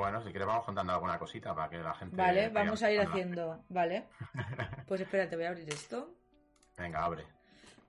Bueno, 0.00 0.22
si 0.22 0.30
quieres 0.30 0.46
vamos 0.48 0.64
contando 0.64 0.94
alguna 0.94 1.18
cosita 1.18 1.54
para 1.54 1.68
que 1.68 1.76
la 1.76 1.92
gente... 1.92 2.16
Vale, 2.16 2.48
vamos 2.48 2.82
a 2.82 2.90
ir 2.90 3.02
haciendo. 3.02 3.62
Vale. 3.68 4.06
Pues 4.88 5.02
espérate, 5.02 5.36
voy 5.36 5.44
a 5.44 5.50
abrir 5.50 5.68
esto. 5.68 6.14
Venga, 6.78 7.04
abre. 7.04 7.26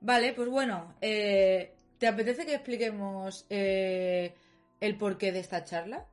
Vale, 0.01 0.33
pues 0.33 0.49
bueno, 0.49 0.93
eh, 0.99 1.73
¿te 1.97 2.07
apetece 2.09 2.45
que 2.45 2.53
expliquemos 2.53 3.45
eh, 3.49 4.35
el 4.81 4.97
porqué 4.97 5.31
de 5.31 5.39
esta 5.39 5.63
charla? 5.63 6.05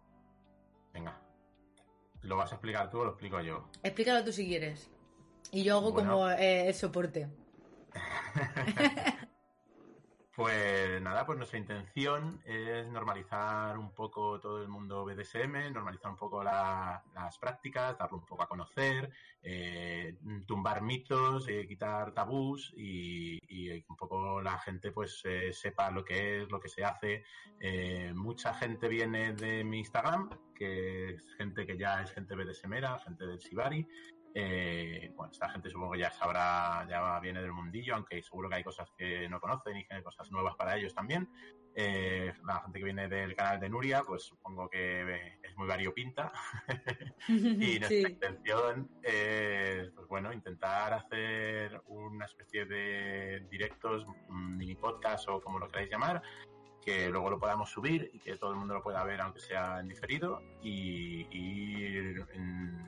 Venga. 0.94 1.20
¿Lo 2.22 2.36
vas 2.36 2.52
a 2.52 2.54
explicar 2.54 2.88
tú 2.90 3.00
o 3.00 3.04
lo 3.04 3.10
explico 3.10 3.40
yo? 3.40 3.68
Explícalo 3.82 4.24
tú 4.24 4.32
si 4.32 4.46
quieres. 4.46 4.88
Y 5.50 5.64
yo 5.64 5.78
hago 5.78 5.90
Bueno. 5.92 6.12
como 6.12 6.30
eh, 6.30 6.68
el 6.68 6.74
soporte. 6.74 7.28
Pues 10.38 11.02
nada, 11.02 11.26
pues 11.26 11.36
nuestra 11.36 11.58
intención 11.58 12.40
es 12.44 12.86
normalizar 12.86 13.76
un 13.76 13.90
poco 13.90 14.38
todo 14.38 14.62
el 14.62 14.68
mundo 14.68 15.04
BDSM, 15.04 15.72
normalizar 15.72 16.12
un 16.12 16.16
poco 16.16 16.44
la- 16.44 17.02
las 17.12 17.36
prácticas, 17.38 17.98
darlo 17.98 18.18
un 18.18 18.24
poco 18.24 18.44
a 18.44 18.48
conocer, 18.48 19.10
eh, 19.42 20.16
tumbar 20.46 20.80
mitos, 20.80 21.48
eh, 21.48 21.66
quitar 21.66 22.14
tabús 22.14 22.72
y, 22.76 23.36
un 23.88 23.96
poco 23.96 24.40
la 24.40 24.60
gente 24.60 24.92
pues 24.92 25.22
eh, 25.24 25.52
sepa 25.52 25.90
lo 25.90 26.04
que 26.04 26.42
es, 26.42 26.48
lo 26.48 26.60
que 26.60 26.68
se 26.68 26.84
hace. 26.84 27.24
Eh, 27.58 28.12
mucha 28.14 28.54
gente 28.54 28.86
viene 28.86 29.32
de 29.32 29.64
mi 29.64 29.80
Instagram, 29.80 30.30
que 30.54 31.14
es 31.14 31.34
gente 31.36 31.66
que 31.66 31.76
ya 31.76 32.00
es 32.00 32.12
gente 32.12 32.36
BDSMera, 32.36 32.96
gente 33.00 33.26
del 33.26 33.38
Shibari, 33.38 33.84
eh, 34.34 35.12
bueno, 35.16 35.32
esta 35.32 35.48
gente 35.48 35.70
supongo 35.70 35.92
que 35.92 36.00
ya 36.00 36.10
sabrá, 36.10 36.86
ya 36.88 37.18
viene 37.20 37.40
del 37.40 37.52
mundillo, 37.52 37.94
aunque 37.94 38.22
seguro 38.22 38.48
que 38.48 38.56
hay 38.56 38.64
cosas 38.64 38.90
que 38.96 39.28
no 39.28 39.40
conocen 39.40 39.76
y 39.76 39.84
que 39.84 39.94
hay 39.94 40.02
cosas 40.02 40.30
nuevas 40.30 40.54
para 40.56 40.76
ellos 40.76 40.94
también. 40.94 41.28
Eh, 41.74 42.32
la 42.44 42.60
gente 42.62 42.78
que 42.80 42.84
viene 42.86 43.08
del 43.08 43.36
canal 43.36 43.60
de 43.60 43.68
Nuria, 43.68 44.02
pues 44.02 44.24
supongo 44.24 44.68
que 44.68 45.02
eh, 45.02 45.38
es 45.42 45.56
muy 45.56 45.68
variopinta. 45.68 46.32
y 47.28 47.78
nuestra 47.78 47.88
Sí. 47.88 48.04
intención 48.08 48.90
es, 49.02 49.90
pues 49.90 50.08
bueno, 50.08 50.32
intentar 50.32 50.92
hacer 50.92 51.80
una 51.86 52.24
especie 52.26 52.64
de 52.64 53.46
directos, 53.48 54.06
mm, 54.28 54.56
mini 54.56 54.74
podcast 54.74 55.28
o 55.28 55.40
como 55.40 55.58
lo 55.58 55.68
queráis 55.68 55.90
llamar, 55.90 56.20
que 56.84 57.08
luego 57.10 57.28
lo 57.30 57.38
podamos 57.38 57.70
subir 57.70 58.10
y 58.14 58.18
que 58.18 58.36
todo 58.36 58.52
el 58.52 58.56
mundo 58.56 58.74
lo 58.74 58.82
pueda 58.82 59.04
ver 59.04 59.20
aunque 59.20 59.40
sea 59.40 59.80
en 59.80 59.88
diferido 59.88 60.40
y, 60.62 61.26
y 61.30 61.76
ir 61.86 62.26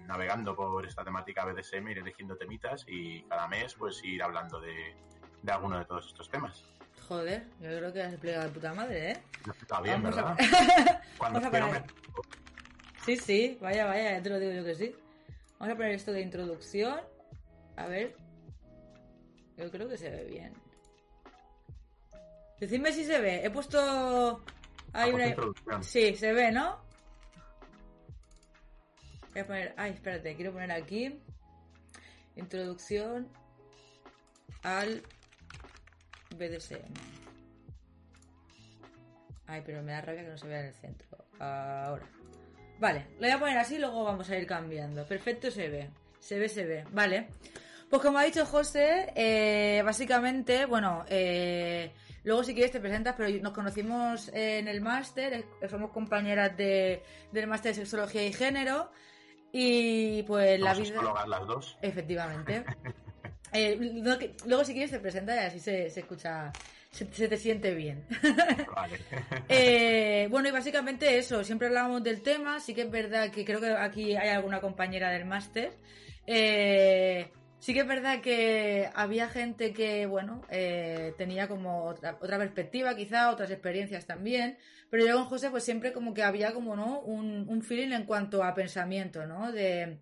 navegando 0.07 0.57
por 0.57 0.87
esta 0.87 1.05
temática 1.05 1.45
BDSM, 1.45 1.89
ir 1.89 1.99
eligiendo 1.99 2.37
temitas 2.37 2.85
y 2.89 3.23
cada 3.25 3.47
mes 3.49 3.75
pues 3.75 4.03
ir 4.05 4.23
hablando 4.23 4.61
de, 4.61 4.95
de 5.43 5.53
alguno 5.53 5.79
de 5.79 5.85
todos 5.85 6.07
estos 6.07 6.29
temas. 6.31 6.65
Joder, 7.09 7.45
yo 7.61 7.69
creo 7.77 7.93
que 7.93 8.03
has 8.03 8.13
explicado 8.13 8.45
de 8.45 8.51
puta 8.51 8.73
madre, 8.73 9.11
¿eh? 9.13 9.17
Está 9.61 9.81
bien, 9.81 10.03
Vamos 10.03 10.19
a- 10.19 10.35
¿verdad? 10.35 11.01
Cuando 11.19 11.41
Vamos 11.41 11.61
a 11.61 11.67
me- 11.81 11.85
Sí, 13.05 13.17
sí, 13.17 13.59
vaya, 13.61 13.87
vaya, 13.87 14.13
ya 14.13 14.23
te 14.23 14.31
lo 14.31 14.39
digo 14.39 14.53
yo 14.53 14.65
que 14.65 14.75
sí. 14.75 14.95
Vamos 15.59 15.75
a 15.75 15.77
poner 15.77 15.93
esto 15.93 16.13
de 16.13 16.21
introducción. 16.21 17.01
A 17.77 17.87
ver. 17.87 18.15
Yo 19.57 19.71
creo 19.71 19.89
que 19.89 19.97
se 19.99 20.11
ve 20.11 20.25
bien. 20.25 20.53
Decidme 22.61 22.93
si 22.93 23.05
se 23.05 23.19
ve. 23.21 23.45
He 23.45 23.51
puesto. 23.51 24.43
Hay 24.93 25.13
una... 25.13 25.35
Sí, 25.83 26.15
se 26.15 26.33
ve, 26.33 26.53
¿no? 26.53 26.79
Voy 29.33 29.41
a 29.41 29.47
poner. 29.47 29.75
Ay, 29.77 29.93
espérate, 29.93 30.37
quiero 30.37 30.53
poner 30.53 30.71
aquí. 30.71 31.19
Introducción 32.37 33.29
al 34.63 35.03
BDSM. 36.37 36.93
Ay, 39.47 39.63
pero 39.65 39.83
me 39.83 39.93
da 39.93 40.01
rabia 40.03 40.23
que 40.23 40.31
no 40.31 40.39
se 40.39 40.47
vea 40.47 40.61
en 40.61 40.67
el 40.67 40.75
centro. 40.75 41.09
Ahora. 41.39 42.07
Vale, 42.79 43.07
lo 43.15 43.21
voy 43.21 43.31
a 43.31 43.39
poner 43.39 43.59
así, 43.59 43.79
luego 43.79 44.05
vamos 44.05 44.29
a 44.31 44.37
ir 44.37 44.47
cambiando. 44.47 45.05
Perfecto, 45.07 45.51
se 45.51 45.69
ve. 45.69 45.91
Se 46.19 46.39
ve, 46.39 46.49
se 46.49 46.65
ve. 46.65 46.85
Vale. 46.93 47.29
Pues 47.89 48.03
como 48.03 48.19
ha 48.19 48.23
dicho 48.23 48.47
José, 48.47 49.13
eh, 49.17 49.83
básicamente, 49.85 50.67
bueno, 50.67 51.05
eh, 51.09 51.93
luego 52.25 52.43
si 52.45 52.55
quieres 52.55 52.73
te 52.73 52.81
presentas, 52.81 53.15
pero 53.17 53.29
nos 53.43 53.53
conocimos 53.53 54.29
en 54.35 54.69
el 54.69 54.81
máster, 54.81 55.33
eh, 55.35 55.69
somos 55.69 55.91
compañeras 55.91 56.57
de, 56.57 57.03
del 57.33 57.47
máster 57.47 57.73
de 57.73 57.81
sexología 57.81 58.25
y 58.27 58.33
género, 58.33 58.91
y 59.53 60.23
pues 60.25 60.61
la 60.61 60.75
vida... 60.75 61.03
las 61.27 61.47
dos. 61.47 61.77
Efectivamente. 61.83 62.65
Eh, 63.53 63.77
lo 63.81 64.17
que- 64.17 64.37
luego 64.47 64.65
si 64.65 64.73
quieres 64.75 64.93
te 64.93 65.01
presentas 65.01 65.35
y 65.35 65.39
así 65.41 65.59
se, 65.59 65.91
se 65.91 65.99
escucha, 66.01 66.53
se, 66.93 67.13
se 67.13 67.27
te 67.27 67.37
siente 67.37 67.75
bien. 67.75 68.07
Vale. 68.77 68.97
Eh, 69.49 70.29
bueno, 70.31 70.49
y 70.49 70.53
básicamente 70.53 71.19
eso, 71.19 71.43
siempre 71.43 71.67
hablábamos 71.67 72.05
del 72.05 72.23
tema, 72.23 72.61
sí 72.61 72.75
que 72.75 72.83
es 72.83 72.91
verdad 72.93 73.29
que 73.33 73.45
creo 73.45 73.61
que 73.61 73.73
aquí 73.73 74.15
hay 74.15 74.29
alguna 74.29 74.61
compañera 74.61 75.11
del 75.11 75.25
máster. 75.25 75.73
Eh, 76.29 77.29
sí 77.61 77.73
que 77.75 77.81
es 77.81 77.87
verdad 77.87 78.21
que 78.21 78.91
había 78.95 79.29
gente 79.29 79.73
que, 79.73 80.07
bueno, 80.07 80.43
eh, 80.51 81.15
tenía 81.17 81.47
como 81.49 81.85
otra, 81.85 82.19
otra 82.21 82.39
perspectiva 82.39 82.97
quizá, 82.97 83.31
otras 83.31 83.51
experiencias 83.51 84.07
también, 84.07 84.59
pero 84.91 85.07
yo 85.07 85.15
con 85.17 85.27
José 85.27 85.51
pues 85.51 85.63
siempre 85.65 85.93
como 85.93 86.15
que 86.15 86.23
había 86.25 86.53
como, 86.53 86.75
¿no? 86.77 87.01
Un, 87.01 87.47
un 87.49 87.63
feeling 87.63 87.93
en 87.93 88.05
cuanto 88.07 88.43
a 88.43 88.55
pensamiento, 88.55 89.27
¿no? 89.27 89.53
De, 89.53 90.01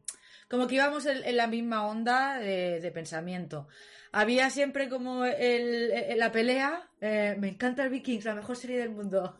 como 0.48 0.66
que 0.66 0.76
íbamos 0.76 1.04
en, 1.06 1.36
la 1.36 1.46
misma 1.46 1.86
onda 1.86 2.38
de, 2.38 2.90
pensamiento. 2.94 3.68
Había 4.12 4.48
siempre 4.50 4.88
como 4.88 5.24
el- 5.26 6.18
la 6.18 6.32
pelea. 6.32 6.88
eh, 7.00 7.36
me 7.38 7.48
encanta 7.48 7.82
el 7.84 7.90
Vikings, 7.90 8.24
la 8.24 8.34
mejor 8.34 8.56
serie 8.56 8.78
del 8.78 8.90
mundo. 8.90 9.38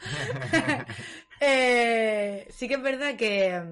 Eh, 1.40 2.48
sí 2.50 2.66
que 2.66 2.74
es 2.74 2.82
verdad 2.82 3.14
que, 3.16 3.62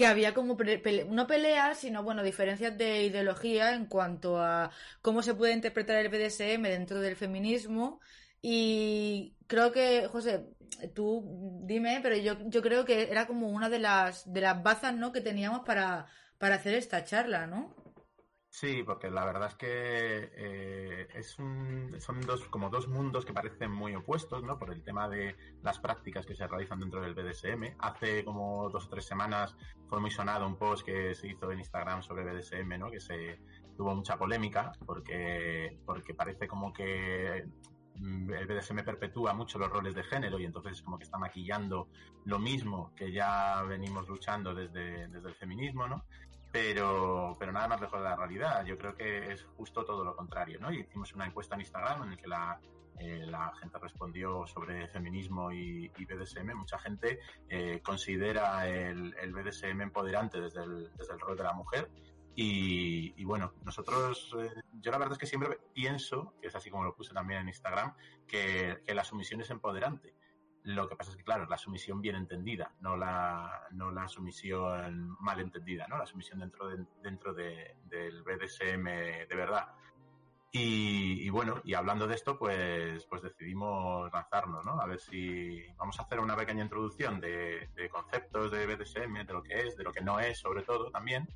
que 0.00 0.06
había 0.06 0.32
como 0.34 0.56
pele- 0.56 1.04
no 1.18 1.26
peleas, 1.26 1.78
sino 1.78 2.02
bueno, 2.02 2.22
diferencias 2.22 2.76
de 2.78 3.04
ideología 3.04 3.74
en 3.74 3.84
cuanto 3.86 4.38
a 4.40 4.70
cómo 5.02 5.22
se 5.22 5.34
puede 5.34 5.52
interpretar 5.54 5.96
el 5.98 6.08
BDSM 6.08 6.68
dentro 6.70 7.00
del 7.00 7.16
feminismo. 7.16 8.00
Y 8.42 9.36
creo 9.46 9.72
que, 9.72 10.08
José, 10.08 10.46
tú 10.94 11.60
dime, 11.64 12.00
pero 12.02 12.16
yo, 12.16 12.36
yo 12.48 12.62
creo 12.62 12.84
que 12.86 13.10
era 13.10 13.26
como 13.26 13.48
una 13.48 13.68
de 13.68 13.78
las, 13.80 14.30
de 14.32 14.40
las 14.40 14.62
bazas, 14.62 14.94
¿no? 14.94 15.12
que 15.12 15.20
teníamos 15.20 15.60
para, 15.66 16.06
para 16.38 16.54
hacer 16.56 16.74
esta 16.74 17.04
charla, 17.04 17.46
¿no? 17.46 17.74
Sí, 18.52 18.82
porque 18.84 19.10
la 19.10 19.24
verdad 19.24 19.48
es 19.48 19.54
que 19.54 19.68
eh, 20.34 21.08
es 21.14 21.38
un, 21.38 21.94
son 22.00 22.20
dos, 22.20 22.44
como 22.48 22.68
dos 22.68 22.88
mundos 22.88 23.24
que 23.24 23.32
parecen 23.32 23.70
muy 23.70 23.94
opuestos, 23.94 24.42
¿no? 24.42 24.58
Por 24.58 24.72
el 24.72 24.82
tema 24.82 25.08
de 25.08 25.36
las 25.62 25.78
prácticas 25.78 26.26
que 26.26 26.34
se 26.34 26.48
realizan 26.48 26.80
dentro 26.80 27.00
del 27.00 27.14
BDSM. 27.14 27.76
Hace 27.78 28.24
como 28.24 28.68
dos 28.68 28.86
o 28.86 28.88
tres 28.88 29.06
semanas 29.06 29.56
fue 29.88 30.00
muy 30.00 30.10
sonado 30.10 30.48
un 30.48 30.56
post 30.56 30.84
que 30.84 31.14
se 31.14 31.28
hizo 31.28 31.50
en 31.52 31.60
Instagram 31.60 32.02
sobre 32.02 32.24
BDSM, 32.24 32.76
¿no? 32.76 32.90
Que 32.90 32.98
se 32.98 33.40
tuvo 33.76 33.94
mucha 33.94 34.18
polémica 34.18 34.72
porque, 34.84 35.78
porque 35.86 36.12
parece 36.12 36.48
como 36.48 36.72
que 36.72 37.46
mm, 37.94 38.32
el 38.32 38.46
BDSM 38.46 38.84
perpetúa 38.84 39.32
mucho 39.32 39.60
los 39.60 39.70
roles 39.70 39.94
de 39.94 40.02
género 40.02 40.40
y 40.40 40.44
entonces 40.44 40.82
como 40.82 40.98
que 40.98 41.04
está 41.04 41.18
maquillando 41.18 41.88
lo 42.24 42.40
mismo 42.40 42.92
que 42.96 43.12
ya 43.12 43.62
venimos 43.62 44.08
luchando 44.08 44.52
desde, 44.52 45.06
desde 45.06 45.28
el 45.28 45.36
feminismo, 45.36 45.86
¿no? 45.86 46.04
Pero, 46.52 47.36
pero 47.38 47.52
nada 47.52 47.68
más 47.68 47.80
lejos 47.80 48.00
de 48.00 48.04
la 48.04 48.16
realidad. 48.16 48.64
Yo 48.64 48.76
creo 48.76 48.94
que 48.94 49.32
es 49.32 49.44
justo 49.56 49.84
todo 49.84 50.04
lo 50.04 50.16
contrario, 50.16 50.58
¿no? 50.60 50.72
Y 50.72 50.80
hicimos 50.80 51.12
una 51.14 51.26
encuesta 51.26 51.54
en 51.54 51.62
Instagram 51.62 52.02
en 52.04 52.10
la 52.10 52.16
que 52.16 52.26
la, 52.26 52.60
eh, 52.98 53.24
la 53.26 53.52
gente 53.60 53.78
respondió 53.78 54.46
sobre 54.46 54.88
feminismo 54.88 55.52
y, 55.52 55.90
y 55.96 56.04
BDSM. 56.04 56.54
Mucha 56.54 56.78
gente 56.78 57.20
eh, 57.48 57.80
considera 57.82 58.68
el, 58.68 59.14
el 59.20 59.32
BDSM 59.32 59.80
empoderante 59.80 60.40
desde 60.40 60.62
el, 60.62 60.90
desde 60.96 61.14
el 61.14 61.20
rol 61.20 61.36
de 61.36 61.44
la 61.44 61.52
mujer. 61.52 61.90
Y, 62.42 63.22
bueno, 63.24 63.52
nosotros, 63.64 64.34
eh, 64.38 64.48
yo 64.80 64.90
la 64.90 64.96
verdad 64.96 65.12
es 65.12 65.18
que 65.18 65.26
siempre 65.26 65.58
pienso, 65.74 66.32
que 66.40 66.48
es 66.48 66.54
así 66.54 66.70
como 66.70 66.84
lo 66.84 66.94
puse 66.94 67.12
también 67.12 67.40
en 67.40 67.48
Instagram, 67.48 67.94
que, 68.26 68.78
que 68.86 68.94
la 68.94 69.04
sumisión 69.04 69.42
es 69.42 69.50
empoderante. 69.50 70.14
Lo 70.64 70.88
que 70.88 70.96
pasa 70.96 71.10
es 71.10 71.16
que, 71.16 71.24
claro, 71.24 71.46
la 71.46 71.56
sumisión 71.56 72.02
bien 72.02 72.16
entendida, 72.16 72.74
no 72.80 72.96
la, 72.96 73.68
no 73.72 73.90
la 73.90 74.06
sumisión 74.08 75.16
mal 75.20 75.40
entendida, 75.40 75.86
¿no? 75.88 75.96
La 75.96 76.06
sumisión 76.06 76.40
dentro, 76.40 76.68
de, 76.68 76.84
dentro 77.02 77.32
de, 77.32 77.76
del 77.84 78.22
BDSM 78.22 78.84
de 78.84 79.36
verdad. 79.36 79.68
Y, 80.52 81.22
y, 81.24 81.30
bueno, 81.30 81.60
y 81.64 81.74
hablando 81.74 82.08
de 82.08 82.16
esto, 82.16 82.36
pues, 82.36 83.06
pues 83.06 83.22
decidimos 83.22 84.12
lanzarnos, 84.12 84.66
¿no? 84.66 84.80
A 84.80 84.86
ver 84.86 85.00
si 85.00 85.62
vamos 85.78 85.98
a 85.98 86.02
hacer 86.02 86.18
una 86.18 86.36
pequeña 86.36 86.64
introducción 86.64 87.20
de, 87.20 87.68
de 87.74 87.88
conceptos 87.88 88.50
de 88.50 88.66
BDSM, 88.66 89.24
de 89.24 89.32
lo 89.32 89.42
que 89.42 89.60
es, 89.60 89.76
de 89.76 89.84
lo 89.84 89.92
que 89.92 90.00
no 90.00 90.18
es, 90.18 90.40
sobre 90.40 90.62
todo 90.62 90.90
también. 90.90 91.28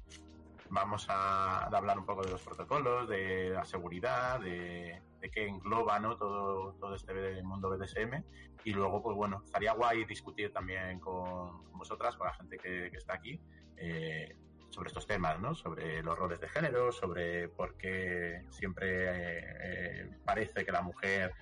Vamos 0.69 1.09
a, 1.09 1.61
a 1.61 1.67
hablar 1.67 1.99
un 1.99 2.05
poco 2.05 2.23
de 2.23 2.33
los 2.33 2.43
protocolos, 2.43 3.09
de 3.09 3.51
la 3.51 3.65
seguridad, 3.65 4.41
de, 4.41 5.01
qué 5.31 5.49
engloba 5.49 5.99
¿no? 5.99 6.17
todo, 6.17 6.75
todo 6.75 6.95
este 6.95 7.43
mundo 7.43 7.71
BDSM. 7.71 8.23
Y 8.65 8.73
luego, 8.73 9.03
pues 9.03 9.17
bueno, 9.17 9.43
estaría 9.45 9.73
guay 9.73 10.05
discutir 10.05 10.53
también 10.53 11.01
con, 11.01 11.71
vosotras, 11.73 12.17
con 12.17 12.27
la 12.27 12.35
gente 12.35 12.57
que, 12.57 12.91
que 12.91 12.97
está 12.97 13.15
aquí, 13.15 13.41
eh, 13.77 14.37
sobre 14.71 14.89
estos 14.89 15.07
temas, 15.07 15.41
¿no? 15.41 15.55
Sobre 15.55 16.03
los 16.03 16.19
roles 16.19 16.41
de 16.41 16.49
género, 16.49 16.91
sobre 16.91 17.49
por 17.49 17.77
qué 17.77 18.45
siempre 18.51 19.05
eh, 19.05 19.45
eh, 19.63 20.11
parece 20.25 20.65
que 20.65 20.73
la 20.73 20.83
mujer 20.83 21.33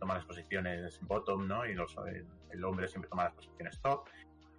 toma 0.00 0.14
las 0.14 0.24
posiciones 0.24 0.98
bottom, 1.02 1.46
¿no? 1.46 1.66
Y 1.66 1.72
el, 2.50 2.64
hombre 2.64 2.88
siempre 2.88 3.08
toma 3.08 3.24
las 3.24 3.34
posiciones 3.34 3.80
top. 3.80 4.08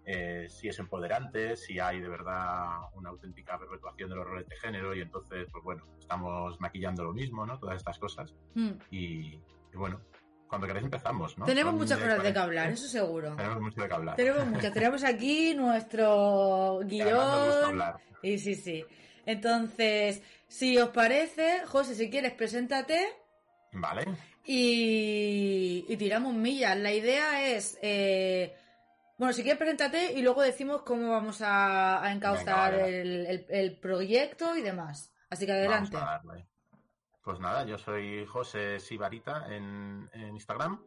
Eh, 0.06 0.48
si 0.50 0.68
es 0.68 0.80
empoderante, 0.80 1.56
si 1.56 1.80
hay 1.80 2.02
de 2.02 2.10
verdad 2.10 2.68
una 2.94 3.10
auténtica 3.10 3.58
perpetuación 3.60 4.10
de 4.10 4.16
los 4.16 4.26
roles 4.26 4.48
de 4.48 4.56
género 4.56 4.96
y 4.96 5.02
entonces, 5.02 5.48
pues 5.52 5.64
bueno, 5.64 5.86
estamos 6.00 6.60
maquillando 6.60 7.04
lo 7.04 7.14
mismo, 7.14 7.46
¿no? 7.46 7.60
Todas 7.60 7.78
estas 7.78 8.00
cosas. 8.00 8.34
Mm. 8.56 8.72
Y, 8.92 9.40
bueno, 9.74 10.02
cuando 10.48 10.66
queréis 10.66 10.86
empezamos, 10.86 11.38
¿no? 11.38 11.46
Tenemos 11.46 11.74
muchas 11.74 12.00
cosas 12.00 12.24
de 12.24 12.34
que 12.34 12.40
hablar, 12.40 12.70
eso 12.72 12.88
seguro. 12.88 13.36
Tenemos 13.36 13.62
mucho 13.62 13.82
de 13.82 13.88
que 13.88 13.94
hablar. 13.94 14.16
Tenemos 14.16 14.48
muchas. 14.48 14.74
Tenemos 14.74 15.04
aquí 15.04 15.54
nuestro 15.54 16.80
guion. 16.86 17.84
Y 18.24 18.38
sí, 18.40 18.56
sí. 18.56 18.84
Entonces, 19.26 20.24
si 20.48 20.78
os 20.80 20.90
parece, 20.90 21.66
José, 21.68 21.94
si 21.94 22.10
quieres, 22.10 22.34
preséntate. 22.34 23.00
Vale. 23.74 24.06
Y, 24.44 25.86
y 25.88 25.98
tiramos 25.98 26.34
millas. 26.34 26.76
La 26.78 26.92
idea 26.92 27.48
es 27.48 27.78
eh, 27.84 28.56
bueno, 29.20 29.34
si 29.34 29.44
quieres, 29.44 29.60
preséntate 29.60 30.14
y 30.14 30.22
luego 30.22 30.42
decimos 30.42 30.82
cómo 30.84 31.12
vamos 31.12 31.42
a, 31.42 32.10
encauzar 32.12 32.74
el, 32.74 33.78
proyecto 33.82 34.56
y 34.56 34.62
demás. 34.62 35.14
Así 35.30 35.46
que 35.46 35.52
adelante. 35.52 35.98
Pues 37.22 37.40
nada, 37.42 37.66
yo 37.66 37.78
soy 37.78 38.26
José 38.26 38.80
Sibarita 38.80 39.54
en, 39.54 40.10
Instagram. 40.32 40.82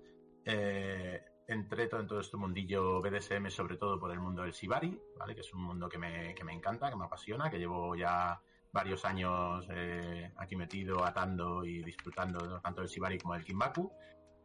Eh, 0.46 1.22
entré 1.46 1.88
todo 1.88 2.00
en 2.00 2.06
todo 2.06 2.20
este 2.20 2.38
mundillo 2.38 3.02
BDSM, 3.02 3.50
sobre 3.50 3.76
todo 3.76 4.00
por 4.00 4.10
el 4.10 4.18
mundo 4.18 4.42
del 4.42 4.54
Sibari, 4.54 4.98
¿vale? 5.18 5.34
Que 5.34 5.42
es 5.42 5.52
un 5.52 5.62
mundo 5.62 5.90
que 5.90 5.98
me, 5.98 6.34
que 6.34 6.42
me 6.42 6.54
encanta, 6.54 6.88
que 6.88 6.96
me 6.96 7.04
apasiona, 7.04 7.50
que 7.50 7.58
llevo 7.58 7.94
ya 7.94 8.40
varios 8.72 9.04
años 9.04 9.66
eh, 9.70 10.32
aquí 10.38 10.56
metido, 10.56 11.04
atando 11.04 11.66
y 11.66 11.82
disfrutando 11.84 12.60
tanto 12.62 12.80
del 12.80 12.88
Sibari 12.88 13.18
como 13.18 13.34
del 13.34 13.44
Kimbaku. 13.44 13.92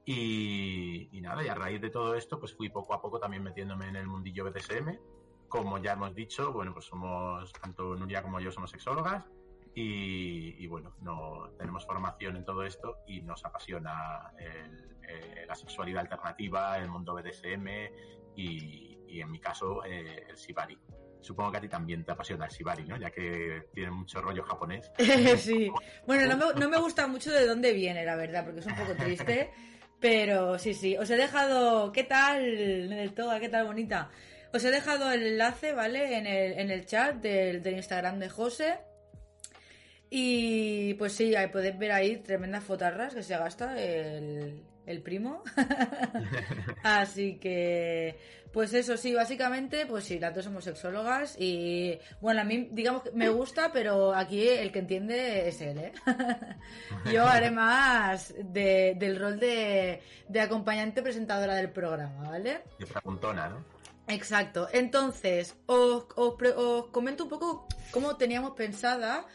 Y, 0.09 1.19
nada, 1.21 1.43
y 1.43 1.49
a 1.49 1.53
raíz 1.53 1.81
de 1.81 1.89
todo 1.89 2.15
esto, 2.15 2.39
pues 2.39 2.55
fui 2.55 2.69
poco 2.69 2.93
a 2.93 3.01
poco 3.01 3.19
también 3.19 3.43
metiéndome 3.43 3.89
en 3.89 3.97
el 3.97 4.07
mundillo 4.07 4.45
BDSM. 4.45 4.97
Como 5.49 5.79
ya 5.79 5.93
hemos 5.93 6.15
dicho, 6.15 6.53
bueno, 6.53 6.73
pues 6.73 6.85
somos, 6.85 7.51
tanto 7.51 7.93
Nuria 7.93 8.21
como 8.21 8.39
yo 8.39 8.49
somos 8.49 8.71
sexólogas 8.71 9.25
y, 9.75 10.65
bueno, 10.67 10.95
no 11.01 11.51
tenemos 11.59 11.85
formación 11.85 12.37
en 12.37 12.45
todo 12.45 12.63
esto 12.63 12.99
y 13.05 13.21
nos 13.21 13.43
apasiona 13.43 14.31
eh, 14.39 15.45
la 15.45 15.55
sexualidad 15.55 16.01
alternativa, 16.03 16.77
el 16.77 16.87
mundo 16.87 17.13
BDSM 17.13 17.67
y, 18.33 19.19
en 19.19 19.29
mi 19.29 19.41
caso 19.41 19.83
eh, 19.83 20.25
el 20.29 20.35
Shibari. 20.37 20.79
Supongo 21.19 21.51
que 21.51 21.57
a 21.57 21.61
ti 21.61 21.67
también 21.67 22.05
te 22.05 22.13
apasiona 22.13 22.45
el 22.45 22.51
Shibari, 22.51 22.85
¿no? 22.85 22.95
Ya 22.95 23.11
que 23.11 23.67
tiene 23.73 23.91
mucho 23.91 24.21
rollo 24.21 24.43
japonés. 24.43 24.89
sí. 25.37 25.69
Bueno, 26.05 26.33
no 26.33 26.53
me, 26.53 26.59
no 26.59 26.69
me 26.69 26.77
gusta 26.77 27.07
mucho 27.07 27.29
de 27.29 27.45
dónde 27.45 27.73
viene, 27.73 28.05
la 28.05 28.15
verdad, 28.15 28.45
porque 28.45 28.61
es 28.61 28.65
un 28.67 28.75
poco 28.75 28.95
triste. 28.95 29.51
Pero 29.99 30.59
sí, 30.59 30.73
sí, 30.73 30.95
os 30.97 31.09
he 31.09 31.17
dejado, 31.17 31.91
¿qué 31.91 32.03
tal? 32.03 32.43
Del 32.89 33.13
todo, 33.13 33.39
¿qué 33.39 33.49
tal 33.49 33.65
bonita? 33.65 34.09
Os 34.53 34.63
he 34.63 34.71
dejado 34.71 35.11
el 35.11 35.23
enlace, 35.23 35.73
¿vale? 35.73 36.17
En 36.17 36.27
el, 36.27 36.53
en 36.59 36.71
el 36.71 36.85
chat 36.85 37.15
del, 37.15 37.61
del 37.63 37.75
Instagram 37.77 38.19
de 38.19 38.29
José. 38.29 38.79
Y 40.09 40.93
pues 40.95 41.13
sí, 41.13 41.35
ahí 41.35 41.47
podéis 41.47 41.77
ver 41.77 41.91
ahí 41.91 42.17
tremendas 42.17 42.63
fotarras 42.63 43.13
que 43.13 43.23
se 43.23 43.37
gasta 43.37 43.81
el, 43.81 44.63
el 44.87 45.01
primo. 45.01 45.43
Así 46.83 47.37
que, 47.37 48.17
pues 48.51 48.73
eso 48.73 48.97
sí, 48.97 49.13
básicamente, 49.13 49.85
pues 49.85 50.05
sí, 50.05 50.17
las 50.17 50.33
dos 50.33 50.45
somos 50.45 50.63
sexólogas 50.63 51.35
y 51.37 51.99
bueno, 52.21 52.41
a 52.41 52.43
mí 52.43 52.69
digamos 52.71 53.03
que 53.03 53.11
me 53.11 53.29
gusta, 53.29 53.71
pero 53.71 54.15
aquí 54.15 54.47
el 54.47 54.71
que 54.71 54.79
entiende 54.79 55.47
es 55.47 55.61
él, 55.61 55.77
¿eh? 55.77 55.93
Yo 57.11 57.25
haré 57.25 57.51
más 57.51 58.33
del 58.37 59.19
rol 59.19 59.39
de, 59.39 60.01
de, 60.27 60.41
acompañante 60.41 61.03
presentadora 61.03 61.55
del 61.55 61.69
programa, 61.69 62.29
¿vale? 62.29 62.63
De 62.79 62.85
preguntona, 62.87 63.49
¿no? 63.49 63.77
Exacto. 64.07 64.69
Entonces, 64.71 65.55
os, 65.65 66.05
os, 66.15 66.87
comento 66.91 67.25
un 67.25 67.29
poco 67.29 67.67
cómo 67.91 68.15
teníamos 68.15 68.51
pensada 68.51 69.25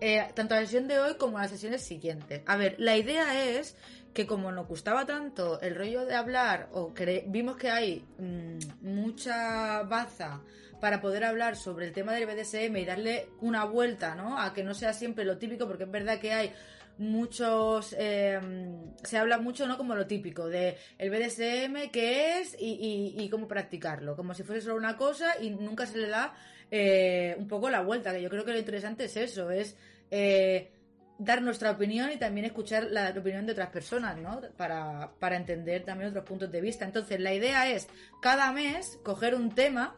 eh, 0.00 0.30
tanto 0.34 0.54
la 0.54 0.62
sesión 0.62 0.88
de 0.88 0.98
hoy 0.98 1.16
como 1.16 1.38
las 1.38 1.50
sesiones 1.50 1.82
siguientes. 1.82 2.42
A 2.46 2.56
ver, 2.56 2.76
la 2.78 2.96
idea 2.96 3.44
es 3.44 3.76
que 4.12 4.26
como 4.26 4.50
nos 4.50 4.66
gustaba 4.66 5.06
tanto 5.06 5.60
el 5.60 5.74
rollo 5.74 6.04
de 6.04 6.14
hablar, 6.14 6.68
o 6.72 6.92
vimos 7.26 7.56
que 7.56 7.70
hay 7.70 8.04
mm, 8.18 8.58
mucha 8.82 9.82
baza 9.84 10.40
para 10.80 11.00
poder 11.00 11.24
hablar 11.24 11.56
sobre 11.56 11.86
el 11.86 11.92
tema 11.92 12.12
del 12.12 12.26
BDSM 12.26 12.76
y 12.76 12.84
darle 12.84 13.28
una 13.40 13.64
vuelta, 13.64 14.14
¿no? 14.14 14.40
A 14.40 14.52
que 14.52 14.64
no 14.64 14.74
sea 14.74 14.92
siempre 14.92 15.24
lo 15.24 15.38
típico, 15.38 15.66
porque 15.66 15.84
es 15.84 15.90
verdad 15.90 16.18
que 16.18 16.32
hay 16.32 16.52
muchos 17.00 17.94
em, 17.98 18.94
se 19.02 19.16
habla 19.16 19.38
mucho 19.38 19.66
no 19.66 19.78
como 19.78 19.94
lo 19.94 20.06
típico 20.06 20.48
de 20.48 20.76
el 20.98 21.08
BDSM 21.08 21.90
qué 21.90 22.40
es 22.40 22.54
y, 22.58 23.26
cómo 23.30 23.48
practicarlo 23.48 24.14
como 24.16 24.34
si 24.34 24.42
fuese 24.42 24.60
solo 24.60 24.76
una 24.76 24.98
cosa 24.98 25.40
y 25.40 25.48
nunca 25.48 25.86
se 25.86 25.96
le 25.96 26.08
da 26.08 26.34
eh, 26.70 27.34
un 27.38 27.48
poco 27.48 27.70
la 27.70 27.80
vuelta 27.80 28.12
que 28.12 28.20
yo 28.20 28.28
creo 28.28 28.44
que 28.44 28.52
lo 28.52 28.58
interesante 28.58 29.04
es 29.04 29.16
eso 29.16 29.50
es 29.50 29.78
eh, 30.10 30.72
dar 31.20 31.42
nuestra 31.42 31.70
opinión 31.70 32.10
y 32.10 32.16
también 32.16 32.46
escuchar 32.46 32.84
la 32.84 33.10
opinión 33.10 33.44
de 33.44 33.52
otras 33.52 33.68
personas, 33.68 34.16
¿no? 34.16 34.40
Para, 34.56 35.12
para 35.18 35.36
entender 35.36 35.84
también 35.84 36.08
otros 36.10 36.24
puntos 36.24 36.50
de 36.50 36.62
vista. 36.62 36.86
Entonces, 36.86 37.20
la 37.20 37.34
idea 37.34 37.68
es 37.70 37.88
cada 38.22 38.50
mes 38.52 38.98
coger 39.04 39.34
un 39.34 39.54
tema, 39.54 39.96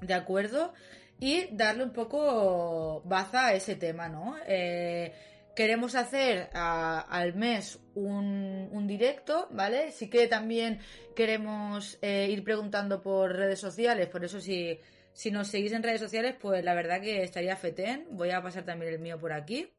¿de 0.00 0.14
acuerdo? 0.14 0.72
Y 1.18 1.48
darle 1.50 1.82
un 1.82 1.92
poco 1.92 3.02
baza 3.04 3.48
a 3.48 3.54
ese 3.54 3.74
tema, 3.74 4.08
¿no? 4.08 4.36
Eh, 4.46 5.12
queremos 5.56 5.96
hacer 5.96 6.48
al 6.52 7.34
mes 7.34 7.80
un, 7.94 8.68
un, 8.70 8.86
directo, 8.86 9.48
¿vale? 9.50 9.90
Sí 9.90 10.08
que 10.08 10.28
también 10.28 10.78
queremos 11.16 11.98
eh, 12.02 12.28
ir 12.30 12.44
preguntando 12.44 13.02
por 13.02 13.34
redes 13.34 13.58
sociales, 13.58 14.06
por 14.08 14.24
eso 14.24 14.40
si, 14.40 14.78
si 15.12 15.32
nos 15.32 15.48
seguís 15.48 15.72
en 15.72 15.82
redes 15.82 16.00
sociales, 16.00 16.36
pues 16.40 16.62
la 16.62 16.74
verdad 16.74 17.00
que 17.00 17.24
estaría 17.24 17.56
fetén. 17.56 18.06
Voy 18.10 18.30
a 18.30 18.42
pasar 18.42 18.64
también 18.64 18.92
el 18.92 19.00
mío 19.00 19.18
por 19.18 19.32
aquí. 19.32 19.72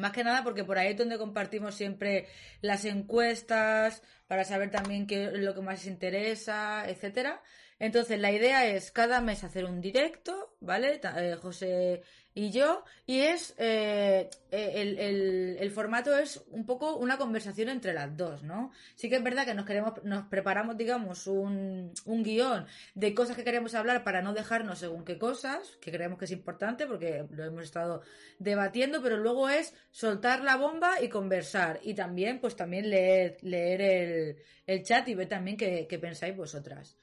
Más 0.00 0.12
que 0.12 0.24
nada 0.24 0.42
porque 0.42 0.64
por 0.64 0.78
ahí 0.78 0.88
es 0.88 0.96
donde 0.96 1.18
compartimos 1.18 1.74
siempre 1.74 2.26
las 2.60 2.84
encuestas 2.84 4.02
para 4.26 4.44
saber 4.44 4.70
también 4.70 5.06
qué 5.06 5.24
es 5.26 5.32
lo 5.34 5.54
que 5.54 5.60
más 5.60 5.86
interesa, 5.86 6.88
etcétera. 6.88 7.42
Entonces 7.78 8.20
la 8.20 8.30
idea 8.30 8.66
es 8.66 8.92
cada 8.92 9.20
mes 9.20 9.42
hacer 9.42 9.64
un 9.64 9.80
directo, 9.80 10.54
¿vale? 10.60 11.00
Eh, 11.16 11.36
José 11.40 12.02
y 12.32 12.50
yo, 12.52 12.84
y 13.06 13.20
es 13.20 13.54
eh, 13.58 14.30
eh, 14.52 14.72
el, 14.76 15.56
el, 15.58 15.70
formato 15.72 16.16
es 16.16 16.42
un 16.52 16.64
poco 16.64 16.96
una 16.96 17.18
conversación 17.18 17.68
entre 17.68 17.92
las 17.92 18.16
dos, 18.16 18.44
¿no? 18.44 18.70
Sí 18.94 19.08
que 19.08 19.16
es 19.16 19.22
verdad 19.22 19.44
que 19.44 19.54
nos 19.54 19.66
queremos, 19.66 19.94
nos 20.04 20.26
preparamos, 20.26 20.76
digamos, 20.76 21.26
un, 21.26 21.92
un 22.04 22.22
guion 22.22 22.66
de 22.94 23.14
cosas 23.14 23.36
que 23.36 23.42
queremos 23.42 23.74
hablar 23.74 24.04
para 24.04 24.22
no 24.22 24.32
dejarnos 24.32 24.78
según 24.78 25.04
qué 25.04 25.18
cosas, 25.18 25.76
que 25.80 25.90
creemos 25.90 26.18
que 26.18 26.26
es 26.26 26.30
importante 26.30 26.86
porque 26.86 27.26
lo 27.30 27.44
hemos 27.44 27.64
estado 27.64 28.02
debatiendo, 28.38 29.02
pero 29.02 29.16
luego 29.16 29.48
es 29.48 29.74
soltar 29.90 30.44
la 30.44 30.56
bomba 30.56 31.02
y 31.02 31.08
conversar. 31.08 31.80
Y 31.82 31.94
también, 31.94 32.40
pues 32.40 32.54
también 32.54 32.90
leer, 32.90 33.38
leer 33.42 33.80
el, 33.80 34.36
el 34.66 34.82
chat 34.84 35.08
y 35.08 35.16
ver 35.16 35.28
también 35.28 35.56
qué, 35.56 35.98
pensáis 36.00 36.36
vosotras. 36.36 36.96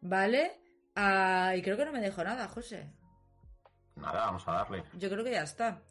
¿Vale? 0.00 0.60
Ah, 0.94 1.54
y 1.56 1.62
creo 1.62 1.76
que 1.76 1.84
no 1.84 1.92
me 1.92 2.00
dejo 2.00 2.22
nada, 2.22 2.46
José. 2.46 2.92
Nada, 4.00 4.26
vamos 4.26 4.46
a 4.46 4.52
darle. 4.52 4.82
Yo 4.94 5.10
creo 5.10 5.24
que 5.24 5.32
ya 5.32 5.42
está. 5.42 5.82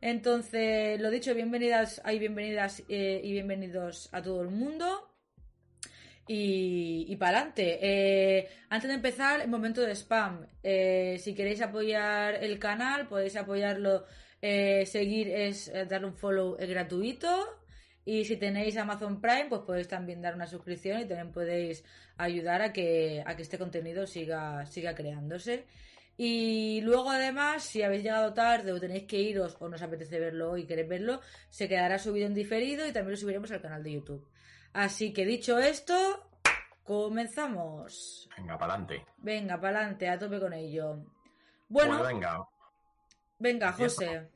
Entonces, 0.00 1.00
lo 1.00 1.10
dicho, 1.10 1.34
bienvenidas, 1.34 2.00
hay 2.04 2.18
bienvenidas 2.18 2.82
eh, 2.88 3.20
y 3.24 3.32
bienvenidos 3.32 4.08
a 4.12 4.22
todo 4.22 4.42
el 4.42 4.50
mundo. 4.50 5.10
Y, 6.26 7.14
para 7.16 7.38
adelante. 7.38 7.78
Eh, 7.80 8.48
antes 8.70 8.88
de 8.88 8.94
empezar, 8.94 9.40
el 9.40 9.48
momento 9.48 9.80
de 9.80 9.92
spam. 9.94 10.46
Eh, 10.62 11.16
si 11.20 11.34
queréis 11.34 11.60
apoyar 11.62 12.34
el 12.34 12.58
canal, 12.58 13.08
podéis 13.08 13.36
apoyarlo. 13.36 14.04
seguir 14.40 15.28
es 15.28 15.72
darle 15.88 16.08
un 16.08 16.14
follow 16.14 16.56
gratuito. 16.56 17.64
Y 18.04 18.26
si 18.26 18.36
tenéis 18.36 18.76
Amazon 18.76 19.20
Prime, 19.20 19.46
pues 19.48 19.62
podéis 19.62 19.88
también 19.88 20.20
dar 20.20 20.34
una 20.34 20.46
suscripción 20.46 21.00
y 21.00 21.06
también 21.06 21.32
podéis 21.32 21.82
ayudar 22.18 22.60
a 22.60 22.72
que, 22.72 23.22
a 23.24 23.34
que 23.36 23.42
este 23.42 23.58
contenido 23.58 24.06
siga, 24.06 24.66
siga 24.66 24.94
creándose. 24.94 25.64
Y 26.16 26.80
luego 26.82 27.10
además, 27.10 27.64
si 27.64 27.82
habéis 27.82 28.04
llegado 28.04 28.32
tarde 28.32 28.72
o 28.72 28.80
tenéis 28.80 29.04
que 29.04 29.20
iros 29.20 29.56
o 29.58 29.68
nos 29.68 29.82
apetece 29.82 30.20
verlo 30.20 30.56
y 30.56 30.66
queréis 30.66 30.88
verlo, 30.88 31.20
se 31.50 31.68
quedará 31.68 31.98
subido 31.98 32.26
en 32.26 32.34
diferido 32.34 32.86
y 32.86 32.92
también 32.92 33.12
lo 33.12 33.16
subiremos 33.16 33.50
al 33.50 33.60
canal 33.60 33.82
de 33.82 33.92
YouTube. 33.92 34.28
Así 34.72 35.12
que 35.12 35.24
dicho 35.24 35.58
esto, 35.58 35.94
comenzamos. 36.84 38.28
Venga, 38.36 38.58
para 38.58 38.74
adelante. 38.74 39.06
Venga, 39.18 39.60
para 39.60 39.78
adelante, 39.78 40.08
a 40.08 40.18
tope 40.18 40.38
con 40.38 40.52
ello. 40.52 41.04
Bueno, 41.68 41.98
pues 41.98 42.08
venga. 42.08 42.46
Venga, 43.38 43.72
José. 43.72 44.30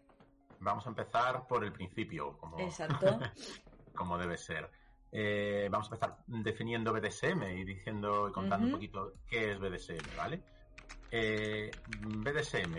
Vamos 0.60 0.84
a 0.86 0.88
empezar 0.88 1.46
por 1.46 1.64
el 1.64 1.72
principio, 1.72 2.36
como, 2.38 2.58
Exacto. 2.58 3.20
como 3.94 4.18
debe 4.18 4.36
ser. 4.36 4.68
Eh, 5.10 5.68
vamos 5.70 5.90
a 5.90 5.94
empezar 5.94 6.18
definiendo 6.26 6.92
BDSM 6.92 7.42
y 7.56 7.64
diciendo 7.64 8.28
y 8.28 8.32
contando 8.32 8.66
un 8.66 8.72
poquito 8.72 9.14
qué 9.28 9.52
es 9.52 9.58
BDSM, 9.58 10.16
¿vale? 10.16 10.42
Eh, 11.10 11.70
BDSM. 12.00 12.74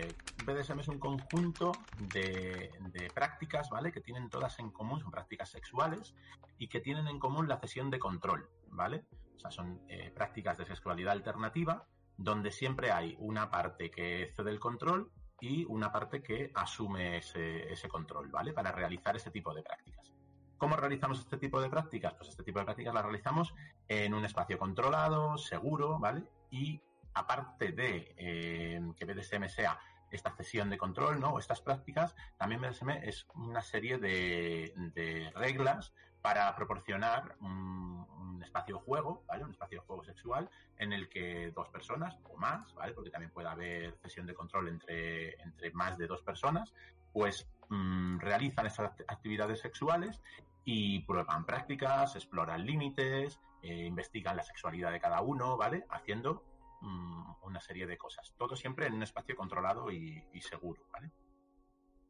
BDSM 0.45 0.79
es 0.79 0.87
un 0.87 0.99
conjunto 0.99 1.71
de, 2.13 2.71
prácticas, 3.13 3.69
¿vale? 3.69 3.91
Que 3.91 4.01
tienen 4.01 4.29
todas 4.29 4.59
en 4.59 4.71
común, 4.71 4.99
son 4.99 5.11
prácticas 5.11 5.49
sexuales 5.49 6.15
y 6.57 6.67
que 6.67 6.79
tienen 6.79 7.07
en 7.07 7.19
común 7.19 7.47
la 7.47 7.59
cesión 7.59 7.89
de 7.89 7.99
control, 7.99 8.49
¿vale? 8.67 9.05
O 9.35 9.39
sea, 9.39 9.51
son 9.51 9.81
eh, 9.87 10.11
prácticas 10.13 10.57
de 10.57 10.65
sexualidad 10.65 11.13
alternativa 11.13 11.85
donde 12.17 12.51
siempre 12.51 12.91
hay 12.91 13.15
una 13.19 13.49
parte 13.49 13.89
que 13.89 14.33
cede 14.35 14.51
el 14.51 14.59
control 14.59 15.09
y 15.39 15.63
una 15.65 15.89
parte 15.91 16.21
que 16.21 16.51
asume 16.53 17.17
ese, 17.17 17.71
ese 17.71 17.87
control, 17.87 18.27
¿vale? 18.29 18.51
Para 18.51 18.73
realizar 18.73 19.15
ese 19.15 19.31
tipo 19.31 19.53
de 19.53 19.63
prácticas. 19.63 20.11
¿Cómo 20.57 20.75
realizamos 20.75 21.19
este 21.19 21.37
tipo 21.37 21.61
de 21.61 21.69
prácticas? 21.69 22.13
Pues 22.15 22.29
este 22.29 22.43
tipo 22.43 22.59
de 22.59 22.65
prácticas 22.65 22.93
las 22.93 23.03
realizamos 23.03 23.53
en 23.87 24.13
un 24.13 24.25
espacio 24.25 24.59
controlado, 24.59 25.37
seguro, 25.37 25.97
¿vale? 25.97 26.25
Y 26.51 26.81
aparte 27.13 27.71
de 27.71 28.13
eh, 28.17 28.81
que 28.97 29.05
BDSM 29.05 29.47
sea 29.47 29.79
esta 30.11 30.31
cesión 30.31 30.69
de 30.69 30.77
control, 30.77 31.19
¿no? 31.19 31.37
Estas 31.37 31.61
prácticas, 31.61 32.15
también 32.37 32.61
BDSM 32.61 32.89
es 33.03 33.27
una 33.35 33.61
serie 33.61 33.97
de, 33.97 35.31
reglas 35.35 35.93
para 36.21 36.53
proporcionar 36.55 37.35
un, 37.41 38.07
espacio 38.43 38.77
de 38.77 38.81
juego, 38.81 39.23
¿vale? 39.27 39.43
Un 39.43 39.51
espacio 39.51 39.79
de 39.79 39.85
juego 39.85 40.03
sexual 40.03 40.49
en 40.77 40.93
el 40.93 41.09
que 41.09 41.51
dos 41.51 41.69
personas 41.69 42.17
o 42.23 42.37
más, 42.37 42.73
¿vale? 42.73 42.93
Porque 42.93 43.11
también 43.11 43.31
puede 43.31 43.47
haber 43.47 43.95
cesión 44.01 44.25
de 44.25 44.33
control 44.33 44.69
entre, 44.69 45.39
entre 45.41 45.71
más 45.71 45.97
de 45.97 46.07
dos 46.07 46.23
personas, 46.23 46.73
pues 47.11 47.47
mm, 47.67 48.17
realizan 48.19 48.65
esas 48.65 48.91
actividades 49.07 49.59
sexuales 49.59 50.21
y 50.63 50.99
prueban 50.99 51.45
prácticas, 51.45 52.15
exploran 52.15 52.65
límites, 52.65 53.39
eh, 53.61 53.85
investigan 53.85 54.37
la 54.37 54.43
sexualidad 54.43 54.91
de 54.91 54.99
cada 54.99 55.21
uno, 55.21 55.57
¿vale? 55.57 55.85
Haciendo 55.89 56.43
mm, 56.81 57.33
una 57.43 57.59
serie 57.59 57.87
de 57.87 57.97
cosas. 57.97 58.33
Todo 58.37 58.55
siempre 58.55 58.87
en 58.87 58.93
un 58.93 59.03
espacio 59.03 59.35
controlado 59.35 59.91
y, 59.91 60.23
seguro. 60.41 60.85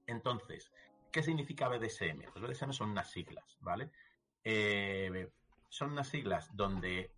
Entonces, 0.08 0.72
¿qué 1.12 1.24
significa 1.24 1.68
BDSM? 1.68 2.32
Pues 2.32 2.44
BDSM 2.44 2.72
son 2.72 2.92
unas 2.92 3.10
siglas, 3.12 3.58
¿vale? 3.62 3.92
Eh, 4.44 5.32
son 5.68 5.92
unas 5.92 6.08
siglas 6.08 6.56
donde 6.56 7.12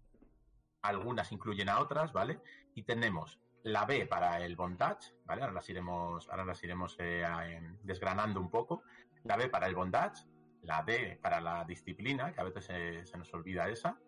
algunas 0.82 1.32
incluyen 1.32 1.70
a 1.70 1.80
otras, 1.80 2.12
¿vale? 2.12 2.42
Y 2.76 2.84
tenemos 2.84 3.40
la 3.64 3.86
B 3.86 4.06
para 4.08 4.44
el 4.44 4.56
bondage, 4.56 5.14
¿vale? 5.26 5.42
Ahora 5.42 5.54
las 5.54 5.70
iremos, 5.70 6.30
ahora 6.30 6.54
iremos 6.62 6.96
eh, 7.00 7.26
desgranando 7.84 8.40
un 8.40 8.50
poco. 8.50 8.84
La 9.24 9.38
B 9.38 9.50
para 9.50 9.68
el 9.68 9.76
bondage, 9.76 10.26
la 10.64 10.84
D 10.84 11.20
para 11.22 11.40
la 11.40 11.64
disciplina, 11.66 12.34
que 12.34 12.42
a 12.42 12.46
veces 12.46 12.66
se, 13.10 13.18
nos 13.18 13.34
olvida 13.34 13.70
esa, 13.70 14.00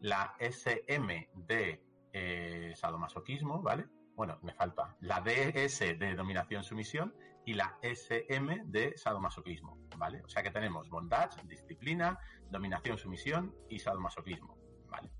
la 0.00 0.34
SM 0.38 1.30
de 1.34 1.82
eh, 2.12 2.72
sadomasoquismo, 2.76 3.62
¿vale? 3.62 3.86
Bueno, 4.14 4.38
me 4.42 4.52
falta 4.52 4.96
la 5.00 5.20
DS 5.20 5.98
de 5.98 6.14
dominación-sumisión 6.14 7.14
y 7.44 7.54
la 7.54 7.78
SM 7.82 8.64
de 8.66 8.96
sadomasoquismo, 8.96 9.78
¿vale? 9.96 10.22
O 10.22 10.28
sea 10.28 10.42
que 10.42 10.50
tenemos 10.50 10.88
bondage, 10.88 11.40
disciplina, 11.46 12.18
dominación-sumisión 12.50 13.54
y 13.68 13.78
sadomasoquismo, 13.78 14.56
¿vale? 14.88 15.10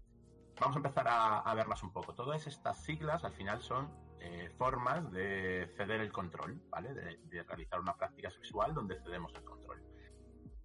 Vamos 0.61 0.77
a 0.77 0.79
empezar 0.79 1.07
a, 1.09 1.55
verlas 1.55 1.83
un 1.83 1.93
poco. 1.93 2.15
Todas 2.15 2.47
estas 2.47 2.85
siglas 2.85 3.25
al 3.25 3.33
final 3.33 3.61
son 3.63 3.91
eh, 4.21 4.51
formas 4.57 5.11
de 5.11 5.73
ceder 5.77 6.01
el 6.01 6.13
control, 6.13 6.63
¿vale? 6.69 6.95
de 6.95 7.43
realizar 7.43 7.81
una 7.81 7.97
práctica 7.97 8.31
sexual 8.31 8.73
donde 8.73 9.01
cedemos 9.01 9.35
el 9.35 9.43
control. 9.43 9.83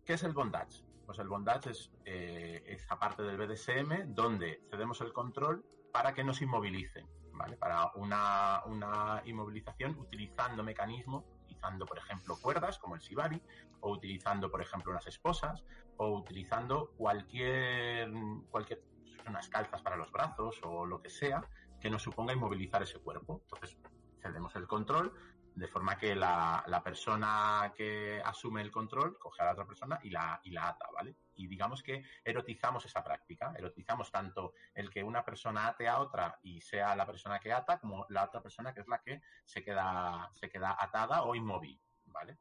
¿Qué 0.07 0.13
es 0.13 0.24
el 0.24 0.31
bondage? 0.31 0.86
Pues 1.05 1.19
el 1.19 1.27
bondage 1.27 1.72
es 1.72 1.91
eh, 2.05 2.63
esa 2.65 2.98
parte 2.98 3.24
del 3.24 3.38
BDSM 3.38 4.13
donde 4.13 4.62
cedemos 4.69 5.01
el 5.01 5.12
control 5.12 5.65
para 5.98 6.13
que 6.13 6.24
nos 6.24 6.39
inmovilicen, 6.44 7.08
¿vale? 7.34 7.58
Para 7.58 7.92
una, 7.96 8.62
una 8.68 9.24
inmovilización 9.25 9.98
utilizando 9.98 10.63
mecanismos, 10.63 11.25
utilizando, 11.42 11.88
por 11.88 11.98
ejemplo, 11.98 12.38
cuerdas 12.39 12.77
como 12.77 12.94
el 12.94 13.01
shibari, 13.01 13.42
o 13.80 13.94
utilizando, 13.94 14.51
por 14.51 14.62
ejemplo, 14.62 14.92
unas 14.92 15.08
esposas, 15.08 15.66
o 15.98 16.10
utilizando 16.10 16.92
cualquier, 16.96 18.12
cualquier 18.51 18.84
unas 19.27 19.50
calzas 19.50 19.82
para 19.82 19.96
los 19.96 20.12
brazos 20.12 20.60
o 20.62 20.86
lo 20.86 21.01
que 21.01 21.10
sea 21.10 21.44
que 21.82 21.89
nos 21.89 22.04
suponga 22.04 22.32
inmovilizar 22.32 22.84
ese 22.84 23.00
cuerpo. 23.00 23.42
Entonces, 23.46 23.75
cedemos 24.22 24.56
el 24.56 24.68
control 24.68 25.13
de 25.58 25.68
forma 25.68 25.98
que 25.98 26.16
la, 26.16 26.82
persona 26.84 27.74
que 27.76 28.22
asume 28.24 28.62
el 28.62 28.72
control 28.72 29.18
coge 29.18 29.42
a 29.42 29.46
la 29.46 29.52
otra 29.54 29.66
persona 29.66 30.00
y 30.04 30.12
la, 30.12 30.40
y 30.44 30.52
la 30.52 30.70
ata, 30.70 30.88
¿vale? 30.94 31.16
Y 31.34 31.48
digamos 31.48 31.82
que 31.82 32.04
erotizamos 32.24 32.86
esa 32.86 33.04
práctica, 33.04 33.54
erotizamos 33.58 34.12
tanto 34.12 34.54
el 34.76 34.92
que 34.92 35.04
una 35.04 35.26
persona 35.26 35.68
ate 35.68 35.88
a 35.88 36.00
otra 36.00 36.38
y 36.44 36.62
sea 36.62 36.96
la 36.96 37.08
persona 37.08 37.40
que 37.40 37.52
ata, 37.52 37.80
como 37.80 38.06
la 38.10 38.26
otra 38.26 38.40
persona 38.40 38.72
que 38.72 38.82
es 38.82 38.88
la 38.88 39.00
que 39.00 39.20
se 39.46 39.64
queda, 39.64 40.30
se 40.36 40.48
queda 40.48 40.78
atada 40.80 41.24
o 41.24 41.34
inmóvil, 41.34 41.80
¿vale? 42.06 42.38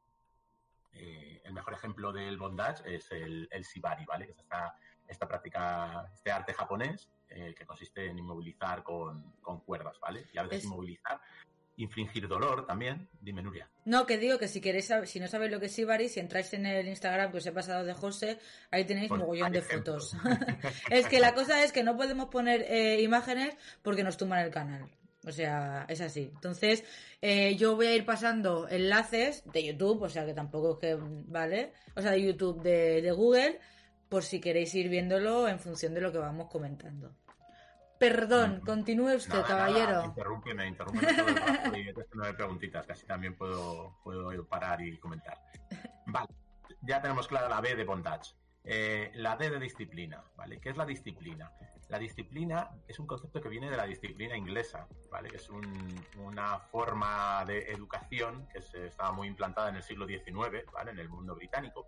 Eh, 0.93 1.41
el 1.43 1.53
mejor 1.53 1.73
ejemplo 1.73 2.13
del 2.13 2.37
bondage 2.37 2.95
es 2.95 3.11
el, 3.11 3.47
el 3.51 3.63
shibari, 3.63 4.05
¿vale? 4.05 4.27
Que 4.27 4.33
es 4.33 4.39
esta, 4.39 4.77
esta 5.07 5.27
práctica, 5.27 6.07
este 6.13 6.31
arte 6.31 6.53
japonés 6.53 7.09
eh, 7.29 7.53
que 7.57 7.65
consiste 7.65 8.05
en 8.05 8.19
inmovilizar 8.19 8.83
con, 8.83 9.33
cuerdas, 9.65 9.99
¿vale? 9.99 10.27
Y 10.31 10.37
a 10.37 10.43
veces 10.43 10.63
inmovilizar 10.63 11.19
infligir 11.77 12.27
dolor 12.27 12.65
también. 12.65 13.07
Dime, 13.21 13.41
Nuria. 13.41 13.69
No, 13.85 14.05
que 14.05 14.17
digo 14.17 14.37
que 14.37 14.47
si 14.47 14.59
queréis, 14.59 14.91
si 15.05 15.19
no 15.19 15.27
sabéis 15.27 15.51
lo 15.51 15.59
que 15.59 15.67
es 15.67 15.79
Ibari, 15.79 16.09
si 16.09 16.19
entráis 16.19 16.51
en 16.53 16.65
el 16.65 16.87
Instagram 16.87 17.31
que 17.31 17.37
os 17.37 17.45
he 17.45 17.51
pasado 17.51 17.85
de 17.85 17.93
José, 17.93 18.39
ahí 18.71 18.85
tenéis 18.85 19.09
un 19.11 19.19
mogollón 19.19 19.51
de 19.51 19.61
fotos. 19.61 20.15
es 20.89 21.07
que 21.07 21.19
la 21.19 21.33
cosa 21.33 21.63
es 21.63 21.71
que 21.71 21.83
no 21.83 21.95
podemos 21.95 22.29
poner 22.29 22.65
eh, 22.67 23.01
imágenes 23.01 23.55
porque 23.81 24.03
nos 24.03 24.17
tumban 24.17 24.43
el 24.43 24.51
canal. 24.51 24.89
O 25.25 25.31
sea, 25.31 25.85
es 25.89 26.01
así. 26.01 26.31
Entonces, 26.33 26.83
eh, 27.21 27.55
yo 27.57 27.75
voy 27.75 27.87
a 27.87 27.95
ir 27.95 28.05
pasando 28.05 28.67
enlaces 28.69 29.43
de 29.51 29.65
YouTube, 29.65 30.03
o 30.03 30.09
sea 30.09 30.25
que 30.25 30.33
tampoco 30.33 30.73
es 30.73 30.79
que, 30.79 30.97
¿vale? 30.99 31.73
O 31.95 32.01
sea, 32.01 32.11
de 32.11 32.21
YouTube, 32.21 32.61
de, 32.61 33.01
de 33.01 33.11
Google, 33.11 33.59
por 34.09 34.23
si 34.23 34.39
queréis 34.39 34.73
ir 34.73 34.89
viéndolo 34.89 35.47
en 35.47 35.59
función 35.59 35.93
de 35.93 36.01
lo 36.01 36.11
que 36.11 36.17
vamos 36.17 36.49
comentando. 36.49 37.13
Perdón, 37.99 38.61
continúe 38.65 39.15
usted, 39.15 39.41
caballero. 39.43 39.91
Nada, 39.91 40.13
rato 40.13 40.49
y 41.71 41.93
nueve 42.13 42.33
preguntitas, 42.33 42.85
casi 42.85 43.05
también 43.05 43.35
puedo, 43.35 43.97
puedo 44.03 44.45
parar 44.45 44.81
y 44.81 44.97
comentar. 44.97 45.37
Vale, 46.05 46.29
ya 46.81 47.01
tenemos 47.01 47.27
clara 47.27 47.49
la 47.49 47.61
B 47.61 47.75
de 47.75 47.83
bondage. 47.83 48.33
Eh, 48.69 49.11
la 49.15 49.37
D 49.37 49.49
de 49.49 49.59
disciplina, 49.59 50.21
¿vale? 50.35 50.59
¿Qué 50.59 50.69
es 50.69 50.75
la 50.75 50.85
disciplina? 50.85 51.49
La 51.87 51.97
disciplina 51.97 52.69
es 52.85 52.99
un 52.99 53.07
concepto 53.07 53.39
que 53.39 53.47
viene 53.47 53.69
de 53.69 53.77
la 53.77 53.85
disciplina 53.85 54.35
inglesa, 54.35 54.87
¿vale? 55.09 55.29
Es 55.33 55.49
una 55.49 56.59
forma 56.59 57.45
de 57.45 57.71
educación 57.71 58.45
que 58.53 58.61
se 58.61 58.87
estaba 58.87 59.13
muy 59.13 59.29
implantada 59.29 59.69
en 59.69 59.77
el 59.77 59.83
siglo 59.83 60.05
XIX, 60.05 60.69
¿vale? 60.73 60.91
En 60.91 60.99
el 60.99 61.07
mundo 61.07 61.33
británico 61.33 61.87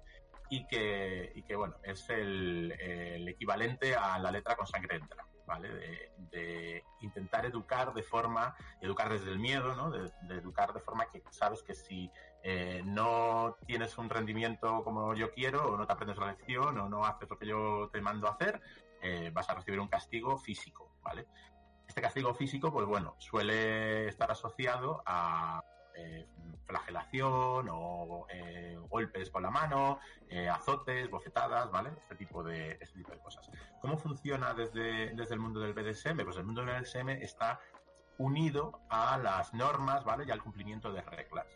y 0.50 0.66
que, 0.68 1.34
y 1.36 1.44
que 1.44 1.56
bueno, 1.58 1.76
es 1.84 2.10
el, 2.10 2.72
el 2.80 3.28
equivalente 3.28 3.96
a 3.96 4.18
la 4.18 4.32
letra 4.32 4.56
con 4.56 4.66
sangre 4.66 4.96
entra. 4.96 5.26
De, 5.58 6.84
intentar 7.02 7.46
educar 7.46 7.94
de 7.94 8.04
forma, 8.04 8.56
educar 8.82 9.10
desde 9.10 9.32
el 9.32 9.40
miedo, 9.40 9.74
¿no? 9.74 9.90
De, 9.90 10.12
educar 10.36 10.74
de 10.74 10.82
forma 10.82 11.08
que 11.08 11.24
sabes 11.32 11.64
que 11.64 11.74
si 11.74 12.12
eh, 12.44 12.82
no 12.86 13.56
tienes 13.66 13.98
un 13.98 14.10
rendimiento 14.10 14.84
como 14.84 15.16
yo 15.16 15.32
quiero, 15.32 15.66
o 15.66 15.78
no 15.78 15.88
te 15.88 15.94
aprendes 15.94 16.18
la 16.18 16.28
lección, 16.28 16.78
o 16.78 16.90
no 16.90 17.06
haces 17.06 17.30
lo 17.30 17.38
que 17.40 17.48
yo 17.48 17.90
te 17.92 18.02
mando 18.02 18.28
a 18.28 18.32
hacer, 18.32 18.62
eh, 19.02 19.32
vas 19.34 19.50
a 19.50 19.56
recibir 19.56 19.80
un 19.80 19.88
castigo 19.88 20.38
físico, 20.38 20.94
¿vale? 21.02 21.26
Este 21.88 22.02
castigo 22.02 22.34
físico, 22.34 22.72
pues 22.72 22.86
bueno, 22.86 23.16
suele 23.18 24.08
estar 24.08 24.30
asociado 24.30 25.02
a 25.06 25.64
eh, 26.00 26.26
flagelación 26.66 27.68
o 27.72 28.28
eh, 28.30 28.78
golpes 28.90 29.30
con 29.30 29.44
la 29.44 29.50
mano, 29.50 30.00
eh, 30.30 30.48
azotes, 30.48 31.10
bofetadas, 31.10 31.72
¿vale? 31.72 31.90
Este 31.98 32.16
tipo 32.16 32.44
de, 32.44 32.78
este 32.80 33.00
tipo 33.00 33.12
de 33.12 33.20
cosas. 33.20 33.50
¿Cómo 33.82 33.98
funciona 33.98 34.54
desde, 34.54 35.14
desde 35.16 35.34
el 35.34 35.40
mundo 35.40 35.60
del 35.60 35.74
BDSM? 35.74 36.24
Pues 36.24 36.38
el 36.38 36.46
mundo 36.46 36.64
del 36.64 36.82
BDSM 36.82 37.10
está 37.10 37.60
unido 38.18 38.82
a 38.90 39.18
las 39.18 39.54
normas, 39.54 40.04
¿vale? 40.04 40.26
Y 40.28 40.32
al 40.32 40.44
cumplimiento 40.44 40.94
de 40.94 41.02
reglas. 41.02 41.48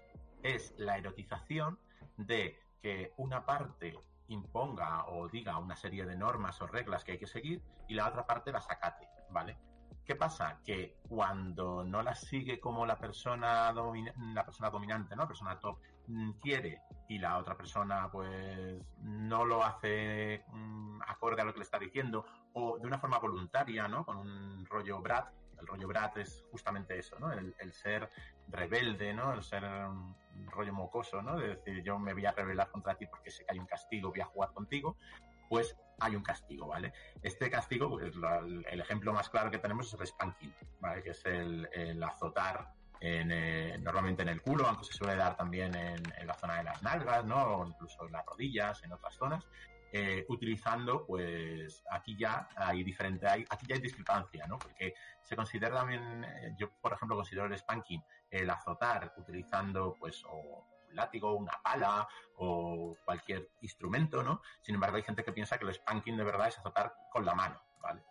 Es 0.42 0.74
la 0.78 0.98
erotización 0.98 1.80
de 2.18 2.60
que 2.82 3.14
una 3.18 3.46
parte 3.46 3.98
imponga 4.28 5.06
o 5.06 5.28
diga 5.30 5.58
una 5.58 5.76
serie 5.76 6.06
de 6.06 6.16
normas 6.16 6.60
o 6.62 6.68
reglas 6.68 7.04
que 7.04 7.14
hay 7.14 7.18
que 7.20 7.28
seguir 7.28 7.62
y 7.88 7.94
la 7.94 8.08
otra 8.08 8.26
parte 8.26 8.52
las 8.52 8.70
acate, 8.70 9.08
¿vale? 9.30 9.58
¿Qué 10.06 10.16
pasa? 10.16 10.60
Que 10.66 10.98
cuando 11.08 11.84
no 11.84 12.04
las 12.04 12.20
sigue 12.20 12.60
como 12.60 12.86
la 12.86 12.98
persona, 12.98 13.72
la 13.72 14.46
persona 14.46 14.70
dominante, 14.70 15.16
¿no? 15.16 15.22
La 15.24 15.28
persona 15.28 15.60
top 15.60 15.80
mm, 16.08 16.32
quiere 16.42 16.82
y 17.08 17.20
la 17.20 17.38
otra 17.38 17.56
persona 17.56 18.10
pues 18.12 18.82
no 18.98 19.46
lo 19.46 19.64
hace 19.64 20.44
mm, 20.52 21.02
acorde 21.08 21.42
a 21.42 21.46
lo 21.46 21.54
que 21.54 21.60
le 21.60 21.64
está 21.64 21.80
diciendo 21.80 22.26
o 22.54 22.78
de 22.80 22.88
una 22.88 23.00
forma 23.00 23.18
voluntaria, 23.18 23.88
¿no? 23.88 24.06
Con 24.06 24.18
un 24.18 24.66
rollo 24.66 25.02
brat. 25.02 25.32
El 25.58 25.68
rollo 25.68 25.88
brat 25.88 26.18
es 26.18 26.44
justamente 26.52 26.98
eso, 27.00 27.18
¿no? 27.20 27.32
El, 27.32 27.54
ser 27.72 28.10
rebelde, 28.50 29.14
¿no? 29.14 29.34
El 29.34 29.42
ser 29.42 29.64
un 29.64 30.16
rollo 30.48 30.74
mocoso, 30.74 31.22
¿no? 31.22 31.38
De 31.38 31.56
decir, 31.56 31.82
yo 31.82 31.98
me 31.98 32.14
voy 32.14 32.26
a 32.26 32.34
rebelar 32.34 32.70
contra 32.70 32.96
ti 32.96 33.08
porque 33.08 33.32
sé 33.32 33.46
que 33.46 33.54
hay 33.54 33.60
un 33.60 33.66
castigo, 33.66 34.10
voy 34.10 34.20
a 34.20 34.26
jugar 34.26 34.52
contigo. 34.52 34.98
Pues 35.54 35.78
hay 36.00 36.16
un 36.16 36.24
castigo, 36.24 36.66
¿vale? 36.66 36.92
Este 37.22 37.48
castigo, 37.48 37.88
pues, 37.88 38.12
el 38.72 38.82
ejemplo 38.82 39.14
más 39.14 39.30
claro 39.30 39.52
que 39.52 39.60
tenemos 39.60 39.86
es 39.86 40.00
el 40.00 40.08
spanking, 40.08 40.52
¿vale? 40.80 41.04
Que 41.04 41.12
es 41.12 41.24
el, 41.28 42.02
azotar 42.02 42.74
eh, 43.00 43.78
normalmente 43.80 44.24
en 44.24 44.30
el 44.30 44.42
culo, 44.42 44.66
aunque 44.66 44.86
se 44.86 44.94
suele 44.94 45.16
dar 45.16 45.38
también 45.38 45.76
en, 45.76 46.02
la 46.26 46.34
zona 46.34 46.58
de 46.58 46.64
las 46.64 46.82
nalgas, 46.82 47.24
¿no? 47.26 47.58
O 47.58 47.68
incluso 47.68 48.04
en 48.08 48.14
las 48.14 48.26
rodillas, 48.26 48.84
en 48.84 48.94
otras 48.94 49.14
zonas. 49.14 49.48
eh, 49.92 50.26
utilizando, 50.28 51.06
pues 51.06 51.84
aquí 51.92 52.18
ya 52.18 52.50
hay 52.56 52.84
diferente, 52.84 53.28
aquí 53.28 53.68
ya 53.68 53.76
hay 53.76 53.82
discrepancia, 53.82 54.48
¿no? 54.48 54.58
Porque 54.58 54.96
se 55.22 55.36
considera 55.36 55.76
también, 55.76 56.24
eh, 56.24 56.56
yo 56.58 56.72
por 56.82 56.94
ejemplo 56.94 57.16
considero 57.16 57.46
el 57.46 57.56
spanking, 57.56 58.04
el 58.32 58.50
azotar 58.50 59.14
utilizando 59.18 59.94
pues 60.00 60.24
o 60.26 60.73
látigo, 60.94 61.34
una 61.34 61.54
pala 61.64 62.08
o 62.38 62.96
cualquier 63.06 63.50
instrumento, 63.62 64.24
¿no? 64.24 64.42
Sin 64.62 64.76
embargo 64.76 64.98
hay 64.98 65.04
gente 65.04 65.24
que 65.24 65.32
piensa 65.32 65.58
que 65.58 65.66
el 65.66 65.74
spanking 65.74 66.18
de 66.18 66.24
verdad 66.24 66.48
es 66.48 66.58
azotar 66.58 66.96
con 67.12 67.26
la 67.26 67.36
mano, 67.36 67.62
¿vale? 67.82 68.02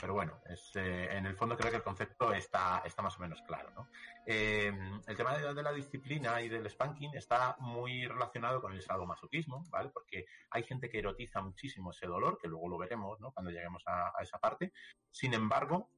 Pero 0.00 0.12
bueno, 0.12 0.40
es, 0.46 0.76
eh, 0.76 1.16
en 1.16 1.24
el 1.24 1.36
fondo 1.36 1.56
creo 1.56 1.70
que 1.70 1.78
el 1.78 1.82
concepto 1.82 2.32
está, 2.32 2.82
está 2.84 3.00
más 3.00 3.16
o 3.16 3.20
menos 3.20 3.40
claro. 3.42 3.70
¿no? 3.70 3.88
Eh, 4.26 4.70
el 5.06 5.16
tema 5.16 5.38
de, 5.38 5.62
la 5.62 5.72
disciplina 5.72 6.42
y 6.42 6.48
del 6.50 6.68
spanking 6.68 7.14
está 7.14 7.56
muy 7.60 8.06
relacionado 8.06 8.60
con 8.60 8.74
el 8.74 8.82
sadomasoquismo, 8.82 9.64
¿vale? 9.70 9.88
Porque 9.88 10.26
hay 10.50 10.64
gente 10.64 10.90
que 10.90 10.98
erotiza 10.98 11.40
muchísimo 11.40 11.92
ese 11.92 12.06
dolor, 12.06 12.38
que 12.38 12.48
luego 12.48 12.68
lo 12.68 12.76
veremos 12.76 13.18
¿no? 13.20 13.32
cuando 13.32 13.50
lleguemos 13.50 13.82
a 13.86 14.12
esa 14.20 14.38
parte. 14.38 14.72
Sin 15.10 15.32
embargo, 15.32 15.88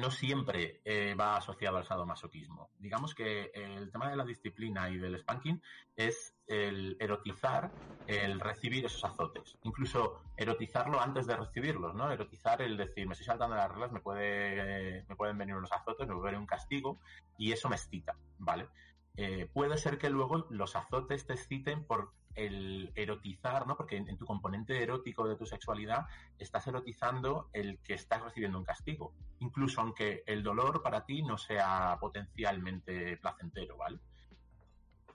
no 0.00 0.10
siempre 0.10 0.80
eh, 0.84 1.14
va 1.14 1.36
asociado 1.36 1.76
al 1.76 1.84
sadomasoquismo. 1.84 2.70
Digamos 2.78 3.14
que 3.14 3.50
el 3.54 3.90
tema 3.90 4.08
de 4.08 4.16
la 4.16 4.24
disciplina 4.24 4.88
y 4.88 4.96
del 4.96 5.18
spanking 5.18 5.60
es 5.94 6.34
el 6.46 6.96
erotizar, 6.98 7.70
el 8.06 8.40
recibir 8.40 8.86
esos 8.86 9.04
azotes. 9.04 9.58
Incluso 9.62 10.22
erotizarlo 10.36 11.00
antes 11.00 11.26
de 11.26 11.36
recibirlos, 11.36 11.94
¿no? 11.94 12.10
Erotizar 12.10 12.62
el 12.62 12.76
decir, 12.76 13.06
me 13.06 13.12
estoy 13.12 13.26
saltando 13.26 13.54
las 13.54 13.70
reglas, 13.70 13.92
me, 13.92 14.00
puede, 14.00 15.04
me 15.08 15.16
pueden 15.16 15.36
venir 15.36 15.54
unos 15.54 15.72
azotes, 15.72 16.08
me 16.08 16.14
puede 16.14 16.38
un 16.38 16.46
castigo, 16.46 16.98
y 17.36 17.52
eso 17.52 17.68
me 17.68 17.76
excita, 17.76 18.16
¿vale? 18.38 18.68
Eh, 19.16 19.48
puede 19.52 19.76
ser 19.76 19.98
que 19.98 20.08
luego 20.08 20.46
los 20.48 20.74
azotes 20.74 21.26
te 21.26 21.34
exciten 21.34 21.84
por 21.84 22.12
el 22.34 22.92
erotizar, 22.94 23.66
¿no? 23.66 23.76
Porque 23.76 23.96
en, 23.96 24.16
tu 24.16 24.24
componente 24.24 24.82
erótico 24.82 25.26
de 25.28 25.36
tu 25.36 25.46
sexualidad 25.46 26.06
estás 26.38 26.66
erotizando 26.66 27.48
el 27.52 27.78
que 27.80 27.94
estás 27.94 28.22
recibiendo 28.22 28.58
un 28.58 28.64
castigo, 28.64 29.14
incluso 29.40 29.80
aunque 29.80 30.22
el 30.26 30.42
dolor 30.42 30.82
para 30.82 31.04
ti 31.04 31.22
no 31.22 31.38
sea 31.38 31.96
potencialmente 32.00 33.16
placentero, 33.18 33.76
¿vale? 33.76 33.98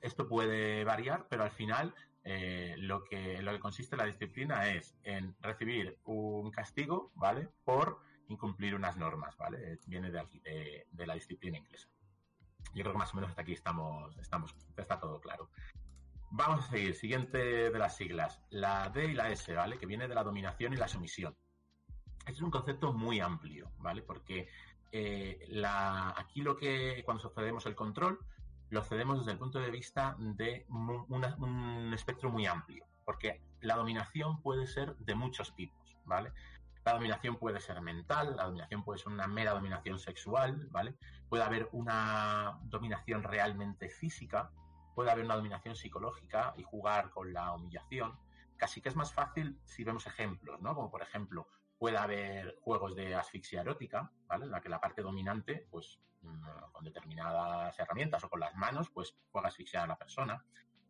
Esto 0.01 0.27
puede 0.27 0.83
variar, 0.83 1.27
pero 1.29 1.43
al 1.43 1.51
final 1.51 1.93
eh, 2.23 2.75
lo, 2.77 3.03
que, 3.03 3.41
lo 3.41 3.51
que 3.53 3.59
consiste 3.59 3.95
la 3.95 4.05
disciplina 4.05 4.69
es 4.69 4.95
en 5.03 5.35
recibir 5.41 5.97
un 6.03 6.51
castigo, 6.51 7.11
¿vale? 7.15 7.49
Por 7.63 7.99
incumplir 8.27 8.75
unas 8.75 8.97
normas, 8.97 9.37
¿vale? 9.37 9.79
Viene 9.85 10.11
de 10.11 10.19
aquí, 10.19 10.39
de, 10.39 11.07
la 11.07 11.13
disciplina 11.13 11.57
inglesa. 11.57 11.87
Yo 12.73 12.83
creo 12.83 12.91
que 12.91 12.99
más 12.99 13.13
o 13.13 13.15
menos 13.15 13.29
hasta 13.29 13.43
aquí 13.43 13.53
estamos. 13.53 14.13
Vamos 16.37 16.65
a 16.65 16.69
seguir. 16.69 16.93
Siguiente 16.93 17.71
de 17.71 17.79
las 17.79 17.97
siglas. 17.97 18.39
La 18.51 18.89
D 18.89 19.05
y 19.05 19.13
la 19.15 19.31
S, 19.31 19.51
¿vale? 19.55 19.79
Que 19.79 19.87
viene 19.87 20.07
de 20.07 20.13
la 20.13 20.23
dominación 20.23 20.71
y 20.71 20.77
la 20.77 20.87
sumisión. 20.87 21.35
Este 22.19 22.33
es 22.33 22.41
un 22.41 22.51
concepto 22.51 22.93
muy 22.93 23.19
amplio, 23.19 23.71
¿vale? 23.79 24.03
Porque 24.03 24.47
eh, 24.91 25.49
aquí 26.15 26.41
lo 26.41 26.55
que, 26.55 27.01
cuando 27.03 27.27
cedemos 27.31 27.65
el 27.65 27.73
control, 27.75 28.19
lo 28.69 28.83
cedemos 28.83 29.17
desde 29.17 29.31
el 29.31 29.39
punto 29.39 29.59
de 29.59 29.71
vista 29.71 30.15
de 30.19 30.67
un 30.69 31.91
espectro 31.95 32.29
muy 32.29 32.45
amplio. 32.45 32.85
Porque 33.03 33.41
la 33.61 33.75
dominación 33.75 34.39
puede 34.43 34.67
ser 34.67 34.95
de 34.97 35.15
muchos 35.15 35.55
tipos, 35.55 35.97
¿vale? 36.05 36.33
La 36.85 36.93
dominación 36.93 37.37
puede 37.37 37.59
ser 37.59 37.81
mental, 37.81 38.35
la 38.35 38.43
dominación 38.43 38.83
puede 38.83 38.99
ser 38.99 39.11
una 39.11 39.25
mera 39.25 39.53
dominación 39.53 39.97
sexual, 39.97 40.67
¿vale? 40.69 40.93
Puede 41.29 41.43
haber 41.43 41.67
una 41.71 42.59
dominación 42.65 43.23
realmente 43.23 43.89
física, 43.89 44.51
puede 44.97 45.11
haber 45.11 45.25
una 45.25 45.35
dominación 45.35 45.75
psicológica 45.75 46.55
y 46.57 46.63
jugar 46.63 47.11
con 47.11 47.31
la 47.31 47.53
humillación. 47.53 48.17
Casi 48.55 48.81
que 48.81 48.89
es 48.89 48.95
más 48.95 49.13
fácil 49.13 49.61
si 49.63 49.83
vemos 49.83 50.07
ejemplos, 50.07 50.59
¿no? 50.59 50.73
Como 50.73 50.89
por 50.89 51.03
ejemplo, 51.03 51.47
puede 51.77 51.97
haber 51.97 52.57
juegos 52.61 52.95
de 52.95 53.13
asfixia 53.13 53.61
erótica, 53.61 54.11
¿vale? 54.25 54.45
En 54.45 54.51
la 54.51 54.59
que 54.59 54.69
la 54.69 54.81
parte 54.81 55.03
dominante, 55.03 55.67
pues 55.69 55.99
mm, 56.23 56.71
con 56.71 56.83
determinadas 56.83 57.77
herramientas 57.77 58.23
o 58.23 58.29
con 58.29 58.39
las 58.39 58.55
manos, 58.55 58.89
pues 58.89 59.15
juega 59.31 59.49
asfixiar 59.49 59.83
a 59.83 59.87
la 59.87 59.99
persona 59.99 60.43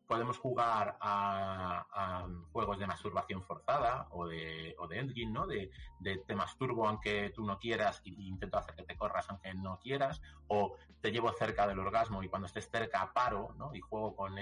podemos 0.08 0.38
jugar 0.38 0.98
a, 1.02 2.26
juegos 2.52 2.80
de 2.80 2.88
masturbación 2.88 3.44
forzada 3.44 4.08
o 4.12 4.26
de, 4.26 4.76
o 4.80 4.88
de 4.88 5.00
endgame, 5.00 5.32
¿no? 5.32 5.46
De, 5.46 5.70
de, 6.00 6.18
te 6.18 6.36
masturbo 6.36 6.88
aunque 6.88 7.32
tú 7.36 7.46
no 7.46 7.60
quieras 7.60 8.02
y, 8.04 8.28
intento 8.28 8.58
hacer 8.58 8.76
que 8.76 8.84
te 8.84 8.98
corras 8.98 9.30
aunque 9.30 9.54
no 9.54 9.80
quieras, 9.80 10.22
o 10.48 10.76
te 11.02 11.12
llevo 11.12 11.32
cerca 11.34 11.68
del 11.68 11.80
orgasmo 11.80 12.24
y 12.24 12.30
cuando 12.30 12.48
estés 12.48 12.70
cerca 12.70 13.12
paro, 13.14 13.54
¿no? 13.58 13.76
Y 13.76 13.82
juego 13.82 14.16
con, 14.16 14.36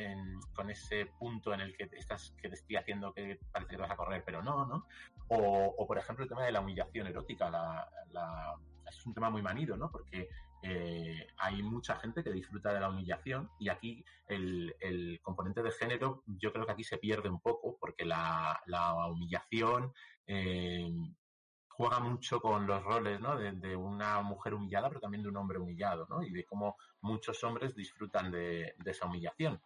con 0.53 0.69
ese 0.69 1.07
punto 1.07 1.53
en 1.53 1.61
el 1.61 1.75
que 1.75 1.89
estás, 1.93 2.33
que 2.41 2.47
te 2.49 2.55
estoy 2.55 2.75
haciendo 2.77 3.13
que 3.13 3.39
parece 3.51 3.75
que 3.75 3.81
vas 3.81 3.91
a 3.91 3.97
correr, 3.97 4.23
pero 4.23 4.43
no, 4.43 4.65
¿no? 4.65 4.87
O, 5.27 5.75
o 5.77 5.87
por 5.87 5.97
ejemplo 5.97 6.23
el 6.23 6.29
tema 6.29 6.43
de 6.43 6.51
la 6.51 6.61
humillación 6.61 7.07
erótica, 7.07 7.49
la, 7.49 7.89
la 8.11 8.55
es 8.87 9.05
un 9.05 9.13
tema 9.13 9.29
muy 9.29 9.41
manido, 9.41 9.75
¿no? 9.77 9.89
Porque 9.89 10.29
eh, 10.67 11.27
hay 11.37 11.61
mucha 11.61 11.95
gente 11.97 12.23
que 12.23 12.31
disfruta 12.31 12.73
de 12.73 12.79
la 12.79 12.89
humillación 12.89 13.51
y 13.59 13.69
aquí 13.69 14.03
el, 14.25 15.19
componente 15.21 15.61
de 15.61 15.71
género 15.71 16.23
yo 16.25 16.51
creo 16.51 16.65
que 16.65 16.71
aquí 16.71 16.83
se 16.83 16.97
pierde 16.97 17.29
un 17.29 17.39
poco 17.39 17.77
porque 17.79 18.03
la, 18.03 18.59
humillación 19.11 19.93
eh, 20.25 20.91
juega 21.67 21.99
mucho 21.99 22.41
con 22.41 22.65
los 22.65 22.83
roles 22.83 23.19
¿no? 23.21 23.37
de, 23.37 23.75
una 23.75 24.21
mujer 24.23 24.55
humillada 24.55 24.87
pero 24.89 24.99
también 24.99 25.21
de 25.21 25.29
un 25.29 25.37
hombre 25.37 25.59
humillado 25.59 26.07
¿no? 26.09 26.23
y 26.23 26.31
de 26.31 26.43
cómo 26.45 26.77
muchos 27.01 27.43
hombres 27.43 27.75
disfrutan 27.75 28.31
de, 28.31 28.75
esa 28.85 29.05
humillación. 29.05 29.61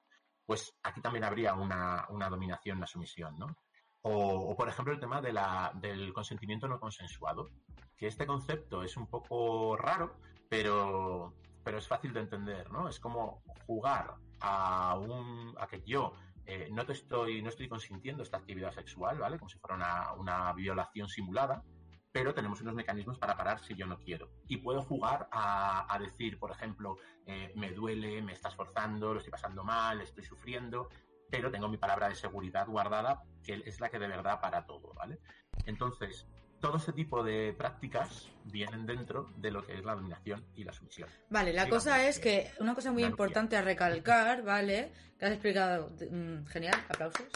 Pues 0.45 0.75
aquí 0.83 0.99
también 0.99 1.23
habría 1.23 1.53
una, 1.53 2.07
dominación, 2.29 2.77
una 2.77 2.87
sumisión, 2.87 3.37
¿no? 3.37 3.55
O, 4.01 4.55
por 4.55 4.67
ejemplo, 4.67 4.93
el 4.93 4.99
tema 4.99 5.21
de 5.21 5.31
la, 5.31 5.71
del 5.75 6.11
consentimiento 6.11 6.67
no 6.67 6.79
consensuado, 6.79 7.49
que 7.95 8.07
este 8.07 8.25
concepto 8.25 8.81
es 8.81 8.97
un 8.97 9.07
poco 9.07 9.77
raro 9.77 10.17
pero, 10.49 11.35
pero 11.63 11.77
es 11.77 11.87
fácil 11.87 12.11
de 12.13 12.21
entender, 12.21 12.69
¿no? 12.71 12.89
Es 12.89 12.99
como 12.99 13.43
jugar 13.65 14.15
a, 14.41 14.97
un, 14.97 15.55
a 15.59 15.67
que 15.67 15.81
yo 15.85 16.13
eh, 16.45 16.69
no 16.71 16.85
te 16.85 16.93
estoy, 16.93 17.41
no 17.41 17.49
estoy 17.49 17.69
consintiendo 17.69 18.23
esta 18.23 18.37
actividad 18.37 18.73
sexual, 18.73 19.19
¿vale? 19.19 19.37
Como 19.37 19.49
si 19.49 19.59
fuera 19.59 19.75
una, 19.75 20.13
una 20.13 20.53
violación 20.53 21.07
simulada, 21.07 21.63
pero 22.11 22.33
tenemos 22.33 22.59
unos 22.61 22.73
mecanismos 22.73 23.19
para 23.19 23.37
parar 23.37 23.59
si 23.59 23.75
yo 23.75 23.85
no 23.85 23.99
quiero. 23.99 24.31
Y 24.47 24.57
puedo 24.57 24.81
jugar 24.81 25.29
a, 25.31 25.93
a 25.93 25.99
decir, 25.99 26.39
por 26.39 26.51
ejemplo, 26.51 26.97
eh, 27.27 27.53
me 27.55 27.71
duele, 27.71 28.21
me 28.23 28.33
estás 28.33 28.55
forzando, 28.55 29.13
lo 29.13 29.19
estoy 29.19 29.31
pasando 29.31 29.63
mal, 29.63 30.01
estoy 30.01 30.23
sufriendo, 30.23 30.89
pero 31.29 31.51
tengo 31.51 31.69
mi 31.69 31.77
palabra 31.77 32.09
de 32.09 32.15
seguridad 32.15 32.67
guardada, 32.67 33.21
que 33.43 33.61
es 33.65 33.79
la 33.79 33.89
que 33.89 33.99
de 33.99 34.07
verdad 34.07 34.41
para 34.41 34.65
todo, 34.65 34.93
¿vale? 34.95 35.19
Entonces, 35.65 36.27
todo 36.59 36.77
ese 36.77 36.93
tipo 36.93 37.23
de 37.23 37.53
prácticas 37.53 38.29
vienen 38.45 38.85
dentro 38.85 39.29
de 39.37 39.51
lo 39.51 39.63
que 39.63 39.73
es 39.73 39.85
la 39.85 39.95
dominación 39.95 40.43
y 40.55 40.63
la 40.63 40.73
sumisión. 40.73 41.09
Vale, 41.29 41.53
la 41.53 41.69
cosa 41.69 42.07
es 42.07 42.19
que 42.19 42.51
una 42.59 42.75
cosa 42.75 42.91
muy 42.91 43.03
importante 43.03 43.55
a 43.55 43.61
recalcar, 43.61 44.43
¿vale? 44.43 44.91
Que 45.17 45.25
has 45.25 45.31
explicado 45.31 45.91
mm, 46.11 46.45
genial, 46.45 46.75
aplausos. 46.89 47.27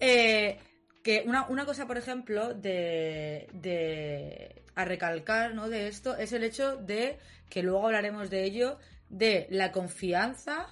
Eh, 0.00 0.58
que 1.02 1.22
una, 1.26 1.46
una, 1.48 1.64
cosa, 1.64 1.86
por 1.86 1.96
ejemplo, 1.96 2.52
de, 2.52 3.48
de 3.52 4.64
a 4.74 4.84
recalcar, 4.84 5.54
¿no? 5.54 5.68
De 5.68 5.86
esto 5.86 6.16
es 6.16 6.32
el 6.32 6.42
hecho 6.42 6.76
de 6.76 7.18
que 7.48 7.62
luego 7.62 7.86
hablaremos 7.86 8.28
de 8.28 8.44
ello, 8.44 8.78
de 9.08 9.46
la 9.50 9.70
confianza, 9.70 10.66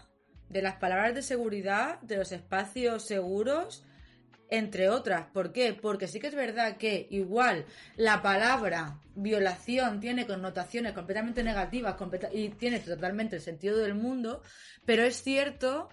de 0.48 0.62
las 0.62 0.76
palabras 0.76 1.14
de 1.14 1.22
seguridad, 1.22 2.00
de 2.00 2.16
los 2.16 2.32
espacios 2.32 3.04
seguros 3.04 3.84
entre 4.52 4.90
otras. 4.90 5.28
¿Por 5.32 5.50
qué? 5.50 5.72
Porque 5.72 6.06
sí 6.06 6.20
que 6.20 6.26
es 6.26 6.34
verdad 6.34 6.76
que 6.76 7.06
igual 7.10 7.64
la 7.96 8.20
palabra 8.20 9.00
violación 9.14 9.98
tiene 9.98 10.26
connotaciones 10.26 10.92
completamente 10.92 11.42
negativas 11.42 11.96
y 12.34 12.50
tiene 12.50 12.80
totalmente 12.80 13.36
el 13.36 13.42
sentido 13.42 13.78
del 13.78 13.94
mundo, 13.94 14.42
pero 14.84 15.04
es 15.04 15.22
cierto 15.22 15.88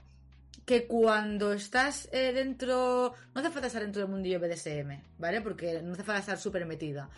que 0.65 0.87
cuando 0.87 1.53
estás 1.53 2.09
eh, 2.11 2.33
dentro, 2.33 3.13
no 3.33 3.41
hace 3.41 3.49
falta 3.49 3.67
estar 3.67 3.81
dentro 3.81 4.01
del 4.01 4.11
mundillo 4.11 4.41
BDSM, 4.41 5.03
¿vale? 5.17 5.39
Porque 5.39 5.81
no 5.81 5.93
hace 5.93 6.03
falta 6.03 6.19
estar 6.19 6.37
súper 6.37 6.65
metida. 6.65 7.09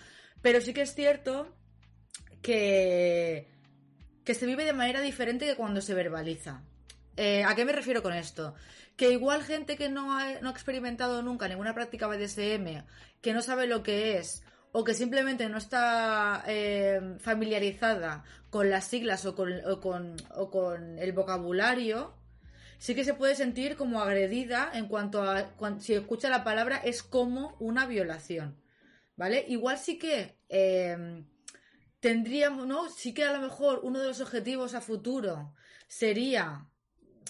Pero 0.43 0.61
sí 0.61 0.75
que 0.75 0.83
es 0.83 0.93
cierto 0.93 1.55
que, 2.43 3.47
que 4.23 4.35
se 4.35 4.45
vive 4.45 4.63
de 4.63 4.73
manera 4.73 5.01
diferente 5.01 5.47
que 5.47 5.55
cuando 5.55 5.81
se 5.81 5.95
verbaliza. 5.95 6.61
Eh, 7.17 7.43
¿A 7.43 7.55
qué 7.55 7.65
me 7.65 7.73
refiero 7.73 8.03
con 8.03 8.13
esto? 8.13 8.53
Que 8.95 9.11
igual 9.11 9.43
gente 9.43 9.77
que 9.77 9.89
no 9.89 10.17
ha, 10.17 10.31
experimentado 10.31 11.21
nunca 11.23 11.47
ninguna 11.47 11.73
práctica 11.73 12.07
BDSM, 12.07 12.83
que 13.21 13.33
no 13.33 13.41
sabe 13.41 13.67
lo 13.67 13.83
que 13.83 14.17
es, 14.17 14.43
o 14.71 14.83
que 14.83 14.93
simplemente 14.93 15.49
no 15.49 15.57
está 15.57 16.43
eh, 16.47 17.17
familiarizada 17.19 18.23
con 18.49 18.69
las 18.69 18.85
siglas 18.85 19.25
o 19.25 19.35
con, 19.35 19.51
o 20.35 20.51
con, 20.51 20.99
el 20.99 21.13
vocabulario, 21.13 22.13
sí 22.77 22.95
que 22.95 23.03
se 23.03 23.13
puede 23.13 23.35
sentir 23.35 23.75
como 23.75 24.01
agredida 24.01 24.69
en 24.73 24.87
cuanto 24.87 25.23
a 25.23 25.51
si 25.79 25.93
escucha 25.93 26.29
la 26.29 26.43
palabra 26.43 26.77
es 26.77 27.03
como 27.03 27.55
una 27.59 27.85
violación. 27.85 28.61
¿Vale? 29.17 29.45
Igual 29.47 29.77
sí 29.77 29.99
que 29.99 30.39
eh, 30.49 31.23
tendríamos, 32.01 32.67
¿no? 32.67 32.89
Sí 32.89 33.13
que 33.13 33.23
a 33.23 33.33
lo 33.33 33.39
mejor 33.39 33.81
uno 33.83 33.99
de 33.99 34.07
los 34.07 34.19
objetivos 34.19 34.73
a 34.73 34.81
futuro 34.81 35.53
sería 35.87 36.67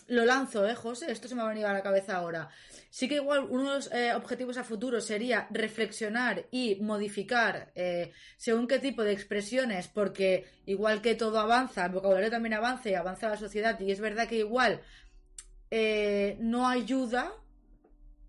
lo 0.08 0.26
lanzo, 0.26 0.68
¿eh, 0.68 0.76
José? 0.76 1.12
Esto 1.12 1.28
se 1.28 1.36
me 1.36 1.42
ha 1.42 1.48
venido 1.48 1.68
a 1.68 1.74
la 1.74 1.82
cabeza 1.82 2.18
ahora. 2.18 2.50
Sí 2.90 3.08
que 3.08 3.16
igual 3.16 3.48
unos 3.50 3.90
eh, 3.94 4.14
objetivos 4.14 4.58
a 4.58 4.66
futuro 4.66 5.00
sería 5.00 5.48
reflexionar 5.50 6.48
y 6.52 6.76
modificar 6.82 7.72
eh, 7.74 8.12
según 8.36 8.68
qué 8.68 8.80
tipo 8.80 9.04
de 9.04 9.14
expresiones, 9.14 9.88
porque 9.88 10.46
igual 10.66 11.02
que 11.02 11.16
todo 11.16 11.40
avanza, 11.40 11.86
el 11.86 11.94
vocabulario 11.94 12.30
también 12.30 12.54
avanza 12.54 12.90
y 12.90 12.96
avanza 12.96 13.30
la 13.30 13.38
sociedad, 13.38 13.80
y 13.80 13.92
es 13.92 14.02
verdad 14.02 14.28
que 14.28 14.40
igual 14.40 14.82
eh, 15.72 16.36
no 16.42 16.68
ayuda 16.68 17.32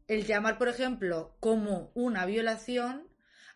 el 0.06 0.24
llamar, 0.26 0.58
por 0.58 0.68
ejemplo, 0.68 1.34
como 1.40 1.90
una 1.94 2.24
violación 2.24 3.08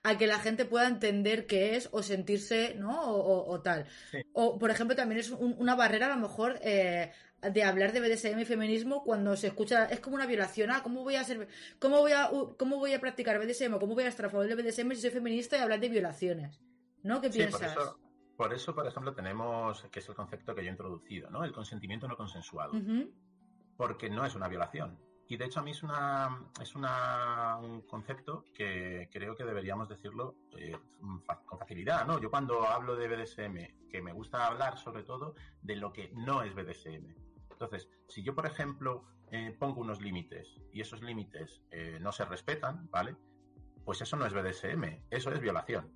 a 0.02 0.18
que 0.18 0.26
la 0.26 0.40
gente 0.40 0.64
pueda 0.64 0.88
entender 0.88 1.46
qué 1.46 1.76
es 1.76 1.88
o 1.92 2.02
sentirse, 2.02 2.74
¿no? 2.76 3.00
O, 3.00 3.60
tal. 3.60 3.86
O, 4.32 4.58
por 4.58 4.70
ejemplo, 4.70 4.94
también 4.96 5.20
es 5.20 5.30
una 5.30 5.74
barrera 5.74 6.06
a 6.06 6.16
lo 6.16 6.22
mejor 6.22 6.58
eh, 6.62 7.12
de 7.42 7.62
hablar 7.62 7.92
de 7.92 8.00
BDSM 8.00 8.38
y 8.40 8.44
feminismo 8.44 9.04
cuando 9.04 9.36
se 9.36 9.48
escucha, 9.48 9.86
es 9.86 10.00
como 10.00 10.16
una 10.16 10.26
violación, 10.26 10.70
ah, 10.70 10.82
¿cómo 10.82 11.04
voy 11.04 11.16
a 11.16 11.24
ser, 11.24 11.48
cómo 11.78 11.98
voy 11.98 12.12
a, 12.12 12.30
cómo 12.58 12.78
voy 12.78 12.94
a 12.94 13.00
practicar 13.00 13.38
BDSM, 13.38 13.78
cómo 13.78 13.94
voy 13.94 14.04
a 14.04 14.08
estar 14.08 14.26
a 14.26 14.30
favor 14.30 14.46
del 14.46 14.56
BDSM 14.56 14.90
si 14.92 15.02
soy 15.02 15.10
feminista 15.10 15.56
y 15.56 15.60
hablar 15.60 15.80
de 15.80 15.88
violaciones? 15.88 16.60
¿No? 17.02 17.20
¿Qué 17.20 17.30
piensas? 17.30 17.76
Por 18.36 18.52
eso, 18.52 18.74
por 18.74 18.86
ejemplo, 18.86 19.14
tenemos, 19.14 19.82
que 19.90 20.00
es 20.00 20.08
el 20.08 20.14
concepto 20.14 20.54
que 20.54 20.62
yo 20.62 20.68
he 20.68 20.72
introducido, 20.72 21.30
¿no? 21.30 21.44
El 21.44 21.52
consentimiento 21.52 22.06
no 22.06 22.16
consensuado. 22.16 22.72
Porque 23.76 24.10
no 24.10 24.26
es 24.26 24.34
una 24.34 24.48
violación. 24.48 24.98
Y 25.28 25.36
de 25.36 25.46
hecho 25.46 25.60
a 25.60 25.62
mí 25.62 25.72
es 25.72 25.82
una 25.82 26.40
es 26.60 26.74
una, 26.76 27.56
un 27.56 27.82
concepto 27.82 28.44
que 28.54 29.08
creo 29.12 29.34
que 29.34 29.44
deberíamos 29.44 29.88
decirlo 29.88 30.36
eh, 30.56 30.76
con 31.46 31.58
facilidad, 31.58 32.06
¿no? 32.06 32.20
Yo 32.20 32.30
cuando 32.30 32.64
hablo 32.66 32.94
de 32.94 33.08
BDSM, 33.08 33.88
que 33.90 34.02
me 34.02 34.12
gusta 34.12 34.46
hablar 34.46 34.78
sobre 34.78 35.02
todo 35.02 35.34
de 35.62 35.76
lo 35.76 35.92
que 35.92 36.12
no 36.14 36.42
es 36.42 36.54
BDSM. 36.54 37.25
Entonces, 37.56 37.88
si 38.08 38.22
yo, 38.22 38.34
por 38.34 38.46
ejemplo, 38.46 39.04
eh, 39.30 39.56
pongo 39.58 39.80
unos 39.80 40.02
límites 40.02 40.60
y 40.72 40.82
esos 40.82 41.02
límites 41.02 41.62
eh, 41.70 41.98
no 42.02 42.12
se 42.12 42.26
respetan, 42.26 42.90
¿vale? 42.90 43.16
Pues 43.84 44.02
eso 44.02 44.16
no 44.16 44.26
es 44.26 44.34
BDSM, 44.34 45.06
eso 45.10 45.32
es 45.32 45.40
violación. 45.40 45.90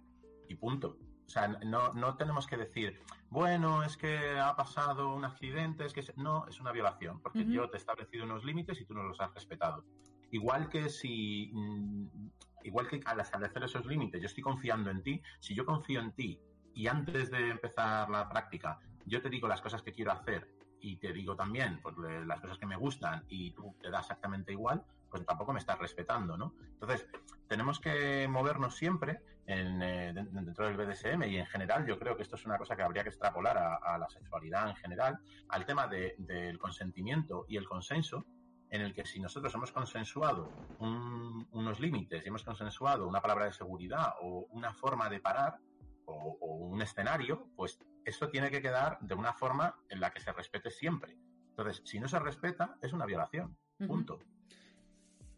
Y 0.48 0.54
punto. 0.54 0.96
O 1.26 1.28
sea, 1.28 1.48
no, 1.48 1.92
no 1.92 2.16
tenemos 2.16 2.46
que 2.46 2.56
decir, 2.56 2.98
bueno, 3.28 3.84
es 3.84 3.96
que 3.96 4.38
ha 4.38 4.56
pasado 4.56 5.14
un 5.14 5.24
accidente, 5.24 5.84
es 5.84 5.92
que... 5.92 6.02
No, 6.16 6.46
es 6.48 6.58
una 6.60 6.72
violación, 6.72 7.20
porque 7.20 7.44
yo 7.44 7.68
te 7.68 7.76
he 7.76 7.80
establecido 7.80 8.24
unos 8.24 8.42
límites 8.44 8.80
y 8.80 8.84
tú 8.86 8.94
no 8.94 9.04
los 9.04 9.20
has 9.20 9.32
respetado. 9.34 9.84
Igual 10.30 10.68
que 10.68 10.88
si... 10.88 11.50
Mm, 11.52 12.30
igual 12.64 12.88
que 12.88 13.00
al 13.04 13.20
establecer 13.20 13.62
esos 13.64 13.84
límites, 13.84 14.20
yo 14.20 14.26
estoy 14.26 14.42
confiando 14.42 14.90
en 14.90 15.02
ti, 15.02 15.22
si 15.40 15.54
yo 15.54 15.64
confío 15.66 16.00
en 16.00 16.12
ti 16.12 16.40
y 16.74 16.86
antes 16.86 17.30
de 17.30 17.50
empezar 17.50 18.08
la 18.10 18.28
práctica 18.28 18.80
yo 19.06 19.20
te 19.20 19.28
digo 19.28 19.48
las 19.48 19.60
cosas 19.60 19.82
que 19.82 19.92
quiero 19.92 20.12
hacer 20.12 20.48
y 20.80 20.96
te 20.96 21.12
digo 21.12 21.36
también 21.36 21.80
pues, 21.82 21.96
las 22.26 22.40
cosas 22.40 22.58
que 22.58 22.66
me 22.66 22.76
gustan 22.76 23.24
y 23.28 23.52
tú 23.52 23.76
te 23.80 23.90
das 23.90 24.02
exactamente 24.02 24.52
igual, 24.52 24.84
pues 25.10 25.24
tampoco 25.26 25.52
me 25.52 25.58
estás 25.58 25.78
respetando, 25.78 26.36
¿no? 26.36 26.54
Entonces, 26.60 27.06
tenemos 27.48 27.80
que 27.80 28.28
movernos 28.28 28.76
siempre 28.76 29.20
en, 29.46 29.82
eh, 29.82 30.12
dentro 30.14 30.66
del 30.66 30.76
BDSM 30.76 31.24
y 31.24 31.36
en 31.36 31.46
general 31.46 31.86
yo 31.86 31.98
creo 31.98 32.16
que 32.16 32.22
esto 32.22 32.36
es 32.36 32.46
una 32.46 32.56
cosa 32.56 32.76
que 32.76 32.82
habría 32.82 33.02
que 33.02 33.08
extrapolar 33.08 33.58
a, 33.58 33.98
la 33.98 34.08
sexualidad 34.08 34.68
en 34.68 34.76
general, 34.76 35.18
al 35.48 35.66
tema 35.66 35.88
del 35.88 36.58
consentimiento 36.58 37.44
y 37.48 37.56
el 37.56 37.66
consenso, 37.66 38.24
en 38.70 38.82
el 38.82 38.94
que 38.94 39.04
si 39.04 39.18
nosotros 39.18 39.52
hemos 39.54 39.72
consensuado 39.72 40.48
unos 40.78 41.80
límites 41.80 42.24
y 42.24 42.28
hemos 42.28 42.44
consensuado 42.44 43.08
una 43.08 43.20
palabra 43.20 43.46
de 43.46 43.52
seguridad 43.52 44.14
o 44.22 44.46
una 44.50 44.72
forma 44.72 45.10
de 45.10 45.18
parar 45.18 45.58
o, 46.04 46.38
o 46.40 46.54
un 46.66 46.80
escenario, 46.80 47.48
pues 47.56 47.80
esto 48.04 48.28
tiene 48.28 48.50
que 48.50 48.62
quedar 48.62 48.98
de 49.00 49.14
una 49.14 49.32
forma 49.32 49.76
en 49.88 50.00
la 50.00 50.10
que 50.10 50.20
se 50.20 50.32
respete 50.32 50.70
siempre. 50.70 51.16
Entonces, 51.50 51.82
si 51.84 52.00
no 52.00 52.08
se 52.08 52.18
respeta, 52.18 52.76
es 52.80 52.92
una 52.92 53.06
violación. 53.06 53.56
Punto. 53.86 54.18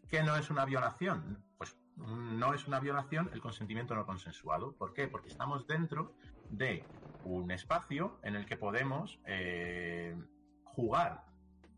¿Qué 0.09 0.21
no 0.23 0.35
es 0.35 0.49
una 0.49 0.65
violación? 0.65 1.43
Pues 1.57 1.77
no 1.95 2.53
es 2.53 2.67
una 2.67 2.79
violación 2.79 3.29
el 3.33 3.41
consentimiento 3.41 3.95
no 3.95 4.05
consensuado. 4.05 4.73
¿Por 4.73 4.93
qué? 4.93 5.07
Porque 5.07 5.29
estamos 5.29 5.65
dentro 5.67 6.15
de 6.49 6.85
un 7.23 7.51
espacio 7.51 8.19
en 8.23 8.35
el 8.35 8.45
que 8.45 8.57
podemos 8.57 9.19
eh, 9.25 10.15
jugar 10.63 11.25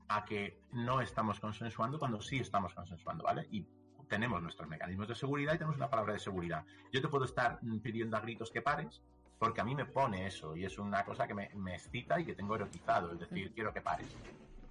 a 0.08 0.26
que 0.26 0.62
no 0.72 1.02
estamos 1.02 1.40
consensuando 1.40 2.00
cuando 2.00 2.22
sí 2.22 2.38
estamos 2.38 2.74
consensuando, 2.74 3.24
¿vale? 3.24 3.48
Y 3.52 3.68
tenemos 4.08 4.42
nuestros 4.42 4.70
mecanismos 4.70 5.08
de 5.08 5.16
seguridad 5.16 5.54
y 5.54 5.58
tenemos 5.58 5.78
una 5.78 5.90
palabra 5.90 6.14
de 6.14 6.20
seguridad. 6.20 6.66
Yo 6.92 7.02
te 7.02 7.08
puedo 7.08 7.26
estar 7.26 7.60
pidiendo 7.82 8.18
a 8.18 8.22
gritos 8.22 8.52
que 8.52 8.62
pares, 8.62 9.02
porque 9.46 9.62
a 9.62 9.64
mí 9.64 9.76
me 9.76 9.86
pone 9.86 10.26
eso 10.26 10.58
y 10.58 10.66
es 10.66 10.80
una 10.80 11.06
cosa 11.06 11.28
que 11.28 11.36
me, 11.36 11.76
excita 11.76 12.20
y 12.20 12.26
que 12.26 12.34
tengo 12.34 12.56
erotizado, 12.56 13.14
es 13.14 13.20
decir, 13.20 13.54
quiero 13.54 13.72
que 13.72 13.80
pares 13.80 14.08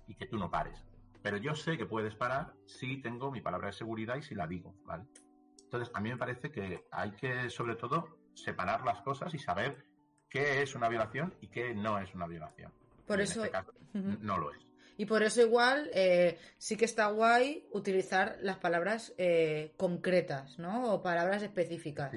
y 0.09 0.17
que 0.17 0.27
tú 0.27 0.37
no 0.37 0.51
pares. 0.51 0.85
Pero 1.23 1.37
yo 1.37 1.55
sé 1.55 1.79
que 1.79 1.87
puedes 1.87 2.17
parar 2.17 2.55
si 2.67 3.01
tengo 3.01 3.31
mi 3.31 3.41
palabra 3.41 3.69
de 3.69 3.73
seguridad 3.73 4.17
y 4.17 4.23
si 4.23 4.35
la 4.35 4.49
digo, 4.49 4.75
¿vale? 4.85 5.05
Entonces, 5.63 5.95
a 5.95 6.01
mí 6.01 6.11
me 6.11 6.17
parece 6.17 6.51
que 6.51 6.89
hay 6.91 7.13
que, 7.13 7.51
sobre 7.51 7.77
todo, 7.77 8.19
separar 8.35 8.85
las 8.85 9.01
cosas 9.03 9.33
y 9.33 9.39
saber 9.39 9.87
qué 10.29 10.63
es 10.63 10.75
una 10.75 10.89
violación 10.89 11.33
y 11.41 11.47
qué 11.47 11.73
no 11.73 12.01
es 12.01 12.13
una 12.13 12.27
violación. 12.27 12.73
Por 13.07 13.21
eso... 13.21 13.45
Este 13.45 13.57
no 13.93 14.39
lo 14.39 14.53
es. 14.53 14.67
Y 14.97 15.07
por 15.07 15.23
eso 15.23 15.41
igual 15.41 15.89
eh, 15.95 16.37
sí 16.59 16.77
que 16.77 16.85
está 16.85 17.07
guay 17.11 17.69
utilizar 17.71 18.39
las 18.43 18.57
palabras 18.57 19.15
eh, 19.19 19.73
concretas, 19.77 20.59
¿no? 20.59 20.93
O 20.93 21.01
palabras 21.01 21.45
específicas. 21.45 22.13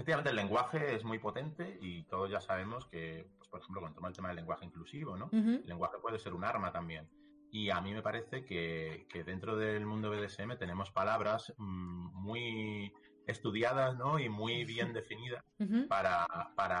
Efectivamente, 0.00 0.30
el 0.30 0.36
lenguaje 0.36 0.94
es 0.94 1.04
muy 1.04 1.18
potente 1.18 1.76
y 1.82 2.04
todos 2.04 2.30
ya 2.30 2.40
sabemos 2.40 2.86
que, 2.86 3.28
pues, 3.36 3.50
por 3.50 3.60
ejemplo, 3.60 3.82
cuando 3.82 3.96
toma 3.96 4.08
el 4.08 4.14
tema 4.14 4.28
del 4.28 4.36
lenguaje 4.36 4.64
inclusivo, 4.64 5.14
¿no? 5.14 5.28
El 5.30 5.66
lenguaje 5.66 5.98
puede 6.00 6.18
ser 6.18 6.32
un 6.32 6.42
arma 6.42 6.72
también. 6.72 7.06
Y 7.50 7.68
a 7.68 7.82
mí 7.82 7.92
me 7.92 8.00
parece 8.00 8.46
que, 8.46 9.06
dentro 9.26 9.58
del 9.58 9.84
mundo 9.84 10.10
BDSM 10.10 10.56
tenemos 10.56 10.90
palabras 10.90 11.52
mm, 11.58 12.14
muy 12.14 12.90
estudiadas 13.26 13.94
¿no? 13.98 14.18
y 14.18 14.30
muy 14.30 14.64
bien 14.64 14.94
definidas 14.94 15.44
para, 15.86 16.24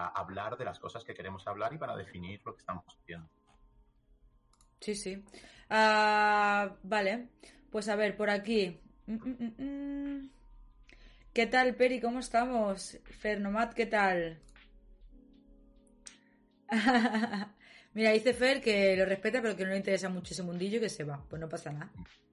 hablar 0.06 0.56
de 0.56 0.64
las 0.64 0.78
cosas 0.78 1.04
que 1.04 1.12
queremos 1.12 1.46
hablar 1.46 1.74
y 1.74 1.78
para 1.78 1.94
definir 1.98 2.40
lo 2.46 2.54
que 2.54 2.60
estamos 2.60 2.86
haciendo. 2.86 3.28
Sí, 4.80 4.94
sí. 4.94 5.22
Ah, 5.68 6.74
vale, 6.84 7.28
pues 7.70 7.86
a 7.90 7.96
ver, 7.96 8.16
por 8.16 8.30
aquí. 8.30 8.80
Mm, 9.06 9.62
mm, 9.62 10.30
¿Qué 11.32 11.46
tal, 11.46 11.76
Peri? 11.76 12.00
¿Cómo 12.00 12.18
estamos? 12.18 12.98
Fernomat, 13.04 13.72
¿qué 13.72 13.86
tal? 13.86 14.40
Mira, 17.94 18.10
dice 18.10 18.34
Fer 18.34 18.60
que 18.60 18.96
lo 18.96 19.04
respeta, 19.04 19.40
pero 19.40 19.56
que 19.56 19.64
no 19.64 19.70
le 19.70 19.76
interesa 19.76 20.08
mucho 20.08 20.34
ese 20.34 20.42
mundillo 20.42 20.78
y 20.78 20.80
que 20.80 20.88
se 20.88 21.04
va. 21.04 21.22
Pues 21.28 21.38
no 21.38 21.48
pasa 21.48 21.70
nada. 21.70 21.92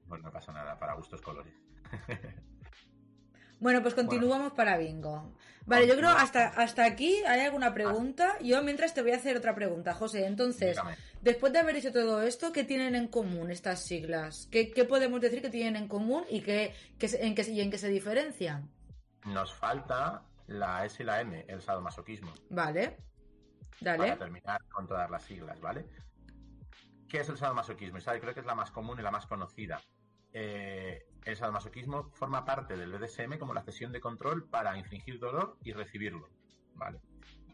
Pues 0.10 0.20
no 0.24 0.32
pasa 0.32 0.52
nada, 0.52 0.80
para 0.80 0.96
gustos 0.96 1.22
colores. 1.22 1.54
bueno, 3.60 3.84
pues 3.84 3.94
continuamos 3.94 4.54
para 4.54 4.78
bingo. 4.78 5.32
Vale, 5.68 5.88
yo 5.88 5.96
creo 5.96 6.10
hasta, 6.10 6.48
hasta 6.48 6.86
aquí 6.86 7.18
hay 7.28 7.42
alguna 7.42 7.76
pregunta. 7.76 8.36
Yo 8.42 8.64
mientras 8.64 8.96
te 8.96 9.04
voy 9.04 9.12
a 9.12 9.18
hacer 9.18 9.38
otra 9.38 9.54
pregunta, 9.54 9.94
José. 9.94 10.26
Entonces, 10.26 10.76
después 11.22 11.54
de 11.54 11.60
haber 11.60 11.76
hecho 11.76 11.92
todo 11.92 12.24
esto, 12.24 12.52
¿qué 12.52 12.64
tienen 12.64 12.96
en 12.96 13.08
común 13.08 13.52
estas 13.52 13.86
siglas? 13.86 14.48
¿Qué, 14.50 14.74
podemos 14.90 15.22
decir 15.22 15.44
que 15.44 15.52
tienen 15.52 15.76
en 15.76 15.88
común 15.88 16.24
y, 16.32 16.42
qué, 16.42 16.74
en, 17.00 17.36
qué, 17.36 17.44
y 17.52 17.62
en 17.62 17.70
qué 17.70 17.78
se 17.78 17.90
diferencian? 17.90 18.72
Nos 19.26 19.54
falta 19.54 20.24
la 20.48 20.86
S 20.86 21.02
y 21.02 21.06
la 21.06 21.22
M, 21.22 21.46
el 21.48 21.62
sadomasoquismo. 21.62 22.34
Vale. 22.50 22.98
Dale. 23.82 23.98
Para 23.98 24.18
terminar 24.18 24.64
con 24.70 24.88
todas 24.88 25.10
las 25.10 25.24
siglas, 25.24 25.60
¿vale? 25.62 25.86
¿Qué 27.08 27.20
es 27.20 27.30
el 27.30 27.38
sadomasoquismo? 27.38 28.00
Creo 28.00 28.34
que 28.34 28.40
es 28.40 28.46
la 28.46 28.56
más 28.56 28.72
común 28.72 29.00
y 29.00 29.02
la 29.02 29.12
más 29.12 29.28
conocida. 29.28 29.82
Eh, 30.34 31.08
el 31.26 31.36
sadomasoquismo 31.36 32.12
forma 32.12 32.46
parte 32.46 32.76
del 32.76 32.92
BDSM 32.92 33.38
como 33.38 33.54
la 33.54 33.64
cesión 33.64 33.92
de 33.92 34.02
control 34.02 34.50
para 34.50 34.78
infringir 34.78 35.20
dolor 35.20 35.58
y 35.64 35.74
recibirlo. 35.74 36.30
¿Vale? 36.76 37.02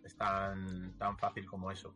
Es 0.04 0.16
tan, 0.18 0.98
tan 0.98 1.18
fácil 1.18 1.46
como 1.46 1.72
eso. 1.72 1.96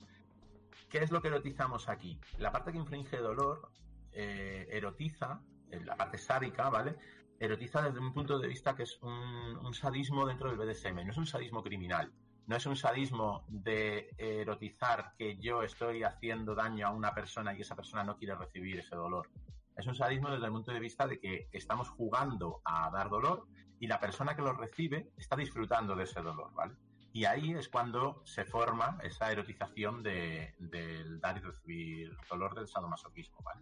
¿Qué 0.89 0.99
es 0.99 1.11
lo 1.11 1.21
que 1.21 1.27
erotizamos 1.27 1.89
aquí? 1.89 2.19
La 2.37 2.51
parte 2.51 2.71
que 2.71 2.77
infringe 2.77 3.17
dolor 3.17 3.71
eh, 4.13 4.67
erotiza, 4.71 5.41
la 5.69 5.95
parte 5.95 6.17
sádica, 6.17 6.69
¿vale? 6.69 6.95
Erotiza 7.39 7.81
desde 7.81 7.99
un 7.99 8.13
punto 8.13 8.39
de 8.39 8.47
vista 8.47 8.75
que 8.75 8.83
es 8.83 8.99
un, 9.01 9.73
sadismo 9.73 10.25
dentro 10.25 10.49
del 10.49 10.57
BDSM, 10.57 11.05
no 11.05 11.11
es 11.11 11.17
un 11.17 11.27
sadismo 11.27 11.61
criminal, 11.63 12.11
no 12.47 12.55
es 12.55 12.65
un 12.65 12.75
sadismo 12.75 13.45
de 13.47 14.09
erotizar 14.17 15.13
que 15.17 15.37
yo 15.37 15.63
estoy 15.63 16.03
haciendo 16.03 16.55
daño 16.55 16.87
a 16.87 16.91
una 16.91 17.13
persona 17.13 17.53
y 17.53 17.61
esa 17.61 17.75
persona 17.75 18.03
no 18.03 18.17
quiere 18.17 18.35
recibir 18.35 18.79
ese 18.79 18.95
dolor. 18.95 19.29
Es 19.75 19.85
un 19.85 19.95
sadismo 19.95 20.31
desde 20.31 20.45
el 20.45 20.51
punto 20.51 20.71
de 20.71 20.79
vista 20.79 21.05
de 21.05 21.19
que 21.19 21.49
estamos 21.51 21.89
jugando 21.89 22.61
a 22.65 22.89
dar 22.89 23.09
dolor 23.09 23.45
y 23.79 23.87
la 23.87 23.99
persona 23.99 24.35
que 24.35 24.41
lo 24.41 24.53
recibe 24.53 25.11
está 25.17 25.35
disfrutando 25.35 25.95
de 25.95 26.05
ese 26.05 26.21
dolor, 26.21 26.51
¿vale? 26.53 26.75
Y 27.13 27.25
ahí 27.25 27.53
es 27.53 27.69
cuando 27.69 28.21
se 28.25 28.45
forma 28.45 28.97
esa 29.03 29.31
erotización 29.31 30.03
del 30.03 31.19
dar 31.19 31.37
y 31.37 31.41
recibir 31.41 32.15
dolor 32.29 32.55
del 32.55 32.67
sadomasoquismo, 32.67 33.41
¿vale? 33.43 33.61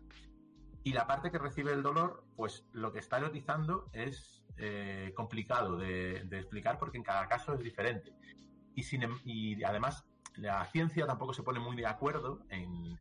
Y 0.85 0.93
la 0.93 1.07
parte 1.07 1.31
que 1.31 1.39
recibe 1.39 1.73
el 1.73 1.81
dolor, 1.81 2.23
pues 2.35 2.63
lo 2.71 2.93
que 2.93 2.99
está 2.99 3.17
erotizando 3.17 3.89
es 3.91 4.45
eh, 4.57 5.13
complicado 5.15 5.77
de, 5.77 6.17
explicar 6.17 6.77
porque 6.77 6.97
en 6.97 7.03
cada 7.03 7.27
caso 7.27 7.55
es 7.55 7.59
diferente. 7.59 8.13
Y, 8.75 8.83
sin, 8.83 9.01
em, 9.01 9.19
y 9.25 9.63
además 9.63 10.05
la 10.35 10.63
ciencia 10.65 11.07
tampoco 11.07 11.33
se 11.33 11.41
pone 11.41 11.59
muy 11.59 11.75
de 11.75 11.87
acuerdo 11.87 12.43
en, 12.49 12.99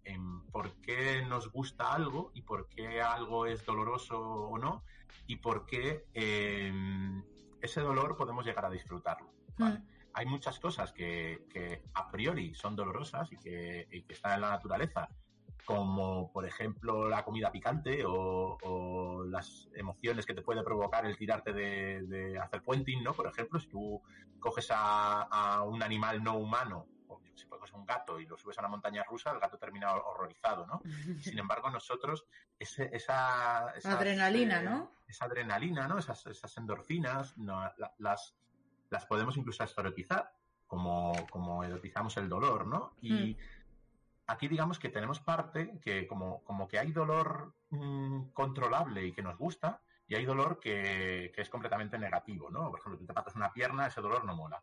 por 0.50 0.72
qué 0.80 1.26
nos 1.28 1.52
gusta 1.52 1.92
algo 1.92 2.30
y 2.32 2.40
por 2.40 2.70
qué 2.70 3.02
algo 3.02 3.44
es 3.44 3.66
doloroso 3.66 4.18
o 4.18 4.56
no 4.56 4.82
y 5.26 5.36
por 5.36 5.66
qué 5.66 6.06
em, 6.14 7.22
ese 7.60 7.82
dolor 7.82 8.16
podemos 8.16 8.46
llegar 8.46 8.64
a 8.64 8.70
disfrutarlo. 8.70 9.30
Hmm. 9.58 9.74
Hay 10.14 10.24
muchas 10.24 10.58
cosas 10.58 10.90
que, 10.90 11.82
a 11.92 12.10
priori 12.10 12.54
son 12.54 12.76
dolorosas 12.76 13.30
y 13.30 13.36
que, 13.36 14.06
están 14.08 14.36
en 14.36 14.40
la 14.40 14.50
naturaleza, 14.52 15.10
como 15.64 16.30
por 16.32 16.46
ejemplo 16.46 17.08
la 17.08 17.24
comida 17.24 17.50
picante 17.50 18.04
o, 18.06 19.24
las 19.28 19.68
emociones 19.74 20.26
que 20.26 20.34
te 20.34 20.42
puede 20.42 20.62
provocar 20.62 21.06
el 21.06 21.16
tirarte 21.16 21.52
de, 21.52 22.38
hacer 22.40 22.62
puenting, 22.62 23.02
¿no? 23.02 23.14
Por 23.14 23.26
ejemplo, 23.26 23.58
si 23.58 23.68
tú 23.68 24.02
coges 24.38 24.68
a 24.70 25.62
un 25.66 25.82
animal 25.82 26.22
no 26.22 26.36
humano 26.36 26.86
si 27.34 27.46
coges 27.46 27.72
un 27.72 27.84
gato 27.84 28.20
y 28.20 28.26
lo 28.26 28.36
subes 28.36 28.58
a 28.58 28.62
una 28.62 28.68
montaña 28.68 29.02
rusa, 29.04 29.32
el 29.32 29.40
gato 29.40 29.58
termina 29.58 29.92
horrorizado, 29.92 30.66
¿no? 30.66 30.82
Sin 31.20 31.38
embargo, 31.38 31.70
nosotros, 31.70 32.26
esa, 32.58 33.68
adrenalina, 33.84 34.60
eh, 34.60 34.64
¿no? 34.64 34.92
Esa 35.06 35.26
adrenalina, 35.26 35.88
¿no? 35.88 35.98
Esas, 35.98 36.26
esas 36.26 36.56
endorfinas, 36.56 37.34
las, 37.98 38.34
las 38.90 39.06
podemos 39.06 39.36
incluso 39.36 39.64
erotizar, 39.76 40.32
como, 40.66 41.12
como 41.30 41.62
erotizamos 41.62 42.16
el 42.16 42.28
dolor, 42.28 42.66
¿no? 42.66 42.96
Y 43.00 43.34
hmm. 43.34 43.36
Aquí 44.26 44.48
digamos 44.48 44.78
que 44.78 44.88
tenemos 44.88 45.20
parte 45.20 45.78
que 45.82 46.06
como, 46.06 46.42
como 46.44 46.68
que 46.68 46.78
hay 46.78 46.92
dolor 46.92 47.54
mm, 47.70 48.30
controlable 48.32 49.06
y 49.06 49.12
que 49.12 49.22
nos 49.22 49.36
gusta, 49.36 49.82
y 50.06 50.14
hay 50.14 50.24
dolor 50.24 50.60
que, 50.60 51.32
que, 51.34 51.40
es 51.40 51.48
completamente 51.48 51.98
negativo, 51.98 52.50
¿no? 52.50 52.70
Por 52.70 52.80
ejemplo, 52.80 52.98
tú 52.98 53.06
te 53.06 53.14
patas 53.14 53.36
una 53.36 53.52
pierna, 53.52 53.86
ese 53.86 54.02
dolor 54.02 54.24
no 54.24 54.36
mola. 54.36 54.62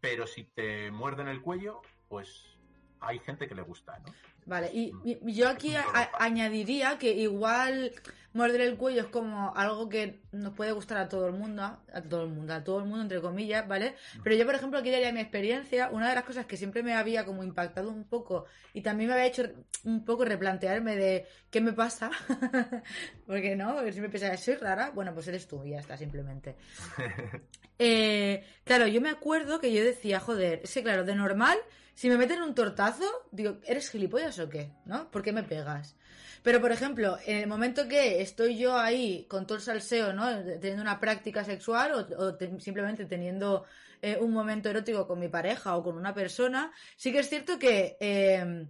Pero 0.00 0.26
si 0.26 0.44
te 0.44 0.90
muerden 0.90 1.28
el 1.28 1.42
cuello, 1.42 1.82
pues 2.08 2.58
hay 3.00 3.18
gente 3.18 3.46
que 3.46 3.54
le 3.54 3.62
gusta, 3.62 3.98
¿no? 3.98 4.12
Vale, 4.48 4.70
y, 4.72 4.94
yo 5.34 5.46
aquí 5.46 5.74
añadiría 6.18 6.96
que 6.98 7.12
igual 7.12 7.92
morder 8.32 8.62
el 8.62 8.78
cuello 8.78 9.02
es 9.02 9.08
como 9.08 9.54
algo 9.54 9.90
que 9.90 10.22
nos 10.32 10.54
puede 10.54 10.72
gustar 10.72 10.96
a 10.96 11.08
todo 11.08 11.26
el 11.26 11.34
mundo, 11.34 11.62
a 11.62 12.02
todo 12.08 12.22
el 12.22 12.30
mundo, 12.30 12.54
a 12.54 12.64
todo 12.64 12.78
el 12.78 12.86
mundo 12.86 13.02
entre 13.02 13.20
comillas, 13.20 13.68
¿vale? 13.68 13.94
Pero 14.24 14.36
yo, 14.36 14.46
por 14.46 14.54
ejemplo, 14.54 14.78
aquí 14.78 14.90
daría 14.90 15.12
mi 15.12 15.20
experiencia, 15.20 15.90
una 15.90 16.08
de 16.08 16.14
las 16.14 16.24
cosas 16.24 16.46
que 16.46 16.56
siempre 16.56 16.82
me 16.82 16.94
había 16.94 17.26
como 17.26 17.44
impactado 17.44 17.90
un 17.90 18.04
poco 18.04 18.46
y 18.72 18.80
también 18.80 19.08
me 19.08 19.14
había 19.16 19.26
hecho 19.26 19.50
un 19.84 20.06
poco 20.06 20.24
replantearme 20.24 20.96
de 20.96 21.26
qué 21.50 21.60
me 21.60 21.74
pasa, 21.74 22.10
porque 23.26 23.54
no, 23.54 23.74
porque 23.74 23.92
siempre 23.92 24.10
pensaba, 24.10 24.34
soy 24.38 24.54
rara, 24.54 24.92
bueno, 24.94 25.12
pues 25.12 25.28
eres 25.28 25.46
tú 25.46 25.62
y 25.62 25.70
ya 25.70 25.80
está, 25.80 25.98
simplemente. 25.98 26.56
eh, 27.78 28.44
claro, 28.64 28.86
yo 28.86 29.02
me 29.02 29.10
acuerdo 29.10 29.60
que 29.60 29.74
yo 29.74 29.84
decía, 29.84 30.20
joder, 30.20 30.62
sí, 30.64 30.82
claro, 30.82 31.04
de 31.04 31.14
normal 31.14 31.58
si 31.98 32.08
me 32.08 32.16
meten 32.16 32.42
un 32.42 32.54
tortazo, 32.54 33.26
digo, 33.32 33.58
¿eres 33.66 33.90
gilipollas 33.90 34.37
o 34.38 34.48
qué? 34.48 34.72
¿No? 34.84 35.10
¿Por 35.10 35.22
qué 35.22 35.32
me 35.32 35.42
pegas? 35.42 35.96
Pero, 36.42 36.60
por 36.60 36.72
ejemplo, 36.72 37.18
en 37.26 37.38
el 37.38 37.46
momento 37.46 37.88
que 37.88 38.20
estoy 38.22 38.56
yo 38.56 38.76
ahí 38.76 39.26
con 39.28 39.46
todo 39.46 39.58
el 39.58 39.64
salseo, 39.64 40.12
¿no? 40.12 40.26
Teniendo 40.60 40.82
una 40.82 41.00
práctica 41.00 41.44
sexual 41.44 41.92
o, 42.16 42.38
simplemente 42.60 43.04
teniendo 43.06 43.64
eh, 44.00 44.16
un 44.20 44.32
momento 44.32 44.68
erótico 44.68 45.06
con 45.06 45.18
mi 45.18 45.28
pareja 45.28 45.76
o 45.76 45.82
con 45.82 45.96
una 45.96 46.14
persona, 46.14 46.72
sí 46.96 47.12
que 47.12 47.20
es 47.20 47.28
cierto 47.28 47.58
que 47.58 47.96
em, 48.00 48.68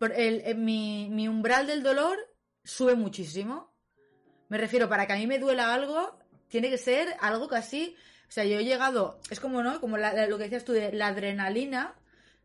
eh, 0.00 0.54
mi, 0.54 1.08
mi 1.10 1.28
umbral 1.28 1.66
del 1.66 1.82
dolor 1.82 2.18
sube 2.62 2.94
muchísimo. 2.94 3.74
Me 4.48 4.58
refiero, 4.58 4.88
para 4.88 5.06
que 5.06 5.12
a 5.12 5.16
mí 5.16 5.26
me 5.26 5.38
duela 5.38 5.74
algo, 5.74 6.18
tiene 6.48 6.70
que 6.70 6.78
ser 6.78 7.16
algo 7.20 7.48
casi... 7.48 7.96
O 8.28 8.30
sea, 8.30 8.44
yo 8.44 8.58
he 8.58 8.64
llegado, 8.64 9.18
es 9.30 9.40
como, 9.40 9.62
¿no? 9.62 9.80
Como 9.80 9.96
lo 9.96 10.36
que 10.36 10.44
decías 10.44 10.64
tú 10.64 10.72
de 10.72 10.92
la 10.92 11.06
adrenalina, 11.06 11.94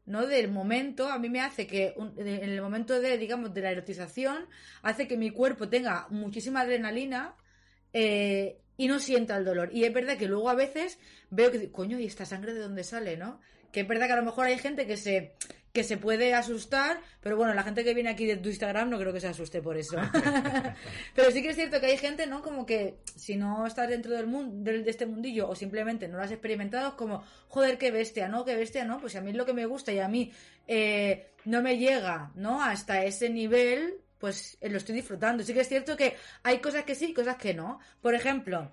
¿no? 0.05 0.25
Del 0.25 0.49
momento, 0.49 1.07
a 1.07 1.19
mí 1.19 1.29
me 1.29 1.41
hace 1.41 1.67
que 1.67 1.95
en 1.97 2.27
el 2.27 2.61
momento 2.61 2.99
de, 2.99 3.17
digamos, 3.17 3.53
de 3.53 3.61
la 3.61 3.71
erotización, 3.71 4.47
hace 4.81 5.07
que 5.07 5.17
mi 5.17 5.31
cuerpo 5.31 5.69
tenga 5.69 6.07
muchísima 6.09 6.61
adrenalina 6.61 7.35
eh, 7.93 8.59
y 8.77 8.87
no 8.87 8.99
sienta 8.99 9.37
el 9.37 9.45
dolor. 9.45 9.69
Y 9.73 9.85
es 9.85 9.93
verdad 9.93 10.17
que 10.17 10.27
luego 10.27 10.49
a 10.49 10.55
veces 10.55 10.99
veo 11.29 11.51
que, 11.51 11.71
coño, 11.71 11.99
¿y 11.99 12.05
esta 12.05 12.25
sangre 12.25 12.53
de 12.53 12.59
dónde 12.59 12.83
sale, 12.83 13.17
no? 13.17 13.39
Que 13.71 13.81
es 13.81 13.87
verdad 13.87 14.07
que 14.07 14.13
a 14.13 14.17
lo 14.17 14.23
mejor 14.23 14.45
hay 14.45 14.57
gente 14.57 14.85
que 14.85 14.97
se 14.97 15.35
que 15.73 15.83
se 15.83 15.97
puede 15.97 16.35
asustar, 16.35 17.01
pero 17.19 17.35
bueno, 17.35 17.55
la 17.55 17.63
gente 17.63 17.83
que 17.83 17.95
viene 17.95 18.11
aquí 18.11 18.27
de 18.27 18.37
tu 18.37 18.49
Instagram 18.49 18.91
no 18.91 18.99
creo 18.99 19.11
que 19.11 19.19
se 19.19 19.27
asuste 19.27 19.59
por 19.59 19.75
eso. 19.75 19.97
pero 21.15 21.31
sí 21.31 21.41
que 21.41 21.49
es 21.49 21.55
cierto 21.55 21.79
que 21.79 21.87
hay 21.87 21.97
gente, 21.97 22.27
¿no? 22.27 22.43
Como 22.43 22.63
que 22.63 22.99
si 23.15 23.35
no 23.35 23.65
estás 23.65 23.89
dentro 23.89 24.13
del 24.13 24.27
mundo, 24.27 24.71
de, 24.71 24.87
este 24.87 25.07
mundillo 25.07 25.49
o 25.49 25.55
simplemente 25.55 26.07
no 26.07 26.17
lo 26.17 26.23
has 26.23 26.31
experimentado, 26.31 26.89
es 26.89 26.93
como, 26.93 27.23
joder, 27.47 27.79
qué 27.79 27.89
bestia, 27.89 28.27
¿no? 28.27 28.45
Qué 28.45 28.55
bestia, 28.55 28.85
¿no? 28.85 28.99
Pues 28.99 29.15
a 29.15 29.21
mí 29.21 29.31
es 29.31 29.35
lo 29.35 29.47
que 29.47 29.53
me 29.53 29.65
gusta 29.65 29.91
y 29.91 29.97
a 29.97 30.07
mí 30.07 30.31
eh, 30.67 31.31
no 31.45 31.63
me 31.63 31.79
llega, 31.79 32.31
¿no? 32.35 32.63
Hasta 32.63 33.03
ese 33.03 33.31
nivel, 33.31 33.95
pues 34.19 34.59
eh, 34.61 34.69
lo 34.69 34.77
estoy 34.77 34.93
disfrutando. 34.93 35.43
Sí 35.43 35.55
que 35.55 35.61
es 35.61 35.69
cierto 35.69 35.97
que 35.97 36.15
hay 36.43 36.59
cosas 36.59 36.83
que 36.83 36.93
sí 36.93 37.05
y 37.05 37.13
cosas 37.15 37.37
que 37.37 37.55
no. 37.55 37.79
Por 37.99 38.13
ejemplo, 38.13 38.69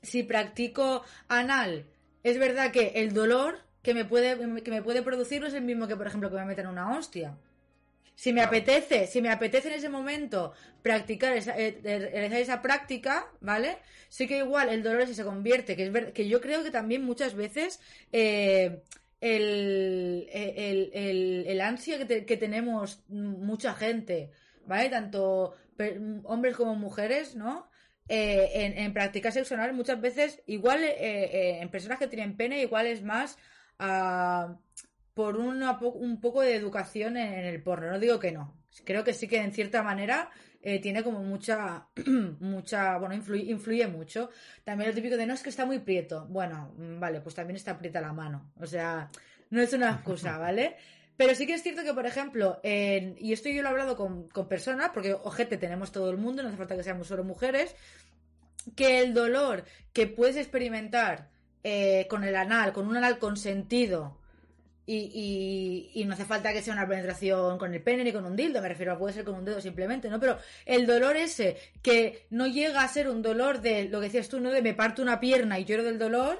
si 0.00 0.22
practico 0.22 1.04
anal, 1.28 1.84
es 2.22 2.38
verdad 2.38 2.72
que 2.72 2.92
el 2.94 3.12
dolor 3.12 3.67
que 3.88 3.94
me 3.94 4.04
puede, 4.04 4.36
que 4.62 4.70
me 4.70 4.82
puede 4.82 5.00
producir 5.00 5.40
no 5.40 5.46
es 5.46 5.54
el 5.54 5.62
mismo 5.62 5.88
que, 5.88 5.96
por 5.96 6.06
ejemplo, 6.06 6.28
que 6.28 6.36
me 6.36 6.44
metan 6.44 6.66
una 6.66 6.94
hostia. 6.94 7.38
Si 8.14 8.34
me 8.34 8.42
apetece, 8.42 9.06
si 9.06 9.22
me 9.22 9.30
apetece 9.30 9.68
en 9.68 9.76
ese 9.76 9.88
momento 9.88 10.52
practicar 10.82 11.34
esa, 11.34 11.58
eh, 11.58 11.80
realizar 11.82 12.38
esa 12.38 12.60
práctica, 12.60 13.32
¿vale? 13.40 13.78
Sí 14.10 14.28
que 14.28 14.40
igual 14.40 14.68
el 14.68 14.82
dolor 14.82 15.06
si 15.06 15.14
se 15.14 15.24
convierte, 15.24 15.74
que 15.74 15.84
es 15.84 15.90
ver, 15.90 16.12
que 16.12 16.28
yo 16.28 16.42
creo 16.42 16.62
que 16.62 16.70
también 16.70 17.02
muchas 17.02 17.34
veces 17.34 17.80
eh, 18.12 18.82
el, 19.22 20.28
el, 20.34 21.44
el, 21.46 21.60
ansia 21.62 22.06
que, 22.06 22.26
que, 22.26 22.36
tenemos 22.36 23.02
mucha 23.08 23.72
gente, 23.72 24.32
¿vale? 24.66 24.90
Tanto 24.90 25.54
hombres 26.24 26.56
como 26.56 26.74
mujeres, 26.74 27.36
¿no? 27.36 27.70
Eh, 28.10 28.50
en, 28.52 28.76
en 28.76 28.92
prácticas 28.92 29.32
sexual 29.32 29.72
muchas 29.72 29.98
veces, 29.98 30.42
igual 30.44 30.80
en 30.84 31.70
personas 31.70 31.98
que 31.98 32.06
tienen 32.06 32.36
pene, 32.36 32.60
igual 32.60 32.86
es 32.86 33.02
más 33.02 33.38
por 33.78 35.36
un 35.36 36.20
poco 36.20 36.42
de 36.42 36.54
educación 36.54 37.16
en, 37.16 37.44
el 37.44 37.62
porno. 37.62 37.90
No 37.90 37.98
digo 37.98 38.18
que 38.18 38.32
no. 38.32 38.54
Creo 38.84 39.04
que 39.04 39.14
sí 39.14 39.26
que 39.26 39.38
en 39.38 39.52
cierta 39.52 39.82
manera 39.82 40.30
eh, 40.62 40.80
tiene 40.80 41.02
como 41.02 41.22
mucha, 41.22 41.86
mucha, 42.40 42.98
bueno, 42.98 43.14
influye, 43.14 43.86
mucho. 43.86 44.30
También 44.64 44.90
lo 44.90 44.94
típico 44.94 45.16
de 45.16 45.26
no 45.26 45.34
es 45.34 45.42
que 45.42 45.50
está 45.50 45.66
muy 45.66 45.78
prieto. 45.80 46.26
Bueno, 46.28 46.74
mm, 46.76 47.00
vale, 47.00 47.20
pues 47.20 47.34
también 47.34 47.56
está 47.56 47.78
prieta 47.78 48.00
la 48.00 48.12
mano. 48.12 48.52
O 48.60 48.66
sea, 48.66 49.10
no 49.50 49.60
es 49.60 49.72
una 49.72 49.90
excusa, 49.90 50.38
¿vale? 50.38 50.76
Pero 51.16 51.34
sí 51.34 51.48
que 51.48 51.54
es 51.54 51.64
cierto 51.64 51.82
que, 51.82 51.92
por 51.94 52.06
ejemplo, 52.06 52.60
y 52.62 53.32
esto 53.32 53.48
yo 53.48 53.60
lo 53.62 53.68
he 53.68 53.72
hablado 53.72 53.96
con, 53.96 54.28
personas, 54.48 54.90
porque 54.94 55.14
ojete 55.14 55.56
tenemos 55.56 55.90
todo 55.90 56.10
el 56.10 56.16
mundo, 56.16 56.42
no 56.42 56.48
hace 56.48 56.56
falta 56.56 56.76
que 56.76 56.84
seamos 56.84 57.08
solo 57.08 57.24
mujeres, 57.24 57.74
que 58.76 59.00
el 59.00 59.14
dolor 59.14 59.64
que 59.92 60.06
puedes 60.06 60.36
experimentar 60.36 61.28
eh, 61.70 62.06
con 62.08 62.24
el 62.24 62.34
anal, 62.34 62.72
con 62.72 62.88
un 62.88 62.96
anal 62.96 63.18
consentido, 63.18 64.16
y, 64.86 65.90
y, 65.92 66.04
no 66.06 66.14
hace 66.14 66.24
falta 66.24 66.54
que 66.54 66.62
sea 66.62 66.72
una 66.72 66.88
penetración 66.88 67.58
con 67.58 67.74
el 67.74 67.82
pene 67.82 68.04
ni 68.04 68.12
con 68.12 68.24
un 68.24 68.34
dildo, 68.36 68.62
me 68.62 68.70
refiero 68.70 68.92
a 68.92 68.98
puede 68.98 69.12
ser 69.12 69.24
con 69.26 69.34
un 69.34 69.44
dedo 69.44 69.60
simplemente, 69.60 70.08
¿no? 70.08 70.18
Pero 70.18 70.38
el 70.64 70.86
dolor 70.86 71.18
ese, 71.18 71.58
que 71.82 72.26
no 72.30 72.46
llega 72.46 72.82
a 72.82 72.88
ser 72.88 73.10
un 73.10 73.20
dolor 73.20 73.60
de 73.60 73.84
lo 73.84 74.00
que 74.00 74.06
decías 74.06 74.30
tú, 74.30 74.40
¿no? 74.40 74.50
De 74.50 74.62
me 74.62 74.72
parto 74.72 75.02
una 75.02 75.20
pierna 75.20 75.58
y 75.58 75.66
lloro 75.66 75.84
del 75.84 75.98
dolor, 75.98 76.38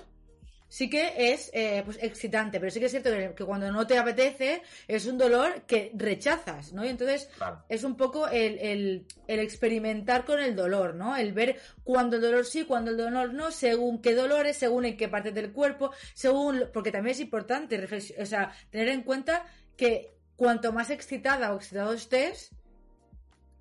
sí 0.69 0.91
que 0.91 1.33
es 1.33 1.51
eh, 1.55 1.83
pues 1.85 1.99
excitante, 2.01 2.61
pero 2.61 2.71
sí 2.71 2.79
que 2.79 2.87
es 2.87 2.93
cierto 2.93 3.11
que, 3.35 3.45
cuando 3.45 3.71
no 3.73 3.87
te 3.87 3.99
apetece 3.99 4.63
es 4.87 5.07
un 5.07 5.19
dolor 5.19 5.63
que 5.63 5.91
rechazas, 5.95 6.73
¿no? 6.73 6.85
Y 6.85 6.89
entonces 6.89 7.29
es 7.69 7.85
un 7.85 7.97
poco 7.97 8.29
el, 8.29 8.59
el, 8.59 9.07
el, 9.27 9.41
experimentar 9.41 10.25
con 10.25 10.41
el 10.41 10.55
dolor, 10.55 10.95
¿no? 10.95 11.17
El 11.17 11.33
ver 11.33 11.59
cuando 11.85 12.17
el 12.17 12.23
dolor 12.23 12.45
sí, 12.45 12.65
cuando 12.65 12.91
el 12.91 12.97
dolor 12.97 13.33
no, 13.33 13.51
según 13.51 14.01
qué 14.01 14.15
dolores, 14.15 14.57
según 14.57 14.85
en 14.85 14.97
qué 14.97 15.09
parte 15.09 15.33
del 15.33 15.53
cuerpo, 15.53 15.91
según... 16.15 16.65
Porque 16.73 16.93
también 16.93 17.13
es 17.13 17.21
importante 17.21 17.89
o 18.21 18.27
sea, 18.27 18.53
tener 18.71 18.89
en 18.89 19.03
cuenta 19.03 19.47
que 19.77 20.15
cuanto 20.37 20.73
más 20.73 20.91
excitada 20.91 21.53
o 21.53 21.57
excitado 21.57 21.93
estés, 21.95 22.51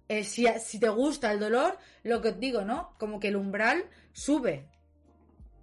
eh, 0.09 0.23
si, 0.23 0.47
si 0.59 0.79
te 0.79 0.89
gusta 0.89 1.31
el 1.31 1.39
dolor, 1.39 1.77
lo 2.03 2.21
que 2.21 2.29
os 2.29 2.39
digo, 2.39 2.61
¿no? 2.61 2.95
Como 2.97 3.19
que 3.19 3.29
el 3.29 3.35
umbral 3.35 3.85
sube, 4.13 4.67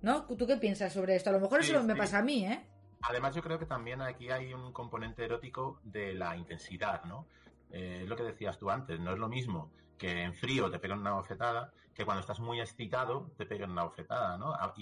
¿No? 0.05 0.27
¿Tú 0.27 0.47
qué 0.47 0.59
piensas 0.59 0.93
sobre 0.93 1.17
esto? 1.17 1.31
A 1.31 1.33
lo 1.33 1.41
mejor 1.41 1.61
eso 1.61 1.83
me 1.83 1.97
pasa 1.97 2.19
a 2.19 2.23
mí, 2.23 2.45
¿eh? 2.45 2.63
Además, 3.01 3.35
yo 3.35 3.43
creo 3.43 3.59
que 3.59 3.65
también 3.65 4.03
aquí 4.03 4.31
hay 4.31 4.53
un 4.53 4.71
componente 4.71 5.25
erótico 5.25 5.81
de 5.83 6.13
la 6.13 6.37
intensidad, 6.37 7.05
¿no? 7.05 7.27
Eh, 7.71 8.01
es 8.03 8.09
lo 8.09 8.15
que 8.15 8.23
decías 8.23 8.59
tú 8.59 8.69
antes, 8.69 9.01
no 9.01 9.13
es 9.13 9.19
lo 9.19 9.29
mismo 9.31 9.71
que 9.97 10.25
en 10.25 10.35
frío 10.35 10.71
te 10.71 10.79
peguen 10.79 10.99
una 10.99 11.13
bofetada 11.15 11.73
que 11.95 12.05
cuando 12.05 12.21
estás 12.21 12.39
muy 12.39 12.61
excitado 12.61 13.31
te 13.39 13.47
peguen 13.47 13.71
una 13.71 13.85
bofetada, 13.85 14.37
¿no? 14.37 14.53
Ah, 14.53 14.75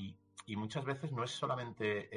y, 0.47 0.57
muchas 0.57 0.85
veces 0.85 1.13
no 1.13 1.25
es 1.25 1.31
solamente 1.31 2.09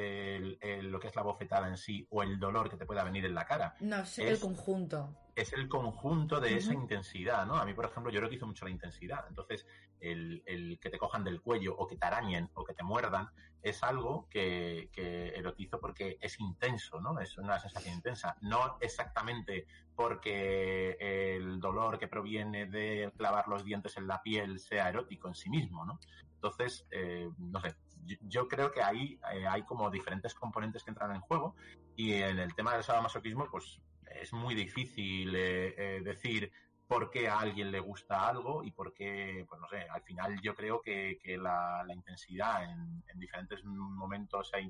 lo 0.81 0.99
que 0.99 1.07
es 1.07 1.15
la 1.15 1.23
bofetada 1.23 1.67
en 1.67 1.77
sí 1.77 2.05
o 2.09 2.23
el 2.23 2.39
dolor 2.39 2.69
que 2.69 2.77
te 2.77 2.85
pueda 2.85 3.03
venir 3.03 3.25
en 3.25 3.35
la 3.35 3.45
cara. 3.45 3.75
No, 3.79 4.01
es 4.01 4.19
el 4.19 4.39
conjunto. 4.39 5.15
es 5.35 5.53
el 5.53 5.67
conjunto 5.67 6.39
de 6.39 6.57
esa 6.57 6.73
intensidad, 6.73 7.45
¿no? 7.45 7.55
A 7.55 7.65
mí, 7.65 7.73
por 7.73 7.85
ejemplo, 7.85 8.11
yo 8.11 8.19
erotizo 8.19 8.47
mucho 8.47 8.65
la 8.65 8.71
intensidad. 8.71 9.25
Entonces, 9.27 9.65
el, 9.99 10.43
el, 10.45 10.79
que 10.79 10.89
te 10.89 10.97
cojan 10.97 11.23
del 11.23 11.41
cuello 11.41 11.75
o 11.77 11.87
que 11.87 11.97
te 11.97 12.05
arañen 12.05 12.49
o 12.53 12.63
que 12.63 12.73
te 12.73 12.83
muerdan 12.83 13.29
es 13.61 13.81
algo 13.81 14.27
que, 14.29 14.89
que, 14.93 15.29
erotizo 15.29 15.79
porque 15.79 16.17
es 16.21 16.39
intenso, 16.39 17.01
¿no? 17.01 17.19
Es 17.19 17.37
una 17.37 17.59
sensación 17.59 17.95
intensa. 17.95 18.37
No 18.41 18.77
exactamente 18.79 19.65
porque 19.95 20.97
el 20.99 21.59
dolor 21.59 21.97
que 21.97 22.07
proviene 22.07 22.67
de 22.67 23.11
clavar 23.17 23.47
los 23.47 23.63
dientes 23.65 23.97
en 23.97 24.07
la 24.07 24.21
piel 24.21 24.59
sea 24.59 24.89
erótico 24.89 25.27
en 25.27 25.35
sí 25.35 25.49
mismo, 25.49 25.85
¿no? 25.85 25.99
Entonces, 26.35 26.85
eh, 26.91 27.27
no 27.39 27.59
sé, 27.59 27.75
yo, 28.21 28.47
creo 28.47 28.71
que 28.71 28.81
ahí 28.81 29.19
eh, 29.33 29.47
hay 29.47 29.63
como 29.63 29.89
diferentes 29.89 30.33
componentes 30.33 30.83
que 30.83 30.91
entran 30.91 31.15
en 31.15 31.21
juego 31.21 31.55
y 31.95 32.13
en 32.13 32.39
el 32.39 32.53
tema 32.55 32.73
del 32.73 32.83
sadomasoquismo, 32.83 33.47
pues 33.49 33.81
es 34.21 34.33
muy 34.33 34.55
difícil 34.55 35.35
eh, 35.35 35.75
eh, 35.77 36.01
decir 36.03 36.51
por 36.87 37.09
qué 37.09 37.27
a 37.27 37.39
alguien 37.39 37.71
le 37.71 37.79
gusta 37.79 38.27
algo 38.27 38.63
y 38.63 38.71
por 38.71 38.93
qué, 38.93 39.45
pues 39.49 39.59
no 39.59 39.67
sé, 39.67 39.87
al 39.89 40.03
final 40.03 40.39
yo 40.41 40.53
creo 40.53 40.81
que, 40.81 41.17
la, 41.39 41.83
intensidad 41.91 42.63
en, 42.63 43.03
diferentes 43.19 43.63
momentos 43.63 44.51
e 44.53 44.61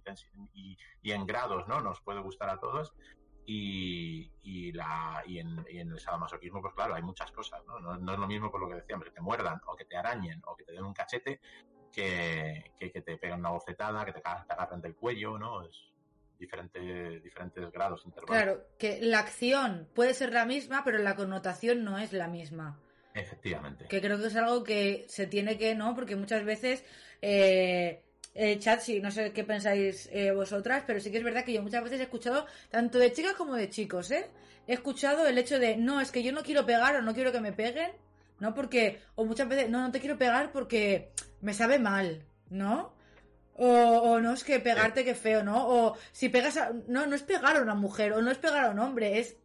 y, 0.54 0.78
y, 1.02 1.12
en 1.12 1.26
grados, 1.26 1.68
¿no? 1.68 1.82
Nos 1.82 2.00
puede 2.02 2.22
gustar 2.22 2.50
a 2.50 2.60
todos 2.60 2.94
y, 3.46 4.32
y, 4.42 4.72
la, 4.72 5.24
y, 5.26 5.40
en, 5.40 5.66
y 5.70 5.80
en 5.80 5.92
el 5.92 6.00
sadomasoquismo, 6.00 6.62
pues 6.62 6.74
claro, 6.74 6.96
hay 6.96 7.04
muchas 7.04 7.32
cosas, 7.32 7.64
¿no? 7.66 7.80
¿no? 7.80 8.14
es 8.14 8.20
lo 8.20 8.28
mismo 8.28 8.50
por 8.50 8.62
lo 8.62 8.70
que 8.70 8.76
decíamos, 8.76 9.06
que 9.06 9.12
te 9.12 9.22
muerdan 9.22 9.62
o 9.68 9.76
que 9.76 9.86
te 9.86 9.98
arañen 9.98 10.42
o 10.46 10.56
que 10.56 10.64
te 10.64 10.72
den 10.72 10.84
un 10.84 10.94
cachete 10.94 11.40
que, 11.96 12.72
que, 12.78 13.02
te 13.02 13.18
pegan 13.18 13.40
una 13.40 13.52
bofetada, 13.52 14.06
que 14.06 14.12
te, 14.12 14.20
te 14.20 14.28
agarren 14.28 14.82
del 14.82 14.96
cuello, 14.96 15.38
¿no? 15.38 15.64
Es, 15.64 15.96
diferentes, 16.38 17.24
diferentes 17.24 17.72
grados 17.72 18.06
intervalos. 18.06 18.44
Claro, 18.44 18.68
que 18.78 19.00
la 19.02 19.20
acción 19.20 19.88
puede 19.94 20.14
ser 20.14 20.34
la 20.34 20.46
misma, 20.46 20.84
pero 20.84 20.98
la 20.98 21.16
connotación 21.16 21.84
no 21.84 21.98
es 21.98 22.14
la 22.14 22.28
misma. 22.28 22.80
Efectivamente. 23.14 23.86
Que 23.88 24.02
creo 24.02 24.20
que 24.20 24.28
es 24.28 24.36
algo 24.36 24.64
que 24.64 25.06
se 25.08 25.28
tiene 25.28 25.58
que, 25.58 25.74
¿no? 25.76 25.96
Porque 25.96 26.18
muchas 26.18 26.44
veces, 26.44 26.84
eh, 27.22 28.04
eh, 28.34 28.60
chat, 28.60 28.82
sí, 28.82 29.00
no 29.00 29.10
sé 29.10 29.32
qué 29.32 29.46
pensáis 29.46 30.10
eh, 30.12 30.32
vosotras, 30.32 30.84
pero 30.86 31.00
sí 31.00 31.12
que 31.12 31.20
es 31.20 31.24
verdad 31.24 31.46
que 31.46 31.54
yo 31.54 31.62
muchas 31.62 31.84
veces 31.84 32.02
he 32.02 32.04
escuchado, 32.04 32.46
tanto 32.70 33.00
de 33.00 33.14
chicas 33.14 33.34
como 33.34 33.56
de 33.56 33.70
chicos, 33.70 34.12
¿eh? 34.12 34.30
He 34.68 34.74
escuchado 34.74 35.28
el 35.28 35.38
hecho 35.38 35.60
de, 35.60 35.78
no, 35.78 36.02
es 36.02 36.12
que 36.12 36.24
yo 36.24 36.34
no 36.34 36.44
quiero 36.44 36.66
pegar 36.66 36.96
o 36.98 37.02
no 37.02 37.14
quiero 37.14 37.32
que 37.32 37.40
me 37.40 37.54
peguen, 37.54 37.92
¿no? 38.40 38.54
Porque, 38.54 39.02
o 39.16 39.26
muchas 39.26 39.48
veces, 39.48 39.70
no, 39.70 39.82
no 39.82 39.92
te 39.92 40.00
quiero 40.00 40.18
pegar 40.18 40.52
porque 40.52 41.12
me 41.42 41.54
sabe 41.54 41.80
mal, 41.80 42.26
¿no? 42.50 42.94
O, 43.58 44.20
no 44.20 44.34
es 44.34 44.44
que 44.44 44.60
pegarte 44.60 45.06
que 45.06 45.16
feo, 45.16 45.42
¿no? 45.42 45.68
O 45.68 45.98
si 46.12 46.28
pegas 46.28 46.58
a... 46.58 46.72
No, 46.88 47.06
no 47.06 47.16
es 47.16 47.24
pegar 47.24 47.56
a 47.56 47.62
una 47.62 47.76
mujer 47.76 48.12
o 48.12 48.22
no 48.22 48.30
es 48.30 48.38
pegar 48.38 48.66
a 48.66 48.72
un 48.72 48.80
hombre, 48.80 49.20
es... 49.20 49.38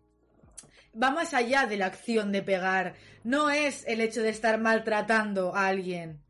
Va 1.00 1.12
más 1.12 1.32
allá 1.32 1.66
de 1.66 1.76
la 1.76 1.86
acción 1.86 2.32
de 2.32 2.42
pegar. 2.42 2.94
No 3.22 3.50
es 3.50 3.84
el 3.86 4.00
hecho 4.00 4.22
de 4.22 4.30
estar 4.30 4.58
maltratando 4.58 5.54
a 5.54 5.68
alguien. 5.68 6.20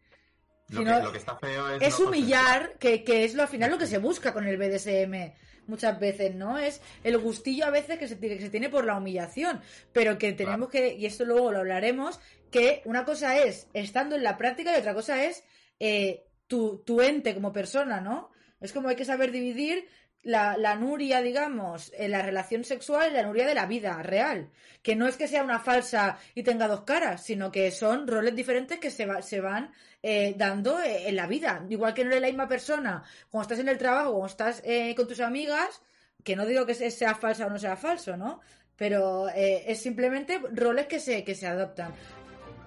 Lo, 0.68 1.10
que, 1.10 1.18
está 1.18 1.36
feo 1.36 1.70
es... 1.76 1.82
Es 1.82 1.98
humillar, 1.98 2.74
que, 2.78 3.02
que, 3.02 3.24
es 3.24 3.34
lo 3.34 3.42
al 3.42 3.48
final 3.48 3.70
lo 3.70 3.78
que 3.78 3.86
se 3.86 3.96
busca 3.96 4.34
con 4.34 4.46
el 4.46 4.58
BDSM 4.58 5.32
muchas 5.70 5.98
veces, 5.98 6.34
¿no? 6.34 6.58
Es 6.58 6.82
el 7.02 7.16
gustillo 7.16 7.64
a 7.64 7.70
veces 7.70 7.98
que 7.98 8.08
se, 8.08 8.18
que 8.18 8.40
se 8.40 8.50
tiene 8.50 8.68
por 8.68 8.84
la 8.84 8.96
humillación, 8.96 9.62
pero 9.92 10.18
que 10.18 10.32
tenemos 10.32 10.68
que, 10.68 10.94
y 10.94 11.06
esto 11.06 11.24
luego 11.24 11.52
lo 11.52 11.60
hablaremos, 11.60 12.20
que 12.50 12.82
una 12.84 13.04
cosa 13.04 13.38
es 13.38 13.68
estando 13.72 14.16
en 14.16 14.22
la 14.22 14.36
práctica 14.36 14.74
y 14.74 14.80
otra 14.80 14.94
cosa 14.94 15.24
es 15.24 15.44
eh, 15.78 16.26
tu, 16.50 17.00
ente 17.00 17.34
como 17.34 17.52
persona, 17.52 18.00
¿no? 18.00 18.30
Es 18.60 18.72
como 18.72 18.88
hay 18.88 18.96
que 18.96 19.04
saber 19.04 19.30
dividir 19.30 19.88
la, 20.22 20.56
la, 20.58 20.74
nuria, 20.74 21.22
digamos, 21.22 21.92
en 21.96 22.10
la 22.10 22.22
relación 22.22 22.64
sexual 22.64 23.10
y 23.10 23.14
la 23.14 23.22
nuria 23.22 23.46
de 23.46 23.54
la 23.54 23.66
vida 23.66 24.02
real. 24.02 24.50
Que 24.82 24.96
no 24.96 25.06
es 25.06 25.16
que 25.16 25.28
sea 25.28 25.44
una 25.44 25.60
falsa 25.60 26.18
y 26.34 26.42
tenga 26.42 26.68
dos 26.68 26.82
caras, 26.82 27.24
sino 27.24 27.50
que 27.52 27.70
son 27.70 28.06
roles 28.06 28.34
diferentes 28.34 28.78
que 28.78 28.90
se, 28.90 29.06
se 29.22 29.40
van 29.40 29.72
eh, 30.02 30.34
dando 30.36 30.80
eh, 30.80 31.08
en 31.08 31.16
la 31.16 31.26
vida. 31.26 31.64
Igual 31.68 31.94
que 31.94 32.04
no 32.04 32.10
eres 32.10 32.22
la 32.22 32.28
misma 32.28 32.48
persona 32.48 33.04
cuando 33.30 33.42
estás 33.42 33.60
en 33.60 33.68
el 33.68 33.78
trabajo, 33.78 34.10
cuando 34.10 34.26
estás 34.26 34.60
eh, 34.64 34.94
con 34.96 35.06
tus 35.06 35.20
amigas, 35.20 35.82
que 36.24 36.36
no 36.36 36.44
digo 36.44 36.66
que 36.66 36.74
sea 36.74 37.14
falsa 37.14 37.46
o 37.46 37.50
no 37.50 37.58
sea 37.58 37.76
falso, 37.76 38.16
¿no? 38.16 38.40
Pero 38.76 39.28
es 39.28 39.78
simplemente 39.78 40.40
roles 40.52 40.86
que 40.86 41.00
se, 41.00 41.22
que 41.22 41.34
se 41.34 41.46
adoptan. 41.46 41.92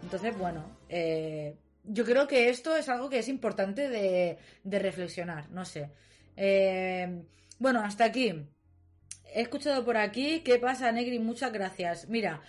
Entonces, 0.04 0.38
bueno, 0.38 0.63
yo 1.84 2.06
creo 2.06 2.28
que 2.28 2.50
esto 2.50 2.76
es 2.76 2.88
algo 2.89 3.10
que 3.10 3.20
es 3.20 3.28
importante 3.28 3.89
de, 3.89 4.38
reflexionar, 4.63 5.50
no 5.52 5.66
sé. 5.66 5.89
Eh, 6.38 7.24
bueno, 7.60 7.82
hasta 7.82 8.06
aquí. 8.06 8.34
He 9.34 9.42
escuchado 9.42 9.84
por 9.84 9.98
aquí, 9.98 10.42
¿qué 10.42 10.60
pasa, 10.60 10.92
Negri? 10.92 11.20
Muchas 11.20 11.52
gracias. 11.52 12.08
Mira, 12.08 12.42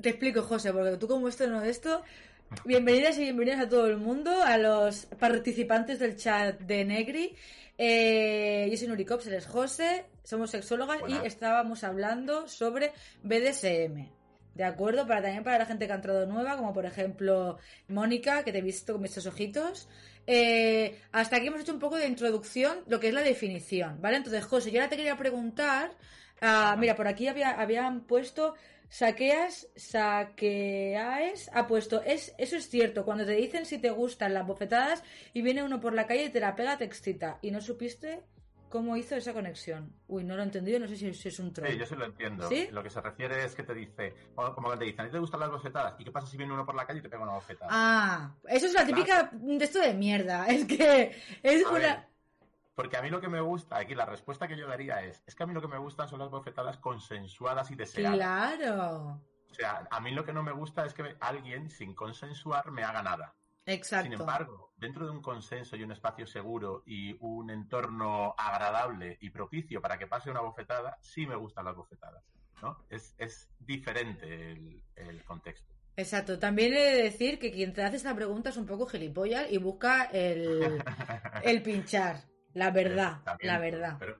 te 0.00 0.10
explico, 0.10 0.42
José, 0.42 0.72
porque 0.72 0.96
tú 0.98 1.08
como 1.08 1.28
esto 1.28 1.46
no 1.46 1.60
de 1.60 1.70
esto, 1.70 2.02
bienvenidas 2.64 3.16
y 3.18 3.22
bienvenidas 3.22 3.60
a 3.60 3.68
todo 3.68 3.86
el 3.86 3.96
mundo, 3.96 4.30
a 4.42 4.58
los 4.58 5.06
participantes 5.18 5.98
del 5.98 6.16
chat 6.16 6.60
de 6.60 6.84
Negri. 6.84 7.34
Eh, 7.78 8.68
yo 8.70 8.76
soy 8.76 8.88
Nuricops, 8.88 9.26
eres 9.26 9.46
José, 9.46 10.06
somos 10.22 10.50
sexólogas 10.50 11.00
y 11.08 11.26
estábamos 11.26 11.84
hablando 11.84 12.48
sobre 12.48 12.92
BDSM. 13.22 14.15
¿De 14.56 14.64
acuerdo? 14.64 15.06
Para 15.06 15.20
también 15.20 15.44
para 15.44 15.58
la 15.58 15.66
gente 15.66 15.86
que 15.86 15.92
ha 15.92 15.96
entrado 15.96 16.24
nueva, 16.24 16.56
como 16.56 16.72
por 16.72 16.86
ejemplo 16.86 17.58
Mónica, 17.88 18.42
que 18.42 18.52
te 18.52 18.58
he 18.58 18.62
visto 18.62 18.94
con 18.94 19.04
estos 19.04 19.26
ojitos. 19.26 19.86
Eh, 20.26 20.98
hasta 21.12 21.36
aquí 21.36 21.48
hemos 21.48 21.60
hecho 21.60 21.74
un 21.74 21.78
poco 21.78 21.96
de 21.96 22.06
introducción, 22.06 22.78
lo 22.86 22.98
que 22.98 23.08
es 23.08 23.14
la 23.14 23.20
definición, 23.20 24.00
¿vale? 24.00 24.16
Entonces, 24.16 24.44
José, 24.46 24.70
yo 24.70 24.80
ahora 24.80 24.88
te 24.88 24.96
quería 24.96 25.16
preguntar. 25.18 25.90
Ah, 26.40 26.74
mira, 26.78 26.96
por 26.96 27.06
aquí 27.06 27.28
había, 27.28 27.50
habían 27.50 28.00
puesto 28.06 28.54
saqueas, 28.88 29.68
saqueaes, 29.76 31.50
ha 31.52 31.66
puesto, 31.66 32.02
es, 32.02 32.34
eso 32.38 32.56
es 32.56 32.68
cierto, 32.70 33.04
cuando 33.04 33.26
te 33.26 33.32
dicen 33.32 33.66
si 33.66 33.78
te 33.78 33.90
gustan 33.90 34.32
las 34.32 34.46
bofetadas 34.46 35.02
y 35.34 35.42
viene 35.42 35.64
uno 35.64 35.80
por 35.80 35.92
la 35.92 36.06
calle 36.06 36.24
y 36.24 36.30
te 36.30 36.40
la 36.40 36.56
pega, 36.56 36.78
te 36.78 36.84
excita. 36.84 37.38
¿Y 37.42 37.50
no 37.50 37.60
supiste 37.60 38.22
cómo 38.68 38.96
hizo 38.96 39.16
esa 39.16 39.32
conexión. 39.32 39.92
Uy, 40.08 40.24
no 40.24 40.36
lo 40.36 40.42
he 40.42 40.44
entendido, 40.44 40.78
no 40.78 40.88
sé 40.88 40.96
si, 40.96 41.28
es 41.28 41.38
un 41.38 41.52
troll. 41.52 41.70
Sí, 41.70 41.78
yo 41.78 41.86
sí 41.86 41.94
lo 41.94 42.04
entiendo. 42.04 42.48
Lo 42.70 42.82
que 42.82 42.90
se 42.90 43.00
refiere 43.00 43.44
es 43.44 43.54
que 43.54 43.62
te 43.62 43.74
dice, 43.74 44.14
como 44.34 44.70
que 44.70 44.76
te 44.78 44.84
dicen, 44.84 45.00
¿a 45.00 45.04
ti 45.04 45.12
te 45.12 45.18
gustan 45.18 45.40
las 45.40 45.50
bofetadas? 45.50 45.94
¿Y 45.98 46.04
qué 46.04 46.10
pasa 46.10 46.26
si 46.26 46.36
viene 46.36 46.52
uno 46.52 46.66
por 46.66 46.74
la 46.74 46.86
calle 46.86 47.00
y 47.00 47.02
te 47.02 47.08
pega 47.08 47.22
una 47.22 47.32
bofetada? 47.32 47.70
Ah, 47.72 48.34
eso 48.48 48.66
es 48.66 48.74
la 48.74 48.86
típica 48.86 49.30
de 49.32 49.64
esto 49.64 49.80
de 49.80 49.94
mierda. 49.94 50.46
Es 50.56 50.64
que 50.64 51.14
es 51.42 51.66
una... 51.66 52.08
porque 52.74 52.96
a 52.96 53.02
mí 53.02 53.10
lo 53.10 53.20
que 53.20 53.28
me 53.28 53.40
gusta, 53.40 53.76
aquí 53.76 53.94
la 53.94 54.06
respuesta 54.06 54.48
que 54.48 54.56
yo 54.56 54.66
daría 54.66 55.02
es, 55.02 55.22
es 55.26 55.34
que 55.34 55.42
a 55.42 55.46
mí 55.46 55.52
lo 55.52 55.60
que 55.60 55.68
me 55.68 55.78
gustan 55.78 56.08
son 56.08 56.18
las 56.20 56.30
bofetadas 56.30 56.78
consensuadas 56.78 57.70
y 57.70 57.74
deseadas. 57.74 58.16
Claro. 58.16 59.20
O 59.50 59.54
sea, 59.54 59.86
a 59.90 60.00
mí 60.00 60.12
lo 60.12 60.24
que 60.24 60.32
no 60.32 60.42
me 60.42 60.52
gusta 60.52 60.84
es 60.84 60.94
que 60.94 61.16
alguien 61.20 61.70
sin 61.70 61.94
consensuar 61.94 62.70
me 62.70 62.84
haga 62.84 63.02
nada. 63.02 63.34
Exacto. 63.66 64.10
Sin 64.10 64.20
embargo, 64.20 64.72
dentro 64.76 65.06
de 65.06 65.10
un 65.10 65.20
consenso 65.20 65.76
y 65.76 65.82
un 65.82 65.90
espacio 65.90 66.26
seguro 66.26 66.84
y 66.86 67.16
un 67.20 67.50
entorno 67.50 68.34
agradable 68.38 69.18
y 69.20 69.30
propicio 69.30 69.82
para 69.82 69.98
que 69.98 70.06
pase 70.06 70.30
una 70.30 70.40
bofetada, 70.40 70.96
sí 71.00 71.26
me 71.26 71.34
gustan 71.34 71.64
las 71.64 71.74
bofetadas. 71.74 72.22
¿no? 72.62 72.84
Es, 72.88 73.14
es 73.18 73.50
diferente 73.58 74.52
el, 74.94 75.24
contexto. 75.24 75.74
Exacto. 75.96 76.38
También 76.38 76.72
he 76.74 76.80
de 76.80 77.02
decir 77.02 77.38
que 77.38 77.50
quien 77.50 77.72
te 77.72 77.82
hace 77.82 77.96
esta 77.96 78.14
pregunta 78.14 78.50
es 78.50 78.56
un 78.56 78.66
poco 78.66 78.86
gilipollas 78.86 79.50
y 79.50 79.58
busca 79.58 80.04
el, 80.04 80.82
el 81.42 81.62
pinchar. 81.62 82.22
La 82.54 82.70
verdad, 82.70 83.20
la 83.40 83.58
verdad. 83.58 83.96
Pero, 83.98 84.18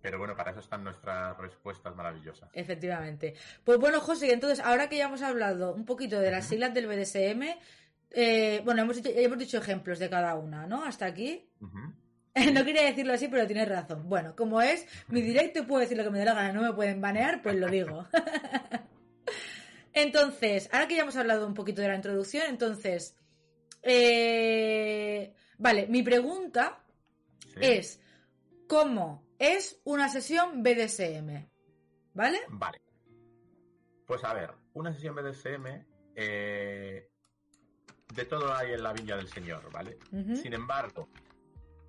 pero 0.00 0.18
bueno, 0.18 0.36
para 0.36 0.50
eso 0.52 0.60
están 0.60 0.84
nuestras 0.84 1.36
respuestas 1.38 1.96
maravillosas. 1.96 2.48
Efectivamente. 2.52 3.34
Pues 3.64 3.78
bueno, 3.78 4.00
José, 4.00 4.32
entonces, 4.32 4.60
ahora 4.60 4.88
que 4.88 4.98
ya 4.98 5.06
hemos 5.06 5.22
hablado 5.22 5.74
un 5.74 5.84
poquito 5.84 6.20
de 6.20 6.30
las 6.30 6.46
siglas 6.46 6.72
del 6.74 6.86
BDSM, 6.86 7.58
eh, 8.14 8.62
bueno, 8.64 8.82
hemos 8.82 8.96
dicho, 8.96 9.10
hemos 9.12 9.38
dicho 9.38 9.58
ejemplos 9.58 9.98
de 9.98 10.08
cada 10.08 10.36
una, 10.36 10.66
¿no? 10.66 10.84
Hasta 10.84 11.06
aquí. 11.06 11.48
no 12.52 12.64
quería 12.64 12.84
decirlo 12.84 13.12
así, 13.12 13.28
pero 13.28 13.46
tienes 13.46 13.68
razón. 13.68 14.08
Bueno, 14.08 14.34
como 14.36 14.60
es 14.62 14.86
mi 15.08 15.20
directo 15.20 15.66
puedo 15.66 15.80
decir 15.80 15.96
lo 15.96 16.04
que 16.04 16.10
me 16.10 16.18
dé 16.18 16.24
la 16.24 16.34
gana, 16.34 16.52
no 16.52 16.62
me 16.62 16.72
pueden 16.72 17.00
banear, 17.00 17.42
pues 17.42 17.56
lo 17.56 17.68
digo. 17.68 18.06
entonces, 19.92 20.68
ahora 20.72 20.86
que 20.86 20.96
ya 20.96 21.02
hemos 21.02 21.16
hablado 21.16 21.46
un 21.46 21.54
poquito 21.54 21.82
de 21.82 21.88
la 21.88 21.96
introducción, 21.96 22.44
entonces. 22.48 23.16
Eh, 23.82 25.34
vale, 25.58 25.86
mi 25.88 26.02
pregunta 26.02 26.84
es: 27.60 28.00
¿cómo 28.68 29.26
es 29.38 29.80
una 29.84 30.08
sesión 30.08 30.62
BDSM? 30.62 31.48
¿Vale? 32.14 32.38
Vale. 32.48 32.80
Pues 34.06 34.22
a 34.22 34.34
ver, 34.34 34.52
una 34.74 34.92
sesión 34.92 35.14
BDSM 35.14 35.66
eh, 36.14 37.10
de 38.14 38.24
todo 38.24 38.54
hay 38.54 38.72
en 38.72 38.82
la 38.82 38.92
viña 38.92 39.16
del 39.16 39.28
Señor, 39.28 39.70
¿vale? 39.72 39.98
Sin 40.10 40.54
embargo, 40.54 41.08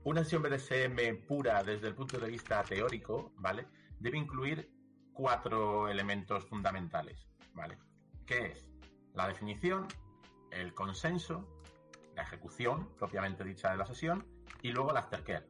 una 0.03 0.23
sesión 0.23 0.43
BDSM 0.43 1.26
pura 1.28 1.63
desde 1.63 1.88
el 1.88 1.95
punto 1.95 2.19
de 2.19 2.30
vista 2.30 2.63
teórico, 2.63 3.34
¿vale? 3.38 3.67
Debe 3.99 4.17
incluir 4.17 4.69
cuatro 5.13 5.88
elementos 5.88 6.45
fundamentales, 6.45 7.28
¿vale? 7.53 7.78
¿Qué 8.26 8.47
es? 8.47 8.65
La 9.13 9.28
definición, 9.28 9.88
el 10.51 10.73
consenso, 10.73 11.47
la 12.15 12.23
ejecución 12.23 12.89
propiamente 12.97 13.43
dicha 13.43 13.71
de 13.71 13.78
la 13.78 13.86
sesión 13.86 14.26
y 14.61 14.71
luego 14.71 14.91
la 14.91 14.99
aftercare, 15.01 15.47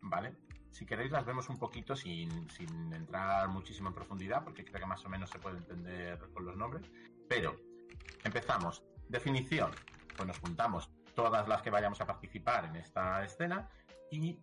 ¿vale? 0.00 0.34
si 0.74 0.84
queréis 0.86 1.12
las 1.12 1.24
vemos 1.24 1.48
un 1.48 1.56
poquito 1.56 1.94
sin, 1.94 2.50
sin 2.50 2.92
entrar 2.92 3.48
muchísimo 3.48 3.90
en 3.90 3.94
profundidad, 3.94 4.42
porque 4.42 4.64
creo 4.64 4.80
que 4.80 4.86
más 4.86 5.04
o 5.04 5.08
menos 5.08 5.30
se 5.30 5.38
puede 5.38 5.58
entender 5.58 6.18
con 6.32 6.44
los 6.44 6.56
nombres. 6.56 6.90
Pero 7.28 7.56
empezamos. 8.24 8.82
Definición. 9.08 9.70
Pues 10.16 10.26
nos 10.26 10.38
juntamos 10.38 10.90
todas 11.14 11.48
las 11.48 11.62
que 11.62 11.70
vayamos 11.70 12.00
a 12.00 12.06
participar 12.06 12.66
en 12.66 12.76
esta 12.76 13.24
escena 13.24 13.68
y 14.10 14.38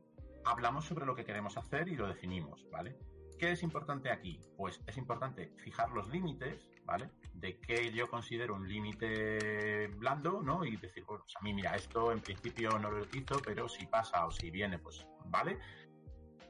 hablamos 0.45 0.85
sobre 0.85 1.05
lo 1.05 1.15
que 1.15 1.25
queremos 1.25 1.57
hacer 1.57 1.87
y 1.89 1.95
lo 1.95 2.07
definimos, 2.07 2.65
¿vale? 2.71 2.97
¿Qué 3.37 3.51
es 3.51 3.63
importante 3.63 4.11
aquí? 4.11 4.39
Pues 4.55 4.79
es 4.85 4.97
importante 4.97 5.53
fijar 5.57 5.89
los 5.91 6.07
límites, 6.09 6.69
¿vale? 6.85 7.09
De 7.33 7.59
qué 7.59 7.91
yo 7.91 8.07
considero 8.09 8.53
un 8.53 8.67
límite 8.67 9.87
blando, 9.97 10.43
¿no? 10.43 10.63
Y 10.63 10.77
decir, 10.77 11.03
pues 11.05 11.21
a 11.35 11.41
mí, 11.41 11.53
mira, 11.53 11.75
esto 11.75 12.11
en 12.11 12.19
principio 12.19 12.77
no 12.77 12.91
lo 12.91 13.01
utilizo, 13.01 13.41
pero 13.43 13.67
si 13.67 13.87
pasa 13.87 14.25
o 14.27 14.31
si 14.31 14.51
viene, 14.51 14.77
pues 14.77 15.07
vale. 15.25 15.57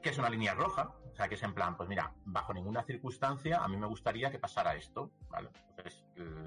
¿Qué 0.02 0.10
es 0.10 0.18
una 0.18 0.30
línea 0.30 0.54
roja? 0.54 0.94
Sea, 1.22 1.30
que 1.30 1.36
es 1.36 1.44
en 1.44 1.54
plan, 1.54 1.78
pues 1.78 1.88
mira, 1.88 2.12
bajo 2.26 2.52
ninguna 2.52 2.82
circunstancia 2.82 3.64
a 3.64 3.68
mí 3.68 3.78
me 3.78 3.86
gustaría 3.86 4.32
que 4.32 4.40
pasara 4.40 4.74
esto. 4.74 5.12
Entonces, 5.70 6.04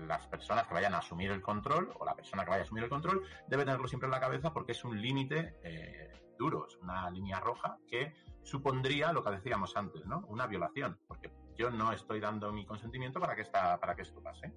las 0.09 0.27
personas 0.27 0.66
que 0.66 0.75
vayan 0.75 0.95
a 0.95 0.99
asumir 0.99 1.31
el 1.31 1.41
control, 1.41 1.93
o 1.97 2.05
la 2.05 2.16
persona 2.16 2.43
que 2.43 2.51
vaya 2.51 2.62
a 2.62 2.64
asumir 2.64 2.83
el 2.83 2.91
control, 2.91 3.22
debe 3.47 3.64
tenerlo 3.64 3.87
siempre 3.87 4.09
en 4.09 4.11
la 4.11 4.18
cabeza 4.18 4.53
porque 4.53 4.72
es 4.72 4.85
un 4.85 5.01
límite 5.01 5.61
eh, 5.62 6.11
duro, 6.37 6.66
es 6.66 6.77
una 6.79 7.09
línea 7.09 7.39
roja 7.39 7.79
que 7.89 8.14
supondría 8.43 9.12
lo 9.12 9.22
que 9.22 9.31
decíamos 9.31 9.77
antes, 9.77 10.05
¿no? 10.07 10.25
Una 10.27 10.49
violación, 10.49 10.99
porque 11.07 11.31
yo 11.57 11.70
no 11.70 11.93
estoy 11.93 12.18
dando 12.18 12.51
mi 12.51 12.66
consentimiento 12.66 13.20
para 13.20 13.37
que, 13.37 13.43
esta, 13.43 13.79
para 13.79 13.95
que 13.95 14.03
esto 14.03 14.20
pase. 14.20 14.53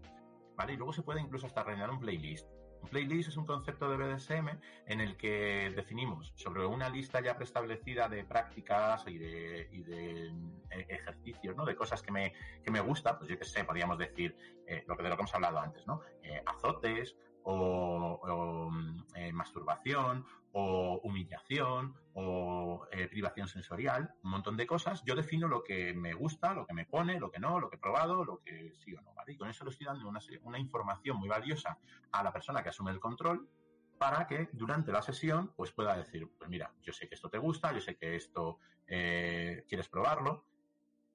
¿Vale? 0.55 0.73
Y 0.73 0.77
luego 0.77 0.93
se 0.93 1.03
puede 1.03 1.21
incluso 1.21 1.45
hasta 1.45 1.61
rellenar 1.61 1.91
un 1.91 1.99
playlist. 1.99 2.47
Playlist 2.89 3.29
es 3.29 3.37
un 3.37 3.45
concepto 3.45 3.89
de 3.89 3.97
BDSM 3.97 4.49
en 4.85 5.01
el 5.01 5.17
que 5.17 5.71
definimos 5.75 6.33
sobre 6.35 6.65
una 6.65 6.89
lista 6.89 7.21
ya 7.21 7.35
preestablecida 7.35 8.07
de 8.07 8.23
prácticas 8.23 9.03
y 9.07 9.17
de, 9.17 9.69
y 9.71 9.81
de 9.83 10.27
eh, 10.71 10.85
ejercicios, 10.89 11.55
¿no? 11.55 11.65
De 11.65 11.75
cosas 11.75 12.01
que 12.01 12.11
me, 12.11 12.33
que 12.63 12.71
me 12.71 12.79
gusta, 12.79 13.17
pues 13.17 13.29
yo 13.29 13.37
qué 13.37 13.45
sé, 13.45 13.63
podríamos 13.63 13.97
decir 13.97 14.35
eh, 14.65 14.83
lo 14.87 14.95
que 14.95 15.03
de 15.03 15.09
lo 15.09 15.15
que 15.15 15.21
hemos 15.21 15.35
hablado 15.35 15.59
antes, 15.59 15.85
¿no? 15.87 16.01
Eh, 16.23 16.41
azotes, 16.45 17.15
o, 17.49 18.71
eh, 19.15 19.31
masturbación, 19.31 20.25
o 20.51 20.99
humillación, 21.03 21.95
o 22.13 22.85
eh, 22.91 23.07
privación 23.07 23.47
sensorial, 23.47 24.13
un 24.23 24.31
montón 24.31 24.57
de 24.57 24.67
cosas. 24.67 25.03
Yo 25.05 25.15
defino 25.15 25.47
lo 25.47 25.63
que 25.63 25.93
me 25.93 26.13
gusta, 26.13 26.53
lo 26.53 26.65
que 26.65 26.73
me 26.73 26.85
pone, 26.85 27.19
lo 27.19 27.31
que 27.31 27.39
no, 27.39 27.59
lo 27.59 27.69
que 27.69 27.77
he 27.77 27.79
probado, 27.79 28.25
lo 28.25 28.39
que 28.39 28.73
sí 28.75 28.93
o 28.93 29.01
no, 29.01 29.13
¿vale? 29.13 29.33
Y 29.33 29.37
con 29.37 29.49
eso 29.49 29.63
le 29.63 29.71
estoy 29.71 29.85
dando 29.85 30.09
una, 30.09 30.19
una 30.43 30.59
información 30.59 31.17
muy 31.17 31.29
valiosa 31.29 31.77
a 32.11 32.23
la 32.23 32.33
persona 32.33 32.61
que 32.61 32.69
asume 32.69 32.91
el 32.91 32.99
control 32.99 33.47
para 33.97 34.27
que 34.27 34.49
durante 34.51 34.91
la 34.91 35.01
sesión 35.01 35.53
pues 35.55 35.71
pueda 35.71 35.95
decir, 35.97 36.29
pues 36.37 36.49
mira, 36.49 36.71
yo 36.83 36.93
sé 36.93 37.07
que 37.07 37.15
esto 37.15 37.29
te 37.29 37.37
gusta, 37.37 37.71
yo 37.71 37.79
sé 37.79 37.95
que 37.95 38.15
esto 38.15 38.59
eh, 38.87 39.65
quieres 39.67 39.87
probarlo, 39.87 40.45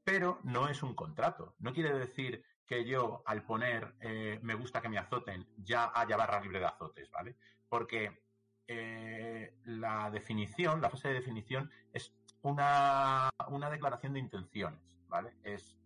pero 0.03 0.41
no 0.45 0.69
es 0.69 0.83
un 0.83 0.95
contrato. 0.95 1.55
No 1.59 1.73
quiere 1.73 1.93
decir 1.93 2.43
que 2.67 2.85
yo 2.85 3.23
al 3.27 3.45
poner 3.45 3.95
eh, 4.01 4.39
me 4.43 4.55
gusta 4.55 4.81
que 4.81 4.89
me 4.89 4.99
azoten 4.99 5.47
ya 5.59 5.93
haya 5.95 6.17
barra 6.17 6.41
libre 6.41 6.61
de 6.61 6.67
azotes, 6.67 7.11
¿vale? 7.11 7.37
Porque 7.69 8.23
eh, 8.67 9.55
la 9.65 10.11
definición, 10.11 10.81
la 10.81 10.91
fase 10.91 11.09
de 11.09 11.15
definición 11.15 11.71
es 11.93 12.15
una, 12.43 13.31
una 13.49 13.71
declaración 13.71 14.15
de 14.15 14.21
intenciones, 14.21 14.81
¿vale? 15.09 15.35
Es, 15.43 15.77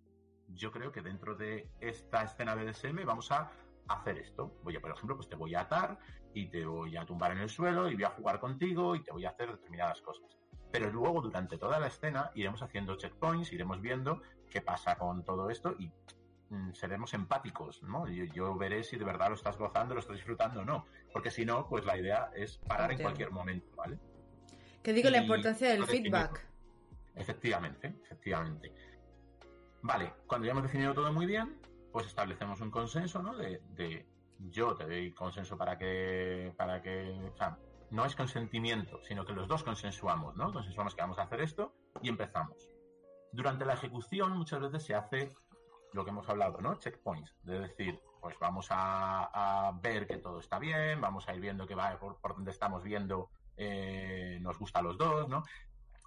yo 0.49 0.71
creo 0.71 0.93
que 0.93 1.03
dentro 1.03 1.35
de 1.35 1.71
esta 1.81 2.23
escena 2.23 2.55
BDSM 2.55 3.05
vamos 3.05 3.33
a 3.33 3.51
hacer 3.89 4.19
esto. 4.19 4.53
Voy 4.63 4.77
a, 4.77 4.81
por 4.81 4.91
ejemplo, 4.91 5.17
pues 5.17 5.29
te 5.29 5.37
voy 5.37 5.55
a 5.55 5.63
atar 5.63 5.99
y 6.35 6.47
te 6.49 6.65
voy 6.65 6.97
a 6.97 7.05
tumbar 7.05 7.33
en 7.33 7.39
el 7.39 7.49
suelo 7.49 7.89
y 7.91 7.95
voy 7.95 8.05
a 8.05 8.11
jugar 8.11 8.41
contigo 8.41 8.95
y 8.95 9.03
te 9.03 9.13
voy 9.13 9.25
a 9.25 9.31
hacer 9.31 9.51
determinadas 9.51 10.01
cosas. 10.03 10.37
Pero 10.71 10.91
luego, 10.91 11.23
durante 11.23 11.59
toda 11.59 11.79
la 11.79 11.87
escena, 11.87 12.31
iremos 12.35 12.63
haciendo 12.63 12.97
checkpoints, 12.97 13.53
iremos 13.53 13.81
viendo 13.81 14.21
qué 14.51 14.61
pasa 14.61 14.97
con 14.97 15.25
todo 15.25 15.51
esto 15.51 15.75
y 15.79 15.91
seremos 16.73 17.13
empáticos, 17.15 17.83
¿no? 17.83 18.07
Yo, 18.09 18.25
yo, 18.25 18.57
veré 18.57 18.85
si 18.85 18.97
de 18.97 19.05
verdad 19.05 19.29
lo 19.29 19.35
estás 19.35 19.59
gozando, 19.59 19.95
lo 19.95 20.01
estás 20.01 20.17
disfrutando 20.17 20.61
o 20.61 20.65
no. 20.65 20.87
Porque 21.13 21.31
si 21.31 21.45
no, 21.45 21.69
pues 21.69 21.85
la 21.85 21.99
idea 21.99 22.31
es 22.35 22.59
parar 22.59 22.93
en 22.93 23.03
cualquier 23.03 23.31
momento, 23.31 23.75
¿vale? 23.77 23.99
Que 24.83 24.93
digo 24.93 25.11
la 25.11 25.19
importancia 25.19 25.71
del 25.71 25.85
feedback. 25.85 26.47
Efectivamente, 27.15 27.97
efectivamente. 28.05 28.73
Vale, 29.83 30.13
cuando 30.27 30.47
ya 30.47 30.53
hemos 30.53 30.65
definido 30.65 30.95
todo 30.95 31.13
muy 31.13 31.27
bien, 31.27 31.61
pues 31.93 32.07
establecemos 32.07 32.61
un 32.61 32.71
consenso, 32.71 33.23
¿no? 33.23 33.37
De, 33.37 33.63
de 33.71 34.07
yo 34.39 34.75
te 34.75 34.85
doy 34.85 35.13
consenso 35.13 35.57
para 35.57 35.79
que, 35.79 36.53
para 36.57 36.83
que, 36.83 37.31
o 37.33 37.37
sea, 37.37 37.59
no 37.91 38.05
es 38.05 38.15
consentimiento, 38.15 39.01
sino 39.03 39.25
que 39.25 39.33
los 39.33 39.49
dos 39.49 39.63
consensuamos, 39.63 40.37
¿no? 40.37 40.53
Consensuamos 40.53 40.95
que 40.95 41.03
vamos 41.03 41.19
a 41.19 41.23
hacer 41.23 41.41
esto 41.41 41.75
y 42.03 42.09
empezamos. 42.09 42.71
Durante 43.33 43.65
la 43.65 43.75
ejecución 43.75 44.37
muchas 44.37 44.61
veces 44.61 44.85
se 44.85 44.95
hace 44.95 45.31
lo 45.97 46.05
que 46.05 46.11
hemos 46.11 46.29
hablado, 46.29 46.61
¿no? 46.61 46.79
Checkpoints, 46.79 47.35
de 47.43 47.61
decir, 47.61 48.01
pues 48.21 48.39
vamos 48.39 48.69
a, 48.71 49.73
ver 49.83 50.07
que 50.07 50.19
todo 50.19 50.39
está 50.39 50.59
bien, 50.59 51.01
vamos 51.01 51.29
a 51.29 51.35
ir 51.35 51.41
viendo 51.41 51.67
que 51.67 51.75
va 51.75 51.99
por, 51.99 52.19
donde 52.35 52.51
estamos 52.51 52.83
viendo 52.83 53.31
eh, 53.57 54.39
nos 54.41 54.59
gusta 54.59 54.81
a 54.81 54.83
los 54.83 54.99
dos, 54.99 55.29
¿no? 55.29 55.43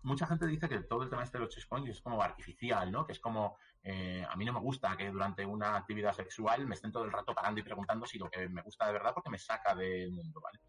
Mucha 0.04 0.28
gente 0.28 0.46
dice 0.46 0.70
que 0.70 0.80
todo 0.82 1.04
el 1.04 1.10
tema 1.10 1.24
este 1.24 1.38
de 1.40 1.46
los 1.46 1.54
checkpoints 1.54 1.90
es 1.90 2.02
como 2.02 2.22
artificial, 2.22 2.90
¿no? 2.92 3.06
Que 3.06 3.14
es 3.14 3.20
como, 3.20 3.58
eh, 3.84 4.26
a 4.30 4.36
mí 4.38 4.46
no 4.46 4.54
me 4.54 4.60
gusta 4.60 4.96
que 4.96 5.10
durante 5.10 5.46
una 5.46 5.76
actividad 5.76 6.14
sexual 6.14 6.66
me 6.68 6.76
estén 6.76 6.92
todo 6.92 7.04
el 7.04 7.12
rato 7.12 7.34
parando 7.34 7.60
y 7.60 7.64
preguntando 7.64 8.06
si 8.06 8.18
lo 8.18 8.30
que 8.30 8.48
me 8.48 8.62
gusta 8.62 8.86
de 8.86 8.94
verdad 8.94 9.14
porque 9.14 9.32
me 9.32 9.40
saca 9.40 9.76
del 9.76 10.12
mundo, 10.12 10.40
¿vale? 10.40 10.60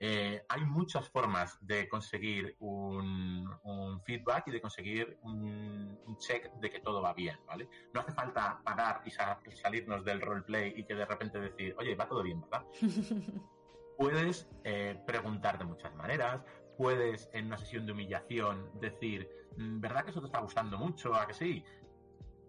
Eh, 0.00 0.44
hay 0.48 0.64
muchas 0.64 1.08
formas 1.08 1.56
de 1.60 1.88
conseguir 1.88 2.56
un, 2.58 3.48
feedback 4.04 4.48
y 4.48 4.50
de 4.50 4.60
conseguir 4.60 5.18
un, 5.22 5.98
check 6.18 6.52
de 6.60 6.70
que 6.70 6.80
todo 6.80 7.02
va 7.02 7.12
bien, 7.14 7.38
¿vale? 7.46 7.68
No 7.92 8.00
hace 8.00 8.12
falta 8.12 8.60
parar 8.64 9.02
y, 9.04 9.10
salirnos 9.10 10.04
del 10.04 10.20
roleplay 10.20 10.74
y 10.76 10.84
que 10.84 10.94
de 10.94 11.04
repente 11.04 11.40
decir, 11.40 11.74
oye, 11.78 11.94
va 11.94 12.08
todo 12.08 12.22
bien, 12.22 12.40
¿verdad? 12.40 12.64
puedes 13.98 14.48
eh, 14.64 15.00
preguntar 15.06 15.58
de 15.58 15.64
muchas 15.64 15.94
maneras, 15.94 16.42
puedes 16.76 17.30
en 17.32 17.46
una 17.46 17.58
sesión 17.58 17.86
de 17.86 17.92
humillación 17.92 18.70
decir, 18.80 19.28
mm, 19.56 19.80
¿verdad 19.80 20.04
que 20.04 20.10
eso 20.10 20.20
te 20.20 20.26
está 20.26 20.40
gustando 20.40 20.78
mucho? 20.78 21.14
¿A 21.14 21.26
que 21.26 21.34
sí? 21.34 21.64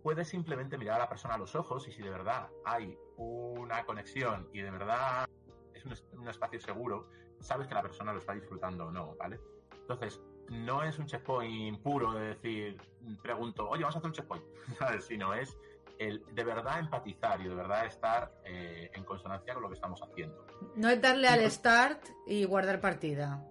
Puedes 0.03 0.27
simplemente 0.27 0.77
mirar 0.77 0.97
a 0.97 0.99
la 0.99 1.09
persona 1.09 1.35
a 1.35 1.37
los 1.37 1.55
ojos 1.55 1.87
y 1.87 1.91
si 1.91 2.01
de 2.01 2.09
verdad 2.09 2.49
hay 2.65 2.97
una 3.17 3.83
conexión 3.85 4.49
y 4.53 4.61
de 4.61 4.71
verdad 4.71 5.27
es 5.73 6.03
un 6.13 6.27
espacio 6.27 6.59
seguro, 6.59 7.09
sabes 7.39 7.67
que 7.67 7.73
la 7.73 7.81
persona 7.81 8.13
lo 8.13 8.19
está 8.19 8.33
disfrutando 8.33 8.87
o 8.87 8.91
no, 8.91 9.15
¿vale? 9.15 9.39
Entonces, 9.81 10.21
no 10.49 10.83
es 10.83 10.97
un 10.99 11.05
checkpoint 11.05 11.81
puro 11.81 12.13
de 12.13 12.27
decir, 12.27 12.77
pregunto, 13.21 13.67
oye, 13.69 13.83
vamos 13.83 13.95
a 13.95 13.99
hacer 13.99 14.09
un 14.09 14.13
checkpoint, 14.13 14.45
¿sabes? 14.79 15.05
Sino 15.05 15.33
es 15.33 15.57
el 15.99 16.23
de 16.33 16.43
verdad 16.43 16.79
empatizar 16.79 17.39
y 17.39 17.47
de 17.47 17.55
verdad 17.55 17.85
estar 17.85 18.31
eh, 18.43 18.91
en 18.93 19.03
consonancia 19.05 19.53
con 19.53 19.63
lo 19.63 19.69
que 19.69 19.75
estamos 19.75 20.01
haciendo. 20.01 20.45
No 20.75 20.89
es 20.89 21.01
darle 21.01 21.27
al 21.27 21.49
start 21.49 22.05
y 22.27 22.43
guardar 22.43 22.81
partida. 22.81 23.41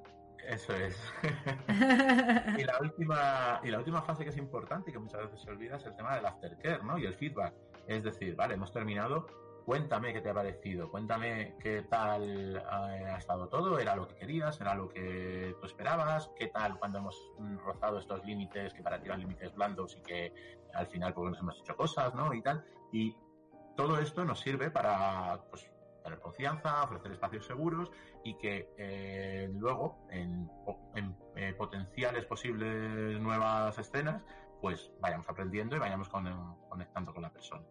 Eso 0.47 0.75
es. 0.75 1.01
y, 2.59 2.65
la 2.65 2.79
última, 2.81 3.61
y 3.63 3.71
la 3.71 3.79
última 3.79 4.03
fase 4.03 4.25
que 4.25 4.31
es 4.31 4.37
importante 4.37 4.91
y 4.91 4.93
que 4.93 4.99
muchas 4.99 5.23
veces 5.23 5.41
se 5.41 5.51
olvida 5.51 5.77
es 5.77 5.87
el 5.87 5.97
tema 5.97 6.17
del 6.17 6.27
aftercare, 6.27 6.83
¿no? 6.83 6.99
Y 6.99 7.07
el 7.07 7.15
feedback. 7.15 7.55
Es 7.87 8.03
decir, 8.03 8.37
vale, 8.37 8.55
hemos 8.55 8.73
terminado, 8.73 9.27
Cuéntame 9.65 10.13
qué 10.13 10.21
te 10.21 10.29
ha 10.29 10.35
parecido, 10.35 10.91
cuéntame 10.91 11.57
qué 11.59 11.83
tal 11.83 12.63
ha 12.71 13.17
estado 13.17 13.49
todo, 13.49 13.79
era 13.79 13.97
lo 13.97 14.07
que 14.07 14.15
querías, 14.15 14.61
era 14.61 14.75
lo 14.75 14.91
que 14.91 15.57
tú 15.59 15.67
esperabas, 15.67 16.31
qué 16.37 16.49
tal 16.49 16.79
cuando 16.79 16.99
hemos 16.99 17.33
rozado 17.65 17.99
estos 17.99 18.23
límites 18.27 18.75
que 18.75 18.83
para 18.83 19.01
ti 19.01 19.07
eran 19.07 19.21
límites 19.21 19.55
blandos 19.55 19.97
y 19.97 20.03
que 20.03 20.35
al 20.75 20.87
final 20.89 21.15
pues 21.15 21.31
nos 21.31 21.41
hemos 21.41 21.59
hecho 21.61 21.77
cosas, 21.77 22.15
¿no? 22.15 22.35
Y 22.35 22.43
tal. 22.43 22.63
Y 22.93 23.17
todo 23.75 23.99
esto 23.99 24.25
nos 24.27 24.41
sirve 24.41 24.71
para 24.71 25.41
pues, 25.49 25.67
tener 26.03 26.21
confianza, 26.21 26.83
ofrecer 26.85 27.13
espacios 27.13 27.47
seguros 27.47 27.91
y 28.23 28.35
que 28.37 28.71
eh, 28.77 29.49
luego 29.51 30.07
en, 30.11 30.51
eh, 31.37 31.55
potenciales 31.55 32.27
posibles 32.27 33.19
nuevas 33.19 33.79
escenas 33.79 34.23
pues 34.61 34.93
vayamos 35.01 35.29
aprendiendo 35.29 35.77
y 35.77 35.79
vayamos 35.79 36.09
conectando 36.09 37.13
con 37.13 37.23
la 37.23 37.31
persona. 37.31 37.65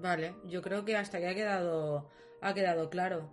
Vale, 0.00 0.36
yo 0.44 0.62
creo 0.62 0.84
que 0.84 0.96
hasta 0.96 1.18
que 1.18 1.28
ha 1.28 1.34
quedado, 1.34 2.10
ha 2.40 2.54
quedado 2.54 2.90
claro. 2.90 3.30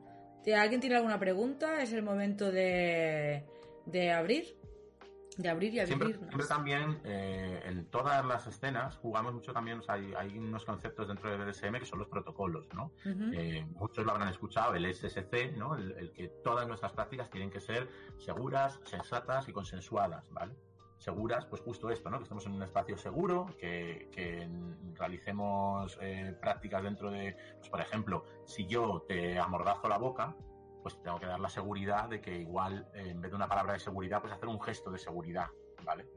¿Alguien 0.56 0.82
tiene 0.82 0.96
alguna 0.96 1.20
pregunta? 1.20 1.82
Es 1.82 1.94
el 1.94 2.02
momento 2.02 2.52
de, 2.52 3.46
de 3.86 4.12
abrir. 4.12 4.58
De 5.38 5.50
abrir 5.50 5.74
y 5.74 5.80
abrir. 5.80 6.18
Siempre, 6.18 6.46
también, 6.46 7.00
eh, 7.06 7.62
en 7.66 7.86
todas 7.86 8.26
las 8.26 8.48
escenas, 8.48 8.98
jugamos 8.98 9.34
mucho 9.34 9.54
también, 9.54 9.82
hay, 9.88 10.14
hay, 10.18 10.38
unos 10.38 10.66
conceptos 10.66 11.08
dentro 11.08 11.30
de 11.30 11.38
BDSM 11.38 11.80
que 11.80 11.86
son 11.86 12.00
los 12.00 12.10
protocolos, 12.10 12.68
¿no? 12.74 12.92
Eh, 13.06 13.66
muchos 13.76 14.06
lo 14.06 14.12
habrán 14.12 14.28
escuchado, 14.28 14.76
el 14.76 14.94
SSC, 14.94 15.56
¿no? 15.56 15.76
el, 15.76 16.12
que 16.12 16.28
todas 16.44 16.68
nuestras 16.68 16.92
prácticas 16.92 17.30
tienen 17.30 17.50
que 17.50 17.62
ser 17.62 17.88
seguras, 18.18 18.82
sensatas 18.84 19.48
y 19.48 19.54
consensuadas, 19.54 20.30
¿vale? 20.32 20.54
Seguras, 21.02 21.46
pues 21.46 21.62
justo 21.64 21.90
esto, 21.90 22.10
¿no? 22.10 22.18
Que 22.18 22.24
estemos 22.24 22.46
en 22.46 22.54
un 22.54 22.62
espacio 22.62 22.96
seguro, 22.96 23.48
que, 23.58 24.48
realicemos 24.94 25.98
eh, 26.00 26.38
prácticas 26.40 26.84
dentro 26.84 27.10
de, 27.10 27.36
pues 27.58 27.70
por 27.70 27.82
ejemplo, 27.82 28.24
si 28.46 28.68
yo 28.68 29.04
te 29.08 29.40
amordazo 29.40 29.90
la 29.90 29.98
boca, 29.98 30.36
pues 30.84 31.02
tengo 31.02 31.20
que 31.20 31.26
dar 31.26 31.40
la 31.40 31.50
seguridad 31.50 32.08
de 32.08 32.22
que 32.22 32.38
igual, 32.38 32.88
en 32.94 33.20
vez 33.20 33.32
de 33.32 33.36
una 33.36 33.48
palabra 33.48 33.74
de 33.74 33.80
seguridad, 33.80 34.22
pues 34.22 34.32
hacer 34.32 34.48
un 34.48 34.62
gesto 34.62 34.92
de 34.92 35.00
seguridad, 35.00 35.48
¿vale? 35.84 36.08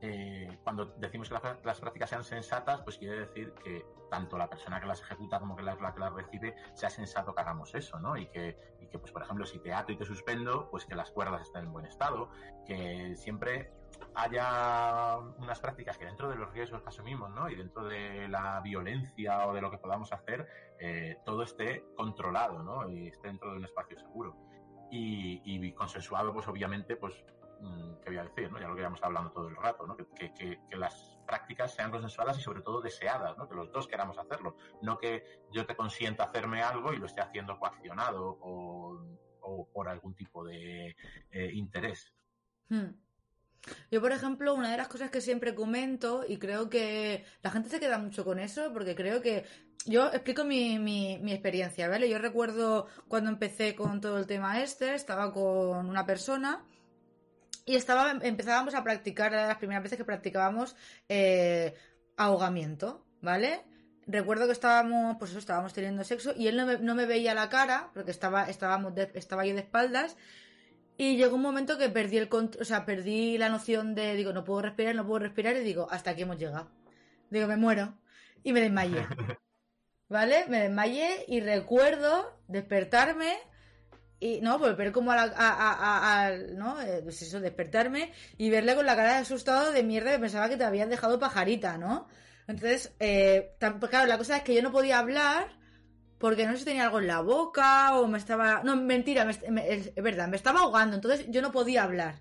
Eh, 0.00 0.58
cuando 0.62 0.86
decimos 0.96 1.28
que 1.28 1.34
las, 1.64 1.80
prácticas 1.80 2.10
sean 2.10 2.24
sensatas, 2.24 2.82
pues 2.82 2.98
quiere 2.98 3.20
decir 3.20 3.52
que 3.64 3.84
tanto 4.10 4.36
la 4.38 4.48
persona 4.48 4.80
que 4.80 4.86
las 4.86 5.00
ejecuta 5.00 5.38
como 5.38 5.54
que 5.54 5.62
la, 5.62 5.76
que 5.76 6.00
las 6.00 6.12
recibe 6.12 6.56
sea 6.74 6.90
sensato 6.90 7.34
que 7.34 7.40
hagamos 7.40 7.74
eso, 7.74 8.00
¿no? 8.00 8.16
Y 8.16 8.26
que, 8.26 8.56
y 8.80 8.88
que, 8.88 8.98
pues, 8.98 9.12
por 9.12 9.22
ejemplo, 9.22 9.44
si 9.44 9.58
te 9.58 9.72
ato 9.72 9.92
y 9.92 9.96
te 9.96 10.04
suspendo, 10.04 10.68
pues 10.70 10.86
que 10.86 10.94
las 10.94 11.10
cuerdas 11.10 11.42
estén 11.42 11.66
en 11.66 11.72
buen 11.72 11.86
estado, 11.86 12.30
que 12.64 13.16
siempre 13.16 13.72
haya 14.14 15.16
unas 15.38 15.60
prácticas 15.60 15.96
que 15.96 16.06
dentro 16.06 16.28
de 16.28 16.36
los 16.36 16.52
riesgos 16.52 16.82
que 16.82 16.88
asumimos, 16.88 17.30
¿no? 17.30 17.48
Y 17.48 17.54
dentro 17.54 17.84
de 17.84 18.28
la 18.28 18.60
violencia 18.60 19.46
o 19.46 19.54
de 19.54 19.60
lo 19.60 19.70
que 19.70 19.78
podamos 19.78 20.12
hacer, 20.12 20.48
eh, 20.78 21.18
todo 21.24 21.42
esté 21.42 21.84
controlado, 21.96 22.62
¿no? 22.62 22.88
Y 22.88 23.08
esté 23.08 23.28
dentro 23.28 23.52
de 23.52 23.58
un 23.58 23.64
espacio 23.64 23.98
seguro. 23.98 24.36
Y, 24.90 25.42
y 25.44 25.72
consensuado, 25.72 26.32
pues 26.32 26.48
obviamente, 26.48 26.96
pues 26.96 27.24
Mm, 27.60 27.94
que 28.04 28.10
voy 28.10 28.18
a 28.18 28.24
decir, 28.24 28.52
¿no? 28.52 28.60
ya 28.60 28.68
lo 28.68 28.74
que 28.74 28.82
habíamos 28.82 29.02
hablando 29.02 29.30
todo 29.32 29.48
el 29.48 29.56
rato, 29.56 29.84
¿no? 29.86 29.96
que, 29.96 30.06
que, 30.32 30.60
que, 30.68 30.76
las 30.76 31.18
prácticas 31.26 31.74
sean 31.74 31.90
consensuadas 31.90 32.38
y 32.38 32.40
sobre 32.40 32.62
todo 32.62 32.80
deseadas, 32.80 33.36
¿no? 33.36 33.48
que 33.48 33.56
los 33.56 33.72
dos 33.72 33.88
queramos 33.88 34.16
hacerlo, 34.16 34.56
no 34.80 34.96
que 34.98 35.42
yo 35.50 35.66
te 35.66 35.74
consienta 35.74 36.24
hacerme 36.24 36.62
algo 36.62 36.92
y 36.92 36.98
lo 36.98 37.06
esté 37.06 37.20
haciendo 37.20 37.58
coaccionado 37.58 38.38
o, 38.40 39.02
o 39.40 39.68
por 39.72 39.88
algún 39.88 40.14
tipo 40.14 40.44
de 40.44 40.94
eh, 41.30 41.50
interés. 41.52 42.14
Hmm. 42.68 42.90
Yo, 43.90 44.00
por 44.00 44.12
ejemplo, 44.12 44.54
una 44.54 44.70
de 44.70 44.76
las 44.76 44.88
cosas 44.88 45.10
que 45.10 45.20
siempre 45.20 45.54
comento, 45.54 46.24
y 46.26 46.38
creo 46.38 46.68
que 46.70 47.24
la 47.42 47.50
gente 47.50 47.68
se 47.68 47.80
queda 47.80 47.98
mucho 47.98 48.24
con 48.24 48.38
eso, 48.38 48.72
porque 48.72 48.94
creo 48.94 49.20
que 49.20 49.44
yo 49.84 50.08
explico 50.08 50.44
mi, 50.44 50.78
mi, 50.78 51.32
experiencia, 51.32 51.88
¿vale? 51.88 52.08
Yo 52.08 52.18
recuerdo 52.18 52.86
cuando 53.08 53.30
empecé 53.30 53.74
con 53.74 54.00
todo 54.00 54.18
el 54.18 54.26
tema 54.26 54.62
este, 54.62 54.94
estaba 54.94 55.32
con 55.32 55.88
una 55.88 56.04
persona 56.04 56.64
y 57.64 57.76
estaba, 57.76 58.12
empezábamos 58.22 58.74
a 58.74 58.82
practicar, 58.84 59.32
las 59.32 59.58
primeras 59.58 59.82
veces 59.82 59.98
que 59.98 60.04
practicábamos 60.04 60.76
eh, 61.08 61.74
ahogamiento, 62.16 63.04
¿vale? 63.20 63.64
Recuerdo 64.06 64.46
que 64.46 64.52
estábamos, 64.52 65.16
pues 65.18 65.30
eso, 65.32 65.38
estábamos 65.38 65.74
teniendo 65.74 66.02
sexo 66.02 66.32
y 66.34 66.48
él 66.48 66.56
no 66.56 66.66
me, 66.66 66.78
no 66.78 66.94
me 66.94 67.04
veía 67.04 67.34
la 67.34 67.48
cara, 67.50 67.90
porque 67.92 68.10
estaba, 68.10 68.48
estábamos 68.48 68.94
estaba 69.14 69.44
yo 69.44 69.54
de 69.54 69.60
espaldas, 69.60 70.16
y 71.00 71.16
llegó 71.16 71.36
un 71.36 71.42
momento 71.42 71.78
que 71.78 71.88
perdí 71.88 72.18
el 72.18 72.28
o 72.32 72.64
sea, 72.64 72.84
perdí 72.84 73.38
la 73.38 73.48
noción 73.48 73.94
de, 73.94 74.16
digo, 74.16 74.32
no 74.32 74.42
puedo 74.42 74.62
respirar, 74.62 74.96
no 74.96 75.06
puedo 75.06 75.20
respirar, 75.20 75.56
y 75.56 75.60
digo, 75.60 75.86
hasta 75.88 76.10
aquí 76.10 76.22
hemos 76.22 76.38
llegado. 76.38 76.68
Digo, 77.30 77.46
me 77.46 77.56
muero. 77.56 77.94
Y 78.42 78.52
me 78.52 78.60
desmayé. 78.60 79.06
¿Vale? 80.08 80.46
Me 80.48 80.60
desmayé 80.62 81.24
y 81.28 81.38
recuerdo 81.38 82.40
despertarme 82.48 83.36
y 84.18 84.40
no, 84.40 84.58
volver 84.58 84.90
como 84.90 85.12
a, 85.12 85.26
la, 85.26 85.34
a, 85.36 86.32
¿no? 86.54 86.80
Eh, 86.80 87.00
pues 87.04 87.22
eso, 87.22 87.38
despertarme 87.38 88.12
y 88.36 88.50
verle 88.50 88.74
con 88.74 88.84
la 88.84 88.96
cara 88.96 89.12
de 89.12 89.18
asustado 89.20 89.70
de 89.70 89.84
mierda 89.84 90.10
que 90.10 90.18
pensaba 90.18 90.48
que 90.48 90.56
te 90.56 90.64
habían 90.64 90.90
dejado 90.90 91.20
pajarita, 91.20 91.78
¿no? 91.78 92.08
Entonces, 92.48 92.92
eh, 92.98 93.54
claro, 93.60 94.06
la 94.06 94.18
cosa 94.18 94.38
es 94.38 94.42
que 94.42 94.54
yo 94.54 94.62
no 94.62 94.72
podía 94.72 94.98
hablar 94.98 95.56
porque 96.18 96.46
no 96.46 96.52
sé 96.52 96.58
si 96.58 96.64
tenía 96.64 96.84
algo 96.84 96.98
en 96.98 97.06
la 97.06 97.20
boca 97.20 97.96
o 97.96 98.06
me 98.08 98.18
estaba... 98.18 98.62
No, 98.64 98.76
mentira, 98.76 99.28
es, 99.30 99.94
verdad, 99.94 100.28
me 100.28 100.36
estaba 100.36 100.60
ahogando, 100.60 100.96
entonces 100.96 101.26
yo 101.28 101.40
no 101.40 101.52
podía 101.52 101.84
hablar. 101.84 102.16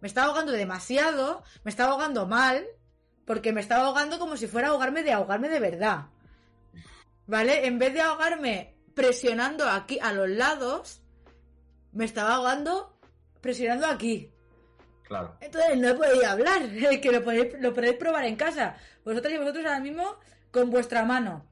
Me 0.00 0.08
estaba 0.08 0.28
ahogando 0.28 0.52
demasiado, 0.52 1.42
me 1.62 1.70
estaba 1.70 1.92
ahogando 1.92 2.26
mal, 2.26 2.66
porque 3.26 3.52
me 3.52 3.60
estaba 3.60 3.84
ahogando 3.84 4.18
como 4.18 4.36
si 4.36 4.46
fuera 4.46 4.68
ahogarme 4.68 5.02
de 5.02 5.12
ahogarme 5.12 5.48
de 5.48 5.60
verdad. 5.60 6.06
¿Vale? 7.26 7.66
En 7.66 7.78
vez 7.78 7.92
de 7.92 8.00
ahogarme 8.00 8.74
presionando 8.94 9.68
aquí 9.68 9.98
a 10.00 10.12
los 10.12 10.28
lados, 10.28 11.02
me 11.92 12.06
estaba 12.06 12.34
ahogando 12.36 12.98
presionando 13.42 13.86
aquí. 13.86 14.32
Claro. 15.04 15.36
Entonces 15.40 15.78
no 15.78 15.94
podía 15.94 16.32
hablar, 16.32 16.62
que 17.02 17.12
lo 17.12 17.22
podéis, 17.22 17.54
lo 17.60 17.74
podéis 17.74 17.96
probar 17.96 18.24
en 18.24 18.36
casa. 18.36 18.76
Vosotros 19.04 19.34
y 19.34 19.38
vosotros 19.38 19.66
ahora 19.66 19.80
mismo 19.80 20.16
con 20.50 20.70
vuestra 20.70 21.04
mano. 21.04 21.46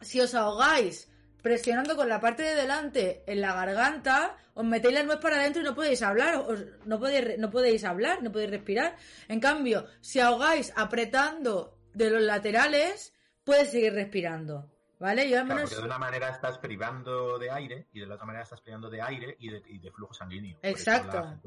Si 0.00 0.20
os 0.20 0.34
ahogáis 0.34 1.11
presionando 1.42 1.96
con 1.96 2.08
la 2.08 2.20
parte 2.20 2.42
de 2.42 2.54
delante 2.54 3.24
en 3.26 3.40
la 3.40 3.52
garganta, 3.52 4.36
os 4.54 4.64
metéis 4.64 4.94
la 4.94 5.02
nuez 5.02 5.18
para 5.18 5.36
adentro 5.36 5.60
y 5.60 5.64
no 5.64 5.74
podéis 5.74 6.02
hablar, 6.02 6.44
no, 6.86 6.98
podéis, 6.98 7.38
no 7.38 7.50
podéis 7.50 7.84
hablar, 7.84 8.22
no 8.22 8.32
podéis 8.32 8.50
respirar. 8.50 8.96
En 9.28 9.40
cambio, 9.40 9.86
si 10.00 10.20
ahogáis 10.20 10.72
apretando 10.76 11.78
de 11.92 12.10
los 12.10 12.22
laterales, 12.22 13.12
puedes 13.44 13.70
seguir 13.70 13.92
respirando. 13.92 14.71
¿Vale? 15.02 15.28
Yo 15.28 15.44
porque 15.44 15.74
de 15.74 15.82
una 15.82 15.98
manera 15.98 16.28
estás 16.28 16.58
privando 16.58 17.36
de 17.36 17.50
aire 17.50 17.88
y 17.92 17.98
de 17.98 18.06
la 18.06 18.14
otra 18.14 18.24
manera 18.24 18.44
estás 18.44 18.60
privando 18.60 18.88
de 18.88 19.02
aire 19.02 19.36
y 19.40 19.48
de, 19.50 19.90
flujo 19.90 20.14
sanguíneo. 20.14 20.60
Exacto. 20.62 21.40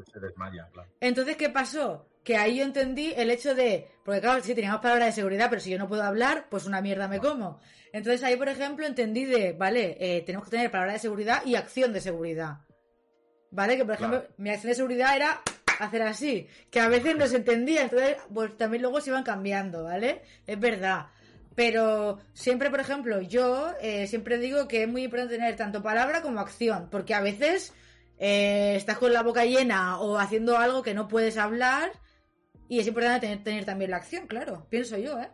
Entonces, 0.99 1.37
¿qué 1.37 1.49
pasó? 1.49 2.09
Que 2.21 2.35
ahí 2.35 2.57
yo 2.57 2.65
entendí 2.65 3.13
el 3.15 3.31
hecho 3.31 3.55
de. 3.55 3.89
Porque, 4.03 4.19
claro, 4.19 4.43
si 4.43 4.53
teníamos 4.53 4.81
palabras 4.81 5.07
de 5.07 5.13
seguridad, 5.13 5.49
pero 5.49 5.61
si 5.61 5.69
yo 5.69 5.77
no 5.77 5.87
puedo 5.87 6.03
hablar, 6.03 6.47
pues 6.49 6.65
una 6.65 6.81
mierda 6.81 7.07
me 7.07 7.19
como. 7.19 7.61
Entonces 7.93 8.23
ahí, 8.23 8.35
por 8.35 8.49
ejemplo, 8.49 8.85
entendí 8.85 9.23
de, 9.23 9.53
vale, 9.53 9.95
eh, 10.01 10.21
tenemos 10.23 10.49
que 10.49 10.51
tener 10.51 10.69
palabras 10.69 10.95
de 10.95 10.99
seguridad 10.99 11.45
y 11.45 11.55
acción 11.55 11.93
de 11.93 12.01
seguridad. 12.01 12.57
¿Vale? 13.51 13.77
Que, 13.77 13.85
por 13.85 13.93
ejemplo, 13.93 14.25
mi 14.35 14.49
acción 14.49 14.71
de 14.71 14.75
seguridad 14.75 15.15
era 15.15 15.41
hacer 15.79 16.01
así, 16.01 16.49
que 16.69 16.81
a 16.81 16.89
veces 16.89 17.15
no 17.15 17.25
se 17.27 17.37
entendía, 17.37 17.83
entonces, 17.83 18.17
pues 18.33 18.57
también 18.57 18.81
luego 18.81 18.99
se 18.99 19.11
iban 19.11 19.23
cambiando, 19.23 19.85
¿vale? 19.85 20.23
Es 20.45 20.59
verdad. 20.59 21.07
Pero 21.55 22.19
siempre, 22.33 22.69
por 22.69 22.81
ejemplo, 22.81 23.21
yo 23.21 23.73
eh, 23.81 24.07
siempre 24.07 24.37
digo 24.37 24.67
que 24.67 24.83
es 24.83 24.89
muy 24.89 25.03
importante 25.03 25.35
tener 25.35 25.55
tanto 25.55 25.81
palabra 25.81 26.21
como 26.21 26.41
acción, 26.41 26.89
porque 26.91 27.13
a 27.13 27.21
veces 27.21 27.73
eh, 28.17 28.75
estás 28.75 28.97
con 28.97 29.13
la 29.13 29.23
boca 29.23 29.45
llena 29.45 29.99
o 29.99 30.17
haciendo 30.17 30.57
algo 30.57 30.81
que 30.81 30.93
no 30.93 31.07
puedes 31.07 31.37
hablar 31.37 31.91
y 32.67 32.79
es 32.79 32.87
importante 32.87 33.35
tener, 33.37 33.65
también 33.65 33.91
la 33.91 33.97
acción, 33.97 34.27
claro, 34.27 34.67
pienso 34.69 34.97
yo, 34.97 35.19
¿eh? 35.19 35.29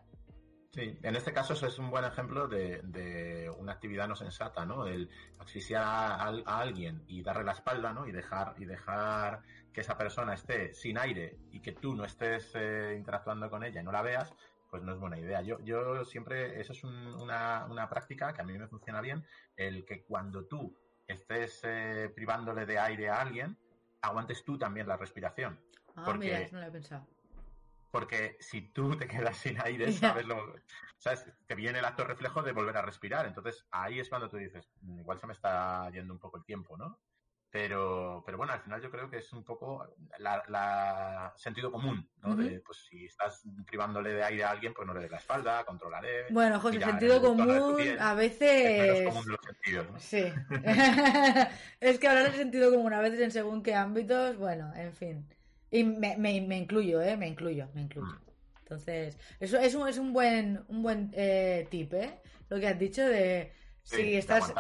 Sí, 0.74 0.98
en 1.04 1.16
este 1.18 1.34
caso 1.34 1.54
eso 1.54 1.68
es 1.68 1.78
un 1.80 1.90
buen 1.90 2.06
ejemplo 2.06 2.48
de, 2.48 3.52
una 3.58 3.74
actividad 3.74 4.08
no 4.08 4.16
sensata, 4.16 4.66
¿no? 4.66 4.88
El 4.88 5.10
asfixiar 5.40 5.84
a, 5.84 6.60
alguien 6.60 7.04
y 7.08 7.22
darle 7.22 7.44
la 7.44 7.52
espalda, 7.52 7.92
¿no? 7.92 8.08
Y 8.08 8.12
dejar, 8.12 8.56
y 8.58 8.66
dejar 8.66 9.42
que 9.74 9.82
esa 9.82 9.98
persona 9.98 10.34
esté 10.34 10.74
sin 10.74 10.98
aire 10.98 11.38
y 11.52 11.62
que 11.62 11.74
tú 11.74 11.94
no 11.94 12.06
estés 12.06 12.52
eh, 12.56 12.96
interactuando 12.98 13.50
con 13.50 13.64
ella 13.64 13.82
y 13.82 13.84
no 13.84 13.92
la 13.92 14.02
veas, 14.02 14.34
pues 14.72 14.82
no 14.84 14.94
es 14.94 15.00
buena 15.00 15.20
idea. 15.20 15.42
Yo, 15.42 15.60
yo 15.60 16.06
siempre, 16.06 16.60
eso 16.60 16.72
es 16.72 16.84
una, 16.86 17.66
una, 17.66 17.90
práctica 17.90 18.34
que 18.34 18.42
a 18.42 18.46
mí 18.46 18.58
me 18.58 18.68
funciona 18.68 19.02
bien, 19.02 19.24
el 19.58 19.86
que 19.86 20.04
cuando 20.04 20.46
tú 20.46 20.76
estés 21.06 21.60
eh, 21.66 22.10
privándole 22.16 22.66
de 22.66 22.80
aire 22.80 23.10
a 23.10 23.20
alguien, 23.20 23.58
aguantes 24.02 24.46
tú 24.46 24.58
también 24.58 24.88
la 24.88 24.96
respiración. 24.96 25.60
Ah, 25.98 26.04
porque, 26.06 26.20
mira, 26.20 26.48
no 26.54 26.62
lo 26.62 26.68
he 26.68 26.72
pensado. 26.72 27.06
Porque 27.92 28.38
si 28.40 28.62
tú 28.70 28.96
te 28.96 29.08
quedas 29.08 29.36
sin 29.38 29.60
aire, 29.62 29.92
sabes 29.92 30.26
lo, 30.26 30.56
sabes, 30.98 31.26
te 31.46 31.56
viene 31.56 31.80
el 31.80 31.86
acto 31.86 32.06
reflejo 32.06 32.42
de 32.42 32.54
volver 32.54 32.78
a 32.78 32.82
respirar. 32.82 33.26
Entonces 33.26 33.68
ahí 33.72 34.00
es 34.00 34.08
cuando 34.08 34.30
tú 34.30 34.38
dices, 34.38 34.72
mm, 34.84 35.00
igual 35.00 35.20
se 35.20 35.28
me 35.28 35.34
está 35.34 35.90
yendo 35.92 36.14
un 36.14 36.20
poco 36.20 36.38
el 36.38 36.46
tiempo, 36.46 36.78
¿no? 36.78 36.98
Pero, 37.52 38.24
pero 38.26 38.38
bueno, 38.38 38.54
al 38.54 38.62
final 38.62 38.82
yo 38.82 38.90
creo 38.90 39.10
que 39.10 39.18
es 39.18 39.34
un 39.34 39.44
poco 39.44 39.86
la, 40.20 41.34
sentido 41.36 41.70
común, 41.70 42.08
¿no? 42.24 42.34
de, 42.34 42.62
pues 42.62 42.78
si 42.90 43.06
estás 43.06 43.44
privándole 43.68 44.14
de 44.14 44.24
aire 44.24 44.46
a 44.46 44.52
alguien, 44.52 44.74
pues 44.74 44.88
no 44.88 44.94
le 44.94 45.02
des 45.02 45.12
la 45.12 45.18
espalda, 45.18 45.66
controlaré. 45.66 46.28
Bueno, 46.30 46.62
José, 46.62 46.80
sentido 46.80 47.22
común 47.22 47.78
a 48.00 48.14
veces. 48.14 49.00
Es 49.00 49.10
común 49.10 49.26
los 49.28 49.40
sentidos, 49.46 49.92
¿no? 49.92 50.00
Sí. 50.00 50.32
es 51.82 52.00
que 52.00 52.08
hablar 52.08 52.32
de 52.32 52.38
sentido 52.38 52.72
común 52.72 52.94
a 52.94 53.02
veces 53.02 53.20
en 53.20 53.32
según 53.32 53.62
qué 53.64 53.76
ámbitos, 53.76 54.38
bueno, 54.38 54.72
en 54.74 54.94
fin. 54.94 55.28
Y 55.70 55.84
me, 55.84 56.16
me, 56.16 56.40
me 56.40 56.58
incluyo, 56.58 57.02
¿eh? 57.02 57.18
Me 57.18 57.28
incluyo, 57.28 57.68
me 57.74 57.82
incluyo. 57.82 58.14
Mm. 58.14 58.32
Entonces, 58.64 59.18
eso 59.42 59.58
es 59.58 59.76
un, 59.76 59.90
es 59.90 59.98
un 59.98 60.14
buen, 60.14 60.64
un 60.70 60.84
buen 60.84 61.12
eh, 61.14 61.68
tip, 61.70 61.94
¿eh? 61.96 62.22
Lo 62.48 62.58
que 62.62 62.68
has 62.70 62.80
dicho 62.80 63.06
de 63.06 63.52
Sí, 63.84 64.16
estás. 64.16 64.54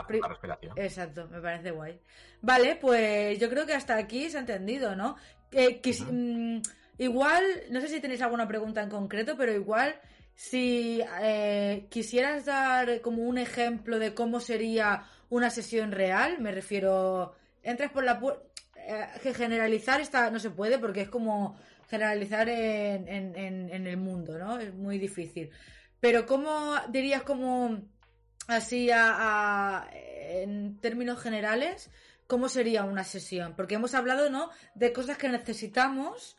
Exacto, 0.76 1.28
me 1.30 1.41
parece 1.41 1.72
guay. 1.72 1.99
Vale, 2.41 2.76
pues 2.76 3.39
yo 3.39 3.49
creo 3.49 3.65
que 3.65 3.74
hasta 3.74 3.95
aquí 3.95 4.30
se 4.30 4.38
ha 4.38 4.41
entendido, 4.41 4.95
¿no? 4.95 5.15
Eh, 5.51 5.82
mm, 6.11 6.61
igual, 6.97 7.43
no 7.69 7.82
sé 7.82 7.88
si 7.88 7.99
tenéis 7.99 8.22
alguna 8.22 8.47
pregunta 8.47 8.82
en 8.82 8.89
concreto, 8.89 9.36
pero 9.38 9.53
igual, 9.53 9.95
si 10.34 11.01
eh, 11.22 11.86
quisieras 11.89 12.45
dar 12.45 13.01
como 13.01 13.24
un 13.24 13.38
ejemplo 13.38 13.99
de 13.99 14.13
cómo 14.13 14.39
sería 14.39 15.03
una 15.30 15.49
sesión 15.49 15.91
real, 15.91 16.39
me 16.39 16.51
refiero. 16.51 17.36
Entras 17.63 17.91
por 17.91 18.03
la 18.03 18.19
puerta. 18.19 18.43
Eh, 18.76 19.34
generalizar 19.34 20.01
está, 20.01 20.32
no 20.32 20.39
se 20.39 20.49
puede 20.49 20.80
porque 20.80 21.01
es 21.01 21.09
como 21.09 21.55
generalizar 21.88 22.49
en, 22.49 23.07
en, 23.07 23.36
en 23.69 23.88
el 23.88 23.97
mundo, 23.97 24.39
¿no? 24.39 24.57
Es 24.57 24.74
muy 24.74 24.97
difícil. 24.97 25.51
Pero, 25.99 26.26
¿cómo 26.26 26.76
dirías 26.89 27.22
como 27.22 27.80
así 28.48 28.89
a, 28.94 29.89
en 29.94 30.80
términos 30.80 31.20
generales, 31.22 31.89
¿cómo 32.28 32.50
sería 32.50 32.84
una 32.84 33.04
sesión? 33.04 33.56
Porque 33.56 33.76
hemos 33.76 33.94
hablado, 33.94 34.30
¿no? 34.30 34.50
De 34.76 34.94
cosas 34.94 35.18
que 35.18 35.30
necesitamos 35.30 36.38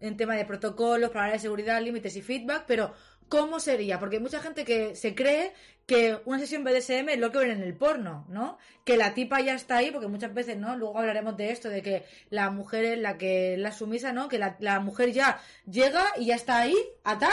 en 0.00 0.16
tema 0.16 0.34
de 0.34 0.44
protocolos, 0.44 1.10
palabras 1.10 1.34
de 1.34 1.46
seguridad, 1.46 1.80
límites 1.80 2.16
y 2.16 2.22
feedback, 2.22 2.64
pero 2.66 2.92
cómo 3.28 3.58
sería, 3.58 3.98
porque 3.98 4.16
hay 4.16 4.22
mucha 4.22 4.40
gente 4.40 4.64
que 4.64 4.94
se 4.94 5.14
cree 5.14 5.52
que 5.86 6.18
una 6.24 6.38
sesión 6.38 6.64
BDSM 6.64 7.08
es 7.10 7.18
lo 7.18 7.30
que 7.30 7.38
ven 7.38 7.50
en 7.50 7.62
el 7.62 7.76
porno, 7.76 8.26
¿no? 8.28 8.58
Que 8.84 8.96
la 8.96 9.14
tipa 9.14 9.40
ya 9.40 9.54
está 9.54 9.78
ahí, 9.78 9.90
porque 9.90 10.08
muchas 10.08 10.32
veces, 10.32 10.56
¿no? 10.56 10.76
Luego 10.76 10.98
hablaremos 10.98 11.36
de 11.36 11.50
esto, 11.50 11.68
de 11.68 11.82
que 11.82 12.04
la 12.30 12.50
mujer 12.50 12.84
es 12.84 12.98
la 12.98 13.18
que 13.18 13.56
la 13.58 13.72
sumisa, 13.72 14.12
¿no? 14.12 14.28
Que 14.28 14.38
la, 14.38 14.56
la 14.60 14.80
mujer 14.80 15.12
ya 15.12 15.40
llega 15.66 16.04
y 16.16 16.26
ya 16.26 16.36
está 16.36 16.58
ahí, 16.58 16.76
ata, 17.02 17.30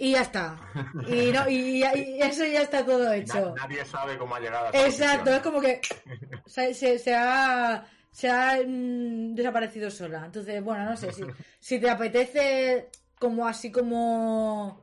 y 0.00 0.12
ya 0.12 0.22
está. 0.22 0.58
Y, 1.06 1.30
no, 1.30 1.46
y, 1.46 1.84
y, 1.84 2.22
eso 2.22 2.46
ya 2.46 2.62
está 2.62 2.86
todo 2.86 3.12
hecho. 3.12 3.54
Nadie 3.54 3.84
sabe 3.84 4.16
cómo 4.16 4.34
ha 4.34 4.40
llegado 4.40 4.66
a 4.66 4.70
esa 4.70 4.86
Exacto, 4.86 5.34
es 5.34 5.42
como 5.42 5.60
que 5.60 5.82
se, 6.46 6.72
se, 6.72 6.98
se 6.98 7.14
ha, 7.14 7.84
se 8.10 8.30
ha 8.30 8.58
mm, 8.66 9.34
desaparecido 9.34 9.90
sola. 9.90 10.22
Entonces, 10.24 10.64
bueno, 10.64 10.86
no 10.86 10.96
sé, 10.96 11.12
si, 11.12 11.22
si 11.58 11.78
te 11.78 11.90
apetece 11.90 12.88
como 13.18 13.46
así 13.46 13.70
como 13.70 14.82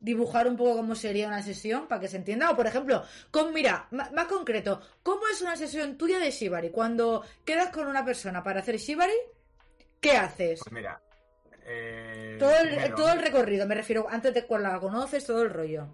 dibujar 0.00 0.48
un 0.48 0.56
poco 0.58 0.76
cómo 0.76 0.94
sería 0.94 1.26
una 1.26 1.42
sesión 1.42 1.88
para 1.88 2.02
que 2.02 2.08
se 2.08 2.18
entienda. 2.18 2.50
O, 2.50 2.56
por 2.56 2.66
ejemplo, 2.66 3.02
con, 3.30 3.54
mira, 3.54 3.88
más, 3.90 4.26
concreto, 4.26 4.82
¿cómo 5.02 5.22
es 5.32 5.40
una 5.40 5.56
sesión 5.56 5.96
tuya 5.96 6.18
de 6.18 6.30
Shibari? 6.30 6.68
Cuando 6.68 7.24
quedas 7.42 7.70
con 7.70 7.86
una 7.86 8.04
persona 8.04 8.42
para 8.42 8.60
hacer 8.60 8.76
Shibari, 8.76 9.14
¿qué 9.98 10.18
haces? 10.18 10.60
Pues 10.62 10.72
mira, 10.74 11.00
eh, 11.66 12.36
todo, 12.38 12.56
el, 12.56 12.94
todo 12.94 13.12
el 13.12 13.22
recorrido, 13.22 13.66
me 13.66 13.74
refiero, 13.74 14.06
antes 14.08 14.34
de 14.34 14.46
cuando 14.46 14.68
la 14.68 14.80
conoces, 14.80 15.26
todo 15.26 15.42
el 15.42 15.50
rollo. 15.50 15.86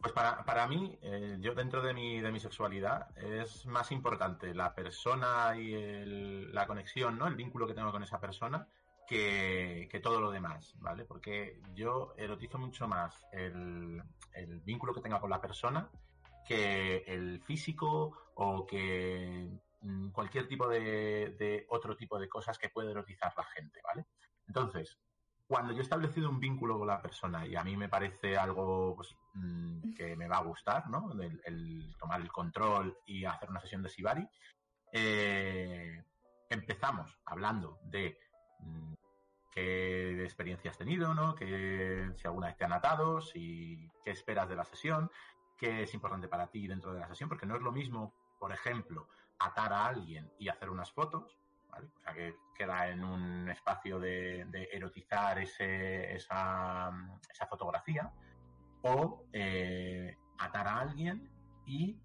Pues 0.00 0.12
para, 0.14 0.44
para 0.44 0.66
mí, 0.66 0.98
eh, 1.02 1.36
yo 1.40 1.54
dentro 1.54 1.82
de 1.82 1.92
mi, 1.92 2.20
de 2.20 2.32
mi 2.32 2.40
sexualidad, 2.40 3.08
es 3.18 3.66
más 3.66 3.92
importante 3.92 4.54
la 4.54 4.74
persona 4.74 5.54
y 5.56 5.74
el, 5.74 6.54
la 6.54 6.66
conexión, 6.66 7.18
¿no? 7.18 7.26
El 7.26 7.34
vínculo 7.34 7.66
que 7.66 7.74
tengo 7.74 7.92
con 7.92 8.02
esa 8.02 8.18
persona 8.18 8.66
que, 9.06 9.88
que, 9.90 10.00
todo 10.00 10.20
lo 10.20 10.30
demás, 10.30 10.74
¿vale? 10.78 11.04
Porque 11.04 11.60
yo 11.74 12.14
erotizo 12.16 12.56
mucho 12.58 12.88
más 12.88 13.26
el, 13.32 14.02
el 14.32 14.60
vínculo 14.60 14.94
que 14.94 15.02
tenga 15.02 15.20
con 15.20 15.28
la 15.28 15.40
persona 15.40 15.90
que 16.46 17.04
el 17.06 17.42
físico 17.42 18.32
o 18.34 18.66
que 18.66 19.50
mm, 19.82 20.10
cualquier 20.10 20.48
tipo 20.48 20.66
de, 20.66 21.34
de, 21.38 21.66
otro 21.68 21.94
tipo 21.96 22.18
de 22.18 22.28
cosas 22.28 22.58
que 22.58 22.70
puede 22.70 22.92
erotizar 22.92 23.34
la 23.36 23.44
gente, 23.44 23.80
¿vale? 23.84 24.06
Entonces, 24.50 24.98
cuando 25.46 25.72
yo 25.72 25.78
he 25.78 25.82
establecido 25.82 26.28
un 26.28 26.40
vínculo 26.40 26.76
con 26.76 26.88
la 26.88 27.00
persona 27.00 27.46
y 27.46 27.54
a 27.54 27.62
mí 27.62 27.76
me 27.76 27.88
parece 27.88 28.36
algo 28.36 28.96
pues, 28.96 29.16
mmm, 29.34 29.94
que 29.94 30.16
me 30.16 30.26
va 30.26 30.38
a 30.38 30.42
gustar, 30.42 30.90
¿no? 30.90 31.12
El, 31.44 31.94
tomar 31.96 32.20
el 32.20 32.32
control 32.32 32.98
y 33.06 33.24
hacer 33.24 33.48
una 33.48 33.60
sesión 33.60 33.80
de 33.84 33.88
Sibari, 33.88 34.28
eh, 34.92 36.02
empezamos 36.48 37.16
hablando 37.26 37.78
de 37.84 38.18
mmm, 38.58 38.92
qué 39.52 40.24
experiencia 40.24 40.72
has 40.72 40.78
tenido, 40.78 41.14
¿no? 41.14 41.36
Que 41.36 42.10
si 42.16 42.26
alguna 42.26 42.48
vez 42.48 42.56
te 42.56 42.64
han 42.64 42.72
atado, 42.72 43.20
si 43.20 43.88
qué 44.04 44.10
esperas 44.10 44.48
de 44.48 44.56
la 44.56 44.64
sesión, 44.64 45.12
qué 45.56 45.84
es 45.84 45.94
importante 45.94 46.26
para 46.26 46.48
ti 46.48 46.66
dentro 46.66 46.92
de 46.92 46.98
la 46.98 47.06
sesión, 47.06 47.28
porque 47.28 47.46
no 47.46 47.54
es 47.54 47.62
lo 47.62 47.70
mismo, 47.70 48.16
por 48.40 48.50
ejemplo, 48.50 49.06
atar 49.38 49.72
a 49.72 49.86
alguien 49.86 50.28
y 50.40 50.48
hacer 50.48 50.70
unas 50.70 50.90
fotos, 50.90 51.39
O 51.72 52.00
sea, 52.00 52.14
que 52.14 52.34
queda 52.54 52.88
en 52.88 53.04
un 53.04 53.48
espacio 53.48 53.98
de, 53.98 54.68
erotizar 54.72 55.38
esa, 55.38 56.90
fotografía, 57.48 58.10
o 58.82 59.24
eh, 59.32 60.16
atar 60.38 60.68
a 60.68 60.80
alguien 60.80 61.30
y 61.66 61.98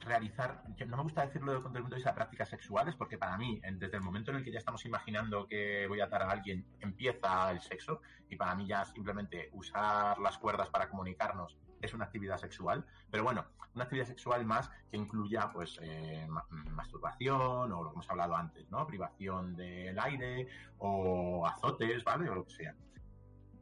realizar, 0.00 0.62
no 0.86 0.96
me 0.96 1.02
gusta 1.02 1.26
decirlo 1.26 1.52
desde 1.52 1.58
el 1.58 1.62
punto 1.62 1.78
de 1.78 1.96
vista 1.96 2.10
de 2.10 2.16
prácticas 2.16 2.48
sexuales, 2.48 2.94
porque 2.94 3.18
para 3.18 3.36
mí, 3.36 3.60
desde 3.72 3.96
el 3.96 4.02
momento 4.02 4.30
en 4.30 4.38
el 4.38 4.44
que 4.44 4.52
ya 4.52 4.58
estamos 4.58 4.84
imaginando 4.84 5.46
que 5.46 5.86
voy 5.88 6.00
a 6.00 6.04
atar 6.04 6.22
a 6.22 6.30
alguien, 6.30 6.64
empieza 6.80 7.50
el 7.50 7.60
sexo, 7.60 8.00
y 8.28 8.36
para 8.36 8.54
mí 8.54 8.66
ya 8.66 8.84
simplemente 8.84 9.50
usar 9.52 10.18
las 10.18 10.38
cuerdas 10.38 10.70
para 10.70 10.88
comunicarnos 10.88 11.58
es 11.80 11.94
una 11.94 12.04
actividad 12.06 12.38
sexual, 12.38 12.84
pero 13.10 13.24
bueno, 13.24 13.44
una 13.74 13.84
actividad 13.84 14.06
sexual 14.06 14.44
más 14.44 14.70
que 14.90 14.96
incluya 14.96 15.50
pues 15.52 15.78
eh, 15.82 16.26
masturbación 16.50 17.72
o 17.72 17.82
lo 17.82 17.90
que 17.90 17.94
hemos 17.94 18.10
hablado 18.10 18.36
antes, 18.36 18.70
¿no? 18.70 18.86
Privación 18.86 19.54
del 19.54 19.98
aire 19.98 20.48
o 20.78 21.46
azotes, 21.46 22.02
¿vale? 22.04 22.28
O 22.30 22.34
lo 22.34 22.44
que 22.44 22.52
sea. 22.52 22.74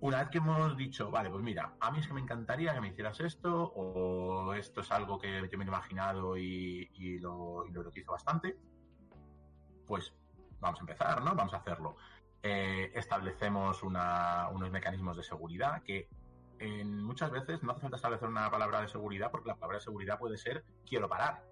Una 0.00 0.18
vez 0.18 0.28
que 0.28 0.38
hemos 0.38 0.76
dicho, 0.76 1.10
vale, 1.10 1.30
pues 1.30 1.42
mira, 1.42 1.76
a 1.80 1.90
mí 1.90 1.98
es 1.98 2.06
que 2.06 2.12
me 2.12 2.20
encantaría 2.20 2.74
que 2.74 2.80
me 2.80 2.88
hicieras 2.88 3.20
esto, 3.20 3.72
o 3.74 4.52
esto 4.52 4.82
es 4.82 4.90
algo 4.92 5.18
que 5.18 5.48
yo 5.50 5.58
me 5.58 5.64
he 5.64 5.68
imaginado 5.68 6.36
y, 6.36 7.18
lo, 7.20 7.64
y 7.66 7.72
lo 7.72 7.80
erotizo 7.80 8.12
bastante, 8.12 8.56
pues 9.86 10.14
vamos 10.60 10.78
a 10.78 10.82
empezar, 10.82 11.22
¿no? 11.22 11.34
Vamos 11.34 11.54
a 11.54 11.58
hacerlo. 11.58 11.96
Eh, 12.42 12.92
establecemos 12.94 13.82
unos 13.82 14.70
mecanismos 14.70 15.16
de 15.16 15.22
seguridad 15.22 15.82
que 15.82 16.08
en 16.58 17.02
muchas 17.02 17.30
veces 17.30 17.62
no 17.62 17.72
hace 17.72 17.80
falta 17.80 17.96
establecer 17.96 18.28
una 18.28 18.50
palabra 18.50 18.80
de 18.80 18.88
seguridad 18.88 19.30
porque 19.30 19.48
la 19.48 19.56
palabra 19.56 19.78
de 19.78 19.84
seguridad 19.84 20.18
puede 20.18 20.36
ser 20.36 20.64
quiero 20.86 21.08
parar. 21.08 21.44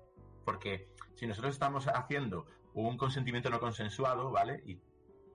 Porque 0.45 0.89
si 1.15 1.27
nosotros 1.27 1.55
estamos 1.55 1.87
haciendo 1.87 2.47
un 2.75 2.97
consentimiento 2.97 3.51
no 3.51 3.61
consensuado, 3.61 4.31
¿vale? 4.31 4.63
Y, 4.67 4.81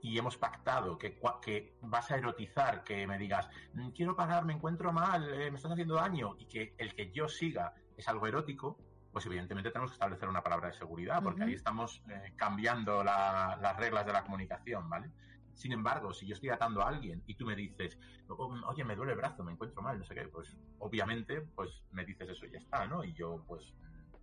y 0.01 0.18
hemos 0.18 0.38
pactado 0.38 0.97
que, 0.97 1.20
que, 1.41 1.76
vas 1.82 2.11
a 2.11 2.18
erotizar, 2.18 2.84
que 2.84 3.07
me 3.07 3.18
digas, 3.18 3.47
mm, 3.74 3.89
quiero 3.89 4.15
parar, 4.15 4.45
me 4.45 4.53
encuentro 4.53 4.91
mal, 4.91 5.28
eh, 5.34 5.49
me 5.51 5.57
estás 5.57 5.72
haciendo 5.72 5.95
daño, 5.95 6.36
y 6.39 6.45
que 6.45 6.76
el 6.78 6.93
que 6.93 7.11
yo 7.11 7.28
siga 7.28 7.74
es 7.95 8.07
algo 8.07 8.28
erótico, 8.28 8.78
pues 9.11 9.26
evidentemente 9.26 9.72
tenemos 9.72 9.91
que 9.91 9.95
establecer 9.95 10.30
una 10.30 10.43
palabra 10.43 10.68
de 10.68 10.74
seguridad, 10.74 11.22
porque 11.24 11.41
uh 11.41 11.45
-huh. 11.45 11.47
ahí 11.47 11.53
estamos 11.53 12.03
eh, 12.09 12.34
cambiando 12.36 13.03
la, 13.03 13.57
las 13.61 13.78
reglas 13.78 14.05
de 14.05 14.13
la 14.13 14.24
comunicación, 14.24 14.89
¿vale? 14.89 15.11
Sin 15.58 15.72
embargo, 15.72 16.14
si 16.14 16.28
yo 16.28 16.36
estoy 16.36 16.49
atando 16.49 16.84
a 16.84 16.88
alguien 16.88 17.24
y 17.26 17.34
tú 17.34 17.43
me 17.43 17.55
dices, 17.55 17.97
oye, 18.28 18.84
me 18.84 18.95
duele 18.95 19.14
el 19.14 19.18
brazo, 19.18 19.43
me 19.43 19.51
encuentro 19.51 19.82
mal, 19.82 19.97
no 19.97 20.05
sé 20.05 20.14
qué, 20.14 20.28
pues 20.28 20.55
obviamente, 20.78 21.41
pues 21.41 21.84
me 21.91 22.05
dices 22.05 22.30
eso 22.30 22.45
y 22.45 22.51
ya 22.51 22.60
está, 22.60 22.86
¿no? 22.86 23.03
Y 23.03 23.14
yo, 23.14 23.43
pues, 23.47 23.74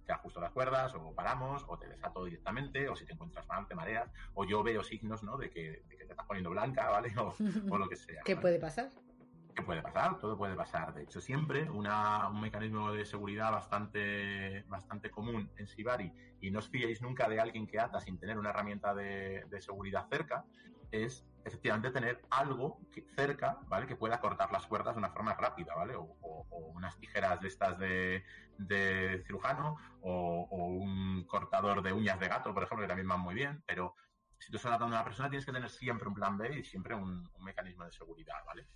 te 0.06 0.12
ajusto 0.12 0.40
las 0.40 0.52
cuerdas, 0.52 0.94
o 0.94 1.12
paramos, 1.12 1.64
o 1.66 1.76
te 1.76 1.88
desato 1.88 2.24
directamente, 2.24 2.88
o 2.88 2.94
si 2.94 3.04
te 3.04 3.14
encuentras 3.14 3.48
mal, 3.48 3.66
te 3.66 3.74
mareas, 3.74 4.12
o 4.34 4.44
yo 4.44 4.62
veo 4.62 4.84
signos, 4.84 5.24
¿no? 5.24 5.36
De 5.36 5.50
que, 5.50 5.82
de 5.88 5.96
que 5.96 6.04
te 6.04 6.12
estás 6.12 6.26
poniendo 6.26 6.50
blanca, 6.50 6.88
¿vale? 6.88 7.12
O, 7.18 7.34
o 7.70 7.78
lo 7.78 7.88
que 7.88 7.96
sea. 7.96 8.22
¿Qué 8.24 8.34
¿vale? 8.34 8.42
puede 8.42 8.58
pasar? 8.60 8.90
¿Qué 9.56 9.62
puede 9.62 9.82
pasar? 9.82 10.18
Todo 10.20 10.36
puede 10.36 10.54
pasar. 10.54 10.94
De 10.94 11.02
hecho, 11.02 11.20
siempre 11.20 11.68
una, 11.68 12.28
un 12.28 12.40
mecanismo 12.40 12.92
de 12.92 13.04
seguridad 13.04 13.50
bastante, 13.50 14.62
bastante 14.68 15.10
común 15.10 15.50
en 15.56 15.66
Sibari, 15.66 16.12
y 16.40 16.50
no 16.52 16.60
os 16.60 16.68
fiéis 16.68 17.02
nunca 17.02 17.28
de 17.28 17.40
alguien 17.40 17.66
que 17.66 17.80
ata 17.80 18.00
sin 18.00 18.18
tener 18.18 18.38
una 18.38 18.50
herramienta 18.50 18.94
de, 18.94 19.44
de 19.48 19.60
seguridad 19.60 20.06
cerca, 20.08 20.44
es 21.02 21.26
efectivamente 21.44 21.90
tener 21.90 22.22
algo 22.30 22.80
que, 22.92 23.02
cerca, 23.14 23.58
¿vale? 23.66 23.86
Que 23.86 23.96
pueda 23.96 24.20
cortar 24.20 24.50
las 24.50 24.66
cuerdas 24.66 24.94
de 24.94 24.98
una 24.98 25.10
forma 25.10 25.34
rápida, 25.34 25.74
¿vale? 25.74 25.94
O, 25.96 26.46
unas 26.74 26.98
tijeras 26.98 27.40
de 27.40 27.48
estas 27.48 27.78
de, 27.78 29.22
cirujano, 29.26 29.76
o, 30.00 30.48
un 30.50 31.24
cortador 31.24 31.82
de 31.82 31.92
uñas 31.92 32.18
de 32.18 32.28
gato, 32.28 32.54
por 32.54 32.62
ejemplo, 32.62 32.84
que 32.84 32.88
también 32.88 33.08
van 33.08 33.20
muy 33.20 33.34
bien, 33.34 33.62
pero 33.66 33.94
si 34.38 34.50
tú 34.50 34.56
estás 34.56 34.70
tratando 34.70 34.96
a 34.96 35.00
una 35.00 35.04
persona 35.04 35.30
tienes 35.30 35.46
que 35.46 35.52
tener 35.52 35.70
siempre 35.70 36.08
un 36.08 36.14
plan 36.14 36.36
B 36.36 36.58
y 36.58 36.64
siempre 36.64 36.94
un, 36.94 37.30
un 37.34 37.44
mecanismo 37.44 37.84
de 37.84 37.92
seguridad, 37.92 38.44
¿vale? 38.46 38.66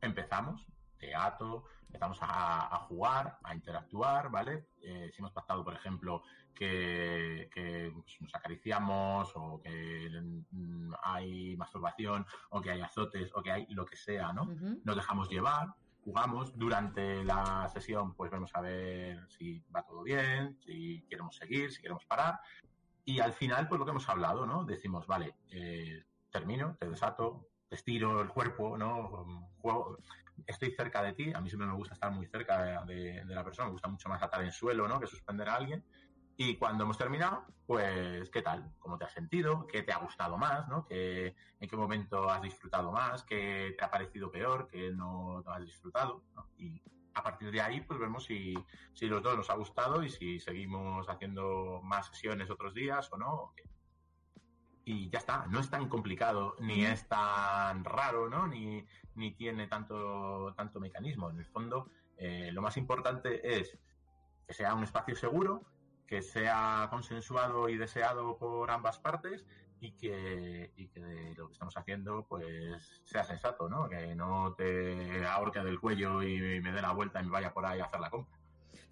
Empezamos, 0.00 0.66
teatro, 0.98 1.64
empezamos 1.86 2.18
a, 2.22 2.74
a, 2.74 2.78
jugar, 2.80 3.38
a 3.42 3.54
interactuar, 3.54 4.30
¿vale? 4.30 4.68
Eh, 4.82 5.10
si 5.12 5.20
hemos 5.20 5.32
pactado, 5.32 5.64
por 5.64 5.74
ejemplo, 5.74 6.22
que, 6.58 7.48
que 7.52 7.92
pues, 7.94 8.20
nos 8.20 8.34
acariciamos 8.34 9.30
o 9.36 9.60
que 9.62 10.10
mm, 10.50 10.92
hay 11.02 11.56
masturbación 11.56 12.26
o 12.50 12.60
que 12.60 12.72
hay 12.72 12.80
azotes 12.80 13.30
o 13.34 13.42
que 13.42 13.52
hay 13.52 13.66
lo 13.70 13.84
que 13.84 13.96
sea, 13.96 14.32
¿no? 14.32 14.42
Uh 14.42 14.56
-huh. 14.56 14.80
Nos 14.84 14.96
dejamos 14.96 15.28
llevar, 15.30 15.68
jugamos 16.02 16.58
durante 16.58 17.22
la 17.24 17.68
sesión, 17.68 18.14
pues 18.14 18.30
vamos 18.30 18.50
a 18.54 18.60
ver 18.60 19.24
si 19.28 19.62
va 19.74 19.84
todo 19.84 20.02
bien, 20.02 20.58
si 20.64 21.06
queremos 21.08 21.36
seguir, 21.36 21.70
si 21.70 21.80
queremos 21.80 22.04
parar. 22.06 22.40
Y 23.04 23.20
al 23.20 23.32
final, 23.32 23.68
pues 23.68 23.78
lo 23.78 23.84
que 23.84 23.92
hemos 23.92 24.08
hablado, 24.08 24.44
¿no? 24.44 24.64
Decimos, 24.64 25.06
vale, 25.06 25.36
eh, 25.50 26.04
termino, 26.30 26.76
te 26.78 26.88
desato, 26.88 27.48
te 27.68 27.76
estiro 27.76 28.20
el 28.20 28.28
cuerpo, 28.28 28.76
¿no? 28.76 29.52
Juego, 29.58 29.96
estoy 30.46 30.72
cerca 30.72 31.02
de 31.02 31.12
ti, 31.12 31.32
a 31.32 31.40
mí 31.40 31.48
siempre 31.48 31.68
me 31.68 31.74
gusta 31.74 31.94
estar 31.94 32.10
muy 32.10 32.26
cerca 32.26 32.84
de, 32.84 32.94
de, 32.94 33.24
de, 33.24 33.34
la 33.34 33.44
persona, 33.44 33.66
me 33.66 33.72
gusta 33.72 33.88
mucho 33.88 34.08
más 34.08 34.22
atar 34.22 34.42
en 34.42 34.52
suelo, 34.52 34.88
¿no? 34.88 34.98
Que 34.98 35.06
suspender 35.06 35.48
a 35.48 35.54
alguien. 35.54 35.84
Y 36.40 36.54
cuando 36.54 36.84
hemos 36.84 36.96
terminado, 36.96 37.44
pues, 37.66 38.30
¿qué 38.30 38.42
tal? 38.42 38.72
¿Cómo 38.78 38.96
te 38.96 39.04
has 39.04 39.12
sentido? 39.12 39.66
¿Qué 39.66 39.82
te 39.82 39.92
ha 39.92 39.98
gustado 39.98 40.38
más? 40.38 40.68
¿no? 40.68 40.86
¿Qué, 40.86 41.34
¿En 41.58 41.68
qué 41.68 41.76
momento 41.76 42.30
has 42.30 42.40
disfrutado 42.40 42.92
más? 42.92 43.24
¿Qué 43.24 43.74
te 43.76 43.84
ha 43.84 43.90
parecido 43.90 44.30
peor? 44.30 44.68
¿Qué 44.68 44.92
no, 44.92 45.42
no 45.42 45.50
has 45.50 45.64
disfrutado? 45.64 46.22
¿no? 46.36 46.46
Y 46.56 46.80
a 47.14 47.24
partir 47.24 47.50
de 47.50 47.60
ahí, 47.60 47.80
pues 47.80 47.98
vemos 47.98 48.24
si, 48.24 48.54
si 48.94 49.06
los 49.06 49.20
dos 49.20 49.36
nos 49.36 49.50
ha 49.50 49.54
gustado 49.54 50.04
y 50.04 50.10
si 50.10 50.38
seguimos 50.38 51.08
haciendo 51.08 51.80
más 51.82 52.06
sesiones 52.06 52.48
otros 52.50 52.72
días 52.72 53.12
o 53.12 53.16
no. 53.18 53.34
¿o 53.34 53.54
y 54.84 55.10
ya 55.10 55.18
está, 55.18 55.44
no 55.48 55.58
es 55.58 55.68
tan 55.68 55.88
complicado, 55.88 56.54
ni 56.60 56.84
es 56.84 57.08
tan 57.08 57.84
raro, 57.84 58.28
¿no? 58.30 58.46
Ni, 58.46 58.86
ni 59.16 59.32
tiene 59.32 59.66
tanto, 59.66 60.54
tanto 60.56 60.78
mecanismo. 60.78 61.30
En 61.30 61.38
el 61.40 61.46
fondo, 61.46 61.90
eh, 62.16 62.50
lo 62.52 62.62
más 62.62 62.76
importante 62.76 63.58
es 63.58 63.76
que 64.46 64.54
sea 64.54 64.72
un 64.74 64.84
espacio 64.84 65.16
seguro, 65.16 65.66
que 66.08 66.22
sea 66.22 66.88
consensuado 66.90 67.68
y 67.68 67.76
deseado 67.76 68.36
por 68.38 68.70
ambas 68.70 68.98
partes 68.98 69.44
y 69.80 69.92
que, 69.92 70.72
y 70.76 70.88
que 70.88 71.34
lo 71.36 71.46
que 71.46 71.52
estamos 71.52 71.76
haciendo 71.76 72.26
pues 72.28 73.00
sea 73.04 73.22
sensato, 73.22 73.68
¿no? 73.68 73.88
Que 73.88 74.14
no 74.14 74.54
te 74.56 75.24
ahorque 75.26 75.60
del 75.60 75.78
cuello 75.78 76.22
y 76.22 76.60
me 76.60 76.72
dé 76.72 76.82
la 76.82 76.92
vuelta 76.92 77.20
y 77.20 77.26
me 77.26 77.30
vaya 77.30 77.52
por 77.52 77.66
ahí 77.66 77.78
a 77.78 77.84
hacer 77.84 78.00
la 78.00 78.10
compra. 78.10 78.36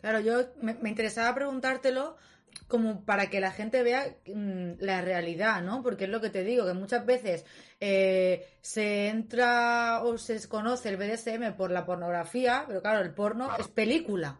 Claro, 0.00 0.20
yo 0.20 0.42
me, 0.60 0.74
me 0.74 0.90
interesaba 0.90 1.34
preguntártelo 1.34 2.16
como 2.68 3.04
para 3.04 3.30
que 3.30 3.40
la 3.40 3.50
gente 3.50 3.82
vea 3.82 4.16
mm, 4.26 4.74
la 4.80 5.00
realidad, 5.00 5.62
¿no? 5.62 5.82
Porque 5.82 6.04
es 6.04 6.10
lo 6.10 6.20
que 6.20 6.30
te 6.30 6.44
digo, 6.44 6.66
que 6.66 6.74
muchas 6.74 7.06
veces 7.06 7.44
eh, 7.80 8.46
se 8.60 9.08
entra 9.08 10.02
o 10.02 10.18
se 10.18 10.34
desconoce 10.34 10.88
el 10.88 10.96
BDSM 10.96 11.56
por 11.56 11.70
la 11.70 11.86
pornografía, 11.86 12.64
pero 12.66 12.82
claro, 12.82 13.00
el 13.00 13.14
porno 13.14 13.50
es 13.58 13.68
película, 13.68 14.38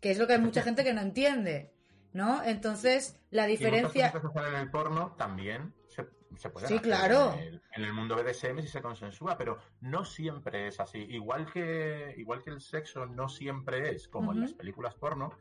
que 0.00 0.10
es 0.10 0.18
lo 0.18 0.26
que 0.26 0.34
hay 0.34 0.40
mucha 0.40 0.62
gente 0.62 0.84
que 0.84 0.92
no 0.92 1.00
entiende, 1.00 1.72
¿no? 2.12 2.42
Entonces, 2.42 3.18
la 3.30 3.46
diferencia... 3.46 4.12
Y 4.14 4.38
en 4.38 4.54
el 4.54 4.70
porno 4.70 5.14
también 5.16 5.74
se, 5.88 6.04
puede 6.50 6.68
sí, 6.68 6.78
claro. 6.78 7.34
En 7.74 7.84
el, 7.84 7.92
mundo 7.92 8.16
BDSM 8.16 8.60
si 8.60 8.68
se 8.68 8.80
consensúa, 8.80 9.36
pero 9.36 9.58
no 9.80 10.04
siempre 10.04 10.68
es 10.68 10.80
así. 10.80 10.98
Igual 10.98 11.50
que, 11.52 12.14
igual 12.16 12.42
que 12.42 12.50
el 12.50 12.60
sexo 12.60 13.06
no 13.06 13.28
siempre 13.28 13.90
es 13.90 14.08
como 14.08 14.32
en 14.32 14.40
las 14.40 14.54
películas 14.54 14.94
porno, 14.94 15.32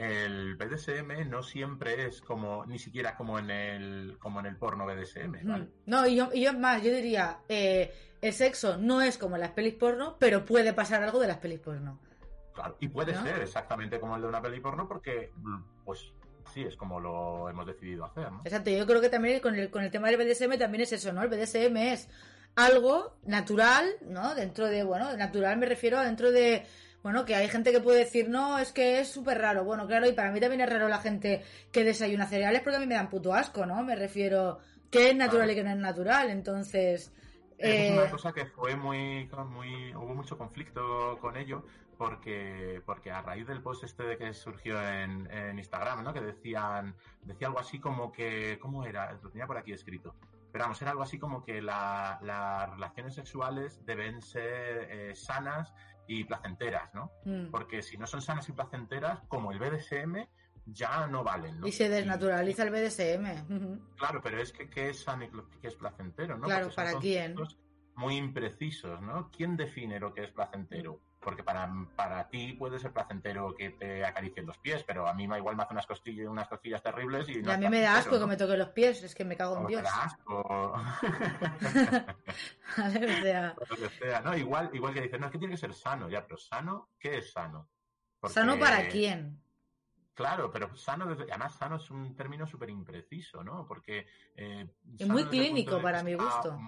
el 0.00 0.56
BDSM 0.56 1.28
no 1.28 1.42
siempre 1.42 2.06
es 2.06 2.22
como, 2.22 2.64
ni 2.64 2.78
siquiera 2.78 3.16
como 3.16 3.38
en 3.38 3.50
el, 3.50 4.16
como 4.18 4.40
en 4.40 4.46
el 4.46 4.56
porno 4.56 4.86
BDSM, 4.86 5.46
¿vale? 5.46 5.68
No, 5.84 6.06
y 6.06 6.16
yo, 6.16 6.30
y 6.32 6.42
yo 6.42 6.54
más, 6.54 6.82
yo 6.82 6.90
diría, 6.90 7.40
eh, 7.48 7.92
el 8.22 8.32
sexo 8.32 8.78
no 8.78 9.02
es 9.02 9.18
como 9.18 9.36
en 9.36 9.42
las 9.42 9.50
pelis 9.50 9.74
porno, 9.74 10.16
pero 10.18 10.46
puede 10.46 10.72
pasar 10.72 11.02
algo 11.02 11.20
de 11.20 11.28
las 11.28 11.36
pelis 11.36 11.60
porno. 11.60 12.00
Claro, 12.60 12.76
y 12.78 12.88
puede 12.88 13.14
ser 13.14 13.40
exactamente 13.40 13.98
como 13.98 14.16
el 14.16 14.22
de 14.22 14.28
una 14.28 14.42
peli 14.42 14.60
porno 14.60 14.86
porque, 14.86 15.32
pues, 15.84 16.12
sí, 16.52 16.62
es 16.62 16.76
como 16.76 17.00
lo 17.00 17.48
hemos 17.48 17.66
decidido 17.66 18.04
hacer, 18.04 18.30
¿no? 18.30 18.42
Exacto, 18.44 18.70
yo 18.70 18.86
creo 18.86 19.00
que 19.00 19.08
también 19.08 19.40
con 19.40 19.54
el, 19.54 19.70
con 19.70 19.82
el 19.82 19.90
tema 19.90 20.10
del 20.10 20.18
BDSM 20.18 20.58
también 20.58 20.82
es 20.82 20.92
eso, 20.92 21.10
¿no? 21.12 21.22
El 21.22 21.28
BDSM 21.28 21.76
es 21.78 22.08
algo 22.56 23.16
natural, 23.24 23.88
¿no? 24.02 24.34
Dentro 24.34 24.66
de, 24.66 24.82
bueno, 24.82 25.16
natural 25.16 25.56
me 25.56 25.66
refiero 25.66 25.98
a 25.98 26.04
dentro 26.04 26.30
de 26.30 26.66
bueno, 27.02 27.24
que 27.24 27.34
hay 27.34 27.48
gente 27.48 27.72
que 27.72 27.80
puede 27.80 28.00
decir, 28.00 28.28
no, 28.28 28.58
es 28.58 28.72
que 28.72 29.00
es 29.00 29.08
súper 29.08 29.38
raro. 29.38 29.64
Bueno, 29.64 29.86
claro, 29.86 30.06
y 30.06 30.12
para 30.12 30.30
mí 30.32 30.38
también 30.38 30.60
es 30.60 30.68
raro 30.68 30.86
la 30.86 30.98
gente 30.98 31.42
que 31.72 31.82
desayuna 31.82 32.26
cereales 32.26 32.60
porque 32.60 32.76
a 32.76 32.80
mí 32.80 32.86
me 32.86 32.94
dan 32.94 33.08
puto 33.08 33.32
asco, 33.32 33.64
¿no? 33.64 33.82
Me 33.82 33.96
refiero, 33.96 34.58
¿qué 34.90 35.08
es 35.08 35.16
natural 35.16 35.50
y 35.50 35.54
qué 35.54 35.64
no 35.64 35.70
es 35.70 35.78
natural? 35.78 36.28
Entonces... 36.28 37.10
Es 37.56 37.92
una 37.92 38.04
eh, 38.04 38.10
cosa 38.10 38.32
que 38.32 38.46
fue 38.46 38.74
muy, 38.74 39.28
muy, 39.48 39.94
hubo 39.94 40.14
mucho 40.14 40.36
conflicto 40.36 41.18
con 41.20 41.36
ello, 41.36 41.64
porque, 42.00 42.80
porque 42.86 43.10
a 43.10 43.20
raíz 43.20 43.46
del 43.46 43.60
post 43.60 43.84
este 43.84 44.04
de 44.04 44.16
que 44.16 44.32
surgió 44.32 44.82
en, 44.82 45.30
en 45.30 45.58
Instagram, 45.58 46.02
¿no? 46.02 46.14
Que 46.14 46.22
decían, 46.22 46.96
decía 47.20 47.48
algo 47.48 47.60
así 47.60 47.78
como 47.78 48.10
que, 48.10 48.58
¿cómo 48.58 48.86
era? 48.86 49.12
Lo 49.22 49.28
tenía 49.28 49.46
por 49.46 49.58
aquí 49.58 49.72
escrito. 49.72 50.14
Pero 50.50 50.64
vamos, 50.64 50.80
era 50.80 50.92
algo 50.92 51.02
así 51.02 51.18
como 51.18 51.44
que 51.44 51.60
las 51.60 52.18
relaciones 52.70 53.14
sexuales 53.14 53.84
deben 53.84 54.22
ser 54.22 54.88
eh, 54.90 55.14
sanas 55.14 55.74
y 56.06 56.24
placenteras, 56.24 56.88
¿no? 56.94 57.12
Mm. 57.26 57.50
Porque 57.50 57.82
si 57.82 57.98
no 57.98 58.06
son 58.06 58.22
sanas 58.22 58.48
y 58.48 58.52
placenteras, 58.52 59.20
como 59.28 59.52
el 59.52 59.58
BDSM, 59.58 60.26
ya 60.64 61.06
no 61.06 61.22
valen, 61.22 61.60
¿no? 61.60 61.66
Y 61.66 61.72
se 61.72 61.90
desnaturaliza 61.90 62.62
el 62.62 62.70
BDSM. 62.70 63.96
Claro, 63.98 64.22
pero 64.22 64.40
es 64.40 64.52
que 64.52 64.70
¿qué 64.70 64.88
es 64.88 65.02
sano 65.02 65.24
y 65.24 65.30
qué 65.60 65.68
es 65.68 65.74
placentero, 65.74 66.38
no? 66.38 66.46
Claro, 66.46 66.70
¿para 66.74 66.94
quién? 66.94 67.34
Muy 67.94 68.16
imprecisos, 68.16 69.02
¿no? 69.02 69.30
¿Quién 69.30 69.58
define 69.58 70.00
lo 70.00 70.14
que 70.14 70.24
es 70.24 70.30
placentero? 70.30 70.98
Porque 71.20 71.42
para, 71.42 71.70
para 71.96 72.28
ti 72.28 72.54
puede 72.54 72.78
ser 72.78 72.92
placentero 72.92 73.54
que 73.54 73.70
te 73.70 74.04
acaricien 74.04 74.46
los 74.46 74.56
pies, 74.58 74.82
pero 74.84 75.06
a 75.06 75.12
mí 75.12 75.24
igual 75.24 75.54
me 75.54 75.62
hace 75.62 75.74
unas 75.74 75.86
costillas, 75.86 76.26
unas 76.28 76.48
costillas 76.48 76.82
terribles 76.82 77.28
y, 77.28 77.46
a 77.48 77.58
mí 77.58 77.68
me 77.68 77.82
da 77.82 77.98
asco 77.98 78.18
que 78.18 78.26
me 78.26 78.38
toque 78.38 78.56
los 78.56 78.70
pies, 78.70 79.02
es 79.02 79.14
que 79.14 79.24
me 79.24 79.36
cago 79.36 79.58
en 79.58 79.66
Dios. 79.66 79.82
Me 79.82 79.88
da 79.88 80.02
asco. 80.04 80.74
¿no? 84.24 84.36
Igual, 84.36 84.70
igual 84.72 84.94
que 84.94 85.02
dicen, 85.02 85.20
no, 85.20 85.26
es 85.26 85.32
que 85.32 85.38
tiene 85.38 85.54
que 85.54 85.60
ser 85.60 85.74
sano, 85.74 86.08
ya, 86.08 86.24
pero 86.24 86.38
sano, 86.38 86.88
¿qué 86.98 87.18
es 87.18 87.32
sano? 87.32 87.68
¿Sano 88.28 88.58
para 88.58 88.88
quién? 88.88 89.42
Claro, 90.14 90.50
pero 90.50 90.74
sano, 90.76 91.04
además 91.10 91.54
sano 91.54 91.76
es 91.76 91.90
un 91.90 92.16
término 92.16 92.46
súper 92.46 92.70
impreciso, 92.70 93.44
¿no? 93.44 93.66
Porque... 93.66 94.06
Eh, 94.36 94.66
es 94.98 95.08
muy 95.08 95.24
clínico 95.26 95.80
para 95.82 96.02
mi 96.02 96.14
gusto 96.14 96.58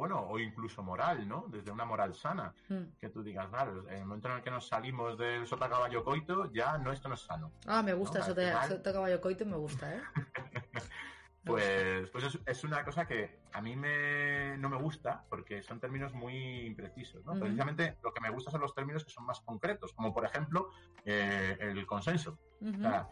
bueno, 0.00 0.18
o 0.30 0.38
incluso 0.38 0.82
moral, 0.82 1.28
¿no? 1.28 1.44
Desde 1.48 1.70
una 1.70 1.84
moral 1.84 2.14
sana. 2.14 2.54
Hmm. 2.70 2.84
Que 2.98 3.10
tú 3.10 3.22
digas, 3.22 3.48
claro, 3.50 3.86
en 3.90 3.98
el 3.98 4.06
momento 4.06 4.28
en 4.28 4.36
el 4.36 4.42
que 4.42 4.50
nos 4.50 4.66
salimos 4.66 5.18
del 5.18 5.46
sota 5.46 5.68
caballo 5.68 6.02
coito, 6.02 6.50
ya 6.52 6.78
no, 6.78 6.90
esto 6.90 7.10
no 7.10 7.16
es 7.16 7.20
sano. 7.20 7.52
Ah, 7.66 7.82
me 7.82 7.92
gusta 7.92 8.20
eso 8.20 8.32
de 8.32 8.50
sota 8.66 8.94
caballo 8.94 9.20
coito, 9.20 9.44
me 9.44 9.58
gusta, 9.58 9.94
¿eh? 9.94 10.00
pues, 11.44 12.08
pues 12.08 12.38
es, 12.46 12.64
una 12.64 12.82
cosa 12.82 13.06
que 13.06 13.40
a 13.52 13.60
mí 13.60 13.76
me, 13.76 14.56
no 14.56 14.70
me 14.70 14.78
gusta 14.78 15.22
porque 15.28 15.62
son 15.62 15.78
términos 15.80 16.14
muy 16.14 16.64
imprecisos, 16.64 17.22
¿no? 17.26 17.38
Precisamente 17.38 17.98
lo 18.02 18.14
que 18.14 18.22
me 18.22 18.30
gusta 18.30 18.50
son 18.50 18.62
los 18.62 18.74
términos 18.74 19.04
que 19.04 19.10
son 19.10 19.26
más 19.26 19.40
concretos, 19.40 19.92
como 19.92 20.14
por 20.14 20.24
ejemplo 20.24 20.70
eh, 21.04 21.58
el 21.60 21.84
consenso. 21.84 22.38
o 22.62 22.80
sea, 22.80 23.06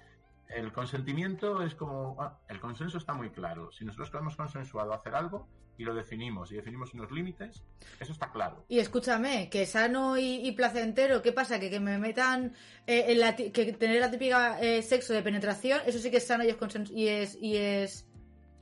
el 0.49 0.73
consentimiento 0.73 1.61
es 1.63 1.75
como, 1.75 2.17
ah, 2.19 2.39
el 2.49 2.61
consenso 2.61 2.97
está 2.97 3.13
muy 3.13 3.29
claro. 3.29 3.71
Si 3.73 3.85
nosotros 3.85 4.11
hemos 4.15 4.37
consensuado 4.37 4.95
hacer 4.95 5.15
algo, 5.15 5.47
y 5.79 5.85
lo 5.85 5.95
definimos 5.95 6.51
y 6.53 6.57
definimos 6.57 6.93
unos 6.93 7.11
límites, 7.13 7.63
eso 8.01 8.13
está 8.13 8.31
claro. 8.31 8.65
Y 8.69 8.81
escúchame, 8.81 9.49
que 9.49 9.65
sano 9.65 10.19
y, 10.19 10.53
placentero, 10.53 11.23
¿qué 11.23 11.33
pasa? 11.33 11.59
Que, 11.61 11.71
que 11.71 11.81
me 11.81 11.99
metan 11.99 12.53
eh, 12.87 13.07
en 13.09 13.21
la, 13.21 13.37
que 13.37 13.73
tener 13.73 14.01
la 14.01 14.11
típica 14.11 14.61
eh, 14.61 14.83
sexo 14.83 15.15
de 15.15 15.23
penetración, 15.23 15.81
eso 15.87 15.99
sí 16.01 16.11
que 16.11 16.19
es 16.19 16.27
sano 16.27 16.45
y 16.45 16.49
es, 16.51 16.91
y 16.91 17.09
es, 17.09 17.39
y 17.41 17.57
es 17.57 18.09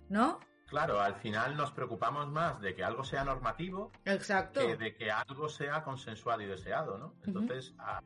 ¿no? 0.08 0.38
Claro, 0.66 1.00
al 1.00 1.14
final 1.14 1.56
nos 1.56 1.70
preocupamos 1.70 2.26
más 2.28 2.60
de 2.60 2.74
que 2.74 2.82
algo 2.82 3.04
sea 3.04 3.24
normativo 3.24 3.92
Exacto. 4.04 4.60
que 4.60 4.76
de 4.76 4.94
que 4.94 5.12
algo 5.12 5.48
sea 5.48 5.84
consensuado 5.84 6.42
y 6.42 6.46
deseado, 6.46 6.98
¿no? 6.98 7.14
Entonces, 7.24 7.72
a, 7.78 8.00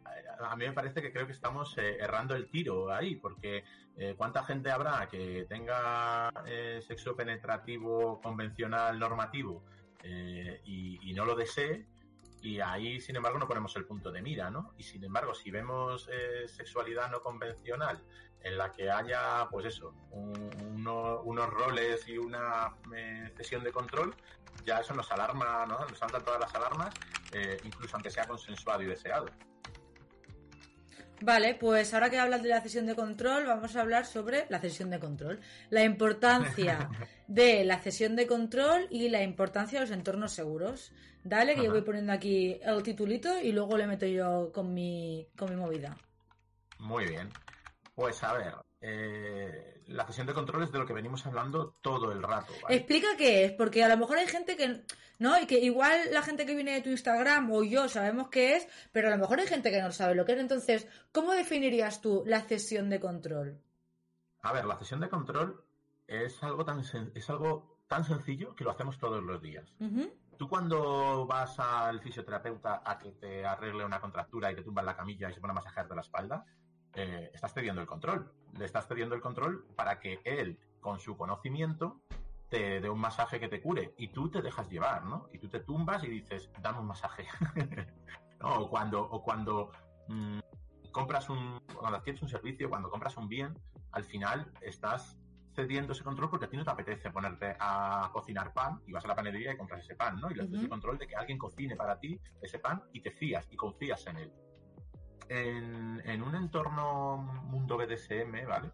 mí 0.56 0.66
me 0.66 0.72
parece 0.72 1.00
que 1.00 1.10
creo 1.10 1.26
que 1.26 1.32
estamos 1.32 1.76
eh, 1.78 1.96
errando 1.98 2.34
el 2.34 2.50
tiro 2.50 2.92
ahí, 2.92 3.16
porque 3.16 3.64
eh, 3.96 4.14
¿cuánta 4.16 4.44
gente 4.44 4.70
habrá 4.70 5.08
que 5.08 5.46
tenga 5.48 6.30
eh, 6.46 6.82
sexo 6.86 7.16
penetrativo 7.16 8.20
convencional 8.20 8.98
normativo 8.98 9.64
y, 10.04 11.10
y, 11.10 11.12
no 11.14 11.24
lo 11.24 11.34
desee? 11.34 11.86
Y 12.42 12.60
ahí, 12.60 13.00
sin 13.00 13.16
embargo, 13.16 13.38
no 13.38 13.46
ponemos 13.46 13.74
el 13.76 13.84
punto 13.84 14.10
de 14.10 14.22
mira, 14.22 14.50
¿no? 14.50 14.72
Y 14.78 14.82
sin 14.82 15.04
embargo, 15.04 15.34
si 15.34 15.50
vemos 15.50 16.08
sexualidad 16.46 17.10
no 17.10 17.22
convencional 17.22 18.02
en 18.42 18.56
la 18.56 18.72
que 18.72 18.90
haya, 18.90 19.48
pues 19.50 19.66
eso, 19.66 19.94
unos 20.12 21.50
roles 21.50 22.08
y 22.08 22.18
una 22.18 22.74
eh, 22.96 23.32
cesión 23.36 23.62
de 23.62 23.72
control, 23.72 24.14
ya 24.64 24.80
eso 24.80 24.94
nos 24.94 25.10
alarma, 25.12 25.66
¿no? 25.66 25.78
Nos 25.86 25.98
saltan 25.98 26.24
todas 26.24 26.40
las 26.40 26.54
alarmas, 26.54 26.94
eh, 27.32 27.58
incluso 27.64 27.96
aunque 27.96 28.10
sea 28.10 28.26
consensuado 28.26 28.82
y 28.82 28.86
deseado. 28.86 29.26
Vale, 31.22 31.54
pues 31.54 31.92
ahora 31.92 32.08
que 32.08 32.18
hablas 32.18 32.42
de 32.42 32.48
la 32.48 32.60
cesión 32.60 32.86
de 32.86 32.94
control, 32.94 33.46
vamos 33.46 33.76
a 33.76 33.80
hablar 33.80 34.06
sobre 34.06 34.46
la 34.48 34.58
cesión 34.58 34.90
de 34.90 34.98
control. 34.98 35.40
La 35.68 35.84
importancia 35.84 36.88
de 37.28 37.64
la 37.64 37.78
cesión 37.78 38.16
de 38.16 38.26
control 38.26 38.86
y 38.90 39.08
la 39.08 39.22
importancia 39.22 39.78
de 39.80 39.86
los 39.86 39.94
entornos 39.94 40.32
seguros. 40.32 40.92
Dale, 41.22 41.54
que 41.54 41.64
yo 41.64 41.70
voy 41.70 41.82
poniendo 41.82 42.12
aquí 42.12 42.58
el 42.62 42.82
titulito 42.82 43.38
y 43.38 43.52
luego 43.52 43.76
le 43.76 43.86
meto 43.86 44.06
yo 44.06 44.50
con 44.52 44.72
mi, 44.72 45.28
con 45.36 45.50
mi 45.50 45.56
movida. 45.56 45.96
Muy 46.78 47.06
bien. 47.06 47.28
Pues 47.94 48.22
a 48.24 48.32
ver, 48.32 48.54
eh, 48.80 49.82
la 49.88 50.06
cesión 50.06 50.26
de 50.26 50.34
control 50.34 50.62
es 50.62 50.72
de 50.72 50.78
lo 50.78 50.86
que 50.86 50.92
venimos 50.92 51.26
hablando 51.26 51.76
todo 51.82 52.12
el 52.12 52.22
rato. 52.22 52.52
Explica 52.68 53.08
qué 53.18 53.44
es, 53.44 53.52
porque 53.52 53.84
a 53.84 53.88
lo 53.88 53.96
mejor 53.96 54.18
hay 54.18 54.26
gente 54.26 54.56
que, 54.56 54.82
¿no? 55.18 55.38
Y 55.40 55.46
que 55.46 55.58
igual 55.58 56.12
la 56.12 56.22
gente 56.22 56.46
que 56.46 56.54
viene 56.54 56.72
de 56.72 56.82
tu 56.82 56.90
Instagram 56.90 57.50
o 57.52 57.62
yo 57.62 57.88
sabemos 57.88 58.28
qué 58.28 58.56
es, 58.56 58.68
pero 58.92 59.08
a 59.08 59.10
lo 59.10 59.18
mejor 59.18 59.40
hay 59.40 59.46
gente 59.46 59.70
que 59.70 59.82
no 59.82 59.92
sabe 59.92 60.14
lo 60.14 60.24
que 60.24 60.32
es. 60.32 60.38
Entonces, 60.38 60.88
¿cómo 61.12 61.32
definirías 61.32 62.00
tú 62.00 62.22
la 62.26 62.40
cesión 62.40 62.88
de 62.88 63.00
control? 63.00 63.60
A 64.42 64.52
ver, 64.52 64.64
la 64.64 64.78
cesión 64.78 65.00
de 65.00 65.08
control 65.08 65.62
es 66.06 66.42
algo 66.42 66.64
tan, 66.64 66.80
es 66.80 67.30
algo 67.30 67.80
tan 67.86 68.04
sencillo 68.04 68.54
que 68.54 68.64
lo 68.64 68.70
hacemos 68.70 68.98
todos 68.98 69.22
los 69.22 69.42
días. 69.42 69.74
Tú 70.38 70.48
cuando 70.48 71.26
vas 71.26 71.58
al 71.58 72.00
fisioterapeuta 72.00 72.82
a 72.84 72.98
que 72.98 73.12
te 73.12 73.44
arregle 73.44 73.84
una 73.84 74.00
contractura 74.00 74.50
y 74.50 74.54
te 74.54 74.62
tumba 74.62 74.80
en 74.80 74.86
la 74.86 74.96
camilla 74.96 75.28
y 75.28 75.34
se 75.34 75.40
pone 75.40 75.50
a 75.50 75.54
masajearte 75.54 75.94
la 75.94 76.00
espalda, 76.00 76.46
eh, 76.94 77.30
estás 77.32 77.54
cediendo 77.54 77.80
el 77.80 77.86
control. 77.86 78.32
Le 78.58 78.64
estás 78.64 78.86
cediendo 78.86 79.14
el 79.14 79.20
control 79.20 79.66
para 79.76 80.00
que 80.00 80.20
él, 80.24 80.58
con 80.80 80.98
su 80.98 81.16
conocimiento, 81.16 82.00
te 82.48 82.80
dé 82.80 82.90
un 82.90 83.00
masaje 83.00 83.38
que 83.38 83.48
te 83.48 83.60
cure 83.60 83.94
y 83.96 84.08
tú 84.08 84.28
te 84.28 84.42
dejas 84.42 84.68
llevar, 84.68 85.04
¿no? 85.04 85.28
Y 85.32 85.38
tú 85.38 85.48
te 85.48 85.60
tumbas 85.60 86.02
y 86.04 86.08
dices, 86.08 86.50
dame 86.60 86.80
un 86.80 86.86
masaje. 86.86 87.26
O 88.42 88.70
cuando, 88.70 89.02
o 89.02 89.22
cuando 89.22 89.70
mm, 90.08 90.38
compras 90.92 91.28
un, 91.28 91.60
cuando 91.78 91.98
adquieres 91.98 92.22
un 92.22 92.30
servicio, 92.30 92.70
cuando 92.70 92.88
compras 92.88 93.14
un 93.18 93.28
bien, 93.28 93.52
al 93.92 94.02
final 94.02 94.50
estás 94.62 95.18
cediendo 95.54 95.92
ese 95.92 96.02
control 96.02 96.30
porque 96.30 96.46
a 96.46 96.48
ti 96.48 96.56
no 96.56 96.64
te 96.64 96.70
apetece 96.70 97.10
ponerte 97.10 97.54
a 97.60 98.08
cocinar 98.14 98.54
pan 98.54 98.80
y 98.86 98.92
vas 98.92 99.04
a 99.04 99.08
la 99.08 99.14
panadería 99.14 99.52
y 99.52 99.58
compras 99.58 99.84
ese 99.84 99.94
pan, 99.94 100.18
¿no? 100.18 100.30
Y 100.30 100.36
le 100.36 100.46
das 100.48 100.62
el 100.62 100.70
control 100.70 100.96
de 100.96 101.06
que 101.06 101.16
alguien 101.16 101.36
cocine 101.36 101.76
para 101.76 102.00
ti 102.00 102.18
ese 102.40 102.58
pan 102.58 102.82
y 102.94 103.02
te 103.02 103.10
fías 103.10 103.46
y 103.50 103.56
confías 103.56 104.06
en 104.06 104.16
él 104.16 104.32
en, 105.30 106.22
un 106.22 106.34
entorno 106.34 107.18
mundo 107.44 107.78
BDSM, 107.78 108.46
¿vale? 108.46 108.72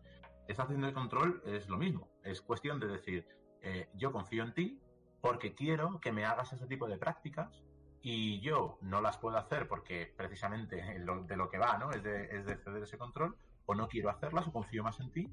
Esa 0.49 0.63
acción 0.63 0.81
de 0.81 0.93
control 0.93 1.43
es 1.45 1.69
lo 1.69 1.77
mismo. 1.77 2.09
Es 2.25 2.41
cuestión 2.41 2.81
de 2.81 2.87
decir, 2.87 3.27
eh, 3.61 3.89
yo 3.95 4.11
confío 4.11 4.43
en 4.43 4.55
ti 4.55 4.81
porque 5.21 5.55
quiero 5.55 6.01
que 6.01 6.13
me 6.13 6.25
hagas 6.25 6.53
ese 6.53 6.67
tipo 6.67 6.89
de 6.89 6.97
prácticas 6.97 7.63
y 8.01 8.41
yo 8.41 8.79
no 8.81 9.01
las 9.01 9.19
puedo 9.19 9.37
hacer 9.37 9.69
porque 9.69 10.15
precisamente 10.17 10.77
de 10.77 11.37
lo 11.37 11.51
que 11.51 11.59
va, 11.59 11.77
¿no? 11.77 11.91
Es 11.91 12.03
de, 12.03 12.57
ceder 12.65 12.83
ese 12.83 12.97
control, 12.97 13.37
o 13.67 13.75
no 13.75 13.89
quiero 13.89 14.09
hacerlas, 14.11 14.47
o 14.47 14.53
confío 14.53 14.83
más 14.83 15.01
en 15.01 15.11
ti, 15.11 15.29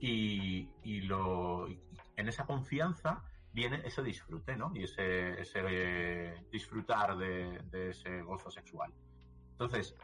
y, 0.00 0.70
en 2.16 2.28
esa 2.28 2.46
confianza 2.46 3.22
viene 3.52 3.82
ese 3.84 4.02
disfrute, 4.02 4.56
¿no? 4.56 4.72
Y 4.74 4.84
ese, 4.84 5.40
ese 5.40 6.46
disfrutar 6.50 7.16
de, 7.18 7.60
de, 7.70 7.90
ese 7.90 8.22
gozo 8.22 8.50
sexual. 8.50 8.92
Entonces, 9.52 9.94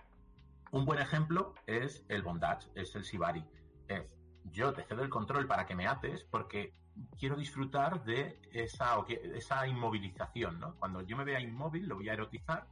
un 0.73 0.85
buen 0.85 1.01
ejemplo 1.01 1.55
es 1.67 2.05
el 2.09 2.23
bondage, 2.23 2.69
es 2.75 2.95
el 2.95 3.03
shibari. 3.03 3.45
Es, 3.89 4.17
yo 4.45 4.73
te 4.73 4.83
cedo 4.85 5.03
el 5.03 5.11
control 5.11 5.47
para 5.47 5.67
que 5.67 5.75
me 5.75 5.87
ates 5.87 6.25
porque 6.25 6.75
quiero 7.19 7.37
disfrutar 7.37 8.05
de 8.05 8.41
esa, 8.53 8.97
esa 9.09 9.67
inmovilización, 9.67 10.61
¿no? 10.61 10.77
Cuando 10.77 11.03
yo 11.03 11.17
me 11.17 11.25
vea 11.25 11.41
inmóvil, 11.41 11.87
lo 11.87 11.97
voy 11.97 12.09
a 12.09 12.15
erotizar 12.15 12.67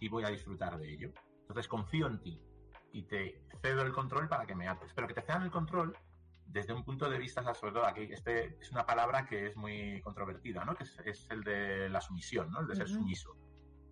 y 0.00 0.08
voy 0.08 0.24
a 0.24 0.28
disfrutar 0.28 0.78
de 0.78 0.92
ello. 0.92 1.12
Entonces 1.40 1.68
confío 1.68 2.06
en 2.06 2.20
ti 2.20 2.40
y 2.92 3.02
te 3.02 3.42
cedo 3.62 3.82
el 3.82 3.92
control 3.92 4.28
para 4.28 4.46
que 4.46 4.54
me 4.54 4.68
ates. 4.68 4.92
Pero 4.94 5.08
que 5.08 5.14
te 5.14 5.22
cedan 5.22 5.42
el 5.42 5.50
control 5.50 5.96
desde 6.46 6.72
un 6.72 6.84
punto 6.84 7.08
de 7.08 7.18
vista, 7.18 7.42
sobre 7.54 7.72
todo 7.72 7.86
aquí, 7.86 8.08
este 8.10 8.58
es 8.60 8.70
una 8.72 8.84
palabra 8.84 9.24
que 9.24 9.46
es 9.46 9.56
muy 9.56 10.00
controvertida, 10.02 10.64
¿no? 10.64 10.74
Que 10.74 10.84
es, 10.84 11.26
el 11.30 11.42
de 11.42 11.88
la 11.88 12.00
sumisión, 12.00 12.50
¿no? 12.50 12.60
El 12.60 12.66
de 12.66 12.76
ser 12.76 12.88
sumiso. 12.88 13.36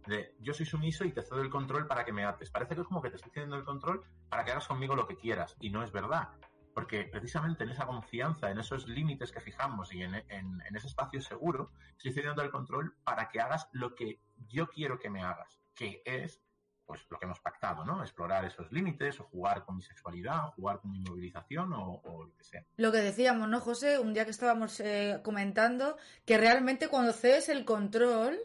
De 0.09 0.35
yo 0.41 0.55
soy 0.55 0.65
sumiso 0.65 1.05
y 1.05 1.13
te 1.13 1.23
cedo 1.23 1.43
el 1.43 1.51
control 1.51 1.87
para 1.87 2.05
que 2.05 2.13
me 2.13 2.25
ates. 2.25 2.51
Parece 2.51 2.75
que 2.75 2.81
es 2.81 2.87
como 2.87 3.03
que 3.03 3.11
te 3.11 3.17
estoy 3.17 3.31
cediendo 3.31 3.57
el 3.57 3.65
control 3.65 4.03
para 4.29 4.45
que 4.45 4.53
hagas 4.53 4.67
conmigo 4.67 4.97
lo 4.97 5.07
que 5.07 5.17
quieras. 5.17 5.55
Y 5.61 5.69
no 5.71 5.83
es 5.83 5.93
verdad. 5.93 6.31
Porque 6.75 7.05
precisamente 7.05 7.65
en 7.65 7.71
esa 7.71 7.87
confianza, 7.87 8.51
en 8.51 8.59
esos 8.59 8.89
límites 8.89 9.33
que 9.33 9.41
fijamos 9.41 9.93
y 9.93 10.03
en, 10.03 10.15
ese 10.15 10.87
espacio 10.87 11.21
seguro, 11.21 11.73
estoy 11.97 12.13
cediendo 12.13 12.41
el 12.41 12.51
control 12.51 12.95
para 13.05 13.29
que 13.29 13.41
hagas 13.41 13.69
lo 13.73 13.95
que 13.95 14.21
yo 14.49 14.69
quiero 14.69 14.99
que 14.99 15.11
me 15.11 15.23
hagas, 15.23 15.61
que 15.75 16.03
es 16.05 16.41
pues 16.87 17.05
lo 17.11 17.19
que 17.19 17.27
hemos 17.27 17.41
pactado, 17.41 17.85
¿no? 17.85 18.01
Explorar 18.01 18.47
esos 18.47 18.73
límites 18.73 19.21
o 19.21 19.25
jugar 19.25 19.65
con 19.67 19.77
mi 19.77 19.83
sexualidad, 19.83 20.47
o 20.47 20.53
jugar 20.53 20.81
con 20.81 20.91
mi 20.91 21.01
movilización 21.01 21.71
o, 21.75 22.01
lo 22.25 22.35
que 22.35 22.45
sea. 22.45 22.65
Lo 22.77 22.91
que 22.91 22.99
decíamos, 22.99 23.47
¿no, 23.47 23.61
José? 23.61 23.99
Un 23.99 24.15
día 24.15 24.25
que 24.25 24.31
estábamos 24.31 24.81
eh, 24.81 25.21
comentando 25.23 25.99
que 26.25 26.39
realmente 26.39 26.89
cuando 26.89 27.13
cedes 27.13 27.51
el 27.51 27.67
control, 27.67 28.39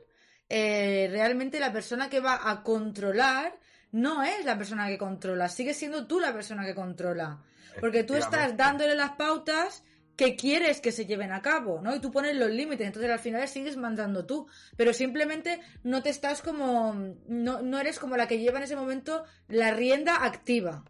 eh, 0.49 1.07
realmente 1.11 1.59
la 1.59 1.73
persona 1.73 2.09
que 2.09 2.19
va 2.19 2.49
a 2.49 2.63
controlar 2.63 3.57
no 3.91 4.23
es 4.23 4.43
la 4.45 4.57
persona 4.57 4.87
que 4.87 4.97
controla, 4.97 5.49
sigue 5.49 5.73
siendo 5.73 6.07
tú 6.07 6.19
la 6.19 6.33
persona 6.33 6.65
que 6.65 6.75
controla. 6.75 7.41
Porque 7.79 8.03
tú 8.03 8.15
estás 8.15 8.55
dándole 8.55 8.95
las 8.95 9.11
pautas 9.11 9.83
que 10.15 10.35
quieres 10.35 10.79
que 10.79 10.91
se 10.91 11.05
lleven 11.05 11.31
a 11.31 11.41
cabo, 11.41 11.81
¿no? 11.81 11.95
Y 11.95 11.99
tú 11.99 12.11
pones 12.11 12.35
los 12.35 12.51
límites, 12.51 12.85
entonces 12.85 13.11
al 13.11 13.19
final 13.19 13.47
sigues 13.47 13.77
mandando 13.77 14.25
tú, 14.25 14.47
pero 14.77 14.93
simplemente 14.93 15.59
no 15.83 16.03
te 16.03 16.09
estás 16.09 16.41
como, 16.41 16.93
no, 17.27 17.61
no 17.61 17.79
eres 17.79 17.99
como 17.99 18.15
la 18.15 18.27
que 18.27 18.39
lleva 18.39 18.59
en 18.59 18.65
ese 18.65 18.75
momento 18.75 19.23
la 19.47 19.71
rienda 19.71 20.23
activa, 20.23 20.83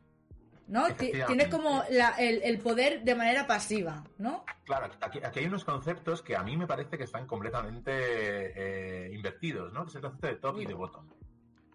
¿no? 0.68 0.94
Tienes 0.96 1.48
como 1.50 1.84
el, 2.18 2.60
poder 2.60 3.04
de 3.04 3.16
manera 3.16 3.46
pasiva, 3.48 4.04
¿no? 4.18 4.46
Claro, 4.66 4.90
aquí, 5.02 5.20
hay 5.22 5.46
unos 5.46 5.66
conceptos 5.66 6.22
que 6.22 6.36
a 6.36 6.44
mí 6.44 6.58
me 6.58 6.68
parece 6.68 6.98
que 6.98 7.04
están 7.04 7.28
completamente 7.28 7.92
eh, 7.92 9.14
invertidos, 9.14 9.74
¿no? 9.74 9.84
Que 9.84 9.90
es 9.90 9.96
el 9.96 10.02
concepto 10.02 10.28
de 10.28 10.36
top 10.36 10.60
y 10.60 10.66
de 10.66 10.74
bottom. 10.74 11.08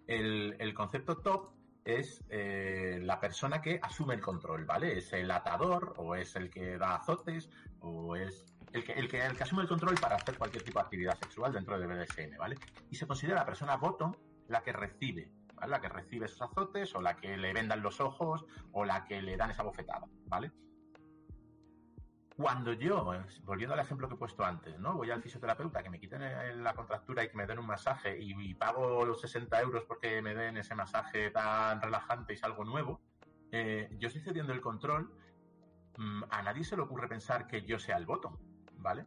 El, 0.07 0.55
el 0.59 0.73
concepto 0.73 1.17
top 1.17 1.51
es 1.85 2.23
eh, 2.29 2.99
la 3.01 3.19
persona 3.19 3.61
que 3.61 3.79
asume 3.81 4.15
el 4.15 4.21
control, 4.21 4.65
¿vale? 4.65 4.97
Es 4.97 5.13
el 5.13 5.29
atador, 5.31 5.93
o 5.97 6.15
es 6.15 6.35
el 6.35 6.49
que 6.49 6.77
da 6.77 6.95
azotes, 6.95 7.49
o 7.79 8.15
es 8.15 8.45
el 8.73 8.83
que, 8.83 8.93
el 8.93 9.07
que, 9.07 9.25
el 9.25 9.35
que 9.35 9.43
asume 9.43 9.63
el 9.63 9.67
control 9.67 9.95
para 9.95 10.15
hacer 10.15 10.37
cualquier 10.37 10.63
tipo 10.63 10.79
de 10.79 10.83
actividad 10.83 11.17
sexual 11.17 11.53
dentro 11.53 11.79
de 11.79 11.87
BDSM, 11.87 12.37
¿vale? 12.37 12.57
Y 12.89 12.95
se 12.95 13.07
considera 13.07 13.39
la 13.39 13.45
persona 13.45 13.77
bottom 13.77 14.13
la 14.47 14.61
que 14.61 14.73
recibe, 14.73 15.31
La 15.67 15.81
que 15.81 15.89
recibe 15.89 16.25
esos 16.25 16.41
azotes, 16.41 16.95
o 16.95 17.01
la 17.01 17.15
que 17.15 17.37
le 17.37 17.53
vendan 17.53 17.81
los 17.81 17.99
ojos, 17.99 18.45
o 18.71 18.85
la 18.85 19.05
que 19.05 19.21
le 19.21 19.37
dan 19.37 19.51
esa 19.51 19.63
bofetada, 19.63 20.07
¿vale? 20.25 20.51
Cuando 22.35 22.71
yo, 22.71 23.11
volviendo 23.43 23.73
al 23.73 23.81
ejemplo 23.81 24.07
que 24.07 24.13
he 24.13 24.17
puesto 24.17 24.45
antes, 24.45 24.79
¿no? 24.79 24.93
Voy 24.93 25.11
al 25.11 25.21
fisioterapeuta 25.21 25.83
que 25.83 25.89
me 25.89 25.99
quiten 25.99 26.63
la 26.63 26.73
contractura 26.73 27.21
y 27.21 27.29
que 27.29 27.35
me 27.35 27.45
den 27.45 27.59
un 27.59 27.65
masaje 27.65 28.17
y, 28.17 28.53
pago 28.53 29.05
los 29.05 29.19
60 29.19 29.59
euros 29.59 29.83
porque 29.83 30.21
me 30.21 30.33
den 30.33 30.55
ese 30.55 30.73
masaje 30.73 31.31
tan 31.31 31.81
relajante 31.81 32.31
y 32.31 32.35
es 32.37 32.43
algo 32.45 32.63
nuevo, 32.63 33.01
eh, 33.51 33.89
yo 33.97 34.07
estoy 34.07 34.21
cediendo 34.21 34.53
el 34.53 34.61
control. 34.61 35.13
Mm, 35.97 36.23
a 36.29 36.41
nadie 36.41 36.63
se 36.63 36.77
le 36.77 36.83
ocurre 36.83 37.09
pensar 37.09 37.45
que 37.45 37.63
yo 37.63 37.77
sea 37.77 37.97
el 37.97 38.05
bottom, 38.05 38.37
¿vale? 38.75 39.05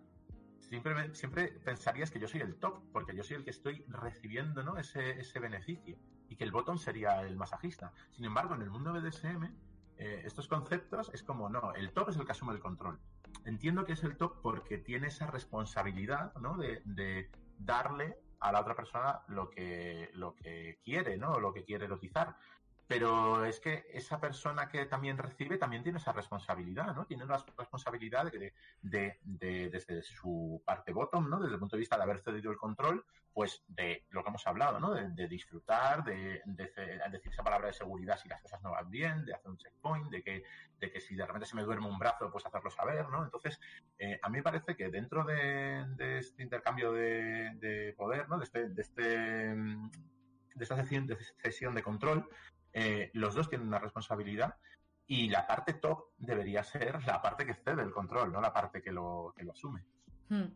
Siempre, 0.73 1.15
siempre 1.15 1.49
pensarías 1.49 2.11
que 2.11 2.19
yo 2.19 2.27
soy 2.27 2.41
el 2.41 2.57
top, 2.57 2.83
porque 2.93 3.15
yo 3.15 3.23
soy 3.23 3.37
el 3.37 3.45
que 3.45 3.51
estoy 3.51 3.85
recibiendo 3.89 4.63
¿no? 4.63 4.79
ese, 4.79 5.21
ese 5.21 5.39
beneficio 5.39 5.99
y 6.29 6.37
que 6.37 6.45
el 6.45 6.51
bottom 6.51 6.79
sería 6.79 7.21
el 7.21 7.37
masajista. 7.37 7.93
Sin 8.11 8.25
embargo, 8.25 8.55
en 8.55 8.63
el 8.63 8.71
mundo 8.71 8.93
BDSM, 8.93 9.45
eh, 9.99 10.23
estos 10.25 10.49
conceptos 10.49 11.11
es 11.13 11.23
como, 11.23 11.51
no, 11.51 11.75
el 11.75 11.93
top 11.93 12.09
es 12.09 12.17
el 12.17 12.25
que 12.25 12.33
asume 12.33 12.55
el 12.55 12.61
control 12.61 12.99
entiendo 13.45 13.85
que 13.85 13.93
es 13.93 14.05
el 14.05 14.17
top 14.17 14.41
porque 14.43 14.79
tiene 14.79 15.09
esa 15.09 15.27
responsabilidad, 15.27 16.35
¿no? 16.37 16.57
De, 16.57 16.83
de 16.85 17.31
darle 17.59 18.19
a 18.41 18.53
la 18.53 18.61
otra 18.61 18.75
persona 18.75 19.21
lo 19.29 19.51
que, 19.51 20.11
lo 20.15 20.35
que 20.35 20.79
quiere, 20.85 21.17
¿no? 21.17 21.39
Lo 21.39 21.53
que 21.53 21.65
quiere 21.65 21.85
erotizar. 21.85 22.37
Pero 22.87 23.45
es 23.45 23.61
que 23.61 23.87
esa 23.93 24.21
persona 24.21 24.69
que 24.69 24.87
también 24.87 25.17
recibe 25.17 25.57
también 25.57 25.83
tiene 25.83 25.99
esa 25.99 26.13
responsabilidad, 26.13 26.95
¿no? 26.95 27.07
Tiene 27.07 27.25
la 27.25 27.45
responsabilidad 27.57 28.31
de, 28.31 28.53
de, 28.83 29.19
de, 29.23 29.71
desde 29.71 30.03
su 30.03 30.63
parte 30.65 30.93
bottom, 30.93 31.31
¿no? 31.31 31.41
Desde 31.41 31.55
el 31.55 31.61
punto 31.61 31.77
de 31.77 31.81
vista 31.81 31.97
de 31.97 32.03
haber 32.03 32.21
cedido 32.21 32.51
el 32.51 32.59
control, 32.59 33.05
pues 33.33 33.63
de 33.67 34.05
lo 34.11 34.23
que 34.23 34.29
hemos 34.29 34.47
hablado, 34.47 34.79
¿no? 34.79 34.93
De, 34.95 35.29
disfrutar, 35.29 36.05
de, 36.05 36.43
decir 36.45 37.33
esa 37.33 37.43
palabra 37.43 37.69
de 37.69 37.73
seguridad 37.73 38.19
si 38.19 38.29
las 38.29 38.43
cosas 38.43 38.63
no 38.63 38.73
van 38.73 38.91
bien, 38.91 39.25
de 39.25 39.35
hacer 39.35 39.51
un 39.51 39.57
checkpoint, 39.57 40.11
de 40.11 40.23
que, 40.23 40.45
de 40.79 40.93
que 40.93 41.01
si 41.01 41.15
de 41.15 41.25
repente 41.25 41.47
se 41.47 41.57
me 41.57 41.63
duerme 41.63 41.87
un 41.87 41.99
brazo, 41.99 42.31
pues 42.31 42.45
hacerlo 42.45 42.71
saber, 42.71 43.09
¿no? 43.09 43.25
Entonces, 43.25 43.59
eh, 43.99 44.19
a 44.23 44.29
mí 44.29 44.39
me 44.39 44.43
parece 44.43 44.77
que 44.77 44.91
dentro 44.91 45.25
de, 45.25 46.19
este 46.19 46.43
intercambio 46.43 46.93
de, 46.93 47.95
poder, 47.97 48.29
¿no? 48.29 48.39
De 48.39 48.45
este, 48.45 48.69
de 48.69 48.83
este 48.83 49.03
de 50.55 50.65
esta 50.65 50.77
sesión 50.77 51.07
de, 51.07 51.17
sesión 51.43 51.75
de 51.75 51.83
control, 51.83 52.29
eh, 52.73 53.11
los 53.15 53.35
dos 53.35 53.49
tienen 53.49 53.69
una 53.69 53.79
responsabilidad 53.79 54.57
y 55.07 55.29
la 55.29 55.47
parte 55.47 55.75
top 55.75 56.11
debería 56.19 56.63
ser 56.63 57.05
la 57.05 57.21
parte 57.21 57.45
que 57.45 57.55
cede 57.55 57.83
el 57.83 57.93
control, 57.93 58.33
no 58.33 58.41
la 58.41 58.53
parte 58.53 58.83
que 58.83 58.93
lo, 58.93 59.35
que 59.37 59.45
lo 59.45 59.53
asume. 59.53 59.85
Hmm. 60.29 60.47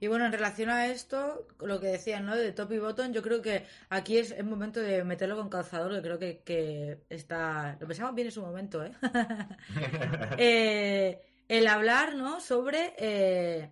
Y 0.00 0.06
bueno, 0.06 0.26
en 0.26 0.32
relación 0.32 0.68
a 0.68 0.86
esto, 0.86 1.48
lo 1.60 1.80
que 1.80 1.86
decían, 1.86 2.26
¿no? 2.26 2.36
De 2.36 2.52
top 2.52 2.72
y 2.72 2.78
bottom, 2.78 3.12
yo 3.12 3.22
creo 3.22 3.40
que 3.40 3.66
aquí 3.88 4.18
es 4.18 4.30
el 4.30 4.44
momento 4.44 4.80
de 4.80 5.02
meterlo 5.02 5.36
con 5.36 5.48
calzador, 5.48 5.94
que 5.94 6.02
creo 6.02 6.18
que, 6.18 7.04
está... 7.08 7.76
Lo 7.80 7.86
pensamos 7.86 8.14
bien 8.14 8.28
en 8.28 8.32
su 8.32 8.42
momento, 8.42 8.84
¿eh? 8.84 8.92
eh 10.38 11.28
el 11.52 11.66
hablar, 11.66 12.14
¿no? 12.14 12.40
Sobre 12.40 12.94
eh, 12.96 13.70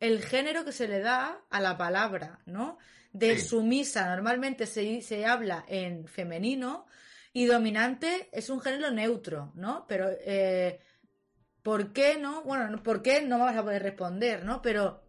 el 0.00 0.20
género 0.20 0.64
que 0.64 0.72
se 0.72 0.88
le 0.88 0.98
da 0.98 1.40
a 1.48 1.60
la 1.60 1.78
palabra, 1.78 2.40
¿no? 2.44 2.76
De 3.12 3.38
sumisa 3.38 4.08
normalmente 4.08 4.66
se, 4.66 5.02
se 5.02 5.26
habla 5.26 5.64
en 5.68 6.06
femenino 6.06 6.86
y 7.32 7.46
dominante 7.46 8.28
es 8.32 8.50
un 8.50 8.60
género 8.60 8.90
neutro, 8.90 9.52
¿no? 9.54 9.86
Pero, 9.88 10.08
eh, 10.10 10.80
¿por 11.62 11.92
qué 11.92 12.18
no? 12.18 12.42
Bueno, 12.42 12.82
¿por 12.82 13.02
qué 13.02 13.22
no 13.22 13.38
vamos 13.38 13.56
a 13.56 13.62
poder 13.62 13.82
responder, 13.82 14.44
¿no? 14.44 14.60
Pero 14.60 15.02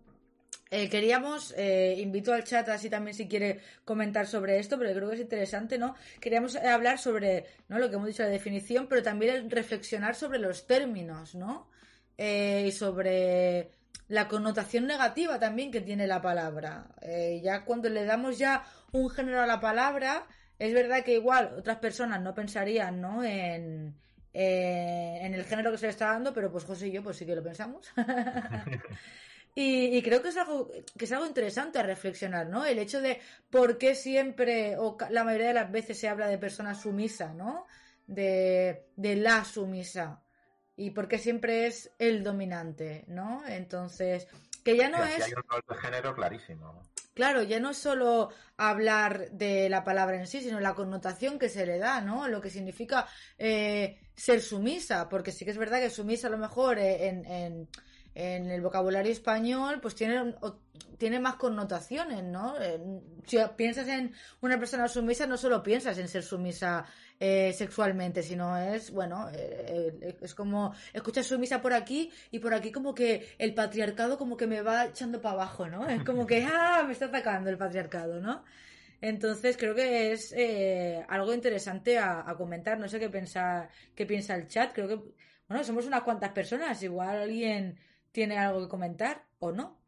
eh, 0.69 0.87
queríamos, 0.87 1.53
eh, 1.57 1.95
invito 1.97 2.31
al 2.31 2.43
chat 2.43 2.69
así 2.69 2.89
también 2.89 3.15
si 3.15 3.27
quiere 3.27 3.59
comentar 3.83 4.27
sobre 4.27 4.59
esto, 4.59 4.77
pero 4.77 4.93
creo 4.93 5.09
que 5.09 5.15
es 5.15 5.21
interesante, 5.21 5.79
¿no? 5.79 5.95
Queríamos 6.19 6.55
hablar 6.55 6.99
sobre, 6.99 7.45
¿no? 7.67 7.79
Lo 7.79 7.89
que 7.89 7.95
hemos 7.95 8.07
dicho, 8.07 8.23
la 8.23 8.29
definición, 8.29 8.87
pero 8.87 9.01
también 9.01 9.49
reflexionar 9.49 10.15
sobre 10.15 10.39
los 10.39 10.67
términos, 10.67 11.35
¿no? 11.35 11.69
y 12.17 12.71
sobre 12.71 13.71
la 14.11 14.27
connotación 14.27 14.87
negativa 14.87 15.39
también 15.39 15.71
que 15.71 15.79
tiene 15.79 16.05
la 16.05 16.21
palabra. 16.21 16.87
Eh, 17.01 17.39
ya 17.41 17.63
cuando 17.63 17.87
le 17.87 18.03
damos 18.03 18.37
ya 18.37 18.63
un 18.91 19.09
género 19.09 19.41
a 19.41 19.47
la 19.47 19.61
palabra, 19.61 20.27
es 20.59 20.73
verdad 20.73 21.03
que 21.03 21.13
igual 21.13 21.55
otras 21.57 21.77
personas 21.77 22.21
no 22.21 22.35
pensarían 22.35 22.99
¿no? 22.99 23.23
En, 23.23 23.95
eh, 24.33 25.19
en 25.21 25.33
el 25.33 25.45
género 25.45 25.71
que 25.71 25.77
se 25.77 25.85
le 25.85 25.91
está 25.91 26.07
dando, 26.07 26.33
pero 26.33 26.51
pues 26.51 26.65
José 26.65 26.89
y 26.89 26.91
yo 26.91 27.01
pues 27.01 27.15
sí 27.15 27.25
que 27.25 27.35
lo 27.35 27.41
pensamos. 27.41 27.89
y, 29.55 30.01
creo 30.01 30.21
que 30.21 30.29
es 30.29 30.37
algo 30.37 30.69
que 30.97 31.05
es 31.05 31.11
algo 31.13 31.25
interesante 31.25 31.79
a 31.79 31.83
reflexionar, 31.83 32.47
¿no? 32.47 32.65
El 32.65 32.79
hecho 32.79 32.99
de 32.99 33.19
por 33.49 33.77
qué 33.77 33.95
siempre 33.95 34.75
o 34.77 34.97
la 35.09 35.23
mayoría 35.23 35.47
de 35.47 35.53
las 35.53 35.71
veces 35.71 35.97
se 35.97 36.09
habla 36.09 36.27
de 36.27 36.37
persona 36.37 36.75
sumisa, 36.75 37.33
¿no? 37.33 37.65
De, 38.07 38.87
de 38.97 39.15
la 39.15 39.45
sumisa 39.45 40.21
y 40.81 40.89
porque 40.89 41.19
siempre 41.19 41.67
es 41.67 41.91
el 41.99 42.23
dominante, 42.23 43.05
¿no? 43.07 43.43
Entonces, 43.47 44.27
que 44.63 44.75
ya 44.75 44.89
no 44.89 45.03
es... 45.03 45.21
Hay 45.23 45.33
un 45.33 45.43
rol 45.47 45.63
de 45.69 45.75
género 45.75 46.15
clarísimo. 46.15 46.81
Claro, 47.13 47.43
ya 47.43 47.59
no 47.59 47.69
es 47.69 47.77
solo 47.77 48.29
hablar 48.57 49.29
de 49.29 49.69
la 49.69 49.83
palabra 49.83 50.17
en 50.17 50.25
sí, 50.25 50.41
sino 50.41 50.59
la 50.59 50.73
connotación 50.73 51.37
que 51.37 51.49
se 51.49 51.67
le 51.67 51.77
da, 51.77 52.01
¿no? 52.01 52.27
Lo 52.27 52.41
que 52.41 52.49
significa 52.49 53.05
eh, 53.37 53.99
ser 54.15 54.41
sumisa, 54.41 55.07
porque 55.07 55.31
sí 55.31 55.45
que 55.45 55.51
es 55.51 55.57
verdad 55.59 55.81
que 55.81 55.91
sumisa 55.91 56.27
a 56.27 56.31
lo 56.31 56.39
mejor 56.39 56.79
eh, 56.79 57.09
en, 57.09 57.67
en 58.13 58.49
el 58.49 58.61
vocabulario 58.61 59.11
español, 59.11 59.79
pues 59.81 59.95
tiene, 59.95 60.35
tiene 60.97 61.19
más 61.19 61.35
connotaciones, 61.35 62.23
¿no? 62.23 62.55
si 63.25 63.37
piensas 63.55 63.87
en 63.87 64.13
una 64.41 64.57
persona 64.59 64.87
sumisa, 64.87 65.27
no 65.27 65.37
solo 65.37 65.63
piensas 65.63 65.97
en 65.97 66.07
ser 66.07 66.23
sumisa 66.23 66.85
eh, 67.19 67.53
sexualmente, 67.53 68.23
sino 68.23 68.57
es, 68.57 68.91
bueno, 68.91 69.29
eh, 69.29 69.95
eh, 70.01 70.17
es 70.21 70.33
como, 70.33 70.73
escuchas 70.91 71.27
sumisa 71.27 71.61
por 71.61 71.73
aquí 71.73 72.11
y 72.31 72.39
por 72.39 72.53
aquí 72.53 72.71
como 72.71 72.93
que 72.93 73.27
el 73.37 73.53
patriarcado 73.53 74.17
como 74.17 74.35
que 74.35 74.47
me 74.47 74.61
va 74.61 74.85
echando 74.85 75.21
para 75.21 75.35
abajo, 75.35 75.67
¿no? 75.67 75.87
Es 75.87 76.03
como 76.03 76.25
que, 76.25 76.43
ah, 76.51 76.83
me 76.85 76.93
está 76.93 77.05
atacando 77.05 77.49
el 77.49 77.57
patriarcado, 77.57 78.19
¿no? 78.19 78.43
Entonces 79.01 79.55
creo 79.57 79.73
que 79.73 80.11
es 80.11 80.33
algo 81.07 81.33
interesante 81.33 81.97
a, 81.97 82.27
a, 82.27 82.35
comentar. 82.35 82.77
No 82.79 82.87
sé 82.87 82.99
qué 82.99 83.09
piensa, 83.09 83.67
qué 83.95 84.05
piensa 84.05 84.35
el 84.35 84.47
chat. 84.47 84.73
Creo 84.73 84.87
que, 84.87 84.95
bueno, 85.47 85.63
somos 85.63 85.87
unas 85.87 86.03
cuantas 86.03 86.31
personas. 86.31 86.81
Igual 86.83 87.21
alguien 87.21 87.79
tiene 88.11 88.37
algo 88.37 88.61
que 88.61 88.69
comentar 88.69 89.25
o 89.39 89.51
no. 89.51 89.81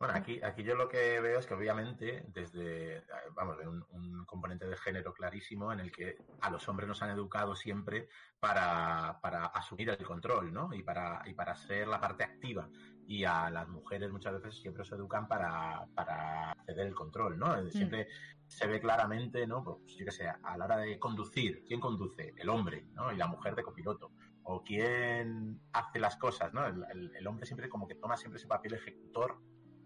Bueno, 0.00 0.14
aquí, 0.14 0.40
aquí 0.42 0.62
yo 0.62 0.76
lo 0.76 0.88
que 0.88 1.20
veo 1.20 1.38
es 1.38 1.46
que 1.46 1.52
obviamente 1.52 2.24
desde, 2.28 3.04
vamos, 3.34 3.58
de 3.58 3.68
un, 3.68 4.24
componente 4.24 4.66
de 4.66 4.76
género 4.76 5.12
clarísimo 5.12 5.72
en 5.72 5.80
el 5.80 5.92
que 5.92 6.16
a 6.40 6.48
los 6.48 6.66
hombres 6.68 6.88
nos 6.88 7.02
han 7.02 7.10
educado 7.10 7.54
siempre 7.54 8.08
para, 8.38 9.18
para 9.20 9.46
asumir 9.46 9.90
el 9.90 10.02
control, 10.02 10.54
¿no? 10.54 10.72
Y 10.72 10.82
para, 10.82 11.20
y 11.26 11.34
para 11.34 11.54
ser 11.54 11.88
la 11.88 12.00
parte 12.00 12.24
activa. 12.24 12.70
Y 13.06 13.24
a 13.24 13.50
las 13.50 13.68
mujeres 13.68 14.10
muchas 14.10 14.40
veces 14.40 14.58
siempre 14.58 14.84
se 14.84 14.94
educan 14.94 15.28
para, 15.28 15.84
para 15.94 16.56
ceder 16.64 16.86
el 16.86 16.94
control, 16.94 17.38
¿no? 17.38 17.60
Mm. 17.60 17.68
Siempre 17.68 18.08
se 18.46 18.66
ve 18.66 18.80
claramente, 18.80 19.46
¿no? 19.46 19.62
Pues 19.62 19.96
yo 19.98 20.06
que 20.06 20.12
sé, 20.12 20.28
a 20.28 20.56
la 20.56 20.64
hora 20.64 20.78
de 20.78 20.98
conducir, 20.98 21.62
¿quién 21.66 21.80
conduce? 21.80 22.32
El 22.38 22.48
hombre, 22.48 22.86
¿no? 22.94 23.12
Y 23.12 23.16
la 23.16 23.26
mujer 23.26 23.54
de 23.54 23.64
copiloto 23.64 24.12
o 24.52 24.64
quién 24.64 25.60
hace 25.72 26.00
las 26.00 26.16
cosas, 26.16 26.52
¿no? 26.52 26.66
El, 26.66 27.26
hombre 27.26 27.46
siempre 27.46 27.68
como 27.68 27.86
que 27.86 27.94
toma 27.94 28.16
siempre 28.16 28.38
ese 28.38 28.48
papel 28.48 28.74
ejecutor 28.74 29.38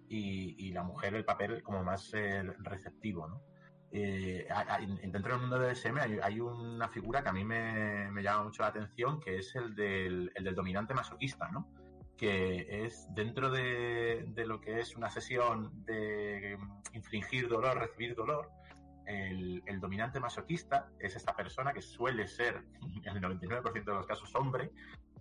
y, 0.09 0.73
la 0.73 0.83
mujer 0.83 1.15
el 1.15 1.25
papel 1.25 1.63
como 1.63 1.83
más 1.83 2.13
eh, 2.15 2.43
receptivo, 2.61 3.29
¿no? 3.29 3.43
Eh, 3.93 4.49
dentro 5.05 5.33
del 5.33 5.41
mundo 5.41 5.59
del 5.59 5.77
SM 5.77 6.01
hay, 6.01 6.41
una 6.41 6.89
figura 6.89 7.23
que 7.23 7.29
a 7.29 7.33
mí 7.33 7.45
me, 7.45 8.11
llama 8.23 8.45
mucho 8.45 8.63
la 8.63 8.69
atención, 8.69 9.21
que 9.21 9.39
es 9.39 9.55
el 9.55 9.75
del, 9.75 10.33
dominante 10.55 10.95
masoquista, 10.95 11.49
¿no? 11.51 11.69
Que 12.17 12.87
es 12.87 13.07
dentro 13.15 13.51
de, 13.51 14.25
de 14.29 14.47
lo 14.47 14.61
que 14.61 14.81
es 14.81 14.97
una 14.97 15.11
sesión 15.11 15.85
de 15.85 16.57
infligir 16.93 17.49
dolor, 17.49 17.79
recibir 17.79 18.15
dolor, 18.15 18.51
el, 19.07 19.81
dominante 19.81 20.21
masoquista 20.21 20.89
es 20.99 21.17
esta 21.17 21.35
persona 21.35 21.73
que 21.73 21.83
suele 21.83 22.27
ser, 22.27 22.63
en 23.05 23.17
el 23.17 23.23
99% 23.23 23.85
de 23.85 23.93
los 23.93 24.07
casos, 24.07 24.35
hombre, 24.35 24.71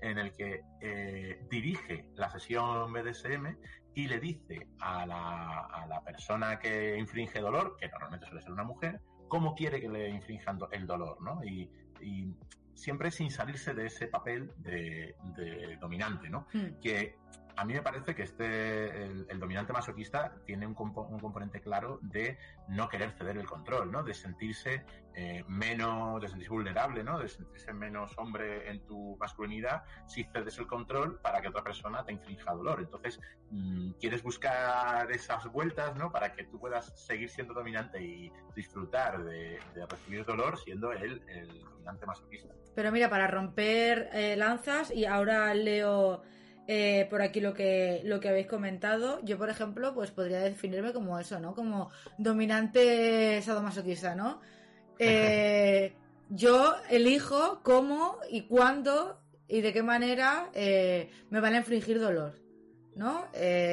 en 0.02 0.18
el 0.18 0.34
que 0.34 0.62
eh, 0.82 1.46
dirige 1.50 2.10
la 2.16 2.30
sesión 2.30 2.92
BDSM 2.92 3.56
y 3.96 4.08
le 4.08 4.20
dice 4.20 4.68
a 4.80 5.06
la, 5.06 6.02
persona 6.04 6.60
que 6.60 6.98
infringe 6.98 7.40
dolor, 7.40 7.78
que 7.80 7.88
normalmente 7.88 8.26
suele 8.26 8.42
ser 8.42 8.52
una 8.52 8.64
mujer, 8.64 9.00
cómo 9.28 9.56
quiere 9.56 9.80
que 9.80 9.90
le 9.90 10.10
infrinjan 10.10 10.60
el 10.72 10.86
dolor, 10.86 11.22
¿no? 11.22 11.44
Y, 11.44 11.70
siempre 12.76 13.12
sin 13.12 13.30
salirse 13.30 13.74
de 13.74 13.86
ese 13.86 14.08
papel 14.08 14.52
de, 14.58 15.16
dominante, 15.80 16.28
¿no? 16.30 16.48
Hmm. 16.52 16.80
Que 16.82 17.16
a 17.56 17.66
mí 17.66 17.74
me 17.74 17.82
parece 17.82 18.16
que 18.16 18.24
este, 18.24 19.04
el, 19.04 19.40
dominante 19.40 19.74
masoquista 19.74 20.34
tiene 20.46 20.66
un, 20.66 20.74
componente 20.74 21.62
claro 21.62 22.00
de 22.02 22.38
no 22.68 22.90
querer 22.90 23.12
ceder 23.12 23.38
el 23.38 23.46
control, 23.46 23.92
¿no? 23.92 24.04
De 24.04 24.14
sentirse 24.14 24.86
eh, 25.16 25.44
menos, 25.48 26.22
de 26.22 26.28
sentirse 26.28 26.52
vulnerable, 26.52 27.04
¿no? 27.04 27.20
De 27.20 27.28
sentirse 27.28 27.74
menos 27.74 28.18
hombre 28.18 28.70
en 28.70 28.86
tu 28.86 29.18
masculinidad 29.18 29.84
si 30.08 30.24
cedes 30.24 30.58
el 30.58 30.68
control 30.68 31.20
para 31.20 31.42
que 31.42 31.50
otra 31.50 31.64
persona 31.64 32.04
te 32.04 32.14
infrinja 32.14 32.54
dolor. 32.54 32.80
Entonces, 32.80 33.20
mm, 33.52 33.92
quieres 34.00 34.24
buscar 34.24 35.12
esas 35.12 35.46
vueltas, 35.52 35.96
¿no? 35.96 36.12
Para 36.12 36.34
que 36.34 36.46
tú 36.46 36.60
puedas 36.60 36.94
seguir 37.00 37.30
siendo 37.30 37.54
dominante 37.54 38.02
y 38.02 38.32
disfrutar 38.56 39.24
de, 39.24 39.60
recibir 39.90 40.26
dolor 40.26 40.58
siendo 40.58 40.92
él 40.92 41.22
el 41.28 41.62
dominante 41.64 42.06
masoquista. 42.06 42.54
Pero 42.76 42.92
mira, 42.92 43.10
para 43.10 43.28
romper 43.28 44.10
eh, 44.14 44.36
lanzas, 44.36 44.90
y 44.90 45.06
ahora 45.06 45.54
leo 45.54 46.24
eh, 46.68 47.08
por 47.10 47.22
aquí 47.22 47.42
lo 47.42 47.54
que, 47.54 48.02
lo 48.06 48.20
que 48.20 48.30
habéis 48.30 48.48
comentado. 48.48 49.20
Yo, 49.24 49.38
por 49.38 49.50
ejemplo, 49.50 49.94
pues 49.94 50.12
podría 50.12 50.40
definirme 50.40 50.94
como 50.94 51.20
eso, 51.20 51.40
¿no? 51.40 51.54
Como 51.54 51.90
dominante 52.18 53.42
sadomasoquista, 53.42 54.16
¿no? 54.16 54.40
Eh, 55.00 55.94
yo 56.30 56.76
elijo 56.90 57.60
cómo 57.64 58.18
y 58.30 58.44
cuándo 58.44 59.20
y 59.48 59.62
de 59.62 59.74
qué 59.74 59.84
manera 59.84 60.50
eh, 60.54 61.10
me 61.30 61.42
van 61.42 61.54
a 61.54 61.58
infligir 61.58 62.00
dolor. 62.00 62.42
¿no? 62.96 63.26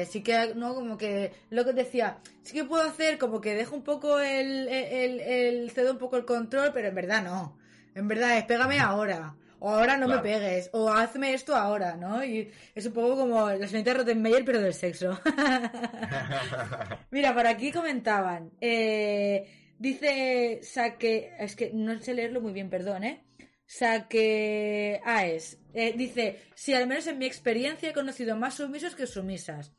sí 0.09 0.23
que, 0.23 0.55
¿no? 0.55 0.73
Como 0.73 0.97
que 0.97 1.31
lo 1.51 1.63
que 1.63 1.73
decía, 1.73 2.17
sí 2.41 2.53
que 2.53 2.65
puedo 2.65 2.81
hacer 2.81 3.19
como 3.19 3.39
que 3.39 3.53
dejo 3.53 3.75
un 3.75 3.83
poco 3.83 4.19
el, 4.19 4.67
el, 4.67 5.19
el, 5.19 5.69
cedo 5.69 5.91
un 5.91 5.99
poco 5.99 6.17
el 6.17 6.25
control, 6.25 6.71
pero 6.73 6.87
en 6.87 6.95
verdad 6.95 7.23
no. 7.23 7.55
En 7.93 8.07
verdad 8.07 8.39
es 8.39 8.45
pégame 8.45 8.79
ahora 8.79 9.35
o 9.63 9.69
ahora 9.69 9.95
no 9.95 10.07
me 10.07 10.17
pegues, 10.17 10.71
o 10.73 10.89
hazme 10.89 11.35
esto 11.35 11.55
ahora, 11.55 11.95
¿no? 11.95 12.23
Y 12.23 12.51
es 12.73 12.85
un 12.87 12.93
poco 12.93 13.15
como 13.15 13.47
la 13.47 13.67
señorita 13.67 13.93
Rottenmeier, 13.93 14.43
pero 14.43 14.59
del 14.59 14.73
sexo. 14.73 15.19
Mira, 17.11 17.31
por 17.35 17.45
aquí 17.45 17.71
comentaban, 17.71 18.51
eh, 18.59 19.73
dice 19.77 20.61
Saque, 20.63 21.35
es 21.37 21.55
que 21.55 21.69
no 21.73 21.99
sé 22.01 22.15
leerlo 22.15 22.41
muy 22.41 22.53
bien, 22.53 22.71
perdón, 22.71 23.03
¿eh? 23.03 23.23
Saque 23.67 24.99
Aes, 25.05 25.59
eh, 25.75 25.93
dice, 25.95 26.39
si 26.55 26.73
al 26.73 26.87
menos 26.87 27.05
en 27.05 27.19
mi 27.19 27.27
experiencia 27.27 27.91
he 27.91 27.93
conocido 27.93 28.35
más 28.35 28.55
sumisos 28.55 28.95
que 28.95 29.05
sumisas. 29.05 29.73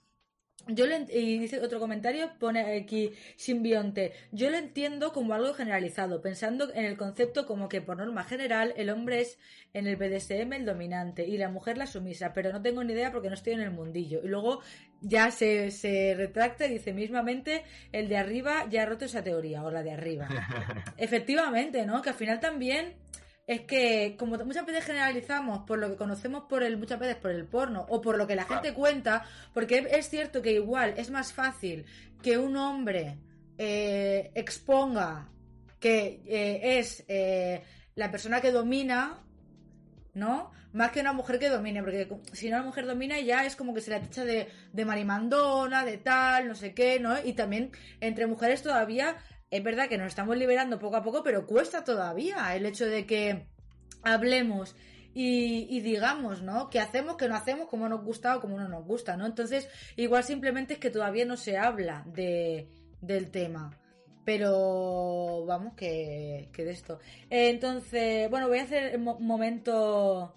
Yo 0.68 0.86
le, 0.86 1.06
y 1.10 1.38
dice 1.38 1.60
otro 1.60 1.80
comentario, 1.80 2.30
pone 2.38 2.76
aquí 2.76 3.12
simbionte. 3.36 4.12
Yo 4.30 4.48
lo 4.50 4.56
entiendo 4.56 5.12
como 5.12 5.34
algo 5.34 5.54
generalizado, 5.54 6.22
pensando 6.22 6.72
en 6.72 6.84
el 6.84 6.96
concepto 6.96 7.46
como 7.46 7.68
que 7.68 7.80
por 7.80 7.96
norma 7.96 8.24
general 8.24 8.72
el 8.76 8.90
hombre 8.90 9.22
es 9.22 9.38
en 9.74 9.86
el 9.86 9.96
BDSM 9.96 10.52
el 10.52 10.64
dominante 10.64 11.26
y 11.26 11.36
la 11.36 11.48
mujer 11.48 11.78
la 11.78 11.86
sumisa, 11.86 12.32
pero 12.32 12.52
no 12.52 12.62
tengo 12.62 12.84
ni 12.84 12.92
idea 12.92 13.10
porque 13.10 13.28
no 13.28 13.34
estoy 13.34 13.54
en 13.54 13.60
el 13.60 13.70
mundillo. 13.70 14.20
Y 14.22 14.28
luego 14.28 14.60
ya 15.00 15.30
se, 15.30 15.70
se 15.70 16.14
retracta 16.16 16.66
y 16.66 16.74
dice 16.74 16.92
mismamente 16.92 17.64
el 17.90 18.08
de 18.08 18.16
arriba 18.16 18.66
ya 18.70 18.82
ha 18.82 18.86
roto 18.86 19.04
esa 19.04 19.24
teoría, 19.24 19.64
o 19.64 19.70
la 19.70 19.82
de 19.82 19.90
arriba. 19.90 20.28
Efectivamente, 20.96 21.84
¿no? 21.86 22.02
Que 22.02 22.10
al 22.10 22.16
final 22.16 22.38
también 22.38 22.94
es 23.46 23.62
que 23.62 24.16
como 24.18 24.36
muchas 24.38 24.64
veces 24.64 24.84
generalizamos 24.84 25.64
por 25.66 25.78
lo 25.78 25.90
que 25.90 25.96
conocemos 25.96 26.44
por 26.48 26.62
el 26.62 26.76
muchas 26.76 26.98
veces 26.98 27.16
por 27.16 27.32
el 27.32 27.44
porno 27.44 27.86
o 27.88 28.00
por 28.00 28.16
lo 28.16 28.26
que 28.26 28.36
la 28.36 28.44
gente 28.44 28.72
cuenta 28.72 29.24
porque 29.52 29.88
es 29.90 30.08
cierto 30.08 30.42
que 30.42 30.52
igual 30.52 30.94
es 30.96 31.10
más 31.10 31.32
fácil 31.32 31.84
que 32.22 32.38
un 32.38 32.56
hombre 32.56 33.18
eh, 33.58 34.30
exponga 34.34 35.28
que 35.80 36.22
eh, 36.26 36.78
es 36.78 37.04
eh, 37.08 37.62
la 37.96 38.10
persona 38.10 38.40
que 38.40 38.52
domina 38.52 39.18
¿no? 40.14 40.50
Más 40.72 40.90
que 40.90 41.00
una 41.00 41.12
mujer 41.12 41.38
que 41.38 41.48
domine, 41.48 41.82
porque 41.82 42.08
si 42.32 42.48
una 42.48 42.62
mujer 42.62 42.86
domina 42.86 43.18
ya 43.20 43.44
es 43.44 43.56
como 43.56 43.74
que 43.74 43.80
se 43.80 43.90
la 43.90 44.00
tacha 44.00 44.24
de, 44.24 44.48
de 44.72 44.84
marimandona, 44.84 45.84
de 45.84 45.98
tal, 45.98 46.48
no 46.48 46.54
sé 46.54 46.74
qué, 46.74 47.00
¿no? 47.00 47.14
Y 47.24 47.32
también 47.32 47.72
entre 48.00 48.26
mujeres 48.26 48.62
todavía 48.62 49.16
es 49.52 49.62
verdad 49.62 49.86
que 49.86 49.98
nos 49.98 50.06
estamos 50.06 50.34
liberando 50.38 50.78
poco 50.78 50.96
a 50.96 51.02
poco, 51.02 51.22
pero 51.22 51.46
cuesta 51.46 51.84
todavía 51.84 52.56
el 52.56 52.64
hecho 52.64 52.86
de 52.86 53.04
que 53.04 53.46
hablemos 54.02 54.74
y, 55.14 55.78
digamos, 55.80 56.40
¿no? 56.40 56.70
¿Qué 56.70 56.80
hacemos, 56.80 57.18
qué 57.18 57.28
no 57.28 57.36
hacemos, 57.36 57.68
cómo 57.68 57.86
nos 57.86 58.02
gusta 58.02 58.34
o 58.34 58.40
cómo 58.40 58.58
no 58.58 58.66
nos 58.66 58.86
gusta, 58.86 59.14
¿no? 59.18 59.26
Entonces, 59.26 59.68
igual 59.96 60.24
simplemente 60.24 60.72
es 60.72 60.80
que 60.80 60.88
todavía 60.88 61.26
no 61.26 61.36
se 61.36 61.58
habla 61.58 62.02
de, 62.06 62.70
del 63.02 63.30
tema. 63.30 63.78
Pero 64.24 65.44
vamos, 65.44 65.74
que, 65.74 66.48
que 66.50 66.64
de 66.64 66.70
esto. 66.70 66.98
entonces, 67.28 68.30
bueno, 68.30 68.48
voy 68.48 68.58
a 68.58 68.62
hacer 68.62 68.96
un 68.96 69.26
momento 69.26 70.34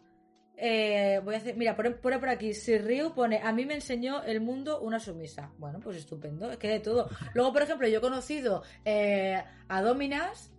eh, 0.57 1.19
voy 1.23 1.35
a 1.35 1.37
hacer, 1.37 1.55
mira, 1.57 1.75
pone, 1.75 1.91
por 1.91 2.29
aquí, 2.29 2.53
si 2.53 2.77
Ryu 2.77 3.13
pone, 3.13 3.39
a 3.43 3.51
mí 3.51 3.65
me 3.65 3.75
enseñó 3.75 4.23
el 4.23 4.41
mundo 4.41 4.79
una 4.81 4.99
sumisa. 4.99 5.51
Bueno, 5.57 5.79
pues 5.79 5.97
estupendo, 5.97 6.51
es 6.51 6.57
que 6.57 6.67
de 6.67 6.79
todo. 6.79 7.09
Luego, 7.33 7.53
por 7.53 7.61
ejemplo, 7.61 7.87
yo 7.87 7.97
he 7.97 8.01
conocido 8.01 8.63
eh, 8.83 9.43
a 9.67 9.81
Dominas 9.81 10.51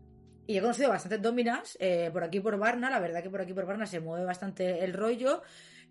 y 0.47 0.59
he 0.59 0.61
conocido 0.61 0.91
bastantes 0.91 1.23
Dominas 1.23 1.77
eh, 1.81 2.11
por 2.13 2.25
aquí 2.25 2.41
por 2.41 2.59
Barna, 2.59 2.91
la 2.91 3.01
verdad 3.01 3.23
que 3.23 3.31
por 3.31 3.41
aquí 3.41 3.53
por 3.53 3.67
Barna 3.67 3.87
se 3.87 4.01
mueve 4.01 4.25
bastante 4.25 4.85
el 4.85 4.93
rollo 4.93 5.43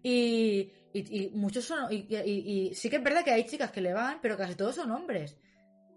y, 0.01 0.71
y, 0.93 1.31
muchos 1.33 1.65
son, 1.65 1.91
y, 1.91 2.71
sí 2.75 2.89
que 2.89 2.97
es 2.97 3.03
verdad 3.03 3.23
que 3.23 3.31
hay 3.31 3.45
chicas 3.45 3.71
que 3.71 3.81
le 3.81 3.91
van, 3.91 4.19
pero 4.21 4.37
casi 4.37 4.55
todos 4.55 4.75
son 4.75 4.91
hombres. 4.91 5.35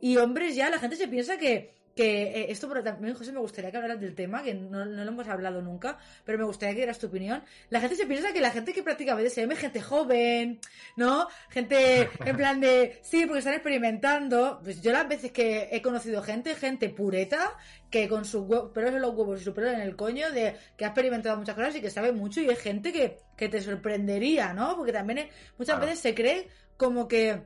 Y 0.01 0.17
hombres 0.17 0.57
ya, 0.57 0.71
la 0.71 0.79
gente 0.79 0.97
se 0.97 1.09
piensa 1.09 1.37
que, 1.37 1.78
que 1.99 2.23
eh, 2.23 2.47
esto 2.53 2.69
pero 2.69 2.85
también 2.85 3.13
José 3.17 3.33
me 3.33 3.41
gustaría 3.41 3.73
que 3.73 3.77
hablaras 3.77 4.01
del 4.01 4.15
tema 4.15 4.45
que 4.45 4.55
no, 4.55 4.85
no, 4.85 5.05
lo 5.05 5.11
hemos 5.11 5.27
hablado 5.27 5.61
nunca 5.63 5.99
pero 6.25 6.39
me 6.39 6.45
gustaría 6.45 6.73
que 6.73 6.83
dieras 6.83 7.01
tu 7.01 7.09
opinión. 7.09 7.43
La 7.71 7.81
gente 7.81 7.97
se 7.97 8.07
piensa 8.07 8.33
que 8.33 8.41
la 8.41 8.53
gente 8.53 8.73
que 8.73 8.85
practica 8.85 9.17
BDSM 9.17 9.51
es 9.51 9.59
gente 9.59 9.81
joven 9.81 10.61
no 10.95 11.27
gente 11.51 12.09
en 12.25 12.37
plan 12.37 12.61
de 12.61 13.01
sí 13.03 13.27
porque 13.27 13.41
están 13.41 13.55
experimentando. 13.55 14.61
Pues 14.63 14.81
yo 14.81 14.93
las 14.93 15.09
veces 15.09 15.33
que 15.33 15.71
he 15.73 15.83
conocido 15.83 16.23
gente 16.23 16.55
gente 16.55 16.89
pureta 16.89 17.57
que 17.91 18.09
con 18.09 18.25
sus 18.25 18.47
pelos 18.73 18.95
en 18.95 19.01
los 19.01 19.13
huevos 19.17 19.41
y 19.41 19.45
su 19.45 19.53
pelo 19.53 19.73
en 19.73 19.81
el 19.81 19.97
coño 19.97 20.31
de 20.31 20.55
que 20.77 20.85
ha 20.85 20.89
experimentado 20.89 21.37
muchas 21.37 21.57
cosas 21.57 21.75
y 21.75 21.81
que 21.81 21.91
sabe 21.91 22.13
mucho 22.13 22.41
y 22.41 22.49
es 22.49 22.61
gente 22.61 22.93
que, 22.93 23.19
que 23.37 23.49
te 23.49 23.61
sorprendería 23.61 24.53
no 24.53 24.77
porque 24.77 24.93
también 24.93 25.29
muchas 25.59 25.81
veces 25.81 25.99
se 25.99 26.15
cree 26.15 26.47
como 26.77 27.09
que 27.09 27.43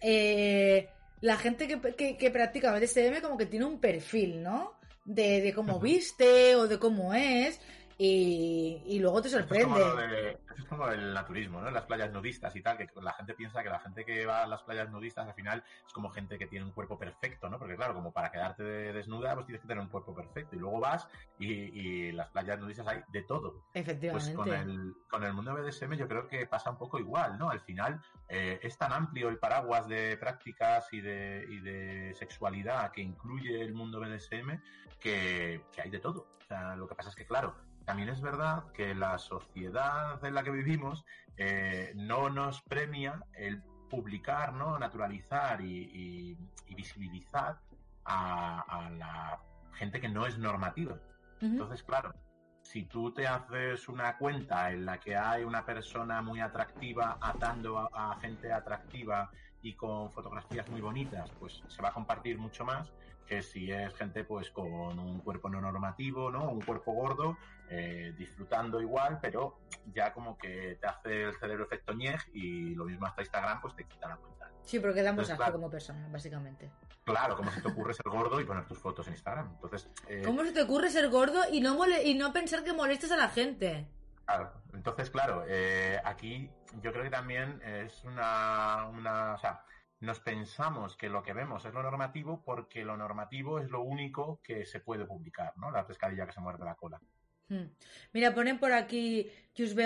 eh, 0.00 0.88
la 1.20 1.36
gente 1.36 1.68
que, 1.68 2.16
que, 2.16 2.30
practica 2.30 2.72
BDSM 2.72 3.20
como 3.20 3.36
que 3.36 3.46
tiene 3.46 3.66
un 3.66 3.78
perfil, 3.78 4.42
¿no? 4.42 4.78
De, 5.04 5.40
de 5.40 5.52
cómo 5.52 5.80
viste 5.80 6.56
o 6.56 6.68
de 6.68 6.78
cómo 6.78 7.14
es. 7.14 7.60
Y, 8.02 8.98
luego 8.98 9.20
te 9.20 9.28
sorprende. 9.28 9.78
Eso 9.78 10.00
es, 10.00 10.64
como 10.70 10.88
el 10.88 11.12
naturismo, 11.12 11.60
¿no? 11.60 11.70
Las 11.70 11.84
playas 11.84 12.10
nudistas 12.10 12.56
y 12.56 12.62
tal, 12.62 12.78
que 12.78 12.88
la 13.02 13.12
gente 13.12 13.34
piensa 13.34 13.62
que 13.62 13.68
la 13.68 13.78
gente 13.78 14.06
que 14.06 14.24
va 14.24 14.44
a 14.44 14.46
las 14.46 14.62
playas 14.62 14.90
nudistas 14.90 15.28
al 15.28 15.34
final 15.34 15.62
es 15.86 15.92
como 15.92 16.08
gente 16.08 16.38
que 16.38 16.46
tiene 16.46 16.64
un 16.64 16.72
cuerpo 16.72 16.98
perfecto, 16.98 17.50
¿no? 17.50 17.58
Porque 17.58 17.76
claro, 17.76 17.92
como 17.92 18.10
para 18.10 18.32
quedarte 18.32 18.62
desnuda, 18.62 19.34
pues 19.34 19.44
tienes 19.44 19.60
que 19.60 19.68
tener 19.68 19.82
un 19.82 19.90
cuerpo 19.90 20.14
perfecto. 20.14 20.56
Y 20.56 20.60
luego 20.60 20.80
vas 20.80 21.06
y, 21.38 21.52
y 21.52 22.12
las 22.12 22.30
playas 22.30 22.58
nudistas 22.58 22.86
hay 22.86 23.02
de 23.08 23.22
todo. 23.22 23.66
Efectivamente. 23.74 24.34
Pues 24.34 24.34
con 24.34 24.54
el, 24.54 24.94
con 25.10 25.22
el 25.22 25.34
mundo 25.34 25.54
BDSM 25.54 25.92
yo 25.92 26.08
creo 26.08 26.26
que 26.26 26.46
pasa 26.46 26.70
un 26.70 26.78
poco 26.78 26.98
igual, 26.98 27.38
¿no? 27.38 27.50
Al 27.50 27.60
final 27.60 28.00
eh, 28.30 28.60
es 28.62 28.78
tan 28.78 28.94
amplio 28.94 29.28
el 29.28 29.36
paraguas 29.36 29.86
de 29.88 30.16
prácticas 30.16 30.90
y 30.92 31.02
de, 31.02 31.44
y 31.50 31.60
de 31.60 32.14
sexualidad 32.14 32.92
que 32.92 33.02
incluye 33.02 33.60
el 33.60 33.74
mundo 33.74 34.00
BDSM 34.00 34.58
que, 34.98 35.66
que 35.70 35.82
hay 35.82 35.90
de 35.90 35.98
todo. 35.98 36.28
O 36.42 36.46
sea, 36.46 36.74
lo 36.76 36.88
que 36.88 36.94
pasa 36.94 37.10
es 37.10 37.14
que, 37.14 37.26
claro, 37.26 37.54
también 37.90 38.10
es 38.10 38.20
verdad 38.20 38.70
que 38.72 38.94
la 38.94 39.18
sociedad 39.18 40.24
en 40.24 40.32
la 40.32 40.44
que 40.44 40.52
vivimos 40.52 41.04
eh, 41.36 41.92
no 41.96 42.30
nos 42.30 42.62
premia 42.62 43.20
el 43.32 43.64
publicar, 43.90 44.52
¿no? 44.52 44.78
naturalizar 44.78 45.60
y, 45.60 46.38
visibilizar 46.76 47.58
a, 48.04 48.88
la 48.96 49.40
gente 49.72 50.00
que 50.00 50.08
no 50.08 50.24
es 50.24 50.38
normativa. 50.38 51.00
Entonces, 51.40 51.82
claro, 51.82 52.14
si 52.62 52.84
tú 52.84 53.12
te 53.12 53.26
haces 53.26 53.88
una 53.88 54.16
cuenta 54.18 54.70
en 54.70 54.86
la 54.86 55.00
que 55.00 55.16
hay 55.16 55.42
una 55.42 55.66
persona 55.66 56.22
muy 56.22 56.38
atractiva 56.38 57.18
atando 57.20 57.90
a, 57.92 58.20
gente 58.20 58.52
atractiva 58.52 59.32
y 59.62 59.74
con 59.74 60.10
fotografías 60.10 60.68
muy 60.68 60.80
bonitas, 60.80 61.30
pues 61.38 61.62
se 61.68 61.82
va 61.82 61.88
a 61.88 61.92
compartir 61.92 62.38
mucho 62.38 62.64
más 62.64 62.90
que 63.30 63.42
si 63.42 63.70
es 63.70 63.94
gente 63.94 64.24
pues 64.24 64.50
con 64.50 64.98
un 64.98 65.20
cuerpo 65.20 65.48
no 65.48 65.60
normativo, 65.60 66.32
¿no? 66.32 66.50
Un 66.50 66.60
cuerpo 66.60 66.92
gordo, 66.92 67.36
eh, 67.68 68.12
disfrutando 68.18 68.80
igual, 68.80 69.20
pero 69.22 69.60
ya 69.94 70.12
como 70.12 70.36
que 70.36 70.76
te 70.80 70.86
hace 70.88 71.22
el 71.22 71.34
cerebro 71.38 71.64
efecto 71.64 71.94
ñej 71.94 72.20
y 72.34 72.74
lo 72.74 72.86
mismo 72.86 73.06
hasta 73.06 73.22
Instagram 73.22 73.60
pues 73.60 73.76
te 73.76 73.84
quita 73.84 74.08
la 74.08 74.16
cuenta. 74.16 74.50
Sí, 74.64 74.80
porque 74.80 75.02
damos 75.04 75.30
asco 75.30 75.52
como 75.52 75.70
persona, 75.70 76.08
básicamente. 76.10 76.72
Claro, 77.04 77.36
como 77.36 77.52
se 77.52 77.62
te 77.62 77.68
ocurre 77.68 77.94
ser 77.94 78.08
gordo 78.08 78.40
y 78.40 78.44
poner 78.44 78.66
tus 78.66 78.78
fotos 78.78 79.06
en 79.06 79.12
Instagram. 79.12 79.48
Entonces, 79.54 79.88
eh... 80.08 80.22
¿Cómo 80.24 80.44
se 80.44 80.50
te 80.50 80.62
ocurre 80.62 80.90
ser 80.90 81.08
gordo 81.08 81.40
y 81.52 81.60
no 81.60 81.78
y 82.04 82.14
no 82.14 82.32
pensar 82.32 82.64
que 82.64 82.72
molestes 82.72 83.12
a 83.12 83.16
la 83.16 83.28
gente? 83.28 83.86
Claro, 84.30 84.52
entonces 84.74 85.10
claro, 85.10 85.44
eh, 85.48 86.00
aquí 86.04 86.48
yo 86.80 86.92
creo 86.92 87.02
que 87.02 87.10
también 87.10 87.60
es 87.62 88.04
una, 88.04 88.86
una 88.86 89.34
o 89.34 89.38
sea, 89.38 89.64
nos 89.98 90.20
pensamos 90.20 90.96
que 90.96 91.08
lo 91.08 91.24
que 91.24 91.32
vemos 91.32 91.64
es 91.64 91.74
lo 91.74 91.82
normativo 91.82 92.40
porque 92.44 92.84
lo 92.84 92.96
normativo 92.96 93.58
es 93.58 93.68
lo 93.70 93.82
único 93.82 94.40
que 94.40 94.64
se 94.66 94.78
puede 94.78 95.04
publicar, 95.04 95.52
¿no? 95.56 95.72
La 95.72 95.84
pescadilla 95.84 96.26
que 96.26 96.32
se 96.32 96.40
muerde 96.40 96.64
la 96.64 96.76
cola. 96.76 97.00
Hmm. 97.48 97.66
Mira, 98.12 98.32
ponen 98.32 98.60
por 98.60 98.72
aquí, 98.72 99.28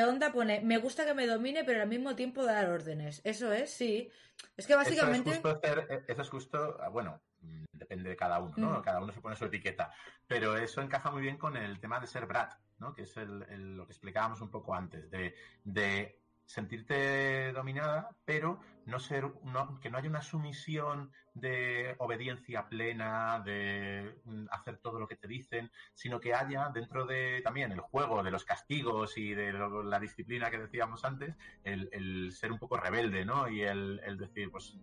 Onda 0.07 0.31
pone, 0.31 0.61
me 0.61 0.77
gusta 0.77 1.07
que 1.07 1.15
me 1.15 1.27
domine, 1.27 1.65
pero 1.65 1.81
al 1.81 1.89
mismo 1.89 2.15
tiempo 2.15 2.45
dar 2.45 2.69
órdenes. 2.69 3.23
Eso 3.25 3.51
es, 3.51 3.71
sí. 3.71 4.11
Es 4.59 4.67
que 4.67 4.77
básicamente... 4.77 5.31
Eso 5.31 5.39
es 5.39 5.55
justo, 5.55 5.61
eh, 5.67 6.05
eso 6.07 6.21
es 6.21 6.29
justo 6.29 6.77
ah, 6.83 6.91
bueno, 6.91 7.23
mm, 7.41 7.65
depende 7.73 8.11
de 8.11 8.17
cada 8.17 8.41
uno, 8.41 8.55
¿no? 8.59 8.79
Hmm. 8.79 8.83
Cada 8.83 9.01
uno 9.01 9.11
se 9.11 9.23
pone 9.23 9.37
su 9.37 9.47
etiqueta. 9.47 9.91
Pero 10.27 10.59
eso 10.59 10.83
encaja 10.83 11.11
muy 11.11 11.23
bien 11.23 11.39
con 11.39 11.57
el 11.57 11.81
tema 11.81 11.99
de 11.99 12.07
ser 12.07 12.27
brat, 12.27 12.53
¿no? 12.79 12.95
Que 12.95 13.03
es 13.03 13.17
lo 13.17 13.87
que 13.87 13.93
explicábamos 13.93 14.41
un 14.41 14.51
poco 14.51 14.75
antes, 14.75 15.11
de, 15.11 15.35
de 15.65 16.21
sentirte 16.47 17.53
dominada, 17.53 18.11
pero 18.25 18.61
no 18.87 19.01
ser, 19.01 19.33
que 19.81 19.91
no 19.91 19.99
haya 19.99 20.11
una 20.11 20.21
sumisión 20.21 21.11
de 21.33 21.97
obediencia 21.99 22.69
plena, 22.69 23.41
de 23.41 24.15
hacer 24.51 24.77
todo 24.79 25.01
lo 25.01 25.09
que 25.09 25.17
te 25.17 25.27
dicen, 25.27 25.71
sino 25.95 26.21
que 26.21 26.35
haya 26.35 26.69
dentro 26.69 27.07
de 27.07 27.41
también 27.43 27.73
el 27.73 27.81
juego 27.81 28.23
de 28.23 28.31
los 28.31 28.45
castigos 28.45 29.17
y 29.17 29.35
de 29.35 29.53
la 29.53 29.99
disciplina 29.99 30.51
que 30.51 30.59
decíamos 30.59 31.05
antes, 31.05 31.35
el, 31.65 32.31
ser 32.33 32.53
un 32.53 32.59
poco 32.59 32.77
rebelde, 32.77 33.25
¿no? 33.25 33.49
Y 33.49 33.63
el, 33.63 34.19
decir, 34.19 34.51
pues, 34.51 34.77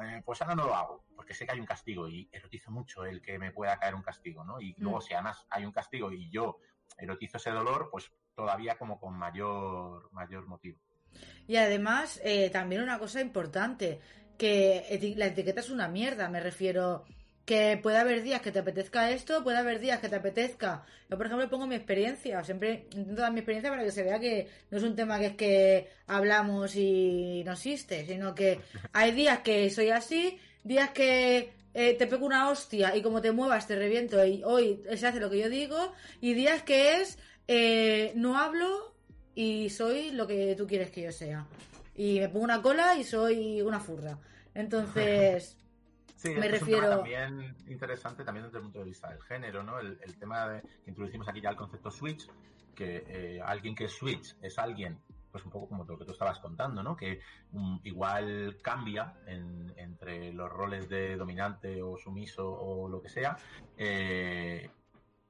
eh, 0.00 0.22
pues 0.24 0.40
ahora 0.40 0.54
no 0.54 0.66
lo 0.66 0.74
hago, 0.74 1.04
porque 1.14 1.34
sé 1.34 1.44
que 1.44 1.52
hay 1.52 1.60
un 1.60 1.66
castigo 1.66 2.08
y 2.08 2.28
erotizo 2.32 2.70
mucho 2.70 3.04
el 3.04 3.20
que 3.20 3.38
me 3.38 3.52
pueda 3.52 3.78
caer 3.78 3.94
un 3.94 4.02
castigo, 4.02 4.42
¿no? 4.42 4.60
Y 4.60 4.74
luego 4.78 4.98
mm. 4.98 5.02
si 5.02 5.14
además 5.14 5.46
hay 5.50 5.66
un 5.66 5.72
castigo 5.72 6.10
y 6.10 6.30
yo 6.30 6.58
erotizo 6.96 7.36
ese 7.36 7.50
dolor, 7.50 7.88
pues 7.90 8.10
todavía 8.34 8.76
como 8.76 8.98
con 8.98 9.14
mayor, 9.14 10.10
mayor 10.12 10.46
motivo. 10.46 10.78
Y 11.46 11.56
además, 11.56 12.20
eh, 12.24 12.50
también 12.50 12.82
una 12.82 12.98
cosa 12.98 13.20
importante, 13.20 14.00
que 14.36 15.14
la 15.16 15.26
etiqueta 15.26 15.60
es 15.60 15.70
una 15.70 15.88
mierda, 15.88 16.28
me 16.28 16.40
refiero 16.40 17.04
que 17.44 17.78
puede 17.82 17.98
haber 17.98 18.22
días 18.22 18.40
que 18.40 18.52
te 18.52 18.60
apetezca 18.60 19.10
esto, 19.10 19.44
puede 19.44 19.58
haber 19.58 19.78
días 19.78 20.00
que 20.00 20.08
te 20.08 20.16
apetezca. 20.16 20.84
Yo, 21.10 21.16
por 21.16 21.26
ejemplo, 21.26 21.48
pongo 21.50 21.66
mi 21.66 21.74
experiencia, 21.74 22.42
siempre 22.42 22.86
intento 22.92 23.20
dar 23.20 23.32
mi 23.32 23.40
experiencia 23.40 23.70
para 23.70 23.84
que 23.84 23.90
se 23.90 24.02
vea 24.02 24.18
que 24.18 24.48
no 24.70 24.78
es 24.78 24.84
un 24.84 24.96
tema 24.96 25.18
que 25.18 25.26
es 25.26 25.36
que 25.36 25.90
hablamos 26.06 26.74
y 26.74 27.42
no 27.44 27.52
existe, 27.52 28.06
sino 28.06 28.34
que 28.34 28.60
hay 28.92 29.12
días 29.12 29.40
que 29.40 29.68
soy 29.68 29.90
así, 29.90 30.38
días 30.62 30.90
que 30.90 31.52
eh, 31.74 31.94
te 31.94 32.06
pego 32.06 32.24
una 32.24 32.48
hostia 32.48 32.96
y 32.96 33.02
como 33.02 33.20
te 33.20 33.32
muevas 33.32 33.66
te 33.66 33.76
reviento 33.76 34.24
y 34.24 34.42
hoy 34.44 34.82
se 34.96 35.06
hace 35.06 35.20
lo 35.20 35.28
que 35.28 35.40
yo 35.40 35.50
digo, 35.50 35.92
y 36.20 36.34
días 36.34 36.62
que 36.62 37.00
es 37.00 37.18
eh, 37.48 38.12
no 38.14 38.38
hablo 38.38 38.94
y 39.34 39.68
soy 39.70 40.12
lo 40.12 40.26
que 40.26 40.54
tú 40.56 40.66
quieres 40.66 40.90
que 40.90 41.02
yo 41.02 41.12
sea. 41.12 41.46
Y 41.94 42.20
me 42.20 42.28
pongo 42.28 42.44
una 42.44 42.62
cola 42.62 42.96
y 42.96 43.04
soy 43.04 43.60
una 43.60 43.80
furra. 43.80 44.18
Entonces, 44.54 45.56
me 46.24 46.48
refiero. 46.48 46.78
Un 46.78 46.82
tema 46.82 46.96
también 46.96 47.56
interesante 47.68 48.24
también 48.24 48.46
desde 48.46 48.58
el 48.58 48.64
punto 48.64 48.78
de 48.80 48.84
vista 48.86 49.10
del 49.10 49.22
género, 49.22 49.62
¿no? 49.62 49.78
El, 49.78 49.98
tema 50.18 50.48
de 50.48 50.62
que 50.62 50.90
introducimos 50.90 51.28
aquí 51.28 51.40
ya 51.40 51.50
el 51.50 51.56
concepto 51.56 51.90
switch, 51.90 52.26
que 52.74 53.04
eh, 53.08 53.40
alguien 53.44 53.74
que 53.74 53.84
es 53.84 53.92
switch 53.92 54.36
es 54.42 54.58
alguien, 54.58 54.98
pues 55.34 55.44
un 55.44 55.50
poco 55.50 55.68
como 55.68 55.82
lo 55.82 55.98
que 55.98 56.04
tú 56.04 56.12
estabas 56.12 56.38
contando, 56.38 56.80
¿no? 56.84 56.96
Que 56.96 57.18
um, 57.50 57.80
igual 57.82 58.56
cambia 58.62 59.14
entre 59.26 60.32
los 60.32 60.48
roles 60.48 60.88
de 60.88 61.16
dominante 61.16 61.82
o 61.82 61.98
sumiso 61.98 62.48
o 62.48 62.88
lo 62.88 63.02
que 63.02 63.08
sea, 63.08 63.36
eh, 63.76 64.70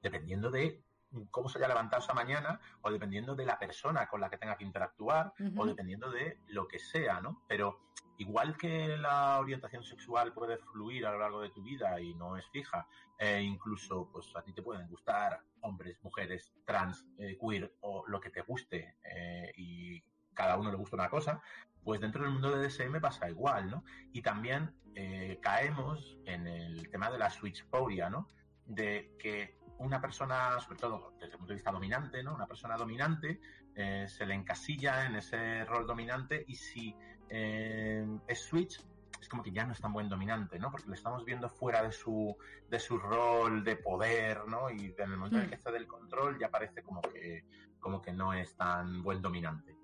dependiendo 0.03 0.51
de 0.51 0.84
cómo 1.31 1.49
se 1.49 1.59
haya 1.59 1.69
levantado 1.69 2.03
esa 2.03 2.15
mañana, 2.15 2.61
o 2.83 2.91
dependiendo 2.91 3.35
de 3.35 3.47
la 3.47 3.59
persona 3.59 4.07
con 4.07 4.21
la 4.21 4.31
que 4.31 4.39
tenga 4.39 4.57
que 4.57 4.65
interactuar, 4.65 5.33
o 5.57 5.67
dependiendo 5.67 6.11
de 6.11 6.39
lo 6.49 6.67
que 6.69 6.79
sea, 6.79 7.21
¿no? 7.21 7.43
Pero 7.49 7.81
igual 8.19 8.57
que 8.57 8.97
la 8.97 9.39
orientación 9.41 9.83
sexual 9.83 10.33
puede 10.33 10.59
fluir 10.59 11.07
a 11.07 11.12
lo 11.12 11.19
largo 11.19 11.41
de 11.41 11.51
tu 11.51 11.62
vida 11.62 12.01
y 12.01 12.15
no 12.15 12.37
es 12.37 12.47
fija, 12.51 12.87
e 13.19 13.43
incluso 13.43 14.09
pues 14.12 14.35
a 14.37 14.43
ti 14.43 14.53
te 14.53 14.62
pueden 14.62 14.89
gustar 14.89 15.41
hombres, 15.61 15.99
mujeres, 16.03 16.53
trans, 16.65 17.07
eh, 17.19 17.39
queer 17.41 17.73
o 17.81 18.05
lo 18.07 18.21
que 18.21 18.31
te 18.31 18.43
guste 18.43 18.97
eh, 19.05 19.53
y 19.57 20.03
cada 20.35 20.57
uno 20.57 20.71
le 20.71 20.77
gusta 20.77 20.97
una 20.97 21.09
cosa, 21.09 21.41
pues 21.83 22.01
dentro 22.01 22.23
del 22.23 22.33
mundo 22.33 22.51
de 22.51 22.67
DSM 22.67 23.01
pasa 23.01 23.29
igual, 23.29 23.71
¿no? 23.71 23.85
Y 24.12 24.23
también 24.23 24.75
eh, 24.95 25.39
caemos 25.43 26.19
en 26.25 26.47
el 26.47 26.91
tema 26.91 27.11
de 27.11 27.19
la 27.19 27.31
switchphoria, 27.31 28.11
¿no? 28.11 28.29
De 28.67 29.15
que 29.19 29.59
una 29.79 30.01
persona, 30.01 30.59
sobre 30.61 30.79
todo 30.79 31.12
desde 31.18 31.33
el 31.33 31.39
punto 31.39 31.49
de 31.49 31.55
vista 31.55 31.72
dominante, 31.72 32.22
¿no? 32.22 32.35
Una 32.35 32.47
persona 32.47 32.77
dominante 32.77 33.41
eh, 33.75 34.07
se 34.09 34.27
le 34.27 34.35
encasilla 34.35 35.07
en 35.07 35.16
ese 35.16 35.64
rol 35.64 35.87
dominante 35.87 36.45
y 36.47 36.55
si 36.55 36.95
eh, 37.29 38.07
es 38.27 38.41
switch 38.41 38.81
es 39.20 39.29
como 39.29 39.43
que 39.43 39.53
ya 39.53 39.64
no 39.64 39.72
es 39.72 39.81
tan 39.81 39.93
buen 39.93 40.09
dominante, 40.09 40.59
¿no? 40.59 40.70
Porque 40.70 40.89
le 40.89 40.95
estamos 40.95 41.25
viendo 41.25 41.49
fuera 41.49 41.83
de 41.83 41.93
su, 41.93 42.37
de 42.68 42.79
su 42.79 42.99
rol 42.99 43.64
de 43.64 43.77
poder, 43.77 44.47
¿no? 44.47 44.70
Y 44.70 44.95
en 44.99 45.11
el 45.11 45.16
momento 45.16 45.39
en 45.39 45.45
el 45.45 45.49
que 45.49 45.55
está 45.55 45.72
del 45.72 45.87
control 45.87 46.39
ya 46.39 46.51
parece 46.51 46.83
como 46.83 47.01
que, 47.01 47.45
como 47.81 48.03
que 48.03 48.12
no 48.12 48.35
es 48.35 48.55
tan 48.55 49.03
buen 49.03 49.23
dominante. 49.23 49.74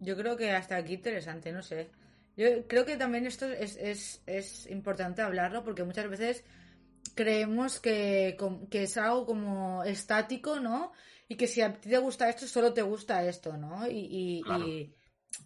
Yo 0.00 0.16
creo 0.16 0.36
que 0.36 0.52
hasta 0.52 0.76
aquí 0.76 0.94
interesante, 0.94 1.50
no 1.50 1.62
sé. 1.62 1.90
Yo 2.36 2.68
creo 2.68 2.84
que 2.84 2.96
también 2.96 3.26
esto 3.26 3.46
es, 3.46 3.76
es, 3.76 4.22
es 4.26 4.70
importante 4.70 5.22
hablarlo 5.22 5.64
porque 5.64 5.82
muchas 5.82 6.08
veces 6.08 6.44
creemos 7.14 7.80
que, 7.80 8.36
que, 8.70 8.82
es 8.84 8.96
algo 8.96 9.26
como 9.26 9.84
estático, 9.84 10.60
¿no? 10.60 10.92
Y 11.28 11.36
que 11.36 11.46
si 11.46 11.60
a 11.60 11.72
ti 11.72 11.90
te 11.90 11.98
gusta 11.98 12.28
esto, 12.28 12.46
solo 12.46 12.72
te 12.72 12.82
gusta 12.82 13.24
esto, 13.24 13.56
¿no? 13.56 13.86
Y, 13.86 14.42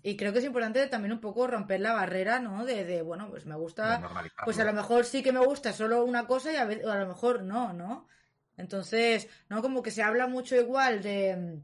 y 0.03 0.17
creo 0.17 0.33
que 0.33 0.39
es 0.39 0.45
importante 0.45 0.87
también 0.87 1.13
un 1.13 1.21
poco 1.21 1.47
romper 1.47 1.81
la 1.81 1.93
barrera, 1.93 2.41
¿no? 2.41 2.65
De, 2.65 2.85
de 2.85 3.03
bueno, 3.03 3.29
pues 3.31 3.47
me 3.47 3.57
gusta, 3.57 4.03
pues 4.45 4.59
a 4.59 4.65
lo 4.65 4.73
mejor 4.73 5.05
sí 5.05 5.23
que 5.23 5.33
me 5.33 5.45
gusta 5.45 5.73
solo 5.73 6.05
una 6.05 6.27
cosa 6.27 6.53
y 6.53 6.57
a, 6.57 6.65
veces, 6.65 6.87
a 6.87 6.99
lo 6.99 7.07
mejor 7.07 7.43
no, 7.43 7.73
¿no? 7.73 8.09
Entonces, 8.57 9.29
¿no? 9.49 9.63
Como 9.63 9.83
que 9.83 9.91
se 9.91 10.03
habla 10.03 10.27
mucho 10.27 10.57
igual 10.57 11.03
de... 11.03 11.61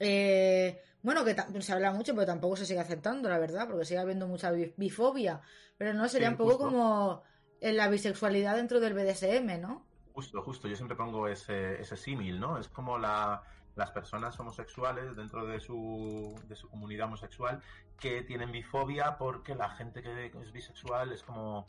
Eh, 0.00 0.80
bueno, 1.02 1.24
que 1.24 1.34
se 1.62 1.72
habla 1.72 1.92
mucho, 1.92 2.14
pero 2.14 2.26
tampoco 2.26 2.56
se 2.56 2.66
sigue 2.66 2.80
aceptando, 2.80 3.28
la 3.28 3.38
verdad, 3.38 3.66
porque 3.68 3.84
sigue 3.84 4.00
habiendo 4.00 4.26
mucha 4.26 4.50
bifobia. 4.50 5.40
Pero 5.76 5.94
no, 5.94 6.08
sería 6.08 6.28
un 6.28 6.36
poco 6.36 6.58
como 6.58 7.22
en 7.60 7.76
la 7.76 7.88
bisexualidad 7.88 8.56
dentro 8.56 8.80
del 8.80 8.94
BDSM, 8.94 9.60
¿no? 9.60 9.84
Justo, 10.12 10.42
justo. 10.42 10.68
Yo 10.68 10.76
siempre 10.76 10.96
pongo 10.96 11.28
ese, 11.28 11.80
ese 11.80 11.96
símil, 11.96 12.40
¿no? 12.40 12.58
Es 12.58 12.68
como 12.68 12.98
la, 12.98 13.42
las 13.76 13.90
personas 13.92 14.38
homosexuales 14.38 15.16
dentro 15.16 15.46
de 15.46 15.60
su, 15.60 16.34
de 16.48 16.56
su 16.56 16.68
comunidad 16.68 17.06
homosexual 17.06 17.62
que 17.98 18.22
tienen 18.22 18.52
bifobia 18.52 19.16
porque 19.16 19.54
la 19.54 19.70
gente 19.70 20.02
que 20.02 20.26
es 20.26 20.52
bisexual 20.52 21.12
es 21.12 21.22
como 21.22 21.66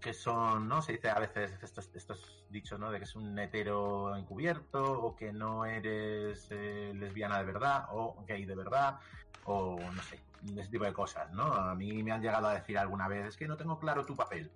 que 0.00 0.12
son, 0.12 0.68
¿no? 0.68 0.82
Se 0.82 0.92
dice 0.92 1.08
a 1.08 1.18
veces 1.18 1.52
estos, 1.62 1.90
estos 1.94 2.44
dichos, 2.50 2.78
¿no? 2.78 2.90
De 2.90 2.98
que 2.98 3.04
es 3.04 3.16
un 3.16 3.38
hetero 3.38 4.14
encubierto 4.16 4.82
o 4.82 5.16
que 5.16 5.32
no 5.32 5.64
eres 5.64 6.48
eh, 6.50 6.92
lesbiana 6.94 7.38
de 7.38 7.44
verdad 7.44 7.86
o 7.90 8.22
gay 8.26 8.44
de 8.44 8.54
verdad 8.54 8.98
o 9.44 9.78
no 9.78 10.02
sé, 10.02 10.20
ese 10.58 10.68
tipo 10.68 10.84
de 10.84 10.92
cosas, 10.92 11.32
¿no? 11.32 11.44
A 11.44 11.74
mí 11.74 12.02
me 12.02 12.12
han 12.12 12.20
llegado 12.20 12.48
a 12.48 12.54
decir 12.54 12.76
alguna 12.76 13.08
vez 13.08 13.36
que 13.36 13.48
no 13.48 13.56
tengo 13.56 13.78
claro 13.78 14.04
tu 14.04 14.14
papel. 14.14 14.50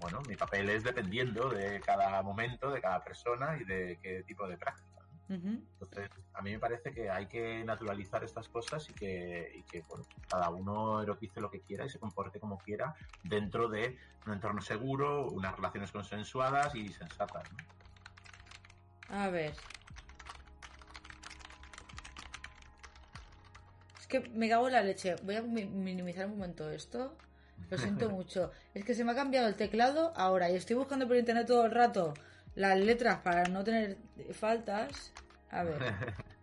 Bueno, 0.00 0.22
mi 0.28 0.36
papel 0.36 0.68
es 0.70 0.84
dependiendo 0.84 1.48
de 1.48 1.80
cada 1.80 2.22
momento, 2.22 2.70
de 2.70 2.80
cada 2.80 3.02
persona 3.02 3.56
y 3.60 3.64
de 3.64 3.98
qué 4.02 4.22
tipo 4.24 4.46
de 4.46 4.56
práctica. 4.56 4.96
Entonces, 5.28 6.08
a 6.34 6.42
mí 6.42 6.52
me 6.52 6.58
parece 6.60 6.92
que 6.92 7.10
hay 7.10 7.26
que 7.26 7.64
naturalizar 7.64 8.22
estas 8.22 8.48
cosas 8.48 8.88
y 8.88 8.92
que, 8.92 9.64
cada 10.28 10.50
uno 10.50 11.02
erotice 11.02 11.40
lo 11.40 11.50
que 11.50 11.60
quiera 11.60 11.84
y 11.84 11.88
se 11.88 11.98
comporte 11.98 12.38
como 12.38 12.58
quiera 12.58 12.94
dentro 13.24 13.68
de 13.68 13.98
un 14.26 14.34
entorno 14.34 14.60
seguro, 14.60 15.28
unas 15.28 15.56
relaciones 15.56 15.90
consensuadas 15.90 16.74
y 16.76 16.88
sensatas. 16.92 17.48
A 19.08 19.28
ver. 19.28 19.54
Es 23.98 24.06
que 24.06 24.20
me 24.20 24.48
cago 24.48 24.68
en 24.68 24.74
la 24.74 24.82
leche. 24.82 25.16
Voy 25.24 25.34
a 25.34 25.42
minimizar 25.42 26.26
un 26.26 26.32
momento 26.32 26.70
esto. 26.70 27.16
Lo 27.70 27.78
siento 27.78 28.08
mucho. 28.10 28.52
Es 28.74 28.84
que 28.84 28.94
se 28.94 29.04
me 29.04 29.12
ha 29.12 29.14
cambiado 29.14 29.48
el 29.48 29.56
teclado 29.56 30.12
ahora 30.16 30.50
y 30.50 30.54
estoy 30.54 30.76
buscando 30.76 31.06
por 31.06 31.16
internet 31.16 31.46
todo 31.46 31.64
el 31.64 31.72
rato 31.72 32.14
las 32.54 32.78
letras 32.78 33.18
para 33.18 33.44
no 33.44 33.62
tener 33.62 33.96
faltas. 34.32 35.12
A 35.50 35.62
ver. 35.62 35.78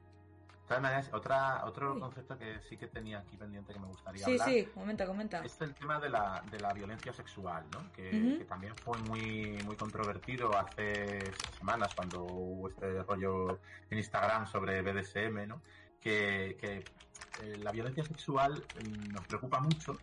otra, 1.12 1.66
otro 1.66 2.00
concepto 2.00 2.38
que 2.38 2.60
sí 2.68 2.78
que 2.78 2.88
tenía 2.88 3.20
aquí 3.20 3.36
pendiente 3.38 3.74
que 3.74 3.80
me 3.80 3.88
gustaría 3.88 4.26
hablar. 4.26 4.48
Sí, 4.48 4.62
sí, 4.62 4.66
comenta, 4.74 5.06
comenta. 5.06 5.44
Es 5.44 5.60
el 5.62 5.74
tema 5.74 6.00
de 6.00 6.10
la, 6.10 6.44
de 6.50 6.60
la 6.60 6.74
violencia 6.74 7.14
sexual, 7.14 7.66
¿no? 7.72 7.92
Que, 7.92 8.46
también 8.48 8.76
fue 8.78 8.98
muy, 9.00 9.58
muy 9.66 9.76
controvertido 9.76 10.56
hace 10.58 11.20
semanas 11.58 11.94
cuando 11.96 12.24
hubo 12.24 12.70
este 12.70 13.04
rollo 13.04 13.60
en 13.90 13.98
Instagram 13.98 14.48
sobre 14.48 14.82
BDSM, 14.82 15.48
¿no? 15.48 15.62
Que, 16.00 16.58
que 16.60 16.84
eh, 17.42 17.58
la 17.58 17.72
violencia 17.72 18.04
sexual 18.04 18.64
mm, 18.84 19.14
nos 19.14 19.26
preocupa 19.28 19.60
mucho 19.60 19.98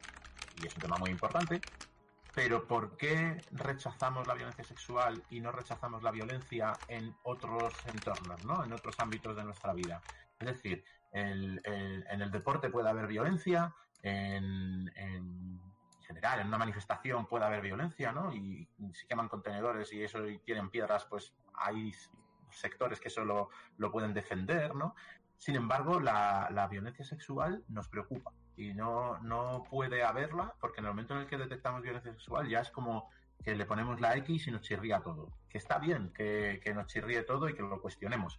y 0.63 0.67
es 0.67 0.75
un 0.75 0.83
tema 0.83 0.97
muy 0.99 1.11
importante, 1.11 1.61
pero 2.35 2.67
¿por 2.67 2.97
qué 2.97 3.43
rechazamos 3.53 4.27
la 4.27 4.35
violencia 4.35 4.65
sexual 4.65 5.23
y 5.31 5.41
no 5.41 5.53
rechazamos 5.53 6.03
la 6.03 6.11
violencia 6.11 6.73
en 6.89 7.15
otros 7.23 7.75
entornos, 7.87 8.45
¿no? 8.45 8.65
en 8.65 8.73
otros 8.73 8.95
ámbitos 8.99 9.37
de 9.37 9.45
nuestra 9.45 9.73
vida? 9.73 10.01
Es 10.39 10.47
decir, 10.47 10.85
en 11.13 11.61
el 11.65 12.31
deporte 12.31 12.71
puede 12.71 12.89
haber 12.89 13.07
violencia, 13.07 13.75
en, 14.03 15.61
general, 16.07 16.41
en 16.41 16.49
una 16.49 16.59
manifestación 16.59 17.27
puede 17.27 17.45
haber 17.45 17.61
violencia, 17.61 18.13
¿no? 18.13 18.33
Y 18.33 18.67
si 18.95 19.07
queman 19.07 19.29
contenedores 19.29 19.93
y 19.93 20.03
eso 20.03 20.27
y 20.27 20.39
tienen 20.39 20.71
piedras, 20.71 21.05
pues 21.05 21.35
hay 21.55 21.93
sectores 22.51 23.01
que 23.01 23.11
solo 23.11 23.51
lo 23.77 23.93
pueden 23.93 24.15
defender, 24.15 24.75
¿no? 24.75 24.95
Sin 25.37 25.57
embargo, 25.57 26.01
la 26.01 26.69
violencia 26.71 27.05
sexual 27.05 27.65
nos 27.69 27.89
preocupa 27.89 28.33
y 28.61 28.75
no, 28.75 29.19
no 29.21 29.65
puede 29.71 30.05
haberla 30.05 30.55
porque 30.61 30.81
en 30.81 30.85
el 30.85 30.91
momento 30.91 31.15
en 31.15 31.21
el 31.21 31.27
que 31.27 31.39
detectamos 31.39 31.81
violencia 31.81 32.13
sexual 32.13 32.47
ya 32.47 32.61
es 32.61 32.71
como 32.71 33.09
que 33.43 33.55
le 33.55 33.65
ponemos 33.65 34.01
la 34.03 34.15
X 34.17 34.49
y 34.49 34.51
nos 34.51 34.61
chirría 34.61 35.01
todo. 35.01 35.29
Que 35.49 35.57
está 35.57 35.79
bien 35.79 36.13
que, 36.13 36.61
nos 36.75 36.87
chirríe 36.87 37.23
todo 37.23 37.49
y 37.49 37.55
que 37.55 37.63
lo 37.63 37.81
cuestionemos. 37.81 38.39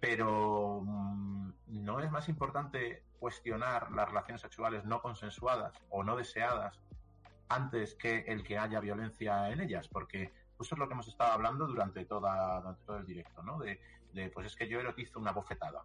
Pero 0.00 0.80
mm, 0.84 1.52
¿no 1.68 2.00
es 2.00 2.10
más 2.10 2.28
importante 2.28 3.04
cuestionar 3.20 3.92
las 3.92 4.08
relaciones 4.08 4.40
sexuales 4.40 4.84
no 4.84 5.00
consensuadas 5.00 5.72
o 5.88 6.02
no 6.02 6.16
deseadas 6.16 6.80
antes 7.48 7.94
que 7.94 8.24
el 8.26 8.42
que 8.42 8.58
haya 8.58 8.80
violencia 8.80 9.50
en 9.50 9.60
ellas? 9.60 9.86
Porque 9.86 10.32
eso 10.58 10.74
es 10.74 10.78
lo 10.78 10.88
que 10.88 10.94
hemos 10.94 11.06
estado 11.06 11.32
hablando 11.32 11.68
durante, 11.68 12.04
toda, 12.06 12.58
durante 12.58 12.84
todo 12.84 12.96
el 12.96 13.06
directo, 13.06 13.44
¿no? 13.44 13.58
De, 13.58 13.80
de, 14.12 14.30
pues 14.30 14.46
es 14.46 14.56
que 14.56 14.66
yo 14.66 14.80
erotizo 14.80 15.20
una 15.20 15.30
bofetada. 15.30 15.84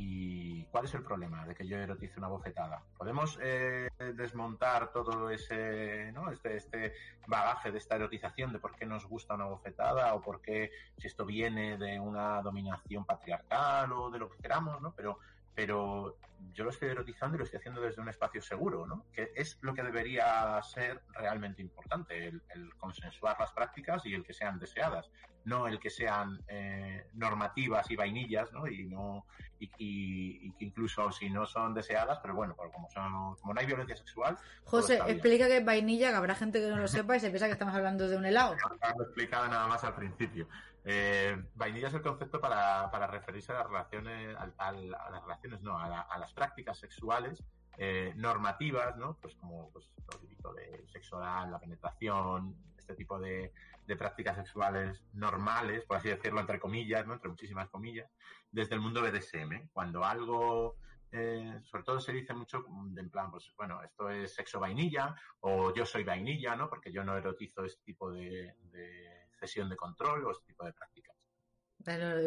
¿Y 0.00 0.62
cuál 0.66 0.84
es 0.84 0.94
el 0.94 1.02
problema 1.02 1.44
de 1.44 1.56
que 1.56 1.66
yo 1.66 1.76
erotice 1.76 2.20
una 2.20 2.28
bofetada? 2.28 2.80
¿Podemos 2.96 3.36
eh, 3.42 3.88
desmontar 4.14 4.92
todo 4.92 5.28
ese, 5.28 6.12
¿no? 6.12 6.30
este, 6.30 6.56
este 6.56 6.94
bagaje 7.26 7.72
de 7.72 7.78
esta 7.78 7.96
erotización 7.96 8.52
de 8.52 8.60
por 8.60 8.76
qué 8.76 8.86
nos 8.86 9.06
gusta 9.06 9.34
una 9.34 9.46
bofetada 9.46 10.14
o 10.14 10.20
por 10.20 10.40
qué 10.40 10.70
si 10.98 11.08
esto 11.08 11.26
viene 11.26 11.76
de 11.78 11.98
una 11.98 12.40
dominación 12.42 13.04
patriarcal 13.04 13.90
o 13.90 14.08
de 14.08 14.20
lo 14.20 14.30
que 14.30 14.38
queramos, 14.38 14.80
¿no? 14.80 14.92
Pero 14.92 15.18
pero 15.58 16.14
yo 16.52 16.64
lo 16.64 16.70
estoy 16.70 16.88
erotizando 16.88 17.36
y 17.36 17.38
lo 17.38 17.44
estoy 17.44 17.58
haciendo 17.58 17.80
desde 17.80 18.00
un 18.00 18.08
espacio 18.08 18.42
seguro, 18.42 18.86
¿no? 18.86 19.06
Que 19.12 19.32
es 19.34 19.58
lo 19.60 19.74
que 19.74 19.82
debería 19.82 20.60
ser 20.62 21.02
realmente 21.12 21.62
importante, 21.62 22.26
el, 22.26 22.42
consensuar 22.76 23.36
las 23.38 23.52
prácticas 23.52 24.04
y 24.06 24.14
el 24.14 24.24
que 24.24 24.32
sean 24.32 24.58
deseadas, 24.58 25.10
no 25.44 25.66
el 25.66 25.78
que 25.78 25.90
sean 25.90 26.42
eh, 26.48 27.06
normativas 27.14 27.90
y 27.90 27.96
vainillas, 27.96 28.52
¿no? 28.52 28.66
Y 28.66 28.84
no 28.86 29.26
y, 29.60 30.52
que 30.52 30.64
incluso 30.64 31.10
si 31.12 31.30
no 31.30 31.46
son 31.46 31.74
deseadas, 31.74 32.18
pero 32.20 32.34
bueno, 32.34 32.54
como 32.56 32.88
son 32.90 33.34
como 33.36 33.54
no 33.54 33.60
hay 33.60 33.66
violencia 33.66 33.96
sexual. 33.96 34.36
José, 34.64 35.00
explica 35.06 35.46
que 35.46 35.58
es 35.58 35.64
vainilla, 35.64 36.10
que 36.10 36.16
habrá 36.16 36.34
gente 36.34 36.60
que 36.60 36.68
no 36.68 36.76
lo 36.76 36.88
sepa 36.88 37.16
y 37.16 37.20
se 37.20 37.30
piensa 37.30 37.46
que 37.46 37.52
estamos 37.52 37.74
hablando 37.74 38.08
de 38.08 38.16
un 38.16 38.24
helado. 38.24 38.54
Lo 38.98 39.04
explicaba 39.04 39.48
nada 39.48 39.66
más 39.66 39.82
al 39.84 39.94
principio. 39.94 40.48
Eh, 40.84 41.36
vainilla 41.54 41.88
es 41.88 41.94
el 41.94 42.02
concepto 42.02 42.40
para, 42.40 42.90
para 42.90 43.06
referirse 43.06 43.52
a 43.52 43.56
las 43.56 43.66
relaciones, 43.66 44.34
a, 44.38 44.72
las 44.72 45.22
relaciones, 45.22 45.60
no, 45.60 45.78
a, 45.78 46.18
las 46.18 46.27
prácticas 46.32 46.78
sexuales 46.78 47.44
eh, 47.76 48.12
normativas, 48.16 48.96
¿no? 48.96 49.16
Pues 49.20 49.34
como 49.36 49.70
pues, 49.70 49.88
lo 50.10 50.18
típico 50.18 50.52
de 50.52 50.84
sexo 50.88 51.16
oral, 51.16 51.50
la 51.50 51.60
penetración, 51.60 52.56
este 52.76 52.94
tipo 52.94 53.18
de, 53.18 53.52
prácticas 53.96 54.36
sexuales 54.36 55.02
normales, 55.14 55.84
por 55.86 55.96
así 55.96 56.08
decirlo, 56.08 56.40
entre 56.40 56.60
comillas, 56.60 57.06
¿no? 57.06 57.14
Entre 57.14 57.30
muchísimas 57.30 57.70
comillas, 57.70 58.10
desde 58.50 58.74
el 58.74 58.80
mundo 58.80 59.00
BDSM. 59.00 59.68
Cuando 59.72 60.04
algo 60.04 60.76
eh, 61.12 61.58
sobre 61.62 61.84
todo 61.84 62.00
se 62.00 62.12
dice 62.12 62.34
mucho 62.34 62.66
en 62.96 63.08
plan, 63.08 63.30
pues 63.30 63.50
bueno, 63.56 63.82
esto 63.82 64.10
es 64.10 64.34
sexo 64.34 64.60
vainilla 64.60 65.14
o 65.40 65.72
yo 65.72 65.86
soy 65.86 66.04
vainilla, 66.04 66.54
¿no? 66.54 66.68
Porque 66.68 66.92
yo 66.92 67.02
no 67.02 67.16
erotizo 67.16 67.64
este 67.64 67.82
tipo 67.84 68.10
de 68.10 68.54
cesión 69.38 69.68
de 69.68 69.76
control 69.76 70.24
o 70.24 70.32
este 70.32 70.46
tipo 70.46 70.64
de 70.64 70.72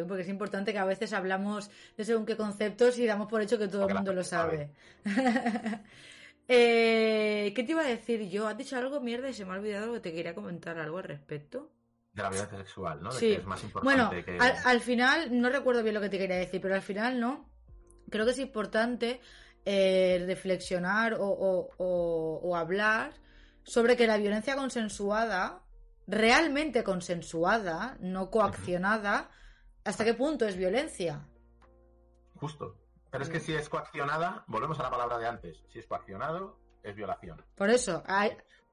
porque 0.08 0.24
es 0.24 0.30
importante 0.30 0.72
que 0.72 0.80
a 0.80 0.86
veces 0.86 1.14
hablamos 1.14 1.70
de 1.98 2.06
según 2.06 2.26
qué 2.26 2.36
conceptos 2.36 2.98
y 3.00 3.06
damos 3.06 3.28
por 3.28 3.42
hecho 3.42 3.58
que 3.58 3.68
todo 3.68 3.88
el 3.88 3.94
mundo 3.94 4.14
lo 4.14 4.24
sabe. 4.24 4.72
Eh, 6.54 7.54
¿Qué 7.56 7.64
te 7.64 7.72
iba 7.72 7.82
a 7.82 7.88
decir 7.88 8.28
yo? 8.28 8.46
¿Has 8.46 8.58
dicho 8.58 8.76
algo 8.76 9.00
mierda 9.00 9.30
y 9.30 9.34
se 9.34 9.46
me 9.46 9.54
ha 9.54 9.56
olvidado 9.58 9.94
que 9.94 10.02
te 10.02 10.12
quería 10.12 10.36
comentar 10.36 10.78
algo 10.80 10.98
al 10.98 11.06
respecto? 11.06 11.72
De 12.12 12.24
la 12.24 12.30
violencia 12.30 12.58
sexual, 12.58 13.02
¿no? 13.02 13.14
De 13.14 13.20
sí. 13.20 13.32
es 13.34 13.46
más 13.46 13.64
importante 13.64 13.86
bueno, 13.96 14.12
al, 14.66 14.82
final, 14.82 15.40
no 15.40 15.50
recuerdo 15.50 15.82
bien 15.82 15.96
lo 15.96 16.02
que 16.02 16.10
te 16.10 16.18
quería 16.18 16.36
decir, 16.36 16.60
pero 16.60 16.76
al 16.76 16.82
final 16.82 17.22
no. 17.22 17.50
Creo 18.10 18.26
que 18.26 18.32
es 18.32 18.40
importante 18.40 19.22
eh, 19.64 20.22
reflexionar 20.28 21.16
o 21.20 22.56
hablar 22.58 23.14
sobre 23.64 23.96
que 23.96 24.06
la 24.06 24.18
violencia 24.18 24.58
consensuada 24.58 25.62
realmente 26.08 26.84
consensuada, 26.84 27.98
no 28.02 28.30
coaccionada, 28.30 29.30
¿hasta 29.84 30.06
qué 30.06 30.14
punto 30.14 30.46
es 30.46 30.56
violencia? 30.56 31.26
Justo. 32.36 32.76
Pero 33.10 33.24
es 33.24 33.30
que 33.30 33.40
si 33.40 33.54
es 33.54 33.68
coaccionada, 33.68 34.44
volvemos 34.48 34.80
a 34.80 34.84
la 34.84 34.90
palabra 34.90 35.18
de 35.18 35.28
antes, 35.28 35.64
si 35.68 35.80
es 35.80 35.86
coaccionado, 35.86 36.58
es 36.82 36.96
violación. 36.96 37.44
Por 37.56 37.70
eso, 37.70 38.04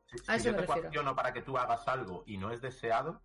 si, 0.06 0.42
yo 0.44 0.56
te 0.56 0.64
coacciono 0.64 1.14
para 1.14 1.32
que 1.32 1.42
tú 1.42 1.58
hagas 1.58 1.86
algo 1.88 2.22
y 2.24 2.38
no 2.38 2.52
es 2.52 2.60
deseado, 2.60 3.20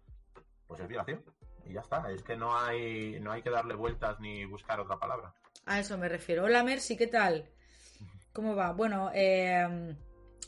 pues 0.68 0.82
es 0.82 0.88
violación. 0.88 1.24
Y 1.66 1.74
ya 1.74 1.82
está, 1.82 2.12
es 2.12 2.24
que 2.24 2.36
no 2.36 2.58
hay, 2.58 3.20
no 3.22 3.32
hay 3.32 3.42
que 3.42 3.52
darle 3.52 3.76
vueltas 3.76 4.20
ni 4.20 4.44
buscar 4.46 4.80
otra 4.80 4.98
palabra. 4.98 5.34
A 5.66 5.80
eso 5.80 5.98
me 5.98 6.10
refiero. 6.10 6.44
Hola 6.44 6.64
Mercy, 6.64 6.98
¿qué 6.98 7.08
tal? 7.08 7.50
¿Cómo 8.34 8.56
va? 8.56 8.74
Bueno, 8.74 9.12
eh, 9.14 9.96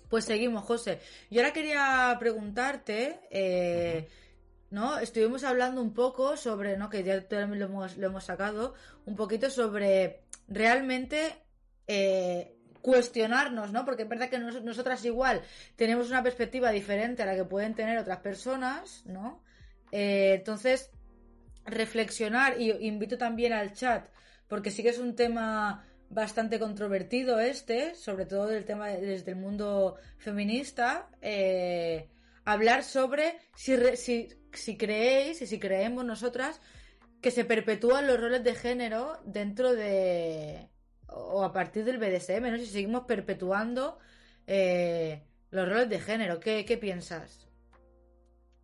pues 0.10 0.26
seguimos, 0.26 0.64
José. 0.66 1.00
Yo 1.30 1.42
ahora 1.42 1.54
quería 1.54 2.16
preguntarte, 2.20 3.22
eh, 3.30 4.10
¿no? 4.76 5.00
Estuvimos 5.00 5.46
hablando 5.46 5.82
un 5.82 5.94
poco 5.94 6.36
sobre, 6.36 6.76
¿no? 6.78 6.90
Que 6.90 7.02
ya 7.02 7.22
también 7.28 7.60
lo 7.60 7.66
hemos, 7.68 7.96
lo 7.98 8.08
hemos 8.08 8.26
sacado, 8.26 8.74
un 9.06 9.16
poquito 9.16 9.50
sobre 9.50 10.26
realmente 10.50 11.34
eh, 11.88 12.58
cuestionarnos, 12.82 13.72
¿no? 13.72 13.86
Porque 13.86 14.04
es 14.04 14.10
verdad 14.10 14.30
que 14.30 14.38
nosotras 14.38 15.04
igual 15.06 15.42
tenemos 15.78 16.10
una 16.10 16.22
perspectiva 16.22 16.72
diferente 16.72 17.24
a 17.24 17.26
la 17.26 17.36
que 17.36 17.46
pueden 17.46 17.74
tener 17.74 17.98
otras 17.98 18.20
personas, 18.20 19.04
¿no? 19.06 19.42
Eh, 19.94 20.34
entonces, 20.36 20.92
reflexionar 21.66 22.60
y 22.60 22.72
invito 22.86 23.18
también 23.18 23.54
al 23.54 23.72
chat, 23.74 24.10
porque 24.50 24.72
sí 24.72 24.84
que 24.84 24.90
es 24.90 25.00
un 25.00 25.16
tema 25.16 25.86
bastante 26.10 26.60
controvertido 26.60 27.40
este, 27.40 27.96
sobre 27.96 28.26
todo 28.26 28.48
del 28.48 28.66
tema 28.66 28.90
desde 28.90 29.32
el 29.32 29.38
mundo 29.38 29.96
feminista, 30.18 31.08
eh, 31.22 32.10
hablar 32.46 32.84
sobre 32.84 33.40
si, 33.56 33.76
si, 33.98 34.30
si 34.56 34.78
creéis 34.78 35.42
y 35.42 35.48
si 35.48 35.60
creemos 35.60 36.06
nosotras 36.06 36.62
que 37.22 37.32
se 37.32 37.46
perpetúan 37.46 38.08
los 38.08 38.20
roles 38.20 38.44
de 38.44 38.56
género 38.56 39.18
dentro 39.26 39.74
de 39.74 40.70
o 41.08 41.44
a 41.44 41.52
partir 41.54 41.86
del 41.86 41.98
BDSM, 41.98 42.52
¿no? 42.52 42.58
Si 42.58 42.66
seguimos 42.66 43.06
perpetuando 43.06 44.00
eh, 44.48 45.26
los 45.52 45.68
roles 45.68 45.90
de 45.90 46.00
género, 46.00 46.40
¿qué, 46.40 46.66
¿qué, 46.66 46.78
piensas? 46.78 47.48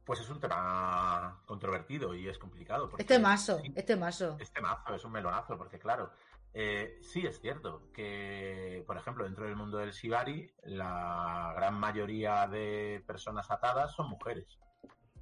Pues 0.06 0.20
es 0.20 0.30
un 0.30 0.40
tema 0.40 1.42
controvertido 1.46 2.14
y 2.14 2.28
es 2.28 2.38
complicado. 2.38 2.92
este 2.98 3.20
mazo, 3.20 3.62
este 3.76 3.96
mazo. 3.96 4.38
Este 4.40 4.62
mazo 4.62 4.94
es 4.96 5.06
un 5.06 5.12
melonazo, 5.12 5.58
porque 5.58 5.80
claro, 5.80 6.12
eh, 6.54 7.00
sí 7.02 7.26
es 7.26 7.40
cierto 7.40 7.92
que, 7.94 8.84
por 8.86 8.98
ejemplo, 8.98 9.24
dentro 9.24 9.46
del 9.46 9.56
mundo 9.56 9.78
del 9.78 9.92
Shibari, 9.92 10.54
la 10.64 11.54
gran 11.56 11.76
mayoría 11.76 12.48
de 12.48 13.04
personas 13.08 13.50
atadas 13.50 13.94
son 13.94 14.10
mujeres 14.10 14.60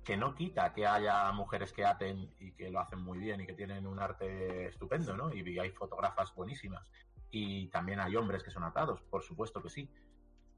que 0.09 0.17
no 0.17 0.33
quita 0.33 0.73
que 0.73 0.87
haya 0.87 1.31
mujeres 1.33 1.71
que 1.71 1.85
aten 1.85 2.33
y 2.39 2.53
que 2.53 2.71
lo 2.71 2.79
hacen 2.79 2.99
muy 2.99 3.19
bien 3.19 3.41
y 3.41 3.45
que 3.45 3.53
tienen 3.53 3.85
un 3.85 3.99
arte 3.99 4.65
estupendo, 4.65 5.15
¿no? 5.15 5.31
Y 5.31 5.59
hay 5.59 5.69
fotógrafas 5.69 6.33
buenísimas. 6.33 6.89
Y 7.29 7.67
también 7.67 7.99
hay 7.99 8.15
hombres 8.15 8.41
que 8.41 8.49
son 8.49 8.63
atados, 8.63 9.03
por 9.03 9.21
supuesto 9.21 9.61
que 9.61 9.69
sí. 9.69 9.87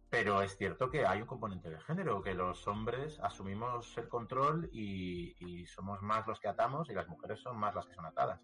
Pero 0.10 0.42
es 0.42 0.56
cierto 0.56 0.90
que 0.90 1.06
hay 1.06 1.20
un 1.20 1.28
componente 1.28 1.70
de 1.70 1.82
género, 1.82 2.22
que 2.22 2.34
los 2.34 2.66
hombres 2.66 3.20
asumimos 3.20 3.98
el 3.98 4.08
control 4.08 4.70
y, 4.72 5.66
somos 5.66 6.02
más 6.02 6.26
los 6.28 6.40
que 6.40 6.48
atamos 6.48 6.90
y 6.90 6.94
las 6.94 7.10
mujeres 7.10 7.42
son 7.42 7.58
más 7.58 7.76
las 7.76 7.86
que 7.86 7.94
son 7.94 8.06
atadas. 8.06 8.40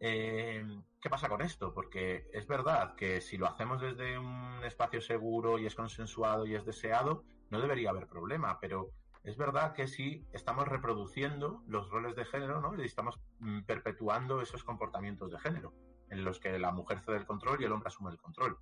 Eh, 0.00 0.62
¿Qué 1.00 1.08
pasa 1.08 1.30
con 1.30 1.40
esto? 1.40 1.72
Porque 1.72 2.28
es 2.34 2.46
verdad 2.46 2.94
que 2.94 3.22
si 3.22 3.38
lo 3.38 3.46
hacemos 3.46 3.80
desde 3.80 4.18
un 4.18 4.62
espacio 4.64 5.00
seguro 5.00 5.58
y 5.58 5.64
es 5.64 5.74
consensuado 5.74 6.44
y 6.44 6.56
es 6.56 6.66
deseado, 6.66 7.24
no 7.48 7.58
debería 7.58 7.88
haber 7.88 8.06
problema, 8.06 8.60
pero 8.60 8.90
es 9.26 9.36
verdad 9.36 9.74
que 9.74 9.88
si 9.88 10.24
estamos 10.32 10.68
reproduciendo 10.68 11.64
los 11.66 11.90
roles 11.90 12.14
de 12.14 12.24
género, 12.24 12.60
¿no? 12.60 12.80
Y 12.80 12.86
estamos 12.86 13.18
mm, 13.40 13.62
perpetuando 13.62 14.40
esos 14.40 14.62
comportamientos 14.62 15.32
de 15.32 15.40
género, 15.40 15.74
en 16.10 16.24
los 16.24 16.38
que 16.38 16.56
la 16.60 16.70
mujer 16.70 17.00
cede 17.00 17.16
el 17.16 17.26
control 17.26 17.60
y 17.60 17.64
el 17.64 17.72
hombre 17.72 17.88
asume 17.88 18.12
el 18.12 18.18
control. 18.18 18.56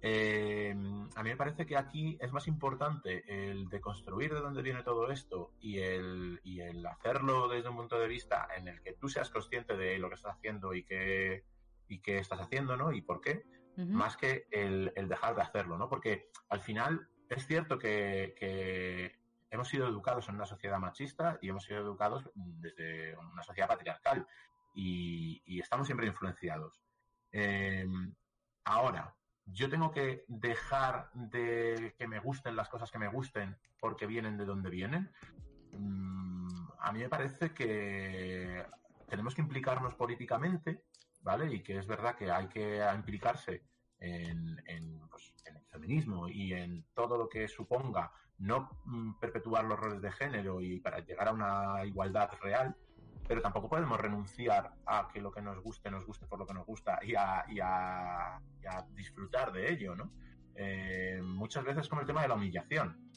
Eh, 0.00 0.72
a 1.16 1.22
mí 1.24 1.30
me 1.30 1.36
parece 1.36 1.66
que 1.66 1.76
aquí 1.76 2.16
es 2.20 2.32
más 2.32 2.46
importante 2.46 3.50
el 3.50 3.68
deconstruir 3.68 4.32
de 4.32 4.40
dónde 4.40 4.62
viene 4.62 4.84
todo 4.84 5.10
esto 5.10 5.52
y 5.58 5.80
el, 5.80 6.40
y 6.44 6.60
el 6.60 6.86
hacerlo 6.86 7.48
desde 7.48 7.68
un 7.68 7.76
punto 7.78 7.98
de 7.98 8.06
vista 8.06 8.46
en 8.56 8.68
el 8.68 8.80
que 8.80 8.92
tú 8.92 9.08
seas 9.08 9.30
consciente 9.30 9.76
de 9.76 9.98
lo 9.98 10.08
que 10.08 10.14
estás 10.14 10.36
haciendo 10.36 10.74
y 10.74 10.84
qué, 10.84 11.44
y 11.88 11.98
qué 11.98 12.18
estás 12.18 12.40
haciendo, 12.40 12.76
¿no? 12.76 12.92
Y 12.92 13.02
por 13.02 13.20
qué, 13.20 13.44
más 13.76 14.16
que 14.16 14.46
el, 14.52 14.92
dejar 15.08 15.34
de 15.34 15.42
hacerlo, 15.42 15.76
¿no? 15.76 15.88
Porque 15.88 16.30
al 16.48 16.60
final 16.60 17.08
es 17.28 17.44
cierto 17.48 17.80
que, 17.80 18.34
que 18.38 19.18
hemos 19.50 19.68
sido 19.68 19.86
educados 19.86 20.28
en 20.28 20.36
una 20.36 20.46
sociedad 20.46 20.78
machista 20.78 21.38
y 21.40 21.48
hemos 21.48 21.64
sido 21.64 21.80
educados 21.80 22.28
desde 22.34 23.16
una 23.16 23.42
sociedad 23.42 23.68
patriarcal 23.68 24.26
y, 24.74 25.60
estamos 25.60 25.86
siempre 25.86 26.06
influenciados. 26.06 26.80
Em, 27.32 28.14
ahora, 28.64 29.14
yo 29.44 29.68
tengo 29.68 29.90
que 29.90 30.24
dejar 30.28 31.10
de 31.14 31.94
que 31.98 32.06
me 32.06 32.20
gusten 32.20 32.54
las 32.54 32.68
cosas 32.68 32.90
que 32.90 32.98
me 32.98 33.08
gusten 33.08 33.56
porque 33.80 34.06
vienen 34.06 34.36
de 34.36 34.44
donde 34.44 34.70
vienen. 34.70 35.10
Mm, 35.72 36.48
a 36.78 36.92
mí 36.92 37.00
me 37.00 37.08
parece 37.08 37.52
que 37.52 38.64
tenemos 39.08 39.34
que 39.34 39.42
implicarnos 39.42 39.94
políticamente, 39.94 40.84
¿vale? 41.22 41.52
Y 41.52 41.62
que 41.62 41.78
es 41.78 41.86
verdad 41.86 42.14
que 42.14 42.30
hay 42.30 42.48
que 42.48 42.84
implicarse 42.94 43.64
en, 43.98 45.08
pues, 45.10 45.34
en 45.44 45.56
el 45.56 45.64
feminismo 45.66 46.28
y 46.28 46.52
en 46.52 46.84
todo 46.94 47.16
lo 47.16 47.28
que 47.28 47.48
suponga 47.48 48.12
no 48.38 48.70
mm, 48.84 49.14
perpetuar 49.20 49.64
los 49.64 49.78
roles 49.78 50.00
de 50.00 50.12
género 50.12 50.60
y 50.60 50.80
para 50.80 51.00
llegar 51.00 51.28
a 51.28 51.32
una 51.32 51.84
igualdad 51.84 52.30
real, 52.40 52.76
pero 53.26 53.42
tampoco 53.42 53.68
podemos 53.68 54.00
renunciar 54.00 54.72
a 54.86 55.08
que 55.12 55.20
lo 55.20 55.30
que 55.30 55.42
nos 55.42 55.60
guste 55.62 55.90
nos 55.90 56.06
guste 56.06 56.26
por 56.26 56.38
lo 56.38 56.46
que 56.46 56.54
nos 56.54 56.66
gusta 56.66 56.98
y 57.02 57.14
a, 57.14 58.40
disfrutar 58.94 59.52
de 59.52 59.72
ello, 59.72 59.94
¿no? 59.94 60.10
Eh, 60.54 61.20
muchas 61.22 61.64
veces 61.64 61.88
como 61.88 62.00
el 62.00 62.06
tema 62.06 62.22
de 62.22 62.28
la 62.28 62.34
humillación. 62.34 63.10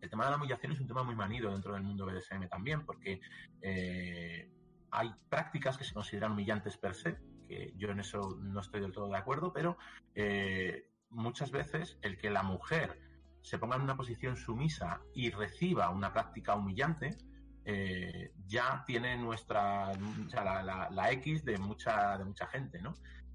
El 0.00 0.10
tema 0.10 0.24
de 0.24 0.30
la 0.30 0.36
humillación 0.36 0.72
es 0.72 0.80
un 0.80 0.86
tema 0.86 1.02
muy 1.02 1.14
manido 1.14 1.50
dentro 1.50 1.72
del 1.72 1.82
mundo 1.82 2.06
BDSM 2.06 2.48
también, 2.48 2.84
porque 2.84 3.20
eh, 3.62 4.50
hay 4.90 5.14
prácticas 5.28 5.78
que 5.78 5.84
se 5.84 5.94
consideran 5.94 6.32
humillantes 6.32 6.76
per 6.76 6.94
se, 6.94 7.16
que 7.48 7.72
yo 7.76 7.90
en 7.90 8.00
eso 8.00 8.36
no 8.40 8.60
estoy 8.60 8.80
del 8.80 8.92
todo 8.92 9.08
de 9.08 9.16
acuerdo, 9.16 9.52
pero 9.52 9.78
eh, 10.14 10.90
muchas 11.10 11.50
veces 11.50 11.98
el 12.02 12.18
que 12.18 12.30
la 12.30 12.42
mujer 12.42 13.00
se 13.46 13.58
ponga 13.58 13.76
en 13.76 13.82
una 13.82 13.96
posición 13.96 14.36
sumisa 14.36 15.00
y 15.14 15.30
reciba 15.30 15.90
una 15.90 16.12
práctica 16.12 16.56
humillante, 16.56 17.16
eh, 17.64 18.32
ya 18.44 18.82
tiene 18.84 19.16
nuestra, 19.16 19.92
o 19.92 20.28
sea, 20.28 20.64
la, 20.64 21.12
X 21.12 21.44
de 21.44 21.56
mucha, 21.56 22.18
de 22.18 22.24
mucha 22.24 22.48
gente, 22.48 22.82
¿no? 22.82 22.94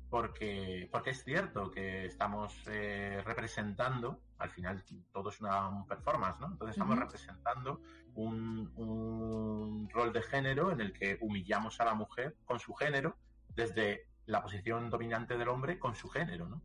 Porque, 0.09 0.89
porque 0.91 1.11
es 1.11 1.23
cierto 1.23 1.71
que 1.71 2.07
estamos 2.07 2.53
eh, 2.67 3.21
representando, 3.25 4.19
al 4.37 4.49
final 4.49 4.83
todo 5.13 5.29
es 5.29 5.39
una 5.39 5.85
performance, 5.87 6.41
¿no? 6.41 6.47
Entonces 6.47 6.75
estamos 6.75 6.99
representando 6.99 7.79
un, 8.13 8.69
un 8.75 9.89
rol 9.91 10.11
de 10.11 10.23
género 10.23 10.73
en 10.73 10.81
el 10.81 10.91
que 10.91 11.19
humillamos 11.21 11.79
a 11.79 11.85
la 11.85 11.93
mujer 11.93 12.35
con 12.43 12.59
su 12.59 12.73
género 12.73 13.15
desde 13.47 14.09
la 14.25 14.43
posición 14.43 14.89
dominante 14.89 15.37
del 15.37 15.47
hombre 15.47 15.79
con 15.79 15.95
su 15.95 16.09
género, 16.09 16.49
¿no? 16.49 16.61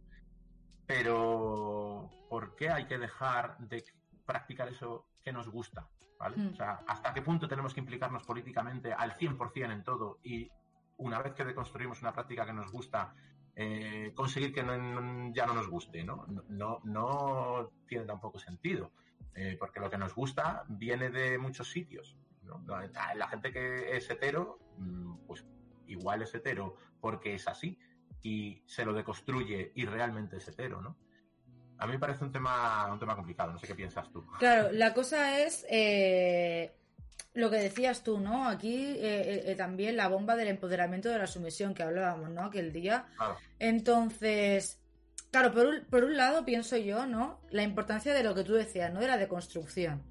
Pero, 0.87 2.11
¿por 2.29 2.55
qué 2.55 2.71
hay 2.71 2.87
que 2.87 2.99
dejar 2.99 3.59
de 3.59 3.85
practicar 4.25 4.69
eso 4.69 5.07
que 5.23 5.33
nos 5.33 5.49
gusta? 5.49 5.89
¿Vale? 6.19 6.37
Hmm. 6.37 6.53
O 6.53 6.57
sea, 6.57 6.81
¿hasta 6.87 7.13
qué 7.13 7.23
punto 7.23 7.49
tenemos 7.49 7.75
que 7.75 7.81
implicarnos 7.81 8.23
políticamente 8.23 8.93
al 8.93 9.15
100% 9.15 9.73
en 9.73 9.85
todo 9.85 10.19
y 10.23 10.51
una 10.99 11.21
vez 11.21 11.35
que 11.35 11.45
deconstruimos 11.45 12.01
una 12.01 12.13
práctica 12.13 12.47
que 12.47 12.53
nos 12.53 12.71
gusta, 12.71 13.15
eh, 13.55 14.13
conseguir 14.15 14.53
que 14.53 14.63
ya 15.35 15.47
no 15.47 15.55
nos 15.55 15.69
guste, 15.69 16.05
¿no? 16.05 16.27
No, 16.49 16.81
no 16.85 17.71
tiene 17.87 18.05
tampoco 18.05 18.39
sentido, 18.39 18.93
eh, 19.35 19.57
porque 19.59 19.81
lo 19.81 19.91
que 19.91 19.99
nos 19.99 20.15
gusta 20.15 20.65
viene 20.69 21.11
de 21.11 21.39
muchos 21.39 21.71
sitios. 21.71 22.17
La, 22.67 23.29
gente 23.29 23.53
que 23.53 23.97
es 23.97 24.09
hetero, 24.09 24.59
mm, 24.79 25.27
pues 25.27 25.45
igual 25.87 26.23
es 26.23 26.35
hetero 26.35 26.77
porque 27.01 27.35
es 27.35 27.49
así, 27.49 27.79
y 28.27 28.61
se 28.67 28.85
lo 28.85 28.93
deconstruye 28.93 29.71
y 29.77 29.87
realmente 29.87 30.39
es 30.39 30.49
hetero, 30.49 30.81
¿no? 30.81 30.97
A 31.79 31.87
mí 31.87 31.93
me 31.93 31.99
parece 32.01 32.25
un 32.25 32.33
tema, 32.33 32.91
un 32.93 32.99
tema 32.99 33.15
complicado, 33.15 33.53
no 33.53 33.59
sé 33.59 33.69
qué 33.69 33.75
piensas 33.77 34.11
tú. 34.11 34.27
Claro, 34.41 34.73
la 34.73 34.93
cosa 34.93 35.39
es 35.41 35.65
eh, 35.71 36.75
lo 37.35 37.51
que 37.51 37.59
decías 37.59 38.03
tú, 38.03 38.19
¿no? 38.19 38.49
Aquí 38.49 38.97
eh, 38.97 39.45
eh, 39.47 39.55
también 39.55 39.97
la 39.97 40.09
bomba 40.09 40.35
del 40.35 40.49
empoderamiento 40.49 41.09
de 41.09 41.19
la 41.19 41.29
sumisión 41.29 41.73
que 41.73 41.85
hablábamos, 41.85 42.31
¿no? 42.31 42.47
Aquel 42.47 42.73
día. 42.73 43.07
Entonces, 43.61 44.81
claro, 45.31 45.53
por 45.53 45.67
un, 45.67 45.85
por 45.85 46.03
un 46.03 46.17
lado 46.17 46.45
pienso 46.45 46.77
yo, 46.77 47.07
¿no? 47.07 47.41
La 47.51 47.63
importancia 47.63 48.13
de 48.13 48.25
lo 48.25 48.35
que 48.35 48.43
tú 48.43 48.55
decías, 48.55 48.93
¿no? 48.93 48.99
De 48.99 49.07
la 49.07 49.19
deconstrucción. 49.19 50.03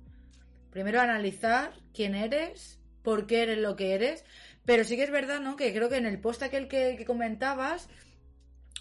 Primero 0.70 1.02
analizar 1.02 1.74
quién 1.94 2.16
eres, 2.16 2.80
por 3.04 3.28
qué 3.28 3.44
eres 3.44 3.58
lo 3.58 3.76
que 3.76 3.94
eres, 3.94 4.24
pero 4.66 4.84
sí 4.84 4.98
que 4.98 5.04
es 5.04 5.12
verdad, 5.12 5.40
¿no? 5.40 5.56
Que 5.56 5.74
creo 5.74 5.90
que 5.90 5.98
en 5.98 6.08
el 6.08 6.20
post 6.20 6.42
aquel 6.44 6.68
que, 6.68 7.04
comentabas, 7.06 7.88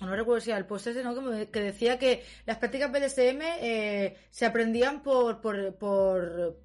no 0.00 0.16
recuerdo 0.16 0.40
si 0.40 0.50
era 0.50 0.58
el 0.58 0.66
post 0.66 0.88
ese, 0.88 1.04
¿no? 1.04 1.14
Que, 1.50 1.60
decía 1.60 1.98
que 1.98 2.24
las 2.46 2.58
prácticas 2.58 2.90
BDSM 2.90 3.40
eh, 3.60 4.16
se 4.30 4.44
aprendían 4.44 5.02
por, 5.02 5.40
por, 5.40 5.74
por, 5.76 6.58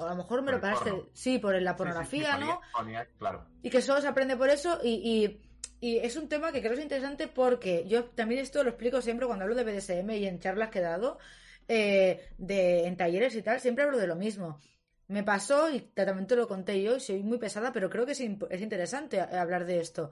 a 0.00 0.10
lo 0.10 0.16
mejor 0.16 0.42
me 0.42 0.52
lo 0.52 0.60
parece, 0.60 0.92
sí, 1.12 1.38
por 1.38 1.60
la 1.60 1.76
pornografía, 1.76 2.38
¿no? 2.38 2.60
claro. 3.18 3.46
Y 3.62 3.70
que 3.70 3.82
solo 3.82 4.00
se 4.00 4.08
aprende 4.08 4.36
por 4.36 4.50
eso 4.50 4.78
y, 4.84 5.40
y, 5.80 5.98
es 5.98 6.16
un 6.16 6.28
tema 6.28 6.52
que 6.52 6.60
creo 6.60 6.72
que 6.72 6.78
es 6.78 6.82
interesante 6.82 7.28
porque 7.28 7.86
yo 7.86 8.06
también 8.06 8.40
esto 8.40 8.64
lo 8.64 8.70
explico 8.70 9.00
siempre 9.02 9.26
cuando 9.26 9.44
hablo 9.44 9.54
de 9.54 9.62
BDSM 9.62 10.10
y 10.10 10.26
en 10.26 10.40
charlas 10.40 10.70
que 10.70 10.78
he 10.78 10.82
dado, 10.82 11.18
eh, 11.68 12.28
de, 12.38 12.86
en 12.86 12.96
talleres 12.96 13.34
y 13.34 13.42
tal, 13.42 13.60
siempre 13.60 13.84
hablo 13.84 13.98
de 13.98 14.06
lo 14.06 14.16
mismo. 14.16 14.60
Me 15.08 15.22
pasó 15.22 15.70
y 15.70 15.80
también 15.80 16.26
te 16.26 16.34
lo 16.34 16.48
conté 16.48 16.82
yo 16.82 16.96
y 16.96 17.00
soy 17.00 17.22
muy 17.22 17.38
pesada, 17.38 17.72
pero 17.72 17.90
creo 17.90 18.06
que 18.06 18.12
es, 18.12 18.20
es 18.20 18.60
interesante 18.60 19.20
hablar 19.20 19.64
de 19.64 19.80
esto. 19.80 20.10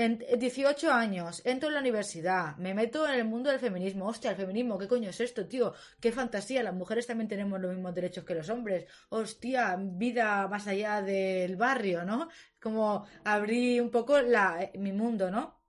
En 0.00 0.24
18 0.38 0.92
años, 0.92 1.42
entro 1.44 1.70
en 1.70 1.74
la 1.74 1.80
universidad, 1.80 2.56
me 2.58 2.72
meto 2.72 3.04
en 3.04 3.14
el 3.14 3.24
mundo 3.24 3.50
del 3.50 3.58
feminismo. 3.58 4.06
Hostia, 4.06 4.30
el 4.30 4.36
feminismo, 4.36 4.78
¿qué 4.78 4.86
coño 4.86 5.10
es 5.10 5.18
esto, 5.18 5.48
tío? 5.48 5.74
Qué 5.98 6.12
fantasía, 6.12 6.62
las 6.62 6.72
mujeres 6.72 7.08
también 7.08 7.26
tenemos 7.26 7.60
los 7.60 7.74
mismos 7.74 7.96
derechos 7.96 8.24
que 8.24 8.36
los 8.36 8.48
hombres. 8.48 8.86
Hostia, 9.08 9.76
vida 9.76 10.46
más 10.46 10.68
allá 10.68 11.02
del 11.02 11.56
barrio, 11.56 12.04
¿no? 12.04 12.28
Como 12.60 13.06
abrí 13.24 13.80
un 13.80 13.90
poco 13.90 14.20
la, 14.20 14.70
mi 14.74 14.92
mundo, 14.92 15.32
¿no? 15.32 15.60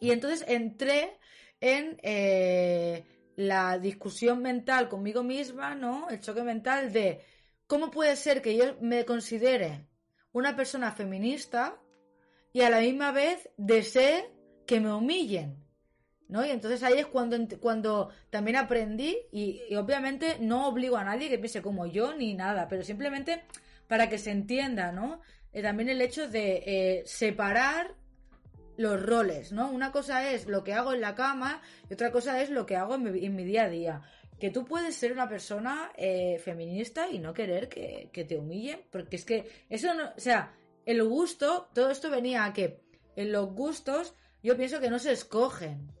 Y 0.00 0.10
entonces 0.10 0.44
entré 0.48 1.20
en 1.60 2.00
eh, 2.02 3.04
la 3.36 3.78
discusión 3.78 4.42
mental 4.42 4.88
conmigo 4.88 5.22
misma, 5.22 5.76
¿no? 5.76 6.08
El 6.10 6.20
choque 6.20 6.42
mental 6.42 6.92
de 6.92 7.20
cómo 7.68 7.92
puede 7.92 8.16
ser 8.16 8.42
que 8.42 8.56
yo 8.56 8.76
me 8.80 9.04
considere 9.04 9.86
una 10.32 10.56
persona 10.56 10.90
feminista 10.90 11.81
y 12.52 12.60
a 12.60 12.70
la 12.70 12.80
misma 12.80 13.12
vez 13.12 13.48
desee 13.56 14.30
que 14.66 14.80
me 14.80 14.92
humillen. 14.92 15.62
¿No? 16.28 16.46
Y 16.46 16.50
entonces 16.50 16.82
ahí 16.82 16.98
es 16.98 17.06
cuando, 17.06 17.36
cuando 17.60 18.08
también 18.30 18.56
aprendí 18.56 19.18
y, 19.32 19.74
obviamente 19.74 20.38
no 20.40 20.66
obligo 20.66 20.96
a 20.96 21.04
nadie 21.04 21.28
que 21.28 21.38
piense 21.38 21.60
como 21.60 21.84
yo 21.86 22.14
ni 22.14 22.32
nada, 22.32 22.68
pero 22.68 22.82
simplemente 22.82 23.42
para 23.86 24.08
que 24.08 24.16
se 24.16 24.30
entienda, 24.30 24.92
¿no? 24.92 25.20
Eh, 25.52 25.60
también 25.60 25.90
el 25.90 26.00
hecho 26.00 26.28
de 26.28 26.62
eh, 26.64 27.02
separar 27.04 27.94
los 28.78 29.04
roles, 29.04 29.52
¿no? 29.52 29.70
Una 29.70 29.92
cosa 29.92 30.30
es 30.30 30.46
lo 30.46 30.64
que 30.64 30.72
hago 30.72 30.94
en 30.94 31.02
la 31.02 31.14
cama 31.14 31.60
y 31.90 31.92
otra 31.92 32.10
cosa 32.10 32.40
es 32.40 32.48
lo 32.48 32.64
que 32.64 32.76
hago 32.76 32.94
en 32.94 33.36
mi, 33.36 33.44
día 33.44 33.64
a 33.64 33.68
día. 33.68 34.02
Que 34.40 34.48
tú 34.48 34.64
puedes 34.64 34.96
ser 34.96 35.12
una 35.12 35.28
persona 35.28 35.92
eh, 35.98 36.38
feminista 36.42 37.08
y 37.10 37.18
no 37.18 37.34
querer 37.34 37.68
que, 37.68 38.08
que, 38.10 38.24
te 38.24 38.38
humillen, 38.38 38.80
porque 38.90 39.16
es 39.16 39.26
que 39.26 39.50
eso 39.68 39.92
no, 39.92 40.12
o 40.16 40.20
sea, 40.20 40.54
el 40.86 41.02
gusto, 41.04 41.68
todo 41.74 41.90
esto 41.90 42.10
venía 42.10 42.44
a 42.44 42.52
que 42.52 42.82
en 43.16 43.32
los 43.32 43.52
gustos 43.52 44.14
yo 44.42 44.56
pienso 44.56 44.80
que 44.80 44.90
no 44.90 44.98
se 44.98 45.12
escogen. 45.12 45.92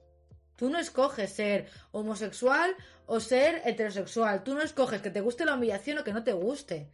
Tú 0.56 0.70
no 0.70 0.78
escoges 0.78 1.32
ser 1.32 1.68
homosexual 1.92 2.74
o 3.06 3.20
ser 3.20 3.62
heterosexual. 3.64 4.44
Tú 4.44 4.54
no 4.54 4.62
escoges 4.62 5.00
que 5.00 5.10
te 5.10 5.20
guste 5.20 5.44
la 5.44 5.54
humillación 5.54 5.98
o 5.98 6.04
que 6.04 6.12
no 6.12 6.24
te 6.24 6.32
guste. 6.32 6.88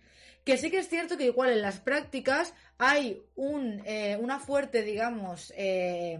Que 0.44 0.56
sí 0.56 0.70
que 0.70 0.78
es 0.78 0.88
cierto 0.88 1.16
que 1.16 1.26
igual 1.26 1.50
en 1.50 1.62
las 1.62 1.80
prácticas 1.80 2.54
hay 2.78 3.22
un, 3.34 3.82
eh, 3.84 4.16
una 4.20 4.38
fuerte, 4.38 4.82
digamos, 4.82 5.52
eh, 5.56 6.18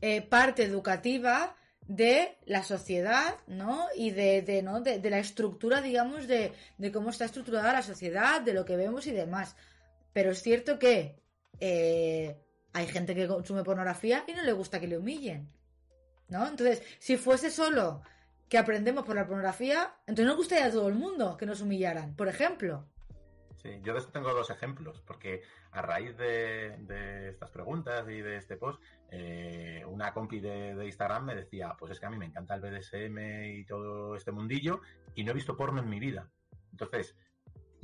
eh, 0.00 0.22
parte 0.22 0.64
educativa 0.64 1.56
de 1.86 2.38
la 2.46 2.62
sociedad, 2.62 3.36
¿no? 3.46 3.86
Y 3.94 4.10
de, 4.10 4.62
¿no? 4.62 4.80
De, 4.80 5.10
la 5.10 5.18
estructura, 5.18 5.82
digamos, 5.82 6.26
de, 6.26 6.52
de, 6.78 6.92
cómo 6.92 7.10
está 7.10 7.26
estructurada 7.26 7.72
la 7.72 7.82
sociedad, 7.82 8.40
de 8.40 8.54
lo 8.54 8.64
que 8.64 8.76
vemos 8.76 9.06
y 9.06 9.12
demás. 9.12 9.56
Pero 10.14 10.30
es 10.30 10.42
cierto 10.42 10.78
que 10.78 11.20
hay 11.60 12.86
gente 12.86 13.14
que 13.14 13.28
consume 13.28 13.62
pornografía 13.62 14.24
y 14.26 14.32
no 14.32 14.42
le 14.42 14.52
gusta 14.52 14.80
que 14.80 14.88
le 14.88 14.96
humillen, 14.96 15.52
¿no? 16.28 16.46
Entonces, 16.46 16.82
si 16.98 17.18
fuese 17.18 17.50
solo 17.50 18.02
que 18.48 18.58
aprendemos 18.58 19.04
por 19.04 19.16
la 19.16 19.26
pornografía, 19.26 19.94
entonces 20.06 20.26
no 20.26 20.36
gustaría 20.36 20.66
a 20.66 20.70
todo 20.70 20.88
el 20.88 20.94
mundo 20.94 21.36
que 21.36 21.46
nos 21.46 21.60
humillaran, 21.60 22.16
por 22.16 22.28
ejemplo. 22.28 22.88
Sí, 23.56 23.80
yo 23.82 23.94
de 23.94 24.00
esto 24.00 24.12
tengo 24.12 24.34
dos 24.34 24.50
ejemplos, 24.50 25.02
porque 25.06 25.42
a 25.70 25.82
raíz 25.82 26.16
de, 26.16 27.28
estas 27.30 27.50
preguntas 27.50 28.06
y 28.08 28.20
de 28.20 28.36
este 28.36 28.56
post, 28.56 28.82
eh, 29.10 29.82
una 29.86 30.12
compi 30.12 30.40
de, 30.40 30.74
de, 30.74 30.84
Instagram 30.84 31.24
me 31.24 31.34
decía, 31.34 31.74
pues 31.78 31.92
es 31.92 32.00
que 32.00 32.06
a 32.06 32.10
mí 32.10 32.18
me 32.18 32.26
encanta 32.26 32.54
el 32.54 32.60
BDSM 32.60 33.18
y 33.56 33.64
todo 33.64 34.16
este 34.16 34.32
mundillo 34.32 34.80
y 35.14 35.24
no 35.24 35.30
he 35.30 35.34
visto 35.34 35.56
porno 35.56 35.80
en 35.80 35.88
mi 35.88 35.98
vida. 35.98 36.28
Entonces, 36.72 37.16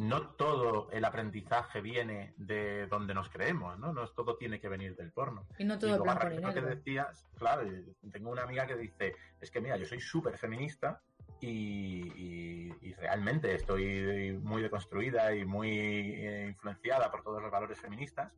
no 0.01 0.29
todo 0.29 0.89
el 0.93 1.05
aprendizaje 1.05 1.83
viene 1.83 2.33
de 2.39 2.87
donde 2.87 3.13
nos 3.13 3.29
creemos, 3.29 3.79
¿no? 3.79 3.93
No 3.93 4.09
todo 4.09 4.39
tiene 4.39 4.59
que 4.59 4.71
venir 4.71 4.97
del 4.97 5.13
porno. 5.13 5.47
Y 5.59 5.65
no 5.65 5.79
todo 5.79 6.03
y 6.03 6.39
lo 6.41 6.55
que 6.55 6.63
decías, 6.63 7.29
claro, 7.37 7.69
tengo 8.11 8.31
una 8.31 8.45
amiga 8.45 8.67
que 8.67 8.77
dice, 8.77 9.15
es 9.39 9.51
que 9.51 9.61
mira, 9.61 9.77
yo 9.77 9.85
soy 9.85 10.01
súper 10.01 10.39
feminista 10.39 11.03
y, 11.43 12.73
realmente 12.95 13.55
estoy 13.55 14.39
muy 14.43 14.63
deconstruida 14.63 15.35
y 15.35 15.45
muy 15.45 15.71
eh, 15.71 16.47
influenciada 16.49 17.11
por 17.11 17.23
todos 17.23 17.43
los 17.43 17.51
valores 17.51 17.79
feministas, 17.79 18.33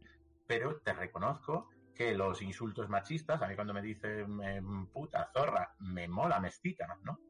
pero 0.48 0.80
te 0.80 0.92
reconozco 0.92 1.68
que 1.94 2.12
los 2.12 2.42
insultos 2.42 2.88
machistas, 2.88 3.40
a 3.40 3.46
mí 3.46 3.54
cuando 3.54 3.72
me 3.72 3.82
dicen 3.82 4.86
puta, 4.88 5.30
zorra, 5.32 5.76
me 5.78 6.08
mola, 6.08 6.40
me 6.40 6.48
excita, 6.48 6.98
¿no? 7.04 7.20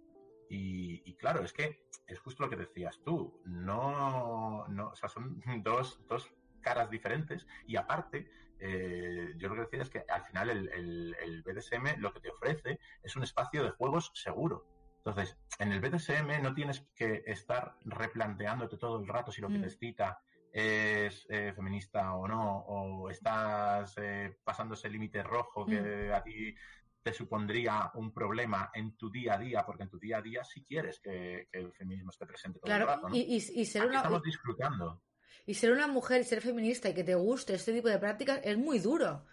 Y, 0.54 1.14
claro, 1.16 1.42
es 1.42 1.52
que 1.52 1.88
es 2.06 2.18
justo 2.18 2.42
lo 2.42 2.50
que 2.50 2.56
decías 2.56 3.00
tú, 3.02 3.40
no, 3.46 4.66
no 4.68 4.88
o 4.88 4.94
sea, 4.94 5.08
son 5.08 5.40
dos, 5.62 6.00
dos 6.08 6.30
caras 6.60 6.90
diferentes 6.90 7.46
y 7.66 7.76
aparte, 7.76 8.30
eh, 8.58 9.32
yo 9.38 9.48
lo 9.48 9.54
que 9.54 9.62
decía 9.62 9.82
es 9.82 9.90
que 9.90 10.04
al 10.08 10.22
final 10.24 10.50
el, 10.50 10.68
el, 10.68 11.16
el 11.22 11.42
BDSM 11.42 11.98
lo 11.98 12.12
que 12.12 12.20
te 12.20 12.30
ofrece 12.30 12.78
es 13.02 13.16
un 13.16 13.22
espacio 13.22 13.64
de 13.64 13.70
juegos 13.70 14.12
seguro 14.14 14.66
entonces, 15.04 15.36
en 15.58 15.72
el 15.72 15.80
BDSM 15.80 16.42
no 16.42 16.54
tienes 16.54 16.86
que 16.94 17.24
estar 17.26 17.74
replanteándote 17.84 18.76
todo 18.76 19.00
el 19.00 19.08
rato 19.08 19.32
si 19.32 19.40
lo 19.40 19.48
que 19.48 19.54
te 19.54 19.60
mm. 19.60 19.64
excita 19.64 20.20
es 20.52 21.26
eh, 21.28 21.52
feminista 21.56 22.14
o 22.14 22.28
no, 22.28 22.58
o 22.58 23.10
estás 23.10 23.94
eh, 23.96 24.38
pasando 24.44 24.74
ese 24.74 24.88
límite 24.88 25.24
rojo 25.24 25.66
que 25.66 26.08
mm. 26.10 26.14
a 26.14 26.22
ti 26.22 26.54
te 27.02 27.12
supondría 27.12 27.90
un 27.94 28.12
problema 28.12 28.70
en 28.74 28.96
tu 28.96 29.10
día 29.10 29.34
a 29.34 29.38
día, 29.38 29.66
porque 29.66 29.82
en 29.82 29.88
tu 29.88 29.98
día 29.98 30.18
a 30.18 30.22
día 30.22 30.44
sí 30.44 30.64
quieres 30.64 31.00
que, 31.00 31.48
el 31.52 31.72
feminismo 31.72 32.10
esté 32.10 32.26
presente 32.26 32.60
todo 32.60 32.72
el 32.72 32.86
rato. 32.86 33.08
Y, 33.12 33.40
ser 33.40 33.86
una... 33.86 33.98
Estamos 33.98 34.22
disfrutando. 34.22 35.02
Y 35.44 35.54
ser 35.54 35.72
una 35.72 35.88
mujer 35.88 36.20
y 36.20 36.24
ser 36.24 36.40
feminista 36.40 36.88
y 36.88 36.94
que 36.94 37.02
te 37.02 37.16
guste 37.16 37.54
este 37.54 37.72
tipo 37.72 37.88
de 37.88 37.98
prácticas 37.98 38.40
es 38.44 38.56
muy 38.56 38.78
duro. 38.78 39.24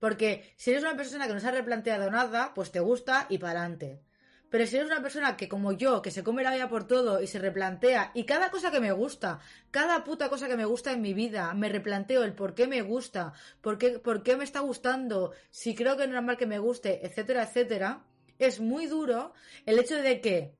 Porque 0.00 0.52
si 0.56 0.72
eres 0.72 0.82
una 0.82 0.96
persona 0.96 1.28
que 1.28 1.34
no 1.34 1.38
se 1.38 1.46
ha 1.46 1.52
replanteado 1.52 2.10
nada, 2.10 2.52
pues 2.54 2.72
te 2.72 2.80
gusta 2.80 3.26
y 3.28 3.38
para 3.38 3.60
adelante. 3.60 4.02
Pero 4.52 4.66
si 4.66 4.76
eres 4.76 4.90
una 4.90 5.00
persona 5.00 5.34
que, 5.34 5.48
como 5.48 5.72
yo, 5.72 6.02
que 6.02 6.10
se 6.10 6.22
come 6.22 6.42
la 6.42 6.52
vida 6.52 6.68
por 6.68 6.86
todo 6.86 7.22
y 7.22 7.26
se 7.26 7.38
replantea, 7.38 8.10
y 8.12 8.24
cada 8.24 8.50
cosa 8.50 8.70
que 8.70 8.80
me 8.80 8.92
gusta, 8.92 9.40
cada 9.70 10.04
puta 10.04 10.28
cosa 10.28 10.46
que 10.46 10.58
me 10.58 10.66
gusta 10.66 10.92
en 10.92 11.00
mi 11.00 11.14
vida, 11.14 11.54
me 11.54 11.70
replanteo 11.70 12.22
el 12.22 12.34
por 12.34 12.54
qué 12.54 12.66
me 12.66 12.82
gusta, 12.82 13.32
por 13.62 13.78
qué, 13.78 13.98
por 13.98 14.22
qué 14.22 14.36
me 14.36 14.44
está 14.44 14.60
gustando, 14.60 15.32
si 15.50 15.74
creo 15.74 15.96
que 15.96 16.02
no 16.02 16.10
es 16.10 16.16
normal 16.16 16.36
que 16.36 16.44
me 16.44 16.58
guste, 16.58 17.00
etcétera, 17.06 17.44
etcétera, 17.44 18.04
es 18.38 18.60
muy 18.60 18.84
duro 18.84 19.32
el 19.64 19.78
hecho 19.78 19.96
de 19.96 20.20
que 20.20 20.54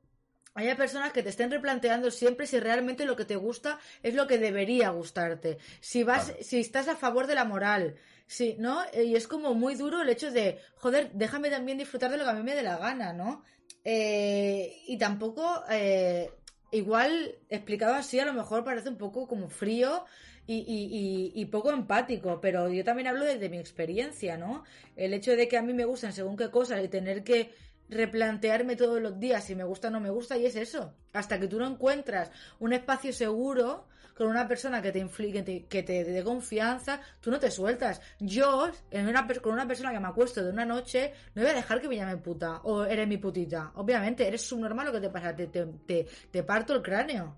haya 0.55 0.75
personas 0.75 1.13
que 1.13 1.23
te 1.23 1.29
estén 1.29 1.51
replanteando 1.51 2.11
siempre 2.11 2.47
si 2.47 2.59
realmente 2.61 3.05
lo 3.05 3.15
que 3.15 3.27
te 3.27 3.37
gusta 3.37 3.79
es 4.03 4.15
lo 4.15 4.27
que 4.27 4.39
debería 4.39 4.89
gustarte. 4.89 5.59
Si 5.81 6.03
vas, 6.03 6.33
si 6.41 6.61
estás 6.61 6.89
a 6.89 6.97
favor 6.97 7.27
de 7.27 7.35
la 7.35 7.45
moral, 7.45 7.97
si, 8.27 8.55
¿no? 8.55 8.83
Y 8.95 9.17
es 9.17 9.29
como 9.29 9.53
muy 9.53 9.75
duro 9.75 10.01
el 10.01 10.09
hecho 10.09 10.31
de, 10.31 10.59
joder, 10.77 11.11
déjame 11.13 11.51
también 11.51 11.77
disfrutar 11.77 12.11
de 12.11 12.17
lo 12.17 12.25
que 12.25 12.31
a 12.31 12.35
mí 12.35 12.43
me 12.43 12.55
dé 12.55 12.63
la 12.63 12.79
gana, 12.79 13.13
¿no? 13.13 13.45
Eh, 13.85 14.83
y 14.87 14.97
tampoco, 14.97 15.65
eh, 15.71 16.31
igual 16.71 17.37
explicado 17.49 17.95
así, 17.95 18.19
a 18.19 18.25
lo 18.25 18.33
mejor 18.33 18.65
parece 18.65 18.89
un 18.89 18.97
poco 18.97 19.27
como 19.27 19.49
frío 19.49 20.05
y, 20.47 21.45
poco 21.51 21.71
empático, 21.71 22.41
pero 22.41 22.69
yo 22.69 22.85
también 22.85 23.09
hablo 23.09 23.25
desde 23.25 23.49
mi 23.49 23.59
experiencia, 23.59 24.37
¿no? 24.37 24.65
El 24.97 25.15
hecho 25.15 25.37
de 25.37 25.49
que 25.49 25.57
a 25.57 25.63
mí 25.63 25.73
me 25.73 25.85
gustan 25.85 26.13
según 26.13 26.37
qué 26.37 26.51
cosas 26.51 26.85
y 26.85 26.89
tener 26.89 27.25
que 27.25 27.55
replantearme 27.89 28.77
todos 28.77 29.01
los 29.01 29.19
días 29.21 29.45
si 29.45 29.55
me 29.55 29.65
gusta 29.65 29.89
o 29.89 29.91
no 29.91 30.01
me 30.01 30.11
gusta, 30.11 30.37
y 30.37 30.47
es 30.47 30.57
eso. 30.57 30.95
Hasta 31.13 31.39
que 31.39 31.49
tú 31.49 31.59
no 31.59 31.67
encuentras 31.67 32.31
un 32.59 32.73
espacio 32.73 33.13
seguro 33.13 33.87
con 34.23 34.31
una 34.31 34.47
persona 34.47 34.81
que 34.81 34.93
te 34.93 35.01
inflige, 35.01 35.67
que 35.69 35.83
te, 35.83 36.05
dé 36.05 36.23
confianza, 36.23 37.01
tú 37.21 37.29
no 37.29 37.41
te 37.41 37.51
sueltas. 37.51 38.01
Yo, 38.21 38.71
en 38.93 39.09
una, 39.09 39.27
con 39.27 39.53
una 39.53 39.67
persona 39.67 39.91
que 39.91 39.99
me 39.99 40.07
acuesto 40.07 40.45
de 40.45 40.51
una 40.51 40.65
noche, 40.65 41.13
no 41.35 41.43
voy 41.43 41.51
a 41.51 41.55
dejar 41.55 41.81
que 41.81 41.89
me 41.89 41.97
llame 41.97 42.19
puta 42.19 42.61
o 42.63 42.85
eres 42.85 43.09
mi 43.09 43.17
putita. 43.17 43.73
Obviamente, 43.75 44.25
eres 44.25 44.43
subnormal 44.43 44.87
lo 44.87 44.93
que 44.93 45.01
te 45.01 45.11
pasa, 45.11 45.35
te, 45.35 45.49
te, 45.49 46.07
te, 46.31 46.43
parto 46.45 46.73
el 46.73 46.83
cráneo, 46.83 47.37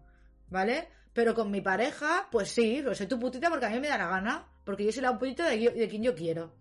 ¿vale? 0.50 0.88
Pero 1.14 1.34
con 1.34 1.50
mi 1.50 1.62
pareja, 1.62 2.28
pues 2.30 2.50
sí, 2.50 2.82
pues 2.84 2.98
soy 2.98 3.06
tu 3.06 3.18
putita 3.18 3.48
porque 3.48 3.64
a 3.64 3.70
mí 3.70 3.80
me 3.80 3.88
da 3.88 3.96
la 3.96 4.08
gana, 4.08 4.46
porque 4.62 4.84
yo 4.84 4.92
soy 4.92 5.00
la 5.00 5.18
putita 5.18 5.48
de, 5.48 5.70
de 5.70 5.88
quien 5.88 6.02
yo 6.02 6.14
quiero. 6.14 6.52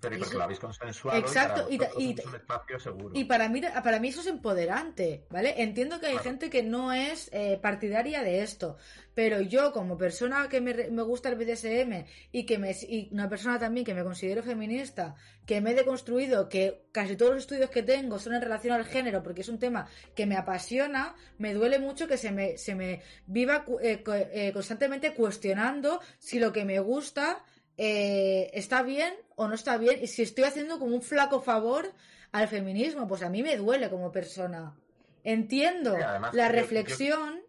Pero 0.00 0.18
porque 0.18 0.36
lo 0.36 0.44
habéis 0.44 0.60
consensuado 0.60 1.18
Exacto, 1.18 1.66
y, 1.70 1.78
para, 1.78 1.90
y, 1.98 2.16
un 2.26 2.34
espacio 2.34 2.80
seguro. 2.80 3.10
y 3.12 3.24
para 3.24 3.48
mí, 3.48 3.60
para 3.60 4.00
mí 4.00 4.08
eso 4.08 4.20
es 4.20 4.26
empoderante, 4.28 5.26
¿vale? 5.30 5.54
Entiendo 5.62 6.00
que 6.00 6.06
hay 6.06 6.18
gente 6.18 6.48
que 6.48 6.62
no 6.62 6.92
es 6.92 7.28
eh, 7.32 7.58
partidaria 7.60 8.22
de 8.22 8.42
esto, 8.42 8.78
pero 9.14 9.40
yo 9.40 9.72
como 9.72 9.98
persona 9.98 10.48
que 10.48 10.60
me, 10.60 10.72
me 10.90 11.02
gusta 11.02 11.28
el 11.28 11.34
BDSM 11.34 12.06
y 12.32 12.46
que 12.46 12.58
me 12.58 12.70
y 12.70 13.08
una 13.12 13.28
persona 13.28 13.58
también 13.58 13.84
que 13.84 13.94
me 13.94 14.02
considero 14.02 14.42
feminista, 14.42 15.16
que 15.44 15.60
me 15.60 15.72
he 15.72 15.74
deconstruido, 15.74 16.48
que 16.48 16.86
casi 16.92 17.16
todos 17.16 17.34
los 17.34 17.42
estudios 17.42 17.70
que 17.70 17.82
tengo 17.82 18.18
son 18.18 18.34
en 18.34 18.42
relación 18.42 18.72
al 18.72 18.84
género, 18.84 19.22
porque 19.22 19.42
es 19.42 19.48
un 19.48 19.58
tema 19.58 19.88
que 20.14 20.24
me 20.24 20.36
apasiona, 20.36 21.14
me 21.38 21.54
duele 21.54 21.78
mucho 21.78 22.06
que 22.06 22.16
se 22.16 22.30
me, 22.30 22.56
se 22.56 22.74
me 22.74 23.02
viva 23.26 23.64
eh, 23.82 24.02
eh, 24.06 24.52
constantemente 24.52 25.12
cuestionando 25.12 26.00
si 26.18 26.38
lo 26.38 26.52
que 26.52 26.64
me 26.64 26.78
gusta 26.78 27.44
eh, 27.82 28.50
está 28.52 28.82
bien 28.82 29.14
o 29.36 29.48
no 29.48 29.54
está 29.54 29.78
bien 29.78 30.00
y 30.02 30.06
si 30.06 30.20
estoy 30.20 30.44
haciendo 30.44 30.78
como 30.78 30.94
un 30.94 31.00
flaco 31.00 31.40
favor 31.40 31.90
al 32.30 32.46
feminismo, 32.46 33.08
pues 33.08 33.22
a 33.22 33.30
mí 33.30 33.42
me 33.42 33.56
duele 33.56 33.88
como 33.88 34.12
persona. 34.12 34.76
Entiendo 35.24 35.96
la 35.96 36.48
reflexión. 36.50 37.40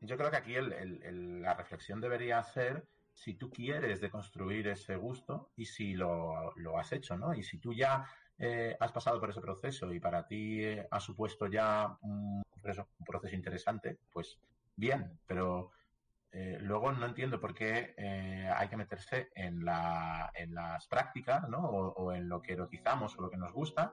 Yo, 0.00 0.16
creo 0.16 0.32
que 0.32 0.36
aquí 0.36 0.54
la 0.56 1.54
reflexión 1.54 2.00
debería 2.00 2.42
ser 2.42 2.84
si 3.14 3.34
tú 3.34 3.50
quieres 3.50 4.00
deconstruir 4.00 4.66
ese 4.66 4.96
gusto 4.96 5.52
y 5.54 5.66
si 5.66 5.94
lo, 5.94 6.52
has 6.76 6.90
hecho, 6.90 7.16
¿no? 7.16 7.32
Y 7.32 7.44
si 7.44 7.58
tú 7.58 7.72
ya 7.72 8.04
eh, 8.36 8.76
has 8.80 8.90
pasado 8.90 9.20
por 9.20 9.30
ese 9.30 9.40
proceso 9.40 9.92
y 9.92 10.00
para 10.00 10.26
ti 10.26 10.64
eh, 10.64 10.88
ha 10.90 10.98
supuesto 10.98 11.46
ya 11.46 11.96
un 12.02 12.42
proceso 13.06 13.36
interesante, 13.36 13.96
pues 14.10 14.40
bien, 14.74 15.20
pero 15.24 15.70
eh, 16.32 16.58
luego 16.60 16.92
no 16.92 17.06
entiendo 17.06 17.40
por 17.40 17.54
qué 17.54 17.94
eh, 17.96 18.48
hay 18.54 18.68
que 18.68 18.76
meterse 18.76 19.30
en, 19.34 19.64
la, 19.64 20.30
en 20.34 20.54
las 20.54 20.86
prácticas, 20.86 21.48
¿no? 21.48 21.58
O, 21.58 22.12
en 22.12 22.28
lo 22.28 22.40
que 22.40 22.52
erotizamos 22.52 23.18
o 23.18 23.22
lo 23.22 23.30
que 23.30 23.36
nos 23.36 23.52
gusta, 23.52 23.92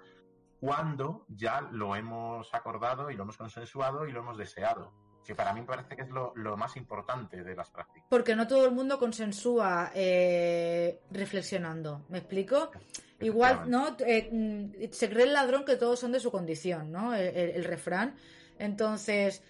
cuando 0.59 1.25
ya 1.29 1.61
lo 1.61 1.95
hemos 1.95 2.53
acordado 2.53 3.09
y 3.09 3.15
lo 3.15 3.23
hemos 3.23 3.37
consensuado 3.37 4.07
y 4.07 4.11
lo 4.11 4.19
hemos 4.19 4.37
deseado. 4.37 4.93
Que 5.25 5.35
para 5.35 5.51
mí 5.51 5.61
parece 5.63 5.95
que 5.95 6.03
es 6.03 6.09
lo, 6.09 6.33
más 6.55 6.77
importante 6.77 7.43
de 7.43 7.55
las 7.55 7.69
prácticas. 7.69 8.07
Porque 8.09 8.35
no 8.35 8.47
todo 8.47 8.65
el 8.65 8.71
mundo 8.71 8.97
consensúa 8.97 9.91
eh, 9.93 11.01
reflexionando. 11.11 12.05
¿Me 12.07 12.19
explico? 12.19 12.71
Igual, 13.19 13.69
¿no? 13.69 13.91
Mm, 13.91 14.91
se 14.91 15.09
cree 15.09 15.25
el 15.25 15.33
ladrón 15.33 15.65
que 15.65 15.75
todos 15.75 15.99
son 15.99 16.11
de 16.11 16.19
su 16.19 16.31
condición, 16.31 16.91
¿no? 16.91 17.13
El, 17.13 17.63
refrán. 17.63 18.15
Entonces, 18.59 19.43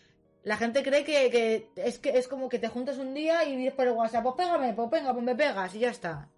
la 0.43 0.57
gente 0.57 0.83
cree 0.83 1.03
que, 1.03 1.69
es 1.75 1.99
que 1.99 2.17
es 2.17 2.27
como 2.27 2.49
que 2.49 2.59
te 2.59 2.67
juntas 2.67 2.97
un 2.97 3.13
día 3.13 3.43
y 3.45 3.55
dices 3.55 3.73
por 3.73 3.87
el 3.87 3.93
WhatsApp, 3.93 4.23
pues 4.23 4.35
pégame, 4.37 4.73
pues 4.73 4.89
venga, 4.89 5.13
pues 5.13 5.25
me 5.25 5.35
pegas 5.35 5.75
y 5.75 5.79
ya 5.79 5.89
está. 5.89 6.29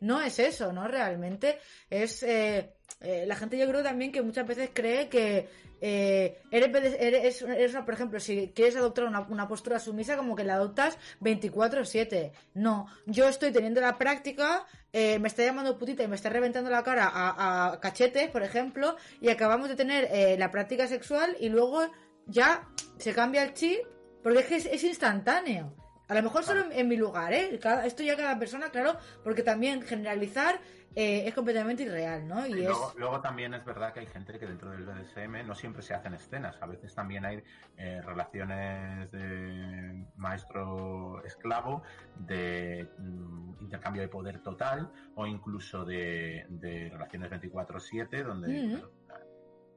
No 0.00 0.20
es 0.20 0.38
eso, 0.38 0.72
¿no? 0.72 0.86
Realmente 0.88 1.58
es... 1.90 2.22
Eh, 2.22 2.74
eh, 3.00 3.24
la 3.26 3.36
gente 3.36 3.58
yo 3.58 3.68
creo 3.68 3.82
también 3.82 4.10
que 4.10 4.22
muchas 4.22 4.46
veces 4.46 4.70
cree 4.72 5.08
que 5.08 5.48
eh, 5.80 6.40
eres, 6.50 6.94
eres, 6.98 7.42
eres, 7.42 7.76
por 7.76 7.94
ejemplo, 7.94 8.18
si 8.18 8.48
quieres 8.54 8.76
adoptar 8.76 9.04
una, 9.04 9.48
postura 9.48 9.78
sumisa, 9.78 10.16
como 10.16 10.34
que 10.34 10.44
la 10.44 10.54
adoptas 10.54 10.98
24-7. 11.20 12.32
No, 12.54 12.86
yo 13.06 13.28
estoy 13.28 13.52
teniendo 13.52 13.80
la 13.80 13.98
práctica, 13.98 14.66
eh, 14.92 15.18
me 15.18 15.28
está 15.28 15.44
llamando 15.44 15.78
putita 15.78 16.02
y 16.02 16.08
me 16.08 16.16
está 16.16 16.28
reventando 16.30 16.70
la 16.70 16.82
cara 16.82 17.08
a, 17.12 17.72
a 17.72 17.80
cachetes, 17.80 18.30
por 18.30 18.42
ejemplo, 18.42 18.96
y 19.20 19.28
acabamos 19.28 19.68
de 19.68 19.76
tener 19.76 20.08
eh, 20.10 20.36
la 20.38 20.50
práctica 20.50 20.86
sexual 20.86 21.36
y 21.38 21.48
luego 21.48 21.82
ya 22.28 22.68
se 22.98 23.14
cambia 23.14 23.42
el 23.42 23.54
chip, 23.54 23.80
porque 24.22 24.40
es 24.40 24.46
que 24.46 24.56
es, 24.56 24.84
instantáneo. 24.84 25.74
A 26.08 26.14
lo 26.14 26.22
mejor 26.22 26.44
solo 26.44 26.64
en, 26.70 26.88
mi 26.88 26.96
lugar, 26.96 27.32
¿eh? 27.32 27.60
esto 27.84 28.02
ya 28.02 28.16
cada 28.16 28.38
persona, 28.38 28.70
claro, 28.70 28.96
porque 29.22 29.42
también 29.42 29.82
generalizar 29.82 30.58
eh, 30.94 31.28
es 31.28 31.34
completamente 31.34 31.82
irreal, 31.82 32.26
¿no? 32.26 32.46
Y, 32.46 32.64
luego, 32.96 33.20
también 33.20 33.52
es 33.52 33.64
verdad 33.64 33.92
que 33.92 34.00
hay 34.00 34.06
gente 34.06 34.38
que 34.38 34.46
dentro 34.46 34.70
del 34.70 34.84
BDSM 34.84 35.46
no 35.46 35.54
siempre 35.54 35.82
se 35.82 35.94
hacen 35.94 36.14
escenas, 36.14 36.56
a 36.60 36.66
veces 36.66 36.94
también 36.94 37.24
hay 37.26 37.42
eh, 37.76 38.00
relaciones 38.02 39.10
de 39.12 40.06
maestro-esclavo, 40.16 41.82
de 42.16 42.88
mm, 42.98 43.60
intercambio 43.60 44.02
de 44.02 44.08
poder 44.08 44.42
total 44.42 44.90
o 45.14 45.26
incluso 45.26 45.84
de, 45.84 46.46
relaciones 46.90 47.30
24-7 47.30 48.24
donde 48.24 48.48
mm. 48.48 48.82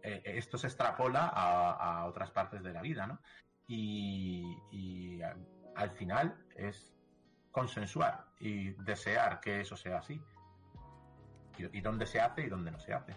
Eh, 0.03 0.21
esto 0.25 0.57
se 0.57 0.67
extrapola 0.67 1.31
a, 1.33 2.05
otras 2.05 2.31
partes 2.31 2.63
de 2.63 2.73
la 2.73 2.81
vida, 2.81 3.07
¿no? 3.07 3.19
y 3.67 5.21
al 5.75 5.91
final 5.91 6.35
es 6.57 6.93
consensuar 7.51 8.25
y 8.39 8.71
desear 8.83 9.39
que 9.39 9.61
eso 9.61 9.77
sea 9.77 9.99
así 9.99 10.21
y, 11.57 11.81
dónde 11.81 12.05
se 12.05 12.19
hace 12.19 12.41
y 12.41 12.49
dónde 12.49 12.71
no 12.71 12.79
se 12.79 12.93
hace. 12.93 13.15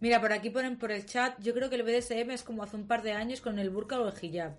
Mira, 0.00 0.20
por 0.20 0.32
aquí 0.32 0.50
ponen 0.50 0.76
por 0.76 0.92
el 0.92 1.06
chat, 1.06 1.38
yo 1.40 1.54
creo 1.54 1.70
que 1.70 1.76
el 1.76 1.82
BDSM 1.82 2.30
es 2.30 2.42
como 2.42 2.62
hace 2.62 2.76
un 2.76 2.86
par 2.86 3.02
de 3.02 3.12
años 3.12 3.40
con 3.40 3.58
el 3.58 3.70
burka 3.70 3.98
o 3.98 4.08
el 4.08 4.14
hijab, 4.20 4.56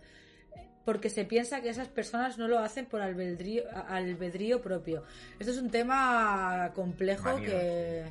porque 0.86 1.10
se 1.10 1.26
piensa 1.26 1.62
que 1.62 1.70
esas 1.70 1.90
personas 1.90 2.38
no 2.38 2.48
lo 2.48 2.60
hacen 2.60 2.86
por 2.86 3.02
albedrío, 3.02 3.64
albedrío 3.88 4.62
propio. 4.62 5.04
Esto 5.40 5.52
es 5.52 5.58
un 5.58 5.70
tema 5.70 6.72
complejo 6.74 7.38
que 7.38 8.06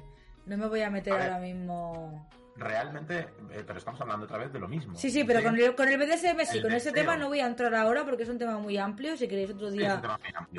no 0.47 0.57
me 0.57 0.67
voy 0.67 0.83
a 0.83 0.91
meter 0.91 1.15
ahora 1.15 1.39
mismo 1.39 2.29
realmente, 2.57 3.29
eh, 3.51 3.65
pero 3.67 3.79
estamos 3.79 4.01
hablando 4.01 4.25
otra 4.27 4.39
vez 4.39 4.53
de 4.53 4.59
lo 4.59 4.69
mismo. 4.69 4.95
Sí, 4.97 5.11
sí, 5.11 5.25
pero 5.25 5.43
con, 5.43 5.57
el, 5.57 5.75
con 5.75 5.89
el 5.89 5.99
BDSM 5.99 6.41
sí, 6.45 6.63
con 6.63 6.73
ese 6.73 6.93
tema 6.93 7.17
no 7.17 7.29
voy 7.29 7.41
a 7.41 7.47
entrar 7.47 7.75
ahora 7.75 8.05
porque 8.05 8.25
es 8.25 8.29
un 8.29 8.39
tema 8.39 8.59
muy 8.59 8.77
amplio. 8.77 9.17
Si 9.17 9.29
queréis 9.29 9.51
otro 9.51 9.71
día 9.71 10.01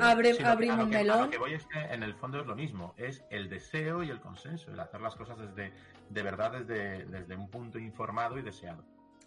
abrimos 0.00 0.88
melón. 0.88 1.22
Lo 1.22 1.30
que 1.30 1.38
voy 1.38 1.54
es 1.54 1.66
que 1.66 1.78
en 1.78 2.02
el 2.02 2.14
fondo 2.14 2.40
es 2.40 2.46
lo 2.46 2.56
mismo, 2.56 2.94
es 2.96 3.24
el 3.30 3.48
deseo 3.48 4.02
y 4.02 4.10
el 4.10 4.20
consenso, 4.20 4.72
el 4.72 4.80
hacer 4.80 5.00
las 5.00 5.14
cosas 5.14 5.38
desde, 5.38 5.72
de 6.10 6.22
verdad 6.22 6.52
desde, 6.52 7.06
desde 7.06 7.36
un 7.36 7.48
punto 7.48 7.78
informado 7.78 8.38
y 8.38 8.42
deseado. 8.42 8.84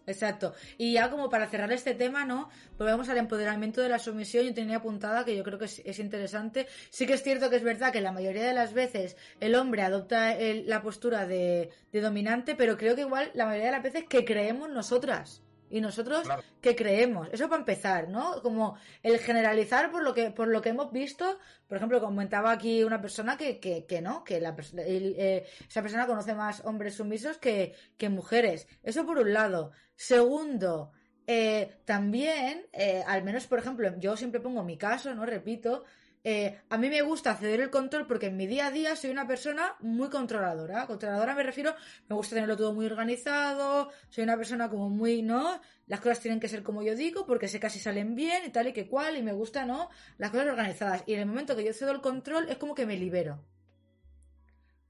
Exacto. 0.08 0.54
Y 0.78 0.94
ya 0.94 1.12
como 1.12 1.30
para 1.30 1.48
cerrar 1.48 1.72
este 1.74 1.94
tema, 1.94 2.24
¿no? 2.24 2.50
Volvemos 2.80 3.10
al 3.10 3.18
empoderamiento 3.18 3.82
de 3.82 3.90
la 3.90 4.00
sumisión. 4.00 4.46
Yo 4.46 4.54
tenía 4.54 4.78
apuntada 4.78 5.26
que 5.26 5.36
yo 5.36 5.44
creo 5.44 5.60
que 5.60 5.66
es, 5.66 6.00
interesante. 6.00 6.68
Sí 6.90 7.06
que 7.06 7.14
es 7.14 7.24
cierto 7.24 7.50
que 7.50 7.58
es 7.58 7.64
verdad 7.64 7.92
que 7.92 8.00
la 8.00 8.14
mayoría 8.14 8.44
de 8.44 8.54
las 8.54 8.74
veces 8.74 9.18
el 9.42 9.56
hombre 9.56 9.82
adopta 9.82 10.36
la 10.66 10.82
postura 10.82 11.28
de, 11.28 11.72
dominante, 11.92 12.56
pero 12.56 12.78
creo 12.78 12.96
que 12.96 13.02
igual 13.02 13.32
la 13.34 13.46
mayoría 13.46 13.68
de 13.68 13.72
las 13.74 13.84
veces 13.84 14.06
que 14.06 14.24
creemos 14.24 14.70
nosotras. 14.70 15.42
Y 15.70 15.82
nosotros 15.82 16.28
que 16.62 16.76
creemos. 16.76 17.28
Eso 17.32 17.50
para 17.50 17.60
empezar, 17.60 18.10
¿no? 18.10 18.42
Como 18.42 18.78
el 19.04 19.20
generalizar 19.20 19.92
por 19.92 20.04
lo 20.04 20.14
que, 20.14 20.32
por 20.32 20.48
lo 20.48 20.62
que 20.62 20.70
hemos 20.70 20.92
visto. 20.92 21.40
Por 21.68 21.78
ejemplo, 21.78 22.00
comentaba 22.00 22.52
aquí 22.52 22.84
una 22.84 23.02
persona 23.02 23.38
que, 23.38 23.60
que, 23.60 23.86
que 23.86 24.02
no, 24.02 24.24
que 24.24 24.40
la, 24.40 24.56
eh, 24.78 25.46
esa 25.68 25.82
persona 25.82 26.08
conoce 26.08 26.34
más 26.34 26.64
hombres 26.66 26.96
sumisos 26.96 27.38
que, 27.38 27.74
que 27.98 28.10
mujeres. 28.10 28.68
Eso 28.84 29.06
por 29.06 29.18
un 29.18 29.34
lado. 29.34 29.72
Segundo, 29.96 30.92
eh, 31.26 31.82
también, 31.84 32.68
eh, 32.72 33.04
al 33.06 33.24
menos 33.24 33.48
por 33.48 33.60
ejemplo, 33.60 33.92
yo 34.00 34.16
siempre 34.16 34.40
pongo 34.40 34.64
mi 34.64 34.78
caso, 34.78 35.14
¿no? 35.14 35.26
Repito, 35.26 35.84
eh, 36.30 36.60
a 36.70 36.78
mí 36.78 36.90
me 36.90 37.02
gusta 37.04 37.38
ceder 37.38 37.62
el 37.62 37.70
control 37.70 38.06
porque 38.06 38.26
en 38.26 38.36
mi 38.36 38.48
día 38.48 38.68
a 38.68 38.72
día 38.72 38.98
soy 38.98 39.12
una 39.12 39.26
persona 39.26 39.78
muy 39.80 40.10
controladora. 40.10 40.86
Controladora 40.86 41.34
me 41.34 41.42
refiero, 41.42 41.74
me 42.10 42.18
gusta 42.18 42.36
tenerlo 42.36 42.58
todo 42.58 42.74
muy 42.74 42.86
organizado, 42.86 43.90
soy 44.10 44.26
una 44.26 44.36
persona 44.36 44.70
como 44.70 44.90
muy, 44.90 45.22
¿no? 45.22 45.62
Las 45.86 46.02
cosas 46.02 46.20
tienen 46.20 46.42
que 46.42 46.50
ser 46.50 46.64
como 46.64 46.84
yo 46.84 46.96
digo 46.96 47.26
porque 47.26 47.48
sé 47.48 47.62
que 47.62 47.68
así 47.68 47.80
salen 47.80 48.14
bien 48.14 48.44
y 48.46 48.50
tal 48.50 48.68
y 48.68 48.74
que 48.74 48.90
cual 48.90 49.16
y 49.16 49.24
me 49.24 49.32
gusta, 49.32 49.64
¿no? 49.64 49.90
Las 50.18 50.32
cosas 50.32 50.48
organizadas. 50.48 51.02
Y 51.06 51.14
en 51.14 51.22
el 51.22 51.28
momento 51.28 51.56
que 51.56 51.64
yo 51.64 51.72
cedo 51.72 51.92
el 51.92 52.02
control 52.02 52.50
es 52.50 52.58
como 52.58 52.76
que 52.76 52.86
me 52.86 52.98
libero. 52.98 53.42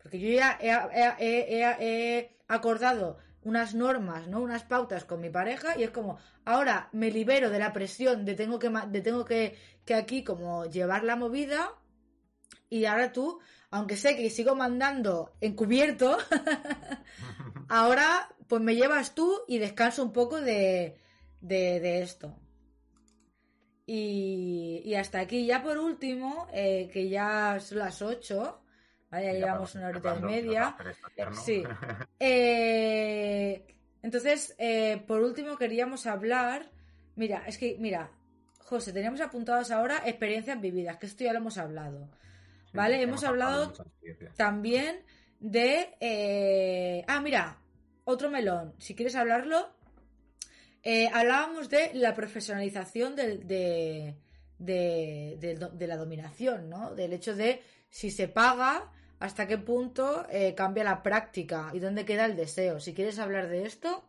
Porque 0.01 0.19
yo 0.19 0.29
ya 0.29 0.57
he 0.59 2.35
acordado 2.47 3.19
unas 3.47 3.73
normas, 3.73 4.27
¿no? 4.27 4.41
Unas 4.41 4.63
pautas 4.63 5.05
con 5.05 5.21
mi 5.21 5.29
pareja 5.29 5.77
y 5.79 5.83
es 5.83 5.91
como, 5.91 6.17
ahora 6.43 6.89
me 6.91 7.09
libero 7.09 7.49
de 7.49 7.59
la 7.59 7.71
presión 7.71 8.25
de 8.25 8.35
tengo 8.35 8.59
que, 8.59 8.69
de 8.69 9.01
tengo 9.01 9.23
que, 9.23 9.55
que 9.85 9.95
aquí 9.95 10.21
como 10.21 10.65
llevar 10.65 11.05
la 11.05 11.15
movida 11.15 11.73
y 12.69 12.83
ahora 12.83 13.13
tú, 13.13 13.39
aunque 13.71 13.95
sé 13.95 14.17
que 14.17 14.29
sigo 14.29 14.53
mandando 14.53 15.31
encubierto, 15.39 16.17
ahora 17.69 18.27
pues 18.49 18.61
me 18.61 18.75
llevas 18.75 19.15
tú 19.15 19.39
y 19.47 19.59
descanso 19.59 20.03
un 20.03 20.11
poco 20.11 20.41
de, 20.41 20.97
de, 21.39 22.01
esto. 22.01 22.35
Y, 23.85 24.93
hasta 24.95 25.21
aquí, 25.21 25.45
ya 25.45 25.63
por 25.63 25.77
último, 25.77 26.47
eh, 26.51 26.89
que 26.91 27.07
ya 27.07 27.59
son 27.61 27.79
las 27.79 28.01
8, 28.01 28.59
ya 29.11 29.33
llevamos 29.33 29.75
una 29.75 29.87
horita 29.87 30.15
y 30.17 30.21
media. 30.21 30.75
Sí. 31.45 31.63
Eh, 32.19 33.63
entonces, 34.01 34.55
eh, 34.57 35.03
por 35.07 35.21
último, 35.21 35.57
queríamos 35.57 36.05
hablar. 36.05 36.69
Mira, 37.15 37.43
es 37.47 37.57
que, 37.57 37.77
mira, 37.79 38.11
José, 38.59 38.91
teníamos 38.91 39.21
apuntados 39.21 39.71
ahora 39.71 40.01
experiencias 40.05 40.59
vividas, 40.59 40.97
que 40.97 41.05
esto 41.05 41.23
ya 41.23 41.33
lo 41.33 41.39
hemos 41.39 41.57
hablado. 41.57 42.09
¿Vale? 42.73 43.01
Hemos 43.01 43.23
hablado 43.23 43.73
también 44.35 45.03
de. 45.39 45.95
Eh, 45.99 47.03
ah, 47.07 47.21
mira, 47.21 47.57
otro 48.03 48.29
melón. 48.29 48.73
Si 48.77 48.95
quieres 48.95 49.15
hablarlo. 49.15 49.69
hablábamos 51.13 51.69
de 51.69 51.91
la 51.93 52.13
profesionalización 52.13 53.15
de, 53.15 54.15
de, 54.59 55.87
la 55.87 55.97
dominación, 55.97 56.69
¿no? 56.69 56.93
Del 56.93 57.13
hecho 57.13 57.35
de 57.35 57.61
si 57.89 58.11
se 58.11 58.27
paga, 58.27 58.91
hasta 59.19 59.47
qué 59.47 59.57
punto 59.57 60.25
eh, 60.29 60.53
cambia 60.55 60.83
la 60.83 61.03
práctica 61.03 61.71
y 61.73 61.79
dónde 61.79 62.05
queda 62.05 62.25
el 62.25 62.35
deseo. 62.35 62.79
Si 62.79 62.93
quieres 62.93 63.19
hablar 63.19 63.47
de 63.47 63.65
esto. 63.65 64.03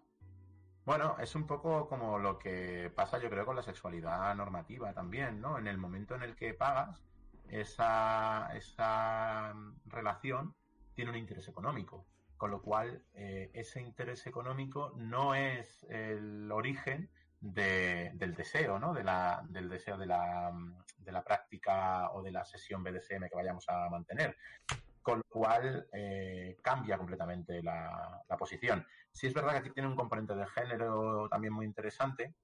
Bueno, 0.85 1.17
es 1.21 1.35
un 1.35 1.47
poco 1.47 1.87
como 1.89 2.19
lo 2.19 2.39
que 2.39 2.91
pasa 2.95 3.19
yo 3.19 3.29
creo 3.29 3.45
con 3.45 3.57
la 3.57 3.63
sexualidad 3.63 4.35
normativa 4.35 4.93
también, 4.95 5.41
¿no? 5.41 5.59
En 5.59 5.67
el 5.67 5.77
momento 5.77 6.15
en 6.15 6.23
el 6.23 6.35
que 6.35 6.55
pagas, 6.55 7.03
esa, 7.49 8.51
esa 8.55 9.55
relación 9.87 10.55
tiene 10.95 11.11
un 11.11 11.17
interés 11.17 11.49
económico, 11.49 12.07
con 12.37 12.51
lo 12.51 12.63
cual 12.63 13.03
eh, 13.15 13.51
ese 13.53 13.81
interés 13.83 14.27
económico 14.27 14.93
no 14.97 15.35
es 15.35 15.85
el 15.91 16.51
origen 16.51 17.11
del 17.41 18.35
deseo, 18.35 18.79
¿no? 18.79 18.95
De 18.95 19.05
la, 19.05 19.45
del 19.49 19.69
deseo 19.69 19.97
de 19.97 20.07
la, 20.07 20.53
de 21.09 21.13
la 21.13 21.25
práctica 21.25 22.11
o 22.13 22.23
de 22.23 22.31
la 22.31 22.45
sesión 22.45 22.85
BDSM 22.85 23.29
que 23.29 23.35
vayamos 23.35 23.67
a 23.69 23.89
mantener 23.89 24.37
con 25.03 25.19
lo 25.19 25.25
cual 25.27 25.89
eh, 25.91 26.59
cambia 26.63 26.99
completamente 26.99 27.63
la, 27.63 28.23
posición. 28.39 28.87
Sí 29.11 29.27
es 29.27 29.33
verdad 29.33 29.53
que 29.53 29.59
aquí 29.59 29.71
tiene 29.71 29.89
un 29.89 29.97
componente 29.97 30.35
de 30.35 30.47
género 30.47 31.31
también 31.31 31.55
muy 31.55 31.65
interesante, 31.65 32.35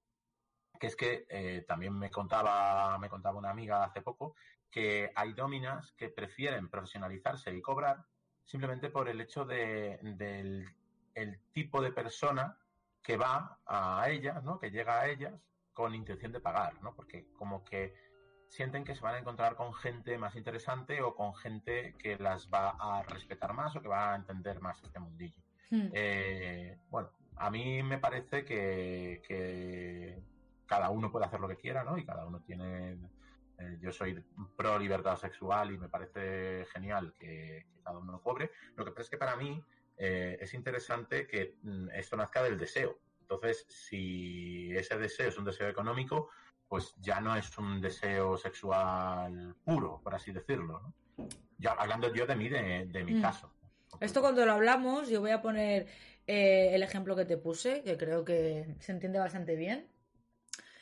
que 0.81 0.87
es 0.87 0.97
que 0.97 1.27
eh, 1.29 1.67
también 1.69 1.93
me 1.93 2.11
contaba, 2.11 2.99
me 2.99 3.11
contaba 3.11 3.39
una 3.39 3.51
amiga 3.51 3.85
hace 3.85 4.01
poco 4.01 4.35
que 4.71 5.13
hay 5.15 5.35
dominas 5.35 5.93
que 5.93 6.09
prefieren 6.09 6.71
profesionalizarse 6.71 7.55
y 7.55 7.61
cobrar 7.61 8.07
simplemente 8.47 8.89
por 8.89 9.11
el 9.11 9.21
hecho 9.21 9.45
de, 9.45 9.99
del 10.01 10.67
el 11.15 11.39
tipo 11.53 11.83
de 11.83 11.93
persona 11.93 12.59
que 13.03 13.19
va 13.19 13.61
a 13.67 14.09
ellas, 14.09 14.43
¿no? 14.43 14.59
que 14.59 14.71
llega 14.71 15.01
a 15.01 15.09
ellas 15.09 15.35
con 15.75 15.95
intención 15.95 16.33
de 16.33 16.41
pagar, 16.41 16.83
¿no? 16.83 16.95
porque 16.95 17.29
como 17.35 17.63
que 17.63 17.95
sienten 18.55 18.85
que 18.85 18.95
se 18.95 19.01
van 19.01 19.17
a 19.17 19.19
encontrar 19.19 19.57
con 19.57 19.75
gente 19.75 20.17
más 20.17 20.37
interesante 20.37 21.03
o 21.03 21.15
con 21.15 21.35
gente 21.35 21.97
que 21.99 22.17
las 22.17 22.49
va 22.49 22.71
a 22.71 23.03
respetar 23.03 23.53
más 23.53 23.75
o 23.75 23.83
que 23.83 23.89
va 23.89 24.13
a 24.13 24.17
entender 24.17 24.61
más 24.61 24.81
este 24.83 25.01
mundillo. 25.01 25.43
Hmm. 25.71 25.89
Eh, 25.93 26.79
bueno, 26.89 27.11
a 27.37 27.51
mí 27.51 27.83
me 27.83 27.99
parece 27.99 28.45
que, 28.45 29.23
que 29.27 30.23
cada 30.67 30.91
uno 30.91 31.11
puede 31.11 31.27
hacer 31.27 31.41
lo 31.41 31.49
que 31.49 31.57
quiera, 31.57 31.83
¿no? 31.83 31.99
Y 31.99 32.07
cada 32.07 32.27
uno 32.27 32.41
tiene 32.43 32.97
eh, 33.59 33.79
yo 33.81 33.91
soy 33.91 34.25
pro 34.57 34.79
libertad 34.79 35.17
sexual 35.17 35.73
y 35.73 35.79
me 35.79 35.89
parece 35.89 36.65
genial 36.73 37.13
que, 37.19 37.67
que 37.75 37.81
cada 37.83 37.99
uno 37.99 38.13
lo 38.13 38.23
cobre. 38.23 38.53
Lo 38.77 38.85
que 38.85 38.93
pasa 38.93 39.03
es 39.03 39.11
que 39.11 39.19
para 39.19 39.35
mí 39.35 39.65
eh, 39.97 40.39
es 40.41 40.55
interesante 40.55 41.27
que 41.27 41.57
mm, 41.63 41.91
esto 41.91 42.17
nazca 42.17 42.43
del 42.45 42.57
deseo. 42.57 43.01
Entonces, 43.21 43.67
si 43.69 44.71
ese 44.77 44.97
deseo 44.97 45.29
es 45.29 45.39
un 45.39 45.45
deseo 45.45 45.69
económico, 45.69 46.31
pues 46.75 46.93
ya 47.01 47.21
no 47.21 47.37
es 47.37 47.57
un 47.57 47.81
deseo 47.81 48.37
sexual 48.37 49.55
puro, 49.65 50.01
por 50.03 50.13
así 50.13 50.33
decirlo. 50.33 50.81
¿no? 50.81 50.93
Ya 51.57 51.71
hablando 51.71 52.13
yo 52.13 52.27
de 52.27 52.35
mí, 52.35 52.49
de, 52.49 52.87
de 52.87 53.05
mi 53.05 53.15
Mm. 53.15 53.23
caso. 53.23 53.49
Esto 54.01 54.21
cuando 54.21 54.45
lo 54.45 54.55
hablamos, 54.55 55.09
yo 55.09 55.21
voy 55.21 55.31
a 55.31 55.41
poner 55.41 55.87
eh, 56.27 56.71
el 56.75 56.83
ejemplo 56.83 57.15
que 57.15 57.27
te 57.27 57.37
puse, 57.37 57.85
que 57.85 57.97
creo 57.97 58.25
que 58.25 58.75
se 58.81 58.91
entiende 58.91 59.21
bastante 59.21 59.55
bien. 59.55 59.87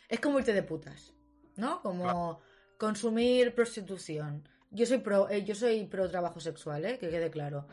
Es 0.09 0.19
como 0.19 0.39
irte 0.39 0.55
de 0.55 0.63
putas, 0.63 1.13
¿no? 1.57 1.83
Como 1.83 2.03
Claro. 2.05 2.41
consumir 2.79 3.55
prostitución. 3.55 4.49
Yo 4.71 4.87
soy 4.87 4.97
pro, 4.97 5.29
eh, 5.29 5.45
yo 5.45 5.55
soy 5.55 5.85
pro 5.85 6.09
trabajo 6.09 6.41
sexual, 6.41 6.87
¿eh? 6.87 6.99
Que 6.99 7.11
quede 7.11 7.31
claro. 7.31 7.67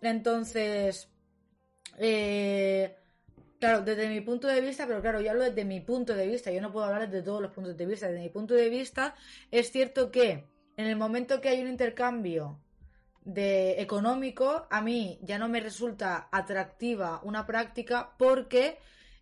Entonces, 0.00 1.10
eh, 1.98 2.96
claro, 3.62 3.82
desde 3.82 4.08
mi 4.08 4.20
punto 4.20 4.48
de 4.48 4.60
vista, 4.60 4.88
pero 4.88 5.00
claro, 5.00 5.20
yo 5.20 5.30
hablo 5.30 5.44
desde 5.44 5.64
mi 5.64 5.78
punto 5.78 6.14
de 6.14 6.26
vista, 6.26 6.50
yo 6.50 6.60
no 6.60 6.72
puedo 6.72 6.84
hablar 6.84 7.08
desde 7.08 7.22
todos 7.22 7.40
los 7.40 7.52
puntos 7.52 7.76
de 7.76 7.86
vista. 7.86 8.08
Desde 8.08 8.20
mi 8.20 8.28
punto 8.28 8.54
de 8.54 8.68
vista, 8.68 9.14
es 9.52 9.70
cierto 9.70 10.10
que 10.10 10.48
en 10.76 10.86
el 10.86 10.96
momento 10.96 11.40
que 11.40 11.50
hay 11.50 11.62
un 11.62 11.68
intercambio 11.68 12.60
económico, 13.24 14.66
a 14.68 14.80
mí 14.80 15.20
ya 15.22 15.38
no 15.38 15.48
me 15.48 15.60
resulta 15.60 16.28
atractiva 16.32 17.20
una 17.22 17.46
práctica 17.46 18.16
porque 18.18 18.78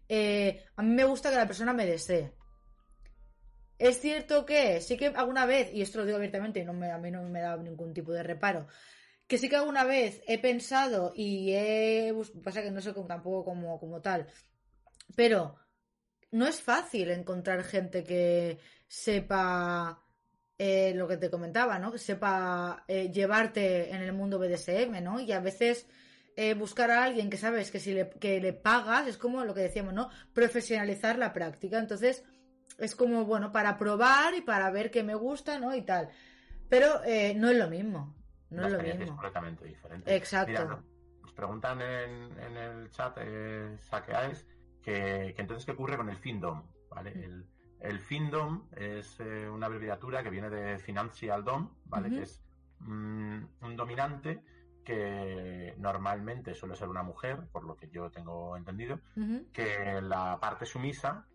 eh, 0.09 0.65
a 0.75 0.83
mí 0.83 0.95
me 0.95 1.05
gusta 1.05 1.29
que 1.29 1.37
la 1.37 1.47
persona 1.47 1.75
me 1.75 1.85
desee. 1.85 2.33
Es 3.79 4.01
cierto 4.01 4.47
que 4.47 4.81
sí 4.81 4.97
que 4.97 5.09
alguna 5.09 5.45
vez, 5.45 5.71
y 5.75 5.83
esto 5.83 5.99
lo 5.99 6.07
digo 6.07 6.17
abiertamente 6.17 6.61
y 6.61 6.65
no 6.65 6.73
me, 6.73 6.91
a 6.91 6.97
mí 6.97 7.11
no 7.11 7.23
me 7.25 7.43
da 7.43 7.59
ningún 7.59 7.93
tipo 7.93 8.11
de 8.11 8.23
reparo, 8.23 8.69
que 9.31 9.39
sí 9.39 9.49
que 9.49 9.55
alguna 9.55 9.85
vez 9.85 10.23
he 10.27 10.39
pensado 10.39 11.13
y 11.15 11.53
he... 11.53 12.13
Pasa 12.43 12.63
que 12.63 12.73
no 12.73 12.81
sé 12.81 12.93
tampoco 12.93 13.45
como, 13.45 13.79
como 13.79 14.03
tal, 14.03 14.27
pero 15.15 15.55
no 16.33 16.49
es 16.49 16.61
fácil 16.61 17.13
encontrar 17.13 17.63
gente 17.63 18.03
que 18.03 18.59
sepa 18.89 20.03
eh, 20.59 20.95
lo 20.97 21.07
que 21.07 21.17
te 21.17 21.31
comentaba, 21.31 21.79
¿no? 21.79 21.93
Que 21.93 21.99
sepa 21.99 22.85
eh, 22.89 23.13
llevarte 23.13 23.95
en 23.95 24.03
el 24.03 24.13
mundo 24.13 24.41
BDSM, 24.41 25.01
¿no? 25.01 25.21
Y 25.21 25.31
a 25.31 25.39
veces 25.39 25.87
eh, 26.35 26.55
buscar 26.55 26.91
a 26.91 27.05
alguien 27.05 27.31
que 27.31 27.37
sabes 27.37 27.71
que 27.71 27.79
si 27.79 27.95
le, 27.95 28.11
que 28.11 28.41
le 28.41 28.53
pagas 28.53 29.07
es 29.07 29.17
como 29.17 29.45
lo 29.45 29.55
que 29.55 29.61
decíamos, 29.61 29.95
¿no? 29.95 30.11
Profesionalizar 30.33 31.19
la 31.19 31.33
práctica. 31.33 31.79
Entonces, 31.79 32.25
es 32.79 32.97
como, 32.97 33.25
bueno, 33.27 33.53
para 33.53 33.79
probar 33.79 34.35
y 34.35 34.41
para 34.41 34.73
ver 34.73 34.91
qué 34.91 35.05
me 35.05 35.15
gusta, 35.15 35.61
¿no? 35.61 35.73
Y 35.73 35.83
tal. 35.83 36.09
Pero 36.69 37.01
no 37.37 37.49
es 37.51 37.57
lo 37.57 37.69
mismo. 37.69 38.20
No 38.51 38.63
La 38.63 38.67
es 38.67 38.73
lo 38.73 38.79
experiencia 38.79 39.05
es 39.05 39.11
completamente 39.11 39.65
diferente. 39.65 40.17
Exacto. 40.17 40.51
Mira, 40.51 40.65
no- 40.65 40.85
nos 41.23 41.33
preguntan 41.33 41.81
en, 41.83 42.39
en 42.39 42.57
el 42.57 42.91
chat, 42.91 43.17
eh, 43.21 43.77
Saqueaes, 43.81 44.47
que, 44.83 45.33
que 45.35 45.43
entonces 45.43 45.65
qué 45.65 45.73
ocurre 45.73 45.97
con 45.97 46.09
el 46.11 46.17
Findom, 46.17 46.63
¿vale? 46.89 47.15
Mm. 47.15 47.23
El, 47.23 47.47
el 47.81 47.99
Findom 48.01 48.69
es 48.77 49.19
eh, 49.21 49.49
una 49.49 49.67
abreviatura 49.67 50.23
que 50.23 50.31
viene 50.31 50.51
de 50.51 50.79
Financial 50.79 51.43
Dom, 51.45 51.75
¿vale? 51.85 52.11
Que 52.11 52.23
es 52.23 52.43
mm, 52.81 53.43
un 53.63 53.77
dominante 53.77 54.43
que 54.85 55.75
normalmente 55.79 56.55
suele 56.55 56.75
ser 56.75 56.89
una 56.89 57.03
mujer, 57.03 57.47
por 57.53 57.65
lo 57.65 57.77
que 57.77 57.89
yo 57.91 58.11
tengo 58.11 58.57
entendido, 58.57 58.99
que 59.53 60.01
la 60.03 60.39
parte 60.41 60.65
sumisa 60.67 61.27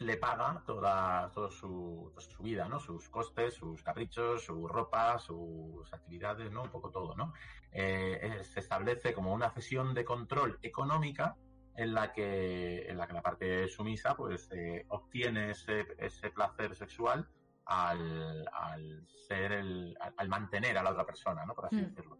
le 0.00 0.16
paga 0.16 0.62
toda, 0.66 1.30
toda 1.32 1.50
su, 1.50 2.10
toda 2.14 2.26
su 2.26 2.42
vida, 2.42 2.68
¿no? 2.68 2.80
Sus 2.80 3.08
costes, 3.08 3.54
sus 3.54 3.82
caprichos, 3.82 4.44
su 4.44 4.66
ropa, 4.66 5.18
sus 5.18 5.92
actividades, 5.92 6.50
¿no? 6.50 6.62
Un 6.62 6.70
poco 6.70 6.90
todo, 6.90 7.14
¿no? 7.16 7.32
Eh, 7.72 8.18
eh, 8.22 8.44
se 8.44 8.60
establece 8.60 9.12
como 9.12 9.32
una 9.32 9.50
cesión 9.50 9.94
de 9.94 10.04
control 10.04 10.58
económica 10.62 11.36
en 11.76 11.94
la 11.94 12.12
que, 12.12 12.88
en 12.88 12.96
la, 12.96 13.06
que 13.06 13.12
la 13.12 13.22
parte 13.22 13.68
sumisa 13.68 14.14
pues 14.16 14.48
eh, 14.52 14.84
obtiene 14.88 15.50
ese, 15.50 15.86
ese 15.98 16.30
placer 16.30 16.74
sexual 16.74 17.28
al, 17.66 18.48
al 18.52 19.06
ser 19.28 19.52
el, 19.52 19.96
al, 20.00 20.14
al 20.16 20.28
mantener 20.28 20.76
a 20.78 20.82
la 20.82 20.90
otra 20.90 21.04
persona, 21.06 21.44
¿no? 21.46 21.54
Por 21.54 21.66
así 21.66 21.76
Mm. 21.76 21.84
decirlo. 21.84 22.18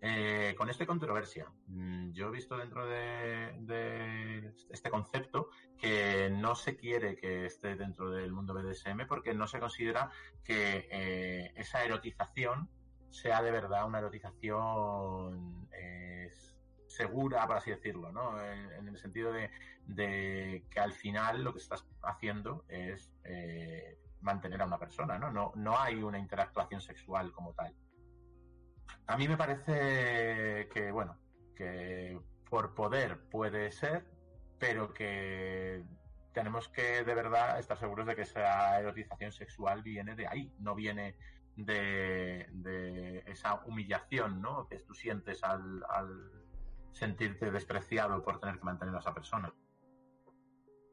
Eh, 0.00 0.54
con 0.56 0.70
esto 0.70 0.86
controversia. 0.86 1.46
Mm, 1.66 2.12
Yo 2.12 2.28
he 2.28 2.30
visto 2.30 2.56
dentro 2.56 2.86
de, 2.86 4.52
este 4.70 4.90
concepto 4.90 5.50
que 5.76 6.30
no 6.30 6.54
se 6.54 6.76
quiere 6.76 7.16
que 7.16 7.46
esté 7.46 7.74
dentro 7.74 8.10
del 8.10 8.32
mundo 8.32 8.54
BDSM 8.54 9.06
porque 9.08 9.34
no 9.34 9.48
se 9.48 9.58
considera 9.58 10.10
que 10.44 10.88
eh, 10.90 11.52
esa 11.56 11.84
erotización 11.84 12.70
sea 13.10 13.42
de 13.42 13.50
verdad 13.50 13.86
una 13.86 13.98
erotización 13.98 15.68
eh, 15.72 16.30
segura, 16.86 17.46
por 17.46 17.56
así 17.56 17.70
decirlo, 17.70 18.12
¿no? 18.12 18.40
En, 18.42 18.88
el 18.88 18.96
sentido 18.98 19.32
de, 19.32 19.50
de 19.86 20.66
que 20.70 20.80
al 20.80 20.92
final 20.92 21.42
lo 21.42 21.52
que 21.52 21.58
estás 21.58 21.84
haciendo 22.02 22.64
es 22.68 23.12
eh, 23.24 23.98
mantener 24.20 24.62
a 24.62 24.66
una 24.66 24.78
persona, 24.78 25.18
¿no? 25.18 25.30
¿no? 25.30 25.52
No 25.54 25.78
hay 25.78 26.02
una 26.02 26.18
interactuación 26.18 26.80
sexual 26.80 27.32
como 27.32 27.52
tal. 27.52 27.74
A 29.08 29.16
mí 29.16 29.26
me 29.26 29.38
parece 29.38 30.68
que, 30.68 30.90
bueno, 30.92 31.16
que 31.56 32.20
por 32.50 32.74
poder 32.74 33.18
puede 33.30 33.72
ser, 33.72 34.04
pero 34.58 34.92
que 34.92 35.82
tenemos 36.34 36.68
que 36.68 37.04
de 37.04 37.14
verdad 37.14 37.58
estar 37.58 37.78
seguros 37.78 38.06
de 38.06 38.14
que 38.14 38.22
esa 38.22 38.78
erotización 38.78 39.32
sexual 39.32 39.82
viene 39.82 40.14
de 40.14 40.26
ahí, 40.26 40.52
no 40.58 40.74
viene 40.74 41.16
de, 41.56 43.24
esa 43.26 43.64
humillación, 43.64 44.42
¿no? 44.42 44.68
Que 44.68 44.78
tú 44.80 44.92
sientes 44.92 45.42
al, 45.42 45.82
al 45.88 46.30
sentirte 46.92 47.50
despreciado 47.50 48.22
por 48.22 48.38
tener 48.40 48.58
que 48.58 48.64
mantener 48.64 48.94
a 48.94 48.98
esa 48.98 49.14
persona. 49.14 49.50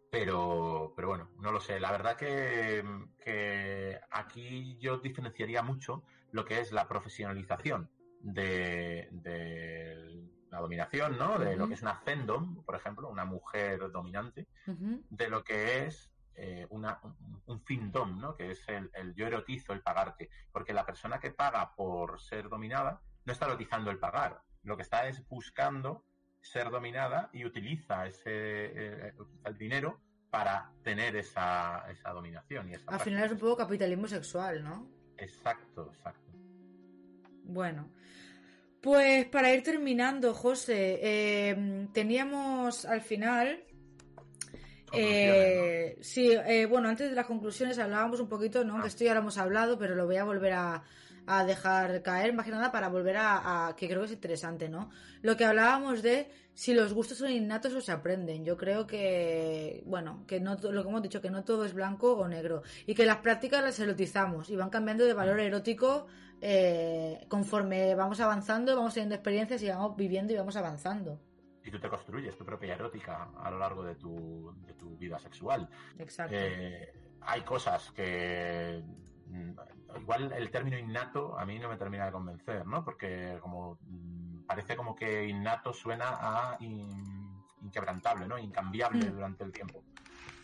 Pero, 0.09 0.93
pero 0.95 1.09
bueno, 1.09 1.31
no 1.41 1.51
lo 1.51 1.59
sé. 1.59 1.81
La 1.81 1.91
verdad 1.91 2.15
que 2.15 3.99
aquí 4.09 4.77
yo 4.79 4.99
diferenciaría 4.99 5.61
mucho 5.61 6.05
lo 6.31 6.45
que 6.45 6.61
es 6.61 6.71
la 6.71 6.87
profesionalización 6.87 7.89
de, 8.25 9.07
de 9.11 10.23
la 10.49 10.59
dominación, 10.59 11.17
¿no? 11.17 11.37
De 11.37 11.55
lo 11.55 11.67
que 11.67 11.75
es 11.75 11.81
una 11.81 11.95
fendom, 11.95 12.63
por 12.63 12.75
ejemplo, 12.75 13.07
una 13.09 13.25
mujer 13.25 13.91
dominante, 13.91 14.47
de 14.65 15.29
lo 15.29 15.43
que 15.43 15.85
es 15.85 16.11
eh, 16.35 16.65
una, 16.69 16.99
un, 17.03 17.41
un 17.45 17.61
findom, 17.61 18.19
¿no? 18.19 18.35
Que 18.35 18.51
es 18.51 18.67
el, 18.67 18.89
el 18.93 19.13
yo 19.15 19.27
erotizo, 19.27 19.73
el 19.73 19.81
pagarte. 19.81 20.29
Porque 20.51 20.73
la 20.73 20.85
persona 20.85 21.19
que 21.19 21.31
paga 21.31 21.75
por 21.75 22.19
ser 22.19 22.49
dominada 22.49 23.01
no 23.25 23.31
está 23.33 23.45
erotizando 23.45 23.91
el 23.91 23.99
pagar. 23.99 24.41
Lo 24.63 24.75
que 24.75 24.83
está 24.83 25.07
es 25.07 25.25
buscando 25.27 26.03
ser 26.41 26.69
dominada 26.71 27.29
y 27.31 27.45
utiliza 27.45 28.05
ese 28.07 28.21
eh, 28.25 29.13
el 29.45 29.57
dinero 29.57 30.01
para 30.29 30.71
tener 30.83 31.15
esa, 31.15 31.85
esa 31.89 32.11
dominación. 32.11 32.69
Y 32.69 32.73
esa 32.73 32.81
Al 32.81 32.85
práctica. 32.87 33.03
final 33.05 33.23
es 33.25 33.31
un 33.31 33.39
poco 33.39 33.57
capitalismo 33.57 34.07
sexual, 34.07 34.63
¿no? 34.63 34.89
Exacto, 35.17 35.91
exacto. 35.93 36.24
Bueno, 37.47 37.89
pues 38.81 39.25
para 39.25 39.53
ir 39.53 39.63
terminando, 39.63 40.33
José, 40.33 40.99
eh, 41.01 41.87
teníamos 41.93 42.85
al 42.85 43.01
final. 43.01 43.63
Eh, 44.93 45.97
sí, 46.01 46.31
eh, 46.31 46.65
bueno, 46.65 46.89
antes 46.89 47.09
de 47.09 47.15
las 47.15 47.25
conclusiones 47.25 47.79
hablábamos 47.79 48.19
un 48.19 48.29
poquito, 48.29 48.63
¿no? 48.63 48.81
Que 48.81 48.87
esto 48.87 49.03
ya 49.03 49.13
lo 49.13 49.21
hemos 49.21 49.37
hablado, 49.37 49.77
pero 49.77 49.95
lo 49.95 50.05
voy 50.05 50.17
a 50.17 50.23
volver 50.23 50.53
a, 50.53 50.83
a 51.27 51.43
dejar 51.45 52.01
caer, 52.01 52.33
más 52.33 52.45
que 52.45 52.51
nada 52.51 52.71
para 52.71 52.89
volver 52.89 53.17
a, 53.17 53.67
a- 53.67 53.75
que 53.75 53.87
creo 53.87 54.01
que 54.01 54.05
es 54.07 54.11
interesante, 54.13 54.69
¿no? 54.69 54.89
Lo 55.21 55.35
que 55.37 55.45
hablábamos 55.45 56.01
de 56.01 56.29
si 56.53 56.73
los 56.73 56.93
gustos 56.93 57.17
son 57.17 57.31
innatos 57.31 57.73
o 57.73 57.81
se 57.81 57.91
aprenden. 57.91 58.45
Yo 58.45 58.55
creo 58.57 58.87
que, 58.87 59.83
bueno, 59.85 60.23
que 60.27 60.39
no 60.39 60.55
lo 60.55 60.83
que 60.83 60.89
hemos 60.89 61.01
dicho, 61.01 61.21
que 61.21 61.29
no 61.29 61.43
todo 61.43 61.65
es 61.65 61.73
blanco 61.73 62.13
o 62.13 62.27
negro. 62.27 62.61
Y 62.85 62.95
que 62.95 63.05
las 63.05 63.17
prácticas 63.17 63.61
las 63.63 63.79
erotizamos 63.79 64.49
y 64.49 64.55
van 64.55 64.69
cambiando 64.69 65.03
de 65.05 65.13
valor 65.13 65.39
erótico 65.39 66.07
eh, 66.41 67.25
conforme 67.27 67.95
vamos 67.95 68.19
avanzando, 68.19 68.75
vamos 68.75 68.93
teniendo 68.93 69.15
experiencias 69.15 69.61
y 69.63 69.69
vamos 69.69 69.95
viviendo 69.97 70.31
y 70.33 70.37
vamos 70.37 70.55
avanzando. 70.55 71.19
Y 71.63 71.71
tú 71.71 71.79
te 71.79 71.89
construyes 71.89 72.37
tu 72.37 72.45
propia 72.45 72.75
erótica 72.75 73.29
a 73.37 73.49
lo 73.49 73.57
largo 73.57 73.83
de 73.83 73.95
tu, 73.95 74.53
de 74.67 74.73
tu 74.73 74.95
vida 74.97 75.17
sexual. 75.17 75.67
Exacto. 75.97 76.35
Eh, 76.37 76.93
hay 77.21 77.41
cosas 77.41 77.91
que 77.91 78.83
igual 79.99 80.31
el 80.33 80.49
término 80.51 80.77
innato 80.77 81.37
a 81.37 81.45
mí 81.45 81.59
no 81.59 81.69
me 81.69 81.77
termina 81.77 82.05
de 82.05 82.11
convencer, 82.11 82.65
¿no? 82.65 82.83
Porque 82.83 83.37
como 83.41 83.77
mm, 83.81 84.43
parece 84.45 84.75
como 84.75 84.95
que 84.95 85.25
innato 85.25 85.73
suena 85.73 86.17
a 86.19 86.57
in- 86.59 87.43
inquebrantable, 87.61 88.27
¿no? 88.27 88.37
Incambiable 88.37 89.09
Mm. 89.09 89.13
durante 89.13 89.43
el 89.43 89.51
tiempo. 89.51 89.83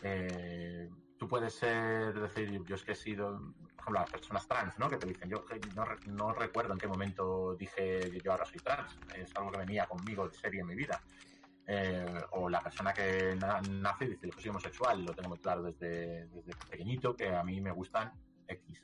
Eh, 0.00 0.90
tú 1.16 1.28
puedes 1.28 1.54
ser, 1.54 2.18
decir, 2.18 2.64
yo 2.66 2.74
es 2.74 2.82
que 2.82 2.92
he 2.92 2.96
sido 2.96 3.36
ejemplo, 3.78 4.00
las 4.00 4.08
personas 4.08 4.46
trans, 4.48 4.78
¿no? 4.78 4.90
Que 4.90 4.96
te 4.96 5.06
dicen, 5.06 5.28
yo 5.30 5.44
no, 5.74 5.86
no 6.04 6.32
recuerdo 6.32 6.72
en 6.72 6.80
qué 6.80 6.88
momento 6.88 7.54
dije 7.54 8.20
yo 8.22 8.32
ahora 8.32 8.44
soy 8.44 8.60
trans, 8.60 9.00
es 9.14 9.34
algo 9.36 9.50
que 9.52 9.58
venía 9.58 9.86
conmigo 9.86 10.28
de 10.28 10.34
serie 10.34 10.60
en 10.60 10.66
mi 10.66 10.74
vida. 10.74 11.00
Eh, 11.64 12.20
o 12.32 12.48
la 12.48 12.60
persona 12.60 12.92
que 12.92 13.36
nace 13.36 14.04
y 14.04 14.08
dice, 14.08 14.26
yo 14.26 14.32
soy 14.36 14.50
homosexual, 14.50 15.04
lo 15.04 15.14
tengo 15.14 15.28
muy 15.28 15.38
claro 15.38 15.62
desde, 15.62 16.26
desde 16.26 16.56
pequeñito, 16.68 17.14
que 17.14 17.28
a 17.34 17.44
mí 17.44 17.60
me 17.60 17.70
gustan 17.70 18.12
X. 18.48 18.82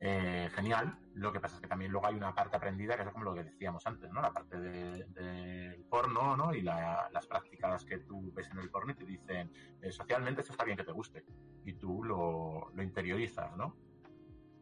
Eh, 0.00 0.48
genial. 0.54 0.96
Lo 1.14 1.32
que 1.32 1.40
pasa 1.40 1.56
es 1.56 1.60
que 1.60 1.66
también 1.66 1.90
luego 1.90 2.06
hay 2.06 2.14
una 2.14 2.34
parte 2.34 2.56
aprendida 2.56 2.96
que 2.96 3.02
es 3.02 3.08
como 3.08 3.24
lo 3.24 3.34
que 3.34 3.44
decíamos 3.44 3.84
antes, 3.86 4.12
¿no? 4.12 4.22
La 4.22 4.32
parte 4.32 4.58
del 4.58 5.12
de, 5.12 5.84
porno, 5.90 6.36
¿no? 6.36 6.54
Y 6.54 6.62
las 6.62 7.26
prácticas 7.26 7.84
que 7.84 7.98
tú 7.98 8.32
ves 8.32 8.48
en 8.50 8.58
el 8.58 8.70
porno 8.70 8.92
y 8.92 8.94
te 8.94 9.04
dicen, 9.04 9.52
eh, 9.82 9.90
socialmente 9.90 10.42
esto 10.42 10.52
está 10.52 10.64
bien 10.64 10.76
que 10.76 10.84
te 10.84 10.92
guste. 10.92 11.24
Y 11.64 11.72
tú 11.74 12.04
lo, 12.04 12.70
lo 12.72 12.82
interiorizas, 12.82 13.56
¿no? 13.56 13.76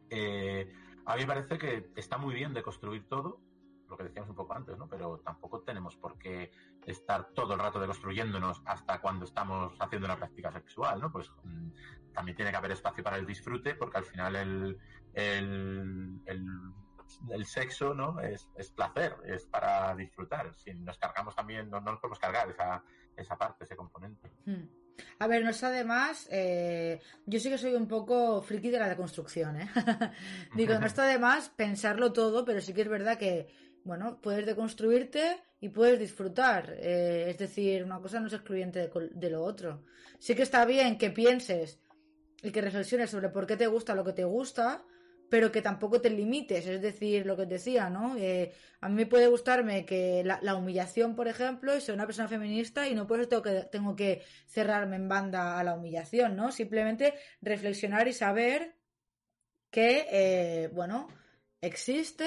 Eh, 0.09 0.71
a 1.05 1.15
mí 1.15 1.21
me 1.21 1.27
parece 1.27 1.57
que 1.57 1.91
está 1.95 2.17
muy 2.17 2.33
bien 2.33 2.53
de 2.53 2.63
construir 2.63 3.07
todo, 3.07 3.39
lo 3.89 3.97
que 3.97 4.03
decíamos 4.03 4.29
un 4.29 4.35
poco 4.35 4.53
antes, 4.53 4.77
¿no? 4.77 4.87
Pero 4.87 5.19
tampoco 5.19 5.61
tenemos 5.61 5.95
por 5.95 6.17
qué 6.17 6.51
estar 6.85 7.29
todo 7.33 7.53
el 7.53 7.59
rato 7.59 7.79
deconstruyéndonos 7.79 8.61
hasta 8.65 8.99
cuando 8.99 9.25
estamos 9.25 9.73
haciendo 9.79 10.05
una 10.05 10.17
práctica 10.17 10.51
sexual, 10.51 10.99
¿no? 10.99 11.11
Pues 11.11 11.31
mm, 11.43 11.69
también 12.13 12.35
tiene 12.35 12.51
que 12.51 12.57
haber 12.57 12.71
espacio 12.71 13.03
para 13.03 13.17
el 13.17 13.25
disfrute, 13.25 13.75
porque 13.75 13.97
al 13.97 14.05
final 14.05 14.35
el, 14.35 14.77
el, 15.13 16.21
el, 16.25 17.45
sexo, 17.45 17.93
¿no? 17.93 18.19
Es, 18.19 18.47
es, 18.55 18.71
placer, 18.71 19.15
es 19.25 19.45
para 19.45 19.95
disfrutar. 19.95 20.53
Si 20.55 20.73
nos 20.73 20.97
cargamos 20.97 21.35
también, 21.35 21.69
no, 21.69 21.79
nos 21.79 21.99
podemos 21.99 22.19
cargar 22.19 22.49
esa, 22.49 22.83
esa 23.15 23.37
parte, 23.37 23.63
ese 23.63 23.75
componente. 23.75 24.31
Hmm. 24.45 24.65
A 25.19 25.27
ver, 25.27 25.43
no 25.43 25.51
es 25.51 25.63
además, 25.63 26.27
eh, 26.31 26.99
yo 27.25 27.39
sí 27.39 27.49
que 27.49 27.57
soy 27.57 27.75
un 27.75 27.87
poco 27.87 28.41
friki 28.41 28.69
de 28.69 28.79
la 28.79 28.89
deconstrucción, 28.89 29.61
¿eh? 29.61 29.69
Digo, 30.55 30.77
no 30.79 30.85
está 30.87 31.03
además 31.03 31.49
pensarlo 31.55 32.13
todo, 32.13 32.45
pero 32.45 32.61
sí 32.61 32.73
que 32.73 32.81
es 32.81 32.89
verdad 32.89 33.17
que, 33.17 33.47
bueno, 33.87 34.19
puedes 34.21 34.45
deconstruirte 34.45 35.37
y 35.61 35.69
puedes 35.69 35.97
disfrutar. 35.97 36.75
Eh, 36.77 37.29
es 37.29 37.37
decir, 37.37 37.83
una 37.83 37.99
cosa 37.99 38.19
no 38.19 38.27
es 38.27 38.33
excluyente 38.33 38.89
de, 38.89 39.29
lo 39.29 39.43
otro. 39.43 39.85
Sí 40.19 40.35
que 40.35 40.43
está 40.43 40.65
bien 40.65 40.97
que 40.97 41.09
pienses 41.09 41.79
y 42.43 42.51
que 42.51 42.61
reflexiones 42.61 43.09
sobre 43.09 43.29
por 43.29 43.47
qué 43.47 43.55
te 43.57 43.65
gusta 43.65 43.95
lo 43.95 44.03
que 44.03 44.13
te 44.13 44.25
gusta, 44.25 44.83
pero 45.29 45.51
que 45.51 45.61
tampoco 45.61 45.99
te 45.99 46.09
limites, 46.09 46.67
es 46.67 46.81
decir, 46.81 47.25
lo 47.25 47.35
que 47.35 47.45
te 47.45 47.55
decía, 47.55 47.89
¿no? 47.89 48.15
Eh, 48.17 48.53
a 48.81 48.89
mí 48.89 49.05
puede 49.05 49.27
gustarme 49.27 49.85
que 49.85 50.23
la, 50.23 50.55
humillación, 50.55 51.15
por 51.15 51.27
ejemplo, 51.27 51.75
y 51.75 51.81
soy 51.81 51.95
una 51.95 52.05
persona 52.05 52.27
feminista 52.27 52.87
y 52.87 52.95
no 52.95 53.07
por 53.07 53.19
eso 53.19 53.29
tengo 53.29 53.41
que, 53.41 53.67
tengo 53.71 53.95
que 53.95 54.21
cerrarme 54.47 54.97
en 54.97 55.09
banda 55.09 55.59
a 55.59 55.63
la 55.63 55.73
humillación, 55.73 56.35
¿no? 56.35 56.51
Simplemente 56.51 57.13
reflexionar 57.41 58.07
y 58.07 58.13
saber 58.13 58.75
que, 59.69 60.07
eh, 60.09 60.69
bueno, 60.73 61.07
existe, 61.61 62.25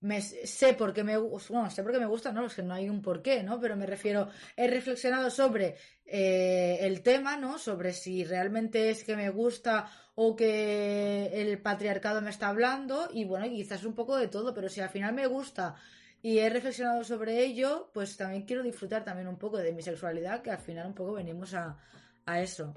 me, 0.00 0.22
sé 0.22 0.74
por 0.74 0.92
qué 0.94 1.04
me 1.04 1.18
bueno, 1.18 1.70
sé 1.70 1.82
por 1.82 1.92
qué 1.92 1.98
me 1.98 2.06
gusta, 2.06 2.32
no, 2.32 2.46
es 2.46 2.54
que 2.54 2.62
no 2.62 2.74
hay 2.74 2.88
un 2.88 3.02
porqué, 3.02 3.42
¿no? 3.42 3.60
Pero 3.60 3.76
me 3.76 3.86
refiero, 3.86 4.28
he 4.56 4.66
reflexionado 4.66 5.30
sobre 5.30 5.76
eh, 6.06 6.78
el 6.80 7.02
tema, 7.02 7.36
¿no? 7.36 7.58
Sobre 7.58 7.92
si 7.92 8.24
realmente 8.24 8.90
es 8.90 9.04
que 9.04 9.16
me 9.16 9.30
gusta 9.30 9.90
o 10.14 10.34
que 10.34 11.30
el 11.32 11.60
patriarcado 11.60 12.22
me 12.22 12.30
está 12.30 12.48
hablando 12.48 13.08
y 13.12 13.24
bueno, 13.24 13.46
quizás 13.48 13.84
un 13.84 13.94
poco 13.94 14.16
de 14.16 14.28
todo, 14.28 14.54
pero 14.54 14.68
si 14.68 14.80
al 14.80 14.88
final 14.88 15.12
me 15.12 15.26
gusta 15.26 15.76
y 16.22 16.38
he 16.38 16.48
reflexionado 16.50 17.04
sobre 17.04 17.44
ello, 17.44 17.90
pues 17.92 18.16
también 18.16 18.44
quiero 18.44 18.62
disfrutar 18.62 19.04
también 19.04 19.28
un 19.28 19.38
poco 19.38 19.58
de 19.58 19.72
mi 19.72 19.82
sexualidad, 19.82 20.42
que 20.42 20.50
al 20.50 20.58
final 20.58 20.86
un 20.86 20.94
poco 20.94 21.14
venimos 21.14 21.54
a, 21.54 21.78
a 22.26 22.40
eso. 22.40 22.74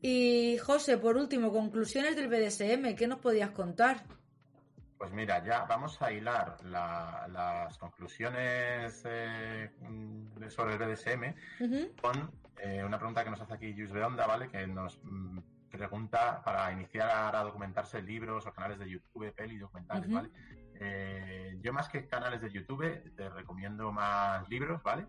Y 0.00 0.58
José, 0.58 0.98
por 0.98 1.16
último, 1.16 1.52
conclusiones 1.52 2.16
del 2.16 2.28
BDSM, 2.28 2.94
¿qué 2.94 3.06
nos 3.06 3.20
podías 3.20 3.50
contar? 3.50 4.04
Pues 5.02 5.12
mira, 5.12 5.44
ya 5.44 5.64
vamos 5.64 6.00
a 6.00 6.12
hilar 6.12 6.58
las 6.62 7.76
conclusiones 7.76 9.02
eh, 9.04 9.68
sobre 10.48 10.74
el 10.74 10.78
BDSM 10.78 11.34
con 12.00 12.30
eh, 12.60 12.84
una 12.84 12.98
pregunta 12.98 13.24
que 13.24 13.30
nos 13.30 13.40
hace 13.40 13.54
aquí 13.54 13.74
Jus 13.76 13.90
Beonda, 13.90 14.28
¿vale? 14.28 14.48
Que 14.48 14.64
nos 14.64 15.00
mm, 15.02 15.40
pregunta 15.72 16.40
para 16.44 16.70
iniciar 16.70 17.34
a 17.34 17.42
documentarse 17.42 18.00
libros 18.00 18.46
o 18.46 18.52
canales 18.52 18.78
de 18.78 18.90
YouTube, 18.90 19.34
peli, 19.34 19.58
documentales, 19.58 20.08
¿vale? 20.08 20.30
Eh, 20.78 21.58
yo 21.60 21.72
más 21.72 21.88
que 21.88 22.06
canales 22.06 22.40
de 22.40 22.52
YouTube 22.52 23.12
te 23.16 23.28
recomiendo 23.28 23.90
más 23.90 24.48
libros, 24.48 24.80
¿vale? 24.84 25.08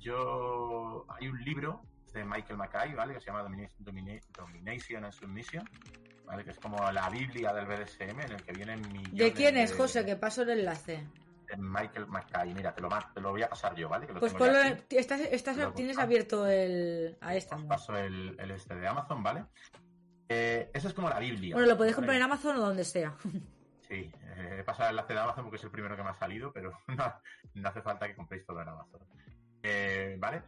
yo 0.00 1.06
hay 1.08 1.28
un 1.28 1.40
libro 1.44 1.82
de 2.12 2.24
Michael 2.24 2.56
Mackay, 2.56 2.94
¿vale? 2.94 3.14
Que 3.14 3.20
se 3.20 3.26
llama 3.26 3.42
Domination 3.44 5.04
and 5.04 5.12
Submission 5.12 5.64
que 6.44 6.50
es 6.50 6.58
como 6.58 6.90
la 6.90 7.08
Biblia 7.08 7.52
del 7.52 7.66
BDSM 7.66 8.20
en 8.20 8.32
el 8.32 8.42
que 8.42 8.52
vienen 8.52 8.80
millones 8.92 9.12
¿De 9.12 9.32
quién 9.32 9.56
es, 9.56 9.74
José? 9.74 10.04
Que 10.04 10.16
paso 10.16 10.42
el 10.42 10.50
enlace. 10.50 11.06
De 11.46 11.56
Michael 11.56 12.06
McKay. 12.08 12.52
Mira, 12.54 12.74
te 12.74 12.82
lo, 12.82 12.88
te 13.14 13.20
lo 13.20 13.30
voy 13.30 13.42
a 13.42 13.48
pasar 13.48 13.74
yo, 13.76 13.88
¿vale? 13.88 14.06
pues 14.06 14.34
estás, 14.90 15.20
estás 15.20 15.74
tienes 15.74 15.98
abierto 15.98 16.46
el... 16.46 17.16
a 17.20 17.34
esta. 17.36 17.56
paso 17.68 17.96
el, 17.96 18.36
el, 18.38 18.50
este 18.50 18.74
de 18.74 18.86
Amazon, 18.86 19.22
¿vale? 19.22 19.44
Eh, 20.28 20.70
eso 20.74 20.88
es 20.88 20.94
como 20.94 21.08
la 21.08 21.20
Biblia. 21.20 21.54
Bueno, 21.54 21.68
lo 21.68 21.76
podéis 21.76 21.94
comprar 21.94 22.16
en 22.16 22.22
Amazon 22.22 22.56
o 22.56 22.60
donde 22.60 22.84
sea. 22.84 23.16
Sí, 23.88 24.10
eh, 24.20 24.56
he 24.58 24.64
pasado 24.64 24.88
el 24.88 24.96
enlace 24.96 25.12
de 25.12 25.20
Amazon 25.20 25.44
porque 25.44 25.58
es 25.58 25.62
el 25.62 25.70
primero 25.70 25.94
que 25.96 26.02
me 26.02 26.08
ha 26.08 26.18
salido, 26.18 26.52
pero 26.52 26.72
no, 27.54 27.68
hace 27.68 27.82
falta 27.82 28.08
que 28.08 28.16
compréis 28.16 28.44
todo 28.44 28.60
en 28.60 28.68
Amazon. 28.68 29.00
Eh, 29.62 30.16
¿Vale? 30.18 30.42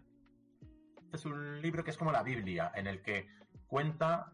Este 1.04 1.16
es 1.16 1.24
un 1.24 1.62
libro 1.62 1.84
que 1.84 1.90
es 1.90 1.96
como 1.96 2.10
la 2.10 2.24
Biblia, 2.24 2.72
en 2.74 2.88
el 2.88 3.00
que 3.00 3.28
cuenta 3.68 4.32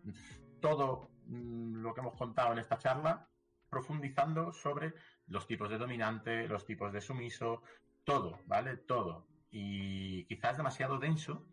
todo 0.63 1.11
lo 1.29 1.95
que 1.95 2.01
hemos 2.01 2.17
contado 2.17 2.53
en 2.53 2.59
esta 2.59 2.79
charla, 2.79 3.29
profundizando 3.69 4.53
sobre 4.53 4.95
los 5.27 5.47
tipos 5.47 5.69
de 5.71 5.79
dominante, 5.79 6.47
los 6.49 6.65
tipos 6.65 6.93
de 6.93 7.01
sumiso, 7.01 7.63
todo, 8.05 8.39
¿vale? 8.47 8.77
Todo. 8.77 9.27
Y 9.51 10.25
quizás 10.27 10.57
demasiado 10.57 10.99
denso 10.99 11.47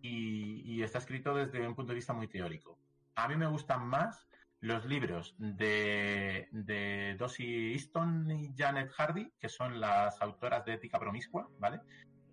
y, 0.00 0.82
está 0.82 0.98
escrito 0.98 1.34
desde 1.34 1.66
un 1.66 1.74
punto 1.74 1.92
de 1.92 1.96
vista 1.96 2.12
muy 2.12 2.28
teórico. 2.28 2.78
A 3.14 3.26
mí 3.28 3.36
me 3.36 3.46
gustan 3.46 3.86
más 3.86 4.28
los 4.60 4.84
libros 4.84 5.34
de, 5.38 6.48
de 6.50 7.16
Dossie 7.18 7.72
Easton 7.72 8.30
y 8.30 8.54
Janet 8.56 8.90
Hardy, 8.90 9.32
que 9.38 9.48
son 9.48 9.80
las 9.80 10.20
autoras 10.20 10.64
de 10.64 10.74
Ética 10.74 10.98
Promiscua, 10.98 11.48
¿vale? 11.58 11.80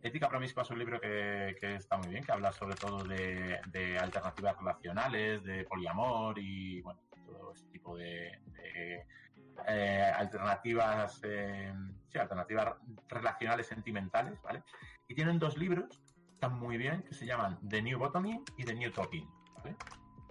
Ética 0.04 0.28
Promiscua 0.28 0.64
es 0.64 0.70
un 0.72 0.80
libro 0.80 1.00
que, 1.00 1.56
está 1.76 1.98
muy 1.98 2.10
bien, 2.10 2.24
que 2.24 2.32
habla 2.32 2.52
sobre 2.52 2.76
todo 2.76 3.04
de, 3.04 3.98
alternativas 4.00 4.58
relacionales, 4.58 5.44
de 5.44 5.64
poliamor 5.66 6.40
y 6.40 6.82
todo 7.26 7.54
ese 7.54 7.68
tipo 7.68 7.96
de, 7.96 8.40
eh, 9.68 10.12
alternativas, 10.16 11.22
eh, 11.24 11.72
alternativas 12.20 12.76
relacionales 13.08 13.68
sentimentales, 13.68 14.42
¿vale? 14.42 14.64
Y 15.08 15.14
tienen 15.14 15.38
dos 15.38 15.58
libros, 15.58 16.02
que 16.26 16.34
están 16.34 16.58
muy 16.58 16.78
bien, 16.78 17.04
que 17.04 17.14
se 17.14 17.26
llaman 17.26 17.60
The 17.68 17.82
New 17.82 18.00
Bottoming 18.00 18.44
y 18.58 18.64
The 18.64 18.74
New 18.74 18.92
¿vale? 18.96 19.76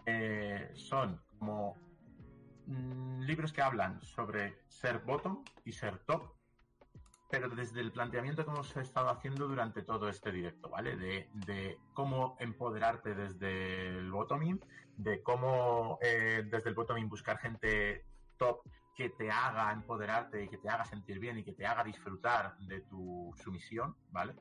Eh, 0.06 0.70
son 0.74 1.20
como 1.38 1.76
mm, 2.66 3.20
libros 3.20 3.52
que 3.52 3.62
hablan 3.62 4.02
sobre 4.02 4.58
ser 4.68 4.98
bottom 4.98 5.44
y 5.64 5.72
ser 5.72 5.98
top 5.98 6.39
pero 7.30 7.48
desde 7.48 7.80
el 7.80 7.92
planteamiento 7.92 8.44
que 8.44 8.50
hemos 8.50 8.76
estado 8.76 9.08
haciendo 9.08 9.46
durante 9.46 9.82
todo 9.82 10.08
este 10.08 10.32
directo, 10.32 10.68
¿vale? 10.68 10.96
De, 10.96 11.78
cómo 11.94 12.36
empoderarte 12.40 13.14
desde 13.14 13.88
el 13.88 14.10
bottoming, 14.10 14.60
de 14.96 15.22
cómo 15.22 15.98
eh, 16.02 16.42
desde 16.50 16.70
el 16.70 16.74
bottoming 16.74 17.08
buscar 17.08 17.38
gente 17.38 18.04
top 18.36 18.62
que 18.96 19.10
te 19.10 19.30
haga 19.30 19.72
empoderarte 19.72 20.44
y 20.44 20.48
que 20.48 20.58
te 20.58 20.68
haga 20.68 20.84
sentir 20.84 21.18
bien 21.20 21.38
y 21.38 21.44
que 21.44 21.52
te 21.52 21.66
haga 21.66 21.84
disfrutar 21.84 22.58
de 22.58 22.80
tu 22.82 23.32
sumisión, 23.42 23.96
¿vale? 24.10 24.34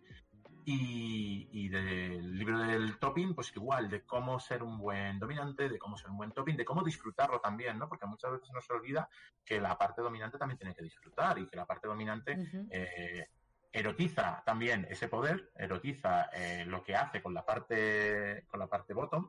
Y, 0.72 1.68
del 1.70 2.38
libro 2.38 2.60
del 2.60 3.00
topping, 3.00 3.34
pues 3.34 3.52
igual, 3.56 3.90
de 3.90 4.04
cómo 4.06 4.40
ser 4.40 4.62
un 4.62 4.78
buen 4.78 5.18
dominante, 5.18 5.68
de 5.68 5.80
cómo 5.80 5.98
ser 5.98 6.12
un 6.12 6.18
buen 6.18 6.32
topping, 6.32 6.56
de 6.58 6.66
cómo 6.66 6.84
disfrutarlo 6.84 7.40
también, 7.40 7.80
¿no? 7.80 7.90
Porque 7.90 8.06
muchas 8.06 8.32
veces 8.32 8.52
nos 8.54 8.70
olvida 8.70 9.10
que 9.44 9.60
la 9.60 9.78
parte 9.78 10.02
dominante 10.04 10.38
también 10.38 10.60
tiene 10.60 10.76
que 10.76 10.84
disfrutar 10.84 11.40
y 11.40 11.48
que 11.48 11.56
la 11.56 11.66
parte 11.66 11.88
dominante 11.88 12.38
eh, 12.70 13.28
erotiza 13.72 14.44
también 14.46 14.86
ese 14.90 15.08
poder, 15.08 15.52
erotiza 15.56 16.30
eh, 16.34 16.66
lo 16.66 16.84
que 16.84 16.96
hace 16.96 17.22
con 17.22 17.34
la 17.34 17.44
parte, 17.44 18.46
con 18.48 18.60
la 18.60 18.68
parte 18.68 18.94
bottom, 18.94 19.28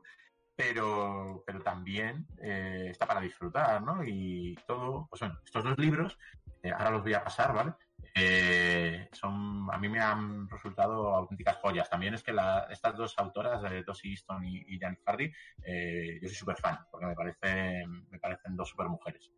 pero, 0.55 1.43
pero 1.45 1.61
también 1.61 2.27
eh, 2.39 2.87
está 2.91 3.07
para 3.07 3.21
disfrutar, 3.21 3.81
¿no? 3.81 4.03
Y 4.03 4.55
todo, 4.67 5.07
pues 5.09 5.21
bueno, 5.21 5.39
estos 5.43 5.63
dos 5.63 5.77
libros, 5.79 6.19
ahora 6.63 6.91
los 6.91 7.01
voy 7.01 7.15
a 7.15 7.23
pasar, 7.23 7.53
¿vale? 7.53 7.73
Eh, 8.13 9.07
son, 9.13 9.67
a 9.71 9.77
mí 9.77 9.87
me 9.87 9.99
han 9.99 10.49
resultado 10.49 11.15
auténticas 11.15 11.57
joyas. 11.57 11.89
También 11.89 12.13
es 12.13 12.23
que 12.23 12.33
estas 12.69 12.95
dos 12.97 13.17
autoras, 13.17 13.61
Tosi 13.85 14.11
Easton 14.11 14.43
y, 14.45 14.65
y 14.67 14.79
Janet 14.79 15.01
Hardy, 15.05 15.31
eh, 15.63 16.19
yo 16.21 16.27
soy 16.27 16.35
súper 16.35 16.57
fan, 16.57 16.79
porque 16.91 17.05
me 17.05 17.15
parecen, 17.15 18.09
me 18.09 18.19
parecen 18.19 18.55
dos 18.55 18.69
super 18.69 18.87
mujeres. 18.87 19.31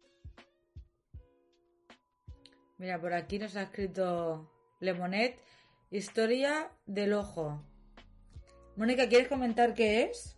Mira, 2.77 2.99
por 2.99 3.13
aquí 3.13 3.39
nos 3.39 3.55
ha 3.55 3.63
escrito 3.63 4.51
Lemonet, 4.79 5.39
Historia 5.91 6.71
del 6.85 7.13
Ojo. 7.13 7.63
Mónica, 8.75 9.07
¿quieres 9.07 9.27
comentar 9.27 9.75
qué 9.75 10.03
es? 10.03 10.37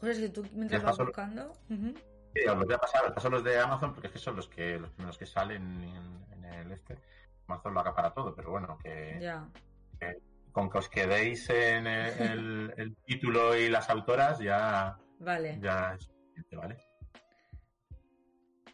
José, 0.00 0.14
si 0.14 0.28
tú 0.30 0.46
mientras 0.52 0.82
vas 0.82 0.98
buscando... 0.98 1.52
Sí, 1.68 2.44
os 2.46 2.56
los 2.56 2.66
voy 2.66 2.74
a 2.74 2.78
pasar, 2.78 3.14
paso 3.14 3.30
los 3.30 3.42
de 3.42 3.58
Amazon 3.58 3.92
porque 3.92 4.08
es 4.08 4.12
que 4.12 4.18
son 4.18 4.36
los 4.36 4.48
que 4.48 4.78
los 4.78 4.90
primeros 4.90 5.18
que 5.18 5.26
salen 5.26 5.82
en, 5.82 6.44
el 6.44 6.72
este. 6.72 6.98
Amazon 7.46 7.74
lo 7.74 7.80
acapara 7.80 8.12
todo, 8.12 8.34
pero 8.34 8.50
bueno, 8.50 8.78
que, 8.82 9.18
con 10.52 10.70
que 10.70 10.78
os 10.78 10.88
quedéis 10.88 11.48
en 11.50 11.86
el, 12.76 12.96
título 13.04 13.56
y 13.56 13.68
las 13.68 13.88
autoras 13.90 14.38
ya, 14.38 14.98
vale. 15.18 15.58
ya 15.60 15.94
es 15.94 16.04
suficiente, 16.04 16.56
¿vale? 16.56 16.76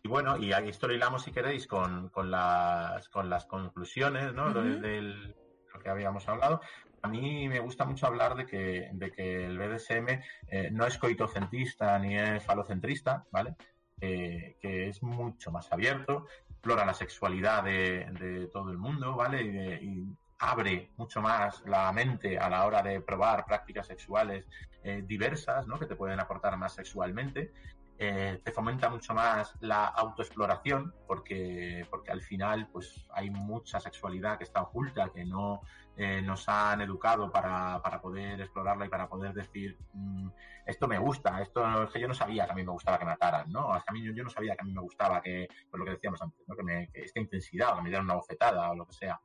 Y 0.02 0.08
bueno, 0.08 0.36
y 0.36 0.52
esto 0.52 0.86
lo 0.86 0.94
hilamos 0.94 1.22
si 1.22 1.32
queréis 1.32 1.66
con, 1.66 2.10
con, 2.10 2.30
las, 2.30 3.08
con 3.08 3.30
las 3.30 3.46
conclusiones, 3.46 4.34
¿no? 4.34 4.52
Del, 4.52 5.34
lo 5.72 5.80
que 5.80 5.88
habíamos 5.88 6.28
hablado. 6.28 6.60
A 7.04 7.06
mí 7.06 7.50
me 7.50 7.60
gusta 7.60 7.84
mucho 7.84 8.06
hablar 8.06 8.34
de 8.34 8.46
que, 8.46 8.88
de 8.94 9.12
que 9.12 9.44
el 9.44 9.58
BDSM 9.58 10.22
eh, 10.48 10.70
no 10.72 10.86
es 10.86 10.96
coitocentrista 10.96 11.98
ni 11.98 12.16
es 12.16 12.42
falocentrista, 12.42 13.26
¿vale? 13.30 13.56
Eh, 14.00 14.56
que 14.58 14.88
es 14.88 15.02
mucho 15.02 15.52
más 15.52 15.70
abierto, 15.70 16.26
explora 16.48 16.86
la 16.86 16.94
sexualidad 16.94 17.62
de, 17.62 18.48
todo 18.50 18.70
el 18.70 18.78
mundo, 18.78 19.16
¿vale? 19.16 19.42
Y, 19.82 20.06
abre 20.38 20.90
mucho 20.96 21.20
más 21.20 21.62
la 21.66 21.92
mente 21.92 22.38
a 22.38 22.48
la 22.48 22.66
hora 22.66 22.82
de 22.82 23.00
probar 23.00 23.44
prácticas 23.44 23.86
sexuales 23.86 24.46
eh, 24.82 25.02
diversas, 25.06 25.66
¿no? 25.66 25.78
Que 25.78 25.86
te 25.86 25.96
pueden 25.96 26.20
aportar 26.20 26.56
más 26.56 26.72
sexualmente. 26.72 27.52
Eh, 27.96 28.40
te 28.42 28.50
fomenta 28.50 28.90
mucho 28.90 29.14
más 29.14 29.54
la 29.60 29.86
autoexploración 29.86 30.92
porque, 31.06 31.86
porque 31.88 32.10
al 32.10 32.22
final 32.22 32.68
pues 32.72 33.06
hay 33.12 33.30
mucha 33.30 33.78
sexualidad 33.78 34.36
que 34.36 34.42
está 34.44 34.62
oculta, 34.62 35.10
que 35.14 35.24
no 35.24 35.60
eh, 35.96 36.20
nos 36.20 36.48
han 36.48 36.80
educado 36.80 37.30
para, 37.30 37.80
para, 37.82 38.00
poder 38.00 38.40
explorarla 38.40 38.86
y 38.86 38.88
para 38.88 39.08
poder 39.08 39.32
decir 39.32 39.78
mm, 39.92 40.28
esto 40.66 40.88
me 40.88 40.98
gusta, 40.98 41.40
esto 41.40 41.84
es 41.84 41.90
que 41.90 42.00
yo 42.00 42.08
no 42.08 42.14
sabía 42.14 42.46
que 42.46 42.52
a 42.52 42.56
mí 42.56 42.64
me 42.64 42.72
gustaba 42.72 42.98
que 42.98 43.04
mataran, 43.04 43.48
¿no? 43.52 43.72
a 43.72 43.84
mí 43.92 44.02
yo, 44.02 44.24
no 44.24 44.30
sabía 44.30 44.56
que 44.56 44.62
a 44.62 44.64
mí 44.64 44.72
me 44.72 44.80
gustaba 44.80 45.22
que, 45.22 45.46
pues 45.70 45.78
lo 45.78 45.84
que 45.84 45.92
decíamos 45.92 46.20
antes, 46.20 46.48
¿no? 46.48 46.56
que, 46.56 46.64
me, 46.64 46.90
esta 46.92 47.20
intensidad, 47.20 47.74
o 47.74 47.76
que 47.76 47.82
me 47.82 47.88
dieran 47.90 48.06
una 48.06 48.14
bofetada 48.14 48.72
o 48.72 48.74
lo 48.74 48.86
que 48.86 48.94
sea. 48.94 49.20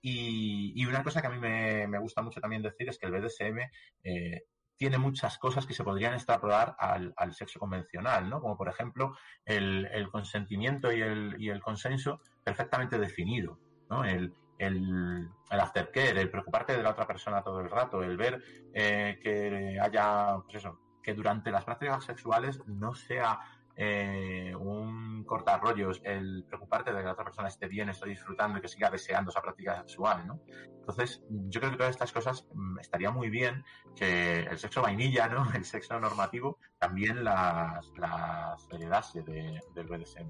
Y, 0.00 0.72
y, 0.74 0.86
una 0.86 1.02
cosa 1.02 1.20
que 1.20 1.26
a 1.26 1.30
mí 1.30 1.38
me, 1.38 1.86
me, 1.88 1.98
gusta 1.98 2.22
mucho 2.22 2.40
también 2.40 2.62
decir 2.62 2.88
es 2.88 2.98
que 2.98 3.06
el 3.06 3.12
BDSM 3.12 3.58
eh, 4.04 4.44
tiene 4.78 4.96
muchas 4.96 5.36
cosas 5.38 5.66
que 5.66 5.74
se 5.74 5.84
podrían 5.84 6.14
extrapolar 6.14 6.76
al, 6.78 7.34
sexo 7.34 7.58
convencional, 7.58 8.30
¿no? 8.30 8.40
Como 8.40 8.56
por 8.56 8.68
ejemplo 8.68 9.16
el, 9.44 10.08
consentimiento 10.10 10.92
y 10.92 11.02
el, 11.02 11.60
consenso 11.60 12.20
perfectamente 12.44 12.98
definido, 12.98 13.58
¿no? 13.90 14.04
El, 14.04 14.32
el, 14.58 15.28
el 15.50 15.88
el 15.94 16.30
preocuparte 16.30 16.76
de 16.76 16.82
la 16.82 16.90
otra 16.90 17.06
persona 17.06 17.42
todo 17.42 17.60
el 17.60 17.68
rato, 17.68 18.02
el 18.02 18.16
ver 18.16 18.42
eh, 18.72 19.18
que 19.20 19.78
haya, 19.80 20.36
pues 20.44 20.56
eso, 20.56 20.78
que 21.02 21.12
durante 21.12 21.50
las 21.50 21.64
prácticas 21.64 22.04
sexuales 22.04 22.60
no 22.66 22.94
sea 22.94 23.40
eh, 23.80 24.52
un 24.56 25.22
cortar 25.22 25.60
rollos, 25.60 26.00
el 26.02 26.44
preocuparte 26.48 26.90
de 26.92 26.98
que 26.98 27.04
la 27.04 27.12
otra 27.12 27.24
persona 27.24 27.46
esté 27.46 27.68
bien, 27.68 27.88
esté 27.88 28.08
disfrutando 28.08 28.58
y 28.58 28.60
que 28.60 28.66
siga 28.66 28.90
deseando 28.90 29.30
esa 29.30 29.40
práctica 29.40 29.76
sexual, 29.76 30.26
¿no? 30.26 30.40
Entonces, 30.80 31.22
yo 31.28 31.60
creo 31.60 31.70
que 31.70 31.78
todas 31.78 31.92
estas 31.92 32.10
cosas 32.10 32.44
mm, 32.52 32.80
estaría 32.80 33.12
muy 33.12 33.30
bien 33.30 33.64
que 33.94 34.40
el 34.40 34.58
sexo 34.58 34.82
vainilla, 34.82 35.28
¿no? 35.28 35.46
El 35.54 35.64
sexo 35.64 36.00
normativo 36.00 36.58
también 36.78 37.22
las, 37.22 37.88
las 37.96 38.66
heredase 38.72 39.22
de, 39.22 39.60
del 39.76 39.86
BDSM. 39.86 40.28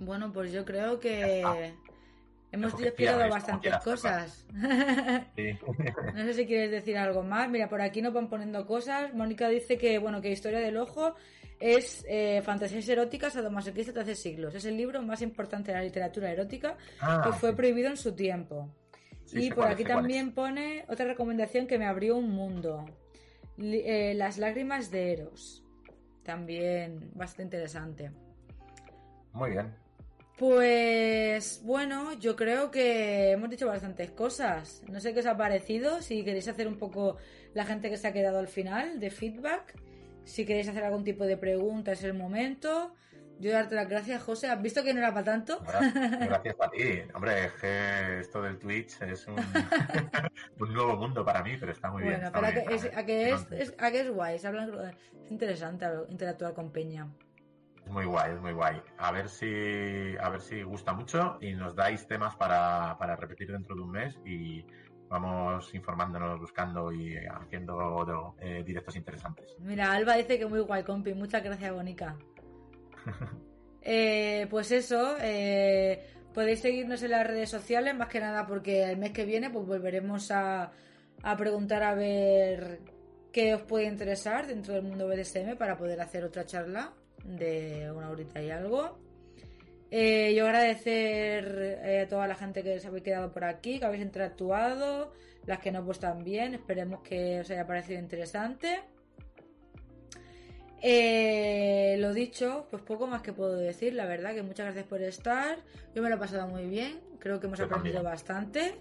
Bueno, 0.00 0.32
pues 0.32 0.50
yo 0.50 0.64
creo 0.64 0.98
que 0.98 1.74
hemos 2.50 2.80
explicado 2.80 3.28
bastantes 3.28 3.76
cosas. 3.78 4.46
no 4.54 6.24
sé 6.24 6.32
si 6.32 6.46
quieres 6.46 6.70
decir 6.70 6.96
algo 6.96 7.22
más. 7.22 7.50
Mira, 7.50 7.68
por 7.68 7.82
aquí 7.82 8.00
nos 8.00 8.14
van 8.14 8.30
poniendo 8.30 8.64
cosas. 8.66 9.12
Mónica 9.12 9.48
dice 9.48 9.76
que, 9.76 9.98
bueno, 9.98 10.22
que 10.22 10.30
Historia 10.30 10.60
del 10.60 10.78
Ojo 10.78 11.14
es 11.60 12.04
eh, 12.08 12.42
Fantasías 12.44 12.88
eróticas 12.88 13.34
a 13.34 13.40
sadomasoquista 13.40 13.92
de 13.92 14.00
hace 14.00 14.14
siglos. 14.14 14.54
Es 14.54 14.64
el 14.64 14.76
libro 14.76 15.02
más 15.02 15.22
importante 15.22 15.72
de 15.72 15.78
la 15.78 15.84
literatura 15.84 16.30
erótica 16.30 16.76
ah, 17.00 17.22
que 17.24 17.32
fue 17.32 17.54
prohibido 17.54 17.88
en 17.88 17.96
su 17.96 18.14
tiempo. 18.14 18.68
y 19.32 19.50
por 19.50 19.66
aquí 19.66 19.84
también 19.84 20.32
pone 20.32 20.84
otra 20.88 21.06
recomendación 21.06 21.66
que 21.66 21.78
me 21.78 21.86
abrió 21.86 22.16
un 22.16 22.30
mundo. 22.30 22.86
Eh, 23.58 24.14
las 24.14 24.38
lágrimas 24.38 24.90
de 24.90 25.12
Eros. 25.12 25.64
También 26.22 27.10
bastante 27.14 27.42
interesante. 27.42 28.10
Muy 29.32 29.50
bien. 29.50 29.74
Pues 30.38 31.62
bueno, 31.64 32.12
yo 32.20 32.36
creo 32.36 32.70
que 32.70 33.32
hemos 33.32 33.50
dicho 33.50 33.66
bastantes 33.66 34.12
cosas. 34.12 34.82
No 34.88 35.00
sé 35.00 35.12
qué 35.12 35.20
os 35.20 35.26
ha 35.26 35.36
parecido. 35.36 36.00
Si 36.00 36.22
queréis 36.22 36.46
hacer 36.46 36.68
un 36.68 36.78
poco 36.78 37.16
la 37.54 37.64
gente 37.64 37.90
que 37.90 37.96
se 37.96 38.06
ha 38.06 38.12
quedado 38.12 38.38
al 38.38 38.46
final 38.46 39.00
de 39.00 39.10
feedback. 39.10 39.74
Si 40.28 40.44
queréis 40.44 40.68
hacer 40.68 40.84
algún 40.84 41.04
tipo 41.04 41.24
de 41.24 41.38
pregunta, 41.38 41.92
es 41.92 42.04
el 42.04 42.12
momento. 42.12 42.94
Yo 43.40 43.50
darte 43.50 43.74
las 43.74 43.88
gracias, 43.88 44.22
José. 44.22 44.48
¿Has 44.48 44.60
visto 44.60 44.84
que 44.84 44.92
no 44.92 44.98
era 44.98 45.14
para 45.14 45.24
tanto? 45.24 45.60
Gracias 46.20 46.56
a 46.60 46.70
ti. 46.70 47.00
Hombre, 47.14 47.46
es 47.46 47.52
que 47.52 48.20
esto 48.20 48.42
del 48.42 48.58
Twitch 48.58 49.00
es 49.02 49.26
un, 50.58 50.72
nuevo 50.74 50.96
mundo 50.96 51.24
para 51.24 51.42
mí, 51.42 51.56
pero 51.58 51.72
está 51.72 51.90
muy 51.90 52.02
bien. 52.02 52.16
Bueno, 52.16 52.30
pero 52.32 52.46
a, 52.46 52.52
que 52.52 52.74
es, 52.74 52.84
a, 53.78 53.90
que 53.90 54.00
es, 54.00 54.10
guay. 54.10 54.36
Es, 54.36 54.44
interesante 55.30 55.86
interactuar 56.10 56.52
con 56.52 56.72
Peña. 56.72 57.08
Es 57.86 57.90
muy 57.90 58.04
guay, 58.04 58.32
es 58.32 58.40
muy 58.40 58.52
guay. 58.52 58.82
A 58.98 59.12
ver 59.12 59.30
si, 59.30 60.14
a 60.20 60.28
ver 60.28 60.42
si 60.42 60.62
gusta 60.62 60.92
mucho 60.92 61.38
y 61.40 61.54
nos 61.54 61.74
dais 61.74 62.06
temas 62.06 62.36
para, 62.36 62.98
para 62.98 63.16
repetir 63.16 63.50
dentro 63.50 63.74
de 63.76 63.80
un 63.80 63.92
mes 63.92 64.18
y 64.26 64.66
vamos 65.08 65.74
informándonos, 65.74 66.40
buscando 66.40 66.92
y 66.92 67.16
haciendo 67.16 68.34
eh, 68.40 68.62
directos 68.64 68.96
interesantes. 68.96 69.56
Mira, 69.60 69.92
Alba 69.92 70.16
dice 70.16 70.38
que 70.38 70.46
muy 70.46 70.60
guay, 70.60 70.82
compi. 70.82 71.14
Muchas 71.14 71.42
gracias, 71.42 71.72
Bonica. 71.72 72.16
Eh, 73.90 74.46
pues 74.50 74.70
eso, 74.72 75.16
eh, 75.18 76.10
podéis 76.34 76.60
seguirnos 76.60 77.02
en 77.02 77.12
las 77.12 77.26
redes 77.26 77.48
sociales, 77.48 77.94
más 77.94 78.08
que 78.08 78.20
nada 78.20 78.46
porque 78.46 78.82
el 78.82 78.98
mes 78.98 79.12
que 79.12 79.24
viene 79.24 79.48
pues 79.48 79.66
volveremos 79.66 80.30
a, 80.30 80.72
a 81.22 81.36
preguntar 81.36 81.82
a 81.82 81.94
ver 81.94 82.80
qué 83.32 83.54
os 83.54 83.62
puede 83.62 83.86
interesar 83.86 84.46
dentro 84.46 84.74
del 84.74 84.82
mundo 84.82 85.06
BDSM 85.08 85.56
para 85.56 85.78
poder 85.78 86.02
hacer 86.02 86.24
otra 86.24 86.44
charla 86.44 86.92
de 87.24 87.90
una 87.90 88.10
horita 88.10 88.42
y 88.42 88.50
algo. 88.50 88.98
Eh, 89.90 90.34
yo 90.36 90.46
agradecer 90.46 91.80
eh, 91.82 92.02
a 92.02 92.08
toda 92.08 92.26
la 92.26 92.34
gente 92.34 92.62
que 92.62 92.78
se 92.78 92.88
habéis 92.88 93.04
quedado 93.04 93.32
por 93.32 93.44
aquí, 93.44 93.78
que 93.78 93.86
habéis 93.86 94.02
interactuado, 94.02 95.12
las 95.46 95.60
que 95.60 95.72
no 95.72 95.84
pues 95.84 95.98
también, 95.98 96.54
esperemos 96.54 97.00
que 97.00 97.40
os 97.40 97.50
haya 97.50 97.66
parecido 97.66 97.98
interesante. 97.98 98.82
Eh, 100.82 101.96
lo 101.98 102.12
dicho, 102.12 102.66
pues 102.70 102.82
poco 102.82 103.06
más 103.06 103.22
que 103.22 103.32
puedo 103.32 103.56
decir, 103.56 103.94
la 103.94 104.06
verdad 104.06 104.34
que 104.34 104.42
muchas 104.42 104.66
gracias 104.66 104.86
por 104.86 105.02
estar, 105.02 105.58
yo 105.94 106.02
me 106.02 106.08
lo 106.08 106.16
he 106.16 106.18
pasado 106.18 106.46
muy 106.46 106.66
bien, 106.66 107.00
creo 107.18 107.40
que 107.40 107.46
hemos 107.46 107.60
aprendido 107.60 108.02
bastante. 108.02 108.74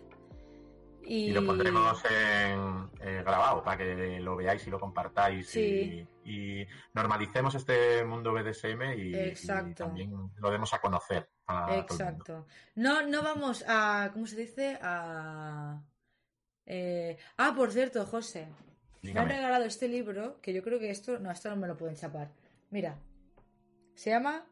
Y... 1.10 1.32
lo 1.32 1.46
pondremos 1.46 2.04
en, 2.06 2.90
eh, 3.00 3.24
grabado 3.24 3.64
para 3.64 3.78
que 3.78 4.20
lo 4.20 4.36
veáis 4.36 4.68
y 4.68 4.70
lo 4.70 4.80
compartáis 4.80 5.56
y, 5.56 6.68
normalicemos 6.94 7.56
este 7.56 8.04
mundo 8.04 8.34
BDSM 8.34 8.82
y, 8.98 9.74
también 9.74 10.32
lo 10.36 10.52
demos 10.52 10.74
a 10.74 10.80
conocer. 10.80 11.30
Exacto. 11.72 12.46
no, 12.76 13.08
no 13.08 13.24
vamos 13.24 13.64
a, 13.68 14.10
¿cómo 14.12 14.28
se 14.28 14.36
dice? 14.36 14.78
A... 14.82 15.82
Eh, 16.66 17.18
ah, 17.38 17.54
por 17.56 17.72
cierto, 17.72 18.06
José. 18.06 18.50
Me 19.02 19.18
han 19.18 19.30
regalado 19.30 19.64
este 19.64 19.88
libro 19.88 20.42
que 20.42 20.54
yo 20.54 20.62
creo 20.62 20.80
que 20.80 20.90
esto, 20.90 21.18
no, 21.20 21.32
esto 21.32 21.50
no 21.50 21.56
me 21.56 21.68
lo 21.68 21.78
pueden 21.78 21.96
chapar. 21.96 22.34
Mira, 22.70 23.00
se 23.96 24.10
llama... 24.10 24.46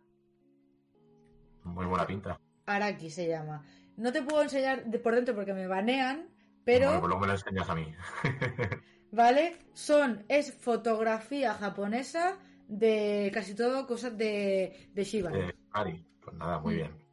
Muy 1.64 1.86
buena 1.86 2.08
pinta. 2.08 2.40
Araki 2.66 3.10
se 3.10 3.28
llama. 3.28 3.66
No 3.98 4.14
te 4.14 4.22
puedo 4.22 4.42
enseñar 4.44 4.86
de 4.86 5.00
por 5.00 5.16
dentro 5.16 5.36
porque 5.36 5.54
me 5.54 5.68
banean, 5.68 6.30
pero... 6.66 7.00
Bueno, 7.00 7.18
pues 7.18 7.22
me 7.22 7.28
lo 7.28 7.34
enseñas 7.34 7.70
a 7.70 7.76
mí. 7.76 7.96
¿Vale? 9.12 9.60
Son, 9.74 10.26
es 10.28 10.54
fotografía 10.54 11.54
japonesa 11.54 12.38
de 12.68 13.32
casi 13.34 13.56
todo 13.56 13.86
cosas 13.88 14.18
de, 14.18 14.90
de 14.94 15.04
Shiba. 15.04 15.32
Ari, 15.72 16.06
pues 16.22 16.36
nada, 16.36 16.60
muy 16.60 16.74
mm. 16.74 16.78
bien. 16.78 17.06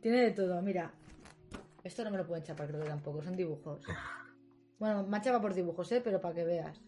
Tiene 0.00 0.22
de 0.22 0.30
todo, 0.30 0.62
mira. 0.62 0.92
Esto 1.82 2.04
no 2.04 2.10
me 2.10 2.18
lo 2.18 2.26
pueden 2.26 2.44
chapar, 2.44 2.68
creo 2.68 2.82
que 2.82 2.88
tampoco, 2.88 3.22
son 3.22 3.36
dibujos. 3.36 3.82
bueno, 4.78 5.02
me 5.02 5.20
chapa 5.20 5.40
por 5.40 5.52
dibujos, 5.52 5.90
¿eh? 5.92 6.00
Pero 6.02 6.20
para 6.20 6.34
que 6.34 6.44
veas. 6.44 6.80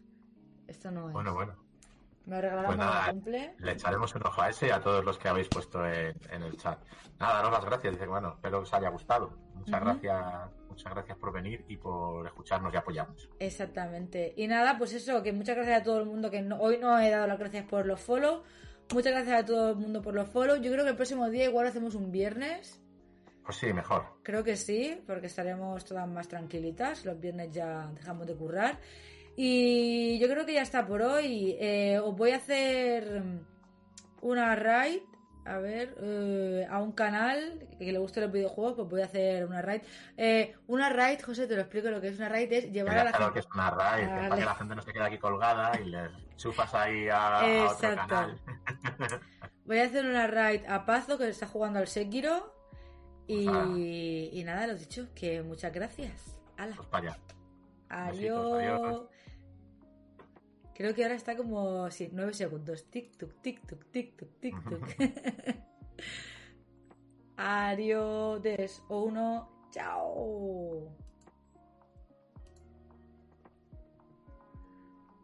Esto 0.67 0.91
no 0.91 1.09
es. 1.09 1.13
Bueno, 1.13 1.35
bueno. 1.35 1.55
Me 2.25 2.41
regalaron 2.41 2.77
pues 2.77 2.89
cumple. 3.11 3.55
Le 3.59 3.73
echaremos 3.73 4.15
un 4.15 4.27
ojo 4.27 4.43
a 4.43 4.49
ese 4.49 4.67
y 4.69 4.71
a 4.71 4.81
todos 4.81 5.05
los 5.05 5.19
que 5.19 5.29
habéis 5.29 5.49
puesto 5.49 5.85
en, 5.87 6.43
el 6.43 6.57
chat. 6.57 6.79
Nada, 7.21 7.35
daros 7.35 7.53
las 7.53 7.65
gracias. 7.65 7.95
Dice, 7.95 8.07
bueno, 8.07 8.31
espero 8.35 8.59
que 8.59 8.65
os 8.65 8.75
haya 8.75 8.89
gustado. 8.89 9.31
Muchas 9.55 9.81
gracias 9.81 10.51
muchas 10.77 10.93
gracias 10.93 11.19
por 11.19 11.33
venir 11.33 11.65
y 11.69 11.77
por 11.79 12.27
escucharnos 12.27 12.73
y 12.73 12.77
apoyarnos. 12.77 13.31
Exactamente. 13.39 14.35
Y 14.37 14.47
nada, 14.47 14.77
pues 14.77 14.93
eso, 14.93 15.23
que 15.23 15.33
muchas 15.33 15.57
gracias 15.57 15.81
a 15.81 15.83
todo 15.83 16.01
el 16.01 16.07
mundo 16.07 16.31
que 16.31 16.47
hoy 16.59 16.79
no 16.79 16.99
he 16.99 17.11
dado 17.11 17.27
las 17.27 17.39
gracias 17.39 17.65
por 17.65 17.87
los 17.87 18.01
follow. 18.01 18.43
Muchas 18.93 19.13
gracias 19.13 19.43
a 19.43 19.45
todo 19.45 19.71
el 19.71 19.77
mundo 19.77 20.03
por 20.03 20.15
los 20.15 20.29
follow. 20.29 20.57
Yo 20.57 20.71
creo 20.71 20.85
que 20.85 20.91
el 20.91 20.97
próximo 20.97 21.31
día 21.31 21.45
igual 21.47 21.67
hacemos 21.67 21.95
un 21.95 22.13
viernes. 22.13 22.81
Pues 23.43 23.57
sí, 23.57 23.73
mejor. 23.73 24.05
Creo 24.23 24.45
que 24.45 24.57
sí, 24.57 25.01
porque 25.07 25.29
estaremos 25.29 25.85
todas 25.85 26.07
más 26.07 26.29
tranquilitas. 26.29 27.05
Los 27.05 27.19
viernes 27.19 27.51
ya 27.53 27.91
dejamos 27.95 28.27
de 28.27 28.35
currar. 28.35 28.79
Y 29.35 30.19
yo 30.19 30.29
creo 30.29 30.45
que 30.45 30.55
ya 30.55 30.63
está 30.63 30.87
por 30.87 31.01
hoy. 31.01 31.57
Eh, 31.59 31.99
os 31.99 32.15
voy 32.15 32.33
a 32.33 32.37
hacer 32.37 33.23
una 34.21 34.55
raid. 34.55 35.01
A 35.47 35.59
ver, 35.59 35.95
eh, 36.01 36.67
a 36.69 36.83
un 36.83 36.91
canal 36.91 37.69
que 37.79 37.93
le 37.93 37.99
guste 37.99 38.21
los 38.21 38.33
videojuegos, 38.33 38.75
pues 38.75 38.89
voy 38.89 39.03
a 39.03 39.05
hacer 39.05 39.47
una 39.47 39.63
raid. 39.63 39.83
Eh, 40.17 40.57
una 40.67 40.89
raid, 40.89 41.21
José, 41.21 41.47
te 41.47 41.55
lo 41.55 41.61
explico 41.61 41.89
lo 41.89 42.01
que 42.01 42.09
es 42.09 42.19
una 42.19 42.29
raid, 42.29 42.53
es 42.53 42.73
llevar 42.73 42.99
a 42.99 43.05
la 43.05 43.13
gente. 43.13 43.33
que 43.35 43.39
es 43.39 43.47
una 43.55 43.71
raid, 43.71 44.09
para 44.09 44.37
que 44.37 44.45
la 44.45 44.55
gente 44.57 44.75
no 44.75 44.83
se 44.83 44.93
quede 44.93 45.05
aquí 45.05 45.19
colgada 45.19 45.73
y 45.81 45.85
le 45.85 46.11
chufas 46.37 46.75
ahí 46.75 47.09
a, 47.09 47.67
otro 47.71 47.95
canal. 47.95 48.41
voy 49.65 49.79
a 49.79 49.85
hacer 49.85 50.05
una 50.05 50.27
raid 50.27 50.63
a 50.69 50.85
Pazo, 50.85 51.17
que 51.17 51.29
está 51.29 51.47
jugando 51.47 51.79
al 51.79 51.87
Sekiro. 51.87 52.53
Y, 53.29 54.31
y 54.33 54.45
nada, 54.45 54.67
lo 54.67 54.75
dicho, 54.75 55.09
que 55.15 55.43
muchas 55.43 55.73
gracias. 55.73 56.39
Hala. 56.57 56.75
Pues 56.77 56.89
para 56.89 57.11
allá. 57.11 57.19
adiós. 57.89 59.07
Creo 60.77 60.95
que 60.95 61.03
ahora 61.03 61.15
está 61.15 61.35
como, 61.37 61.91
sí, 61.91 62.11
nueve 62.13 62.35
segundos. 62.35 62.91
Tic, 62.91 63.17
tuc, 63.17 63.33
tic, 63.41 63.67
tuc, 63.67 63.83
tic, 63.91 64.15
tuc, 64.15 64.29
tic, 64.41 64.55
tuc. 64.69 64.85
Adiós. 67.39 68.83
Uno. 68.91 69.49
Chao. 69.71 70.95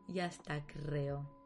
Ya 0.08 0.26
está, 0.26 0.66
creo. 0.66 1.41